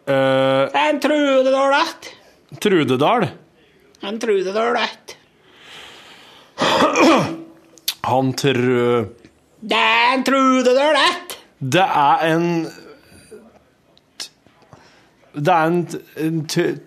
Uh, 0.08 0.68
En 0.74 1.00
Trudedal 1.00 1.72
ett. 1.72 2.12
Trudedal. 2.60 3.28
En 4.02 4.18
Trudedal 4.18 4.76
ett. 4.76 5.16
Han 8.00 8.32
tru... 8.32 9.06
Det 9.60 9.76
er 9.76 10.14
en 10.14 10.24
Trudedal 10.24 10.96
ett. 10.96 11.38
Det 11.58 11.84
er 11.84 12.22
en 12.30 12.46
Det 15.32 15.52
er 15.52 15.66
en, 15.66 15.82
en 16.16 16.38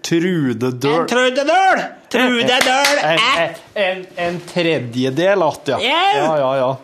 trudedøl 0.03 0.97
En 0.99 1.07
trudedøl 1.07 1.07
Trudedal. 1.07 1.83
Trudedal 2.11 2.97
en, 3.03 3.53
en, 3.73 4.05
en 4.15 4.39
tredjedel 4.39 5.43
att, 5.43 5.67
ja. 5.67 5.77
Ja. 5.81 6.01
Ja, 6.17 6.39
ja, 6.39 6.57
ja. 6.57 6.77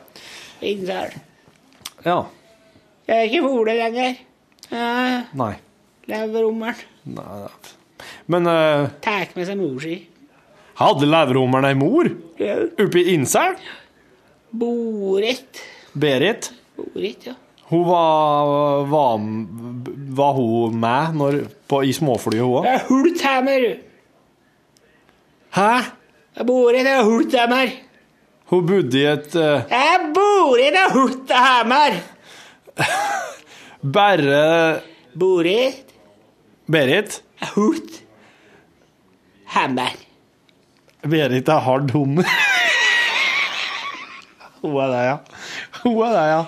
Innsal. 0.59 1.11
Ja. 2.05 2.19
Jeg 3.09 3.17
er 3.17 3.27
ikke 3.29 3.49
Ole 3.49 3.73
lenger. 3.79 4.15
Nei. 5.33 5.53
Leverhummeren. 6.09 6.75
Nei. 7.15 7.49
Men 8.29 8.45
uh, 8.47 8.87
Tar 9.01 9.27
med 9.35 9.47
seg 9.49 9.57
mor 9.59 9.79
si. 9.81 9.95
hadde 10.79 11.09
leverhummeren 11.09 11.65
ei 11.69 11.75
mor 11.77 12.07
Ja. 12.39 12.55
oppe 12.79 13.01
i 13.01 13.13
Innsel? 13.15 13.57
Borit. 14.51 15.59
Berit? 15.93 16.51
Borit, 16.77 17.25
ja. 17.27 17.33
Hun 17.69 17.83
var, 17.85 18.85
var, 18.89 19.17
var 20.17 20.31
hun 20.37 20.77
med 20.81 21.17
når, 21.19 21.35
på, 21.69 21.83
i 21.85 21.91
småflyet, 21.93 22.41
hun 22.41 22.55
òg? 22.61 22.65
Det 22.65 22.71
er 22.77 22.85
Hulthammer. 22.87 23.65
Hæ? 25.57 25.69
Borit 26.47 26.87
er 26.89 27.03
Hulthammer. 27.05 27.73
Hun 28.49 28.65
bodde 28.65 28.97
i 28.97 29.05
et 29.05 29.35
uh, 29.37 29.61
Jeg 29.69 30.11
bor 30.15 30.57
i 30.57 30.69
det 30.73 30.85
Hulthammer. 30.93 31.99
bare 33.97 34.81
Bor 35.19 35.45
i 35.45 35.59
Berit? 36.69 37.19
Hutt. 37.55 37.99
Hammer. 39.53 39.93
Berit 41.09 41.49
er 41.49 41.61
hard 41.65 41.91
hummer. 41.95 42.27
hun 44.61 44.75
er 44.83 44.91
det, 44.93 45.03
ja. 45.07 45.15
Hun 45.83 46.01
er 46.05 46.13
det, 46.17 46.25
ja. 46.29 46.41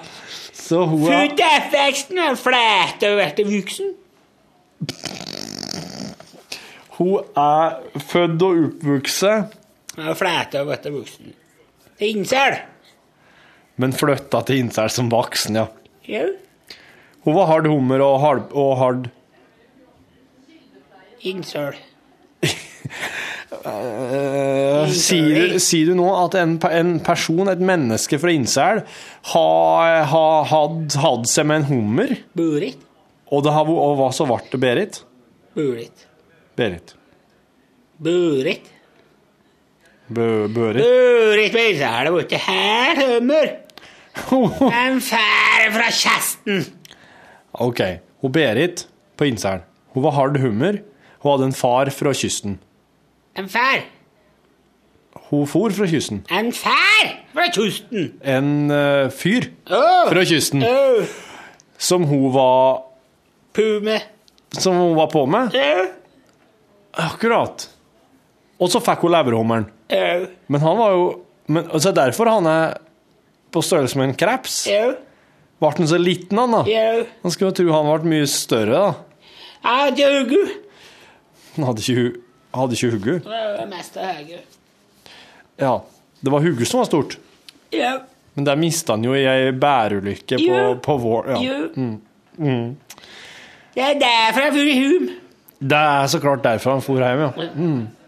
Så 0.61 0.83
hun 0.85 1.05
er 1.07 1.11
Født 1.13 1.41
i 1.41 1.47
oppveksten 1.47 2.21
og 2.25 2.37
flate 2.37 3.09
og 3.13 3.17
vært 3.21 3.41
voksen. 3.47 3.93
Hun 6.99 7.31
er 7.45 7.77
født 8.11 8.45
og 8.45 8.65
oppvokst, 8.67 9.23
flate 10.19 10.61
og 10.61 10.69
vært 10.69 10.91
voksen. 10.93 11.33
Innsel. 12.09 12.57
men 13.81 13.93
flytta 13.97 14.41
til 14.45 14.61
Insel 14.61 14.89
som 14.93 15.09
voksen, 15.09 15.57
ja. 15.57 15.67
Ja. 16.09 16.25
Hun 17.25 17.35
var 17.37 17.47
hard 17.49 17.67
hummer 17.69 18.01
og 18.05 18.19
hard, 18.21 18.51
og 18.57 18.75
hard 18.81 19.09
Innsel. 21.21 21.77
Eh, 23.61 24.91
sier, 24.95 25.57
sier 25.61 25.91
du 25.91 25.97
nå 25.99 26.07
at 26.17 26.37
en, 26.39 26.55
en 26.71 26.93
person, 27.03 27.49
et 27.51 27.59
menneske 27.61 28.17
fra 28.17 28.31
Innsel, 28.33 28.79
har 29.33 29.97
ha, 30.09 30.23
hatt 30.49 31.27
seg 31.29 31.45
med 31.49 31.61
en 31.61 31.67
hummer, 31.67 32.15
Burit. 32.33 32.79
og, 33.27 33.43
det 33.45 33.53
har, 33.53 33.69
og 33.69 33.99
hva 33.99 34.07
så 34.15 34.25
ble 34.29 34.39
det 34.53 34.61
Berit? 34.63 35.01
Burit. 35.57 36.07
Berit. 36.57 36.95
Borit. 38.01 38.70
Bø, 40.15 40.47
Børit? 40.47 40.83
Borit 40.83 41.81
er 41.81 42.03
Det 42.03 42.13
var 42.13 42.19
ikke 42.19 42.37
her 42.37 43.01
hummer. 43.01 43.47
En 44.85 45.01
fær 45.01 45.69
fra 45.71 45.87
kjesten. 45.91 46.65
OK. 47.53 47.81
Hun 48.21 48.31
Berit 48.31 48.87
på 49.17 49.23
Innselen, 49.23 49.63
Hun 49.93 50.03
var 50.03 50.11
hard 50.11 50.37
hummer. 50.39 50.81
Hun 51.19 51.31
hadde 51.31 51.45
en 51.45 51.53
far 51.53 51.89
fra 51.89 52.13
kysten. 52.13 52.59
En 53.37 53.49
fær. 53.49 53.83
Hun 55.29 55.47
for 55.47 55.69
fra 55.69 55.87
kysten. 55.87 56.25
En 56.31 56.51
fær 56.53 57.11
fra 57.33 57.47
kysten. 57.55 58.13
En 58.23 58.71
uh, 58.71 59.11
fyr 59.11 59.47
oh. 59.71 60.07
fra 60.11 60.23
kysten 60.27 60.63
Oh. 60.63 61.05
som 61.77 62.03
hun 62.03 62.33
var 62.33 62.83
Pume. 63.53 63.99
Som 64.51 64.75
hun 64.75 64.95
var 64.95 65.07
på 65.11 65.25
med. 65.25 65.55
Åh. 65.55 65.87
Akkurat. 66.93 67.69
Og 68.59 68.69
så 68.71 68.79
fikk 68.83 69.05
hun 69.05 69.11
leverhummeren. 69.11 69.65
Åh. 69.91 70.25
Men 70.47 70.61
han 70.63 70.77
var 70.79 70.95
jo 70.95 71.05
men, 71.51 71.65
altså 71.67 71.91
Derfor 71.95 72.29
han 72.31 72.47
er 72.47 72.77
på 73.51 73.63
størrelse 73.65 73.99
med 73.99 74.11
en 74.11 74.17
kreps. 74.17 74.63
Åh. 74.71 74.93
Ble 75.61 75.71
han 75.77 75.89
så 75.89 75.99
liten, 76.01 76.37
han 76.39 76.55
da? 76.55 76.61
Åh. 76.65 77.01
Man 77.23 77.33
skulle 77.33 77.51
jo 77.51 77.57
tro 77.59 77.73
han 77.75 77.89
ble 77.89 78.13
mye 78.15 78.29
større, 78.29 78.83
da. 78.87 78.93
Ja, 79.61 79.89
hugge. 79.91 80.39
Han 81.55 81.67
hadde 81.67 81.83
ikke, 81.83 82.21
hadde 82.55 82.77
ikke 82.77 82.91
hugge. 82.95 83.17
Det 83.25 83.41
var 83.59 83.67
mest 83.69 83.99
av 83.99 84.15
høyre. 84.15 84.39
Ja. 85.61 85.75
Det 86.21 86.33
var 86.33 86.45
hugge 86.45 86.65
som 86.69 86.81
var 86.81 86.89
stort. 86.89 87.17
Ja. 87.73 87.97
Men 88.33 88.47
der 88.47 88.59
mista 88.59 88.95
han 88.95 89.03
jo 89.03 89.13
i 89.17 89.25
ei 89.27 89.51
bærulykke 89.51 90.39
på, 90.39 90.59
på 90.85 90.97
vår 91.03 91.33
ja. 91.35 91.39
Jo. 91.43 91.89
Det 93.75 93.83
er 93.83 93.99
derfor 93.99 94.45
jeg 94.45 94.53
får 94.55 94.69
hjem. 94.71 95.09
Det 95.61 95.81
er 95.93 96.07
så 96.09 96.19
klart 96.23 96.43
derfor 96.43 96.77
han 96.77 96.85
for 96.85 97.01
hjem, 97.03 97.25
ja. 97.27 97.31
Det 97.37 98.00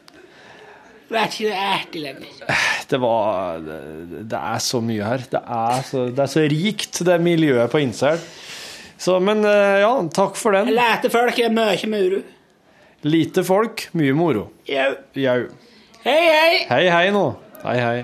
er 1.20 1.30
ikke 1.30 1.48
noe 1.50 1.66
ertig 1.74 2.02
lenger. 2.04 2.60
Det 2.94 3.00
var 3.02 3.60
Det, 3.64 3.78
det 4.30 4.40
er 4.40 4.62
så 4.64 4.82
mye 4.84 5.08
her. 5.08 5.26
Det 5.32 5.42
er 5.58 5.84
så, 5.88 6.06
det 6.14 6.24
er 6.26 6.32
så 6.32 6.46
rikt, 6.52 7.02
det 7.08 7.20
miljøet 7.24 7.72
på 7.72 7.82
Insel. 7.84 8.22
Så, 9.04 9.18
men 9.20 9.44
eh, 9.48 9.82
ja, 9.84 9.92
takk 10.16 10.38
for 10.40 10.56
den. 10.56 10.72
Lite 10.76 11.10
folk 11.12 11.40
er 11.44 11.52
mye 11.54 11.90
moro. 11.92 12.22
Lite 13.04 13.44
folk, 13.44 13.88
mye 14.00 14.14
moro. 14.16 14.46
Jau. 14.70 14.94
Hei, 16.04 16.22
hei. 16.30 16.54
Hei, 16.70 16.84
hei 16.92 17.10
nå. 17.16 17.26
Hei, 17.64 17.78
hei. 17.84 17.98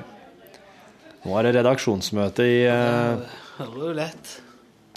Nå 1.23 1.35
er 1.39 1.47
det 1.47 1.55
redaksjonsmøte 1.59 2.45
i 2.47 2.59
eh, 2.71 3.23
Det 3.59 3.67
var 3.69 3.87
jo 3.89 3.95
lett. 3.95 4.35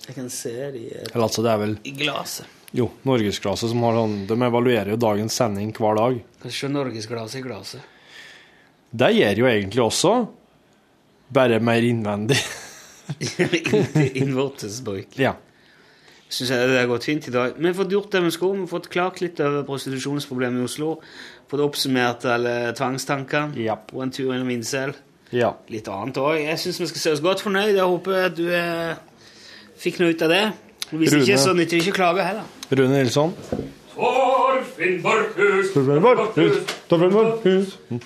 Jeg 0.07 0.17
kan 0.17 0.29
se 0.35 0.53
de 0.75 0.83
Eller 0.91 1.25
altså, 1.29 1.43
det 1.47 1.53
er 1.53 1.61
vel 1.63 1.77
i 1.87 1.95
glasset. 1.95 2.51
Jo, 2.75 2.89
Norgesglaset 3.07 3.69
som 3.71 3.83
har 3.85 3.99
sånn 3.99 4.15
De 4.31 4.37
evaluerer 4.47 4.95
jo 4.95 4.97
dagens 4.99 5.35
sending 5.37 5.75
hver 5.77 5.99
dag. 5.99 6.21
Kan 6.43 6.55
se 6.57 6.71
norgesglasset 6.73 7.43
i 7.43 7.45
glasset. 7.45 7.92
Det 8.93 9.09
gjør 9.17 9.41
jo 9.41 9.49
egentlig 9.49 9.83
også, 9.83 10.13
bare 11.33 11.61
mer 11.65 11.85
innvendig. 11.87 12.37
Innvortesbruk. 14.23 15.17
Ja. 15.21 15.33
Syns 16.33 16.51
jeg 16.53 16.69
det 16.69 16.79
har 16.79 16.89
gått 16.89 17.07
fint 17.09 17.27
i 17.29 17.33
dag. 17.33 17.57
Vi 17.59 17.69
har 17.69 17.77
fått 17.77 17.93
gjort 17.93 18.13
det 18.13 18.23
vi 18.25 18.33
skulle. 18.33 18.61
Vi 18.61 18.67
har 18.67 18.71
fått 18.71 18.91
klart 18.93 19.21
litt 19.21 19.41
over 19.45 19.65
prostitusjonsproblemet 19.69 20.63
i 20.63 20.69
Oslo. 20.69 20.93
Fått 21.51 21.65
oppsummert 21.65 22.25
alle 22.29 22.55
tvangstankene 22.77 23.61
ja. 23.61 23.77
på 23.77 24.01
en 24.05 24.13
tur 24.13 24.33
innom 24.33 24.53
incel. 24.53 24.95
Ja. 25.33 25.55
Litt 25.73 25.89
annet 25.93 26.21
òg. 26.21 26.39
Jeg 26.41 26.61
syns 26.61 26.81
vi 26.81 26.89
skal 26.93 27.05
se 27.05 27.15
oss 27.17 27.25
godt 27.25 27.45
fornøyd. 27.45 27.75
Jeg 27.75 27.89
håper 27.89 28.19
at 28.29 28.37
du 28.37 28.47
eh, 28.53 28.97
fikk 29.81 30.01
noe 30.01 30.13
ut 30.13 30.25
av 30.25 30.33
det. 30.33 30.43
Hvis 30.93 31.13
Rune. 31.15 31.25
ikke, 31.25 31.39
så 31.41 31.55
nytter 31.57 31.79
det 31.79 31.85
ikke 31.85 31.95
å 31.97 32.01
klage 32.01 32.27
heller. 32.29 32.49
Rune 32.73 32.99
Nilsson. 32.99 33.33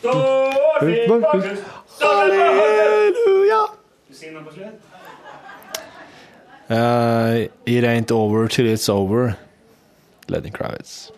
Torfinn 0.03 1.09
Borkhus 1.09 1.61
Halleluja! 2.01 3.63
Du 4.09 4.15
sier 4.15 4.33
noe 4.35 4.45
på 4.45 4.57
slutt? 4.57 4.93
Uh, 6.69 7.47
it 7.65 7.85
ain't 7.85 8.11
over 8.11 8.49
till 8.49 8.67
it's 8.67 8.89
over. 8.89 9.37
Lenny 10.29 10.51
Kravitz. 10.51 11.13